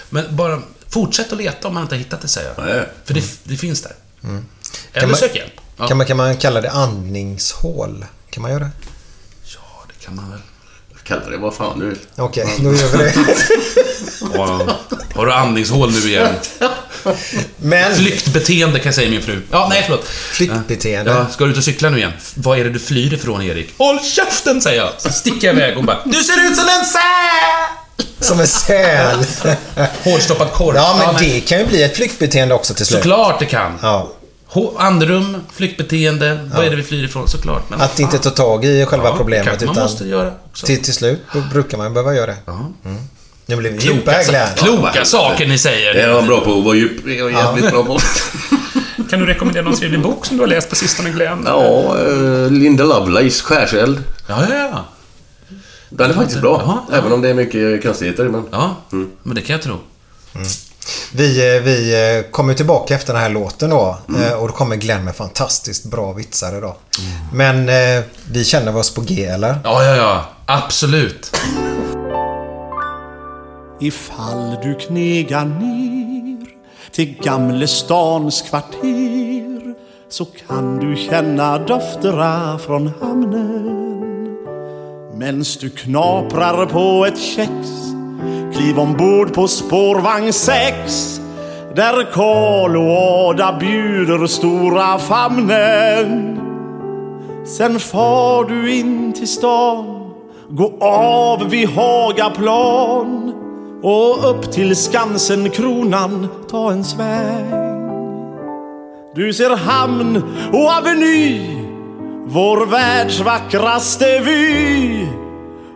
Men 0.10 0.36
bara 0.36 0.62
fortsätt 0.94 1.32
att 1.34 1.38
leta 1.38 1.68
om 1.68 1.74
man 1.74 1.84
inte 1.84 1.96
har 1.96 2.00
hittat 2.00 2.22
det, 2.22 2.28
säger 2.28 2.54
jag. 2.58 2.66
Nej. 2.66 2.86
För 3.06 3.14
det, 3.14 3.24
det 3.44 3.58
finns 3.58 3.82
där. 3.82 3.92
Mm. 4.24 4.46
Eller 4.94 5.08
man- 5.08 5.18
sök 5.18 5.36
hjälp. 5.36 5.54
Ja. 5.78 5.88
Kan, 5.88 5.98
man, 5.98 6.08
kan 6.08 6.18
man 6.18 6.38
kalla 6.38 6.62
det 6.62 6.72
andningshål? 6.72 8.06
Kan 8.30 8.42
man 8.42 8.52
göra 8.52 8.64
det? 8.64 8.72
ja, 9.56 9.84
det 9.88 10.06
kan 10.06 10.16
man 10.16 10.30
väl. 10.32 10.40
Kalla 11.04 11.30
det 11.30 11.38
vad 11.38 11.54
fan 11.56 11.80
du 11.80 11.90
vill. 11.90 11.98
Okej, 12.16 12.56
då 12.60 12.74
gör 12.76 12.92
vi 12.92 12.98
det. 12.98 13.14
Ja, 14.34 14.78
har 15.16 15.26
du 15.26 15.34
andningshål 15.34 15.92
nu 15.92 16.00
igen? 16.00 16.36
Men... 17.58 17.96
Flyktbeteende 17.96 18.80
kan 18.80 18.86
jag 18.86 18.96
säga 18.96 19.10
min 19.10 19.22
fru. 19.22 19.42
Ja, 19.52 19.68
nej 19.70 19.84
förlåt. 19.86 20.08
Flyktbeteende? 20.08 21.12
Ja, 21.12 21.28
ska 21.32 21.46
du 21.46 21.52
ut 21.52 21.58
och 21.58 21.64
cykla 21.64 21.90
nu 21.90 21.98
igen? 21.98 22.12
Vad 22.36 22.60
är 22.60 22.64
det 22.64 22.70
du 22.70 22.80
flyr 22.80 23.14
ifrån, 23.14 23.42
Erik? 23.42 23.74
Håll 23.78 24.00
käften, 24.00 24.62
säger 24.62 24.82
jag. 24.82 24.92
Så 24.98 25.10
sticker 25.10 25.48
jag 25.48 25.56
iväg. 25.56 25.76
Hon 25.76 25.86
bara, 25.86 26.02
du 26.06 26.24
ser 26.24 26.48
ut 26.48 26.56
som 26.56 26.68
en 26.80 26.86
säl! 26.86 27.63
Som 28.20 28.40
en 28.40 28.48
säl. 28.48 29.18
Hårdstoppad 30.04 30.52
korv. 30.52 30.76
Ja, 30.76 30.96
men 31.14 31.24
det 31.24 31.40
kan 31.40 31.60
ju 31.60 31.66
bli 31.66 31.84
ett 31.84 31.96
flyktbeteende 31.96 32.56
också 32.56 32.74
till 32.74 32.86
slut. 32.86 33.00
Såklart 33.00 33.40
det 33.40 33.46
kan. 33.46 33.80
Ja. 33.82 34.12
Andrum, 34.78 35.38
flyktbeteende. 35.54 36.50
Vad 36.56 36.66
är 36.66 36.70
det 36.70 36.76
vi 36.76 36.84
flyr 36.84 37.04
ifrån? 37.06 37.28
Såklart. 37.28 37.70
Men 37.70 37.82
Att 37.82 38.00
inte 38.00 38.18
ta 38.20 38.30
tag 38.30 38.66
i 38.66 38.86
själva 38.86 39.08
Ja, 39.10 39.16
problemet. 39.18 39.62
man 39.62 39.72
utan 39.72 39.84
måste 39.84 40.04
göra 40.08 40.32
också. 40.52 40.66
Till, 40.66 40.84
till 40.84 40.94
slut 40.94 41.22
brukar 41.52 41.78
man 41.78 41.94
behöva 41.94 42.16
göra 42.16 42.26
det. 42.26 42.38
Mm. 42.86 42.98
Nu 43.46 43.56
blir 43.56 43.72
vi 43.72 43.78
Kloka, 43.78 44.22
djupa 44.22 44.48
kloka 44.56 45.06
saker 45.06 45.48
ni 45.48 45.58
säger. 45.58 45.94
Det 45.94 46.02
är 46.02 46.10
jag 46.10 46.26
bra 46.26 46.40
på 46.42 46.58
att 46.58 46.64
vara 46.66 46.76
djup. 46.76 47.06
Det 47.06 47.12
är 47.16 47.20
jag 47.20 47.32
jävligt 47.32 47.72
bra 47.72 47.84
på. 47.84 48.00
Kan 49.10 49.20
du 49.20 49.26
rekommendera 49.26 49.64
någon 49.64 49.76
trevlig 49.76 50.02
bok 50.02 50.26
som 50.26 50.38
du 50.38 50.44
har 50.44 50.48
läst 50.48 50.70
på 50.70 50.76
sistone, 50.76 51.10
Glenn? 51.10 51.44
Ja, 51.48 51.98
eh, 52.00 52.52
Linda 52.52 52.84
Lovelace, 52.84 53.44
Skärseld. 53.44 54.04
Ja, 54.28 54.44
ja, 54.50 54.56
ja. 54.72 54.86
Den 55.98 56.10
är 56.10 56.14
faktiskt 56.14 56.42
bra. 56.42 56.62
Ja, 56.66 56.86
ja. 56.90 56.98
Även 56.98 57.14
om 57.14 57.22
det 57.22 57.30
är 57.30 57.34
mycket 57.34 57.84
konstigheter. 57.84 58.24
Men... 58.30 58.44
Ja, 58.52 58.76
men 59.24 59.36
det 59.36 59.42
kan 59.42 59.54
jag 59.54 59.62
tro. 59.62 59.76
Vi, 61.14 61.56
eh, 61.56 61.64
vi 61.64 61.94
eh, 62.18 62.32
kommer 62.32 62.54
tillbaka 62.54 62.96
efter 62.96 63.14
den 63.14 63.22
här 63.22 63.30
låten 63.30 63.70
då. 63.70 63.98
Mm. 64.10 64.24
eh, 64.24 64.34
Och 64.34 64.48
då 64.48 64.54
kommer 64.54 64.76
Glenn 64.76 65.06
med 65.06 65.16
fantastiskt 65.16 65.86
bra 65.86 66.14
vitsar 66.14 66.58
idag. 66.58 66.76
Men 67.34 67.70
vi 68.32 68.44
känner 68.44 68.78
oss 68.78 68.94
på 68.94 69.02
G, 69.02 69.26
eller? 69.26 69.56
Ja, 69.64 69.84
ja, 69.84 69.96
ja. 69.96 70.26
Absolut. 70.46 71.36
Ifall 73.82 74.58
du 74.64 74.76
knegar 74.76 75.46
ner 75.46 76.48
till 76.92 77.18
Gamle 77.24 77.68
stans 77.68 78.42
kvarter 78.42 79.74
så 80.10 80.26
kan 80.26 80.80
du 80.80 80.96
känna 81.10 81.58
dofterna 81.58 82.60
från 82.66 82.92
hamnen. 83.02 83.80
Mens 85.16 85.58
du 85.58 85.70
knaprar 85.70 86.66
på 86.66 87.06
ett 87.06 87.20
kex 87.20 87.52
kliv 88.54 88.80
ombord 88.80 89.34
på 89.34 89.48
spårvagn 89.48 90.34
6 90.34 91.22
där 91.76 92.12
Karl 92.14 92.78
och 92.78 93.30
Ada 93.30 93.58
bjuder 93.60 94.28
stora 94.28 95.00
famnen. 95.00 96.40
Sen 97.46 97.80
far 97.80 98.44
du 98.44 98.76
in 98.76 99.14
till 99.14 99.28
stan 99.28 100.14
Gå 100.50 100.78
av 100.82 101.50
vid 101.50 101.70
Hagaplan 101.70 103.34
och 103.84 104.30
upp 104.30 104.52
till 104.52 104.76
Skansen 104.76 105.50
kronan 105.50 106.28
ta 106.50 106.72
en 106.72 106.84
sväng. 106.84 107.52
Du 109.16 109.34
ser 109.34 109.56
hamn 109.56 110.24
och 110.54 110.70
aveny, 110.70 111.53
vår 112.26 112.66
världs 112.66 113.20
vackraste 113.20 114.20
vy. 114.20 115.08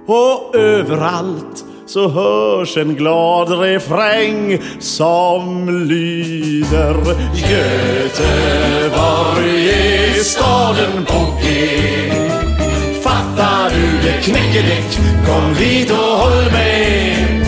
Och 0.07 0.55
överallt 0.55 1.63
så 1.85 2.09
hörs 2.09 2.77
en 2.77 2.95
glad 2.95 3.59
refräng 3.59 4.61
som 4.79 5.69
lyder 5.89 6.95
Göteborg 7.35 8.49
är 9.69 10.23
staden 10.23 11.05
på 11.05 11.25
G 11.41 11.47
Fattar 13.03 13.69
du 13.69 13.97
det 14.07 14.21
knäckedäck? 14.23 14.99
Kom 15.27 15.55
hit 15.55 15.91
och 15.91 15.97
håll 15.97 16.51
med 16.51 17.45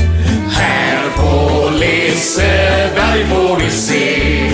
Här 0.52 1.10
på 1.18 1.70
Liseberg 1.70 3.26
får 3.26 3.60
du 3.64 3.70
se 3.70 4.50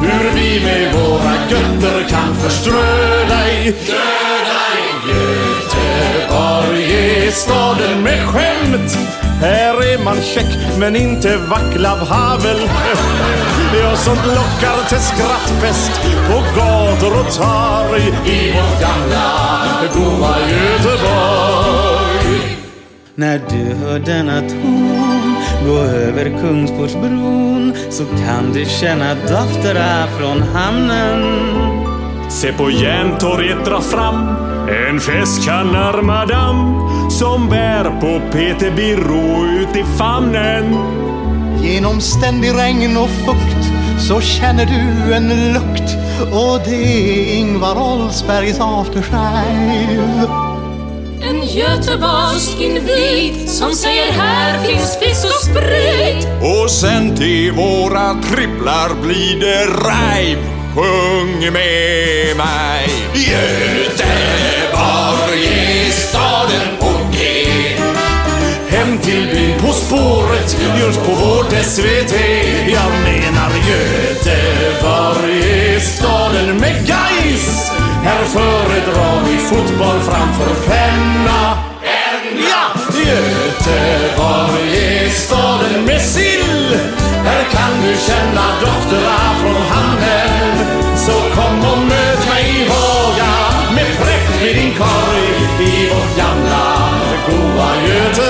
Hur 0.00 0.30
vi 0.34 0.64
med 0.64 0.92
vår 0.94 1.13
götter 1.54 2.08
kan 2.08 2.34
förströ 2.34 3.24
dig. 3.28 3.74
Döda 3.86 4.62
i 4.78 4.80
Göteborg 5.08 6.84
är 7.26 7.30
staden 7.30 8.02
med 8.02 8.26
skämt. 8.26 8.98
Här 9.40 9.74
är 9.92 9.98
man 10.04 10.16
check 10.22 10.58
men 10.78 10.96
inte 10.96 11.36
vacklav 11.36 11.98
Havel. 11.98 12.68
Ja, 13.82 13.96
sånt 13.96 14.26
lockar 14.26 14.88
till 14.88 15.00
skrattfest 15.00 15.90
på 16.28 16.42
gator 16.56 17.20
och 17.20 17.32
torg. 17.34 18.02
I 18.26 18.52
vårt 18.52 18.80
gamla 18.80 19.54
goa 19.94 20.36
Göteborg. 20.40 22.40
När 23.14 23.40
du 23.50 23.74
hör 23.74 23.98
denna 23.98 24.40
ton 24.40 25.13
gå 25.66 25.78
över 25.78 26.40
Kungsportsbron 26.40 27.72
så 27.90 28.04
kan 28.04 28.52
du 28.52 28.64
känna 28.64 29.14
dofterna 29.14 30.06
från 30.18 30.42
hamnen. 30.42 31.22
Se 32.28 32.52
på 32.52 32.70
Järntorget 32.70 33.64
dra 33.64 33.80
fram 33.80 34.28
en 34.68 35.00
festkannar 35.00 36.02
madam 36.02 36.90
som 37.10 37.48
bär 37.48 37.84
på 37.84 38.20
Peter 38.32 38.70
Birro 38.76 39.46
ut 39.46 39.76
i 39.76 39.84
famnen. 39.98 40.76
Genom 41.62 42.00
ständig 42.00 42.50
regn 42.54 42.96
och 42.96 43.10
fukt 43.10 43.64
så 44.08 44.20
känner 44.20 44.66
du 44.66 45.14
en 45.14 45.52
lukt 45.52 45.96
och 46.32 46.60
det 46.64 46.74
är 46.74 47.34
Ingvar 47.34 47.92
Oldsbergs 47.92 48.60
aftershave. 48.60 50.53
En 51.28 51.42
göteborgsk 51.46 52.60
invit 52.60 53.50
som 53.50 53.72
säger 53.72 54.12
här 54.12 54.64
finns 54.66 54.98
fisk 54.98 55.24
och 55.24 55.30
sprit. 55.30 56.26
Och 56.40 56.70
sen 56.70 57.16
till 57.16 57.52
våra 57.52 58.14
tripplar 58.14 59.02
blir 59.02 59.40
det 59.40 59.66
rajv. 59.66 60.38
Sjung 60.74 61.52
med 61.52 62.36
mig. 62.36 62.88
Göteborg 63.14 64.04
på 69.66 69.72
spåret 69.72 70.56
görs 70.78 70.96
på 70.96 71.12
vårt 71.12 71.52
SVT 71.52 72.14
Jag 72.66 72.92
menar 73.04 73.50
Göteborg 73.70 75.38
är 75.74 75.80
staden 75.80 76.56
med 76.56 76.86
guys 76.86 77.70
Här 78.04 78.24
föredrar 78.24 79.24
vi 79.26 79.38
fotboll 79.38 80.00
framför 80.00 80.54
penna. 80.70 81.58
Ja! 82.50 82.80
Göteborg 82.98 84.76
är 84.84 85.08
staden 85.08 85.84
med 85.86 86.00
sill. 86.00 86.78
Här 87.24 87.44
kan 87.44 87.72
du 87.82 87.96
känna 87.96 88.46
dofterna 88.60 89.18
från 89.40 89.62
hamnen 89.62 90.96
Så 90.96 91.12
kom 91.12 91.58
och 91.72 91.78
möt 91.78 92.28
mig 92.28 92.44
i 92.60 92.68
Haga 92.68 93.34
Med 93.74 93.86
präkt 93.98 94.42
vid 94.42 94.56
din 94.56 94.74
korg. 94.74 95.24
I 95.60 95.88
vårt 95.88 96.16
gamla 96.16 96.90
goa 97.26 97.70
Göteborg. 97.88 98.23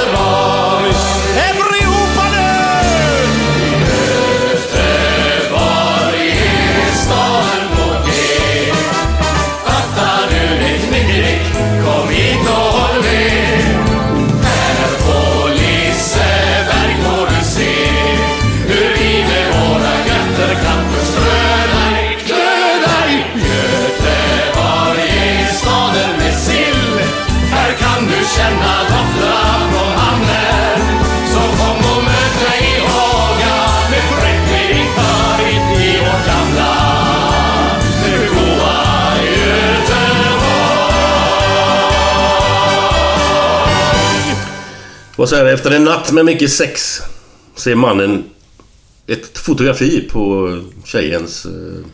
Och 45.25 45.31
så 45.31 45.37
här, 45.37 45.45
Efter 45.45 45.71
en 45.71 45.85
natt 45.85 46.13
med 46.13 46.25
mycket 46.25 46.53
sex 46.53 47.01
ser 47.57 47.75
mannen 47.75 48.25
ett 49.07 49.39
fotografi 49.39 50.09
på 50.13 50.59
tjejens 50.85 51.47
eh, 51.47 51.87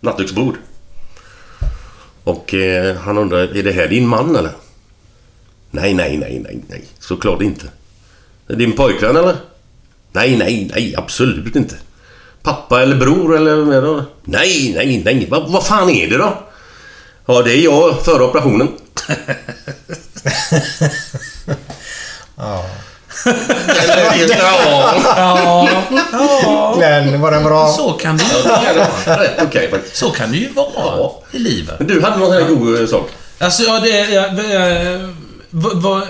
nattduksbord. 0.00 0.56
Och 2.24 2.54
eh, 2.54 2.96
han 2.96 3.18
undrar, 3.18 3.56
är 3.56 3.62
det 3.62 3.72
här 3.72 3.88
din 3.88 4.08
man 4.08 4.36
eller? 4.36 4.52
Nej, 5.70 5.94
nej, 5.94 6.16
nej, 6.16 6.40
nej, 6.44 6.60
nej. 6.68 6.84
Såklart 6.98 7.42
inte. 7.42 7.66
Är 7.66 7.70
det 8.46 8.54
din 8.54 8.72
pojkvän 8.72 9.16
eller? 9.16 9.36
Nej, 10.12 10.36
nej, 10.36 10.70
nej, 10.74 10.94
absolut 10.96 11.56
inte. 11.56 11.76
Pappa 12.42 12.82
eller 12.82 12.96
bror 12.96 13.36
eller 13.36 13.56
vem 13.56 13.70
är 13.70 13.82
det? 13.82 14.04
Nej, 14.24 14.72
nej, 14.76 15.02
nej. 15.04 15.26
Vad, 15.30 15.52
vad 15.52 15.66
fan 15.66 15.90
är 15.90 16.10
det 16.10 16.16
då? 16.16 16.42
Ja, 17.26 17.42
det 17.42 17.52
är 17.52 17.64
jag 17.64 18.04
före 18.04 18.22
operationen. 18.22 18.68
Ja. 22.42 22.64
Ja. 25.16 25.68
Glenn, 26.76 27.20
var 27.20 27.30
den 27.30 27.44
bra? 27.44 27.72
Så 27.72 27.92
kan 27.92 28.16
det 28.16 28.24
ju 28.24 28.30
Ja, 28.44 28.86
vara. 29.06 29.28
Okej 29.42 29.70
faktiskt. 29.70 29.96
Så 29.96 30.10
kan 30.10 30.30
det 30.32 30.36
ju 30.38 30.52
vara 30.52 31.10
i 31.32 31.38
livet. 31.38 31.74
Men 31.78 31.88
du 31.88 32.02
hade 32.02 32.16
någon 32.16 32.32
här 32.32 32.42
god 32.42 32.80
eh, 32.80 32.86
sak? 32.86 33.10
Alltså, 33.38 33.62
ja, 33.62 33.80
det... 33.80 33.88
Ja, 33.88 34.24
eh, 34.26 35.08
vad- 35.50 35.82
vad- 35.82 36.06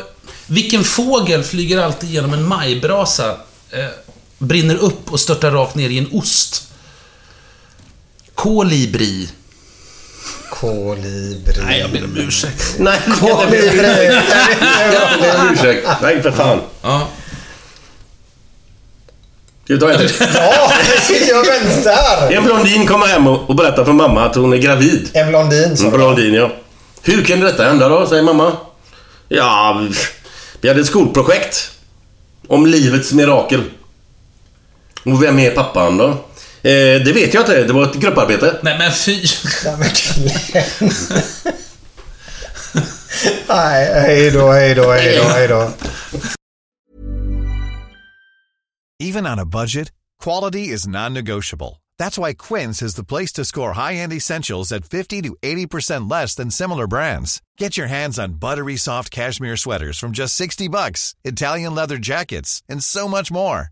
vilken 0.46 0.84
fågel 0.84 1.42
flyger 1.42 1.82
alltid 1.82 2.10
genom 2.10 2.32
en 2.32 2.48
majbrasa, 2.48 3.30
eh, 3.70 3.84
brinner 4.38 4.76
upp 4.76 5.12
och 5.12 5.20
störtar 5.20 5.50
rakt 5.50 5.74
ner 5.74 5.88
i 5.90 5.98
en 5.98 6.08
ost? 6.12 6.68
Kolibri. 8.34 9.28
Kolibri. 10.60 11.62
Nej, 11.64 11.80
jag 11.80 11.90
ber 11.90 12.04
om 12.04 12.16
ursäkt. 12.16 12.74
Nej, 12.78 13.00
Kolibri. 13.20 13.66
Jag 14.92 15.20
ber 15.20 15.40
om 15.40 15.52
ursäkt. 15.52 15.88
Nej, 16.02 16.22
för 16.22 16.30
fan. 16.30 16.60
Ja. 16.82 17.08
Ska 19.64 19.74
vi 19.74 19.80
ta 19.80 19.90
en 19.90 19.98
till? 19.98 20.10
Ja, 20.34 20.72
jag 21.28 21.44
väntar! 21.46 22.32
En 22.32 22.44
blondin 22.44 22.86
kommer 22.86 23.06
hem 23.06 23.26
och 23.26 23.50
och 23.50 23.56
berättar 23.56 23.84
för 23.84 23.92
mamma 23.92 24.24
att 24.24 24.34
hon 24.34 24.52
är 24.52 24.56
gravid. 24.56 25.10
En 25.14 25.28
blondin 25.28 25.76
sa 25.76 25.84
En 25.84 25.90
blondin, 25.90 26.34
ja. 26.34 26.50
Hur 27.02 27.24
kunde 27.24 27.46
detta 27.46 27.64
hända 27.64 27.88
då, 27.88 28.06
säger 28.06 28.22
mamma. 28.22 28.52
Ja, 29.28 29.82
vi 30.60 30.68
hade 30.68 30.80
ett 30.80 30.86
skolprojekt. 30.86 31.70
Om 32.48 32.66
livets 32.66 33.12
mirakel. 33.12 33.62
Och 35.04 35.22
vem 35.22 35.38
är 35.38 35.50
pappan 35.50 35.98
då? 35.98 36.16
Eh, 36.64 37.04
det 37.04 37.12
vet 37.12 37.34
jag 37.34 37.42
inte. 37.42 37.64
Det 37.64 37.72
var 37.72 37.84
ett 37.84 37.94
grupparbete. 37.94 38.58
Nej, 38.62 38.78
men 38.78 38.92
fy. 38.92 39.24
Nej, 39.64 39.76
men 39.78 39.88
Glenn. 39.88 40.90
Nej, 43.48 44.02
hej 44.02 44.30
då, 44.30 44.52
hej 44.52 44.74
då, 44.74 44.92
hej 44.92 45.16
då, 45.16 45.22
hej 45.22 45.48
då. 45.48 45.70
Even 49.00 49.26
on 49.26 49.38
a 49.38 49.44
budget, 49.44 49.90
quality 50.24 50.68
is 50.68 50.86
non-negotiable. 50.86 51.82
That's 51.98 52.18
why 52.18 52.34
Quince 52.34 52.82
is 52.82 52.94
the 52.94 53.04
place 53.04 53.32
to 53.32 53.44
score 53.44 53.72
high-end 53.74 54.12
essentials 54.12 54.72
at 54.72 54.84
50 54.84 55.22
to 55.22 55.36
80% 55.42 56.10
less 56.10 56.34
than 56.34 56.50
similar 56.50 56.86
brands. 56.86 57.42
Get 57.58 57.76
your 57.76 57.88
hands 57.88 58.18
on 58.18 58.34
buttery 58.40 58.76
soft 58.76 59.10
cashmere 59.10 59.56
sweaters 59.56 59.98
from 59.98 60.12
just 60.12 60.34
60 60.36 60.68
bucks, 60.68 61.14
Italian 61.24 61.74
leather 61.74 61.98
jackets, 61.98 62.62
and 62.68 62.82
so 62.82 63.08
much 63.08 63.30
more. 63.32 63.71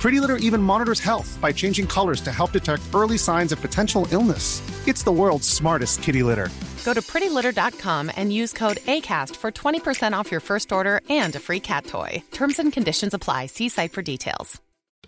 Pretty 0.00 0.20
Litter 0.20 0.36
even 0.36 0.62
monitors 0.62 1.00
health 1.00 1.36
by 1.40 1.52
changing 1.52 1.86
colors 1.86 2.20
to 2.20 2.30
help 2.30 2.52
detect 2.52 2.82
early 2.94 3.18
signs 3.18 3.50
of 3.52 3.60
potential 3.60 4.06
illness. 4.12 4.62
It's 4.86 5.02
the 5.02 5.10
world's 5.12 5.48
smartest 5.48 6.02
kitty 6.02 6.22
litter. 6.22 6.48
Go 6.84 6.94
to 6.94 7.00
prettylitter.com 7.02 8.12
and 8.16 8.32
use 8.32 8.52
code 8.52 8.76
ACAST 8.86 9.34
for 9.34 9.50
20% 9.50 10.12
off 10.12 10.30
your 10.30 10.40
first 10.40 10.70
order 10.70 11.00
and 11.08 11.34
a 11.34 11.40
free 11.40 11.58
cat 11.60 11.86
toy. 11.86 12.22
Terms 12.30 12.58
and 12.60 12.72
conditions 12.72 13.14
apply. 13.14 13.46
See 13.46 13.68
site 13.68 13.92
for 13.92 14.02
details. 14.02 14.60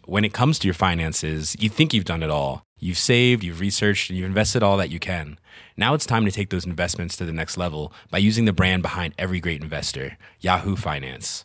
when 0.06 0.24
it 0.24 0.32
comes 0.32 0.58
to 0.58 0.66
your 0.66 0.74
finances, 0.74 1.54
you 1.60 1.68
think 1.68 1.92
you've 1.92 2.04
done 2.06 2.22
it 2.22 2.30
all. 2.30 2.62
You've 2.80 2.96
saved, 2.98 3.44
you've 3.44 3.60
researched, 3.60 4.08
and 4.08 4.18
you've 4.18 4.26
invested 4.26 4.62
all 4.62 4.78
that 4.78 4.88
you 4.90 4.98
can. 4.98 5.38
Now 5.76 5.92
it's 5.94 6.06
time 6.06 6.24
to 6.24 6.30
take 6.32 6.48
those 6.50 6.64
investments 6.64 7.14
to 7.18 7.26
the 7.26 7.32
next 7.32 7.58
level 7.58 7.92
by 8.10 8.18
using 8.18 8.46
the 8.46 8.52
brand 8.54 8.82
behind 8.82 9.14
every 9.18 9.38
great 9.38 9.62
investor, 9.62 10.16
Yahoo 10.40 10.76
Finance. 10.76 11.44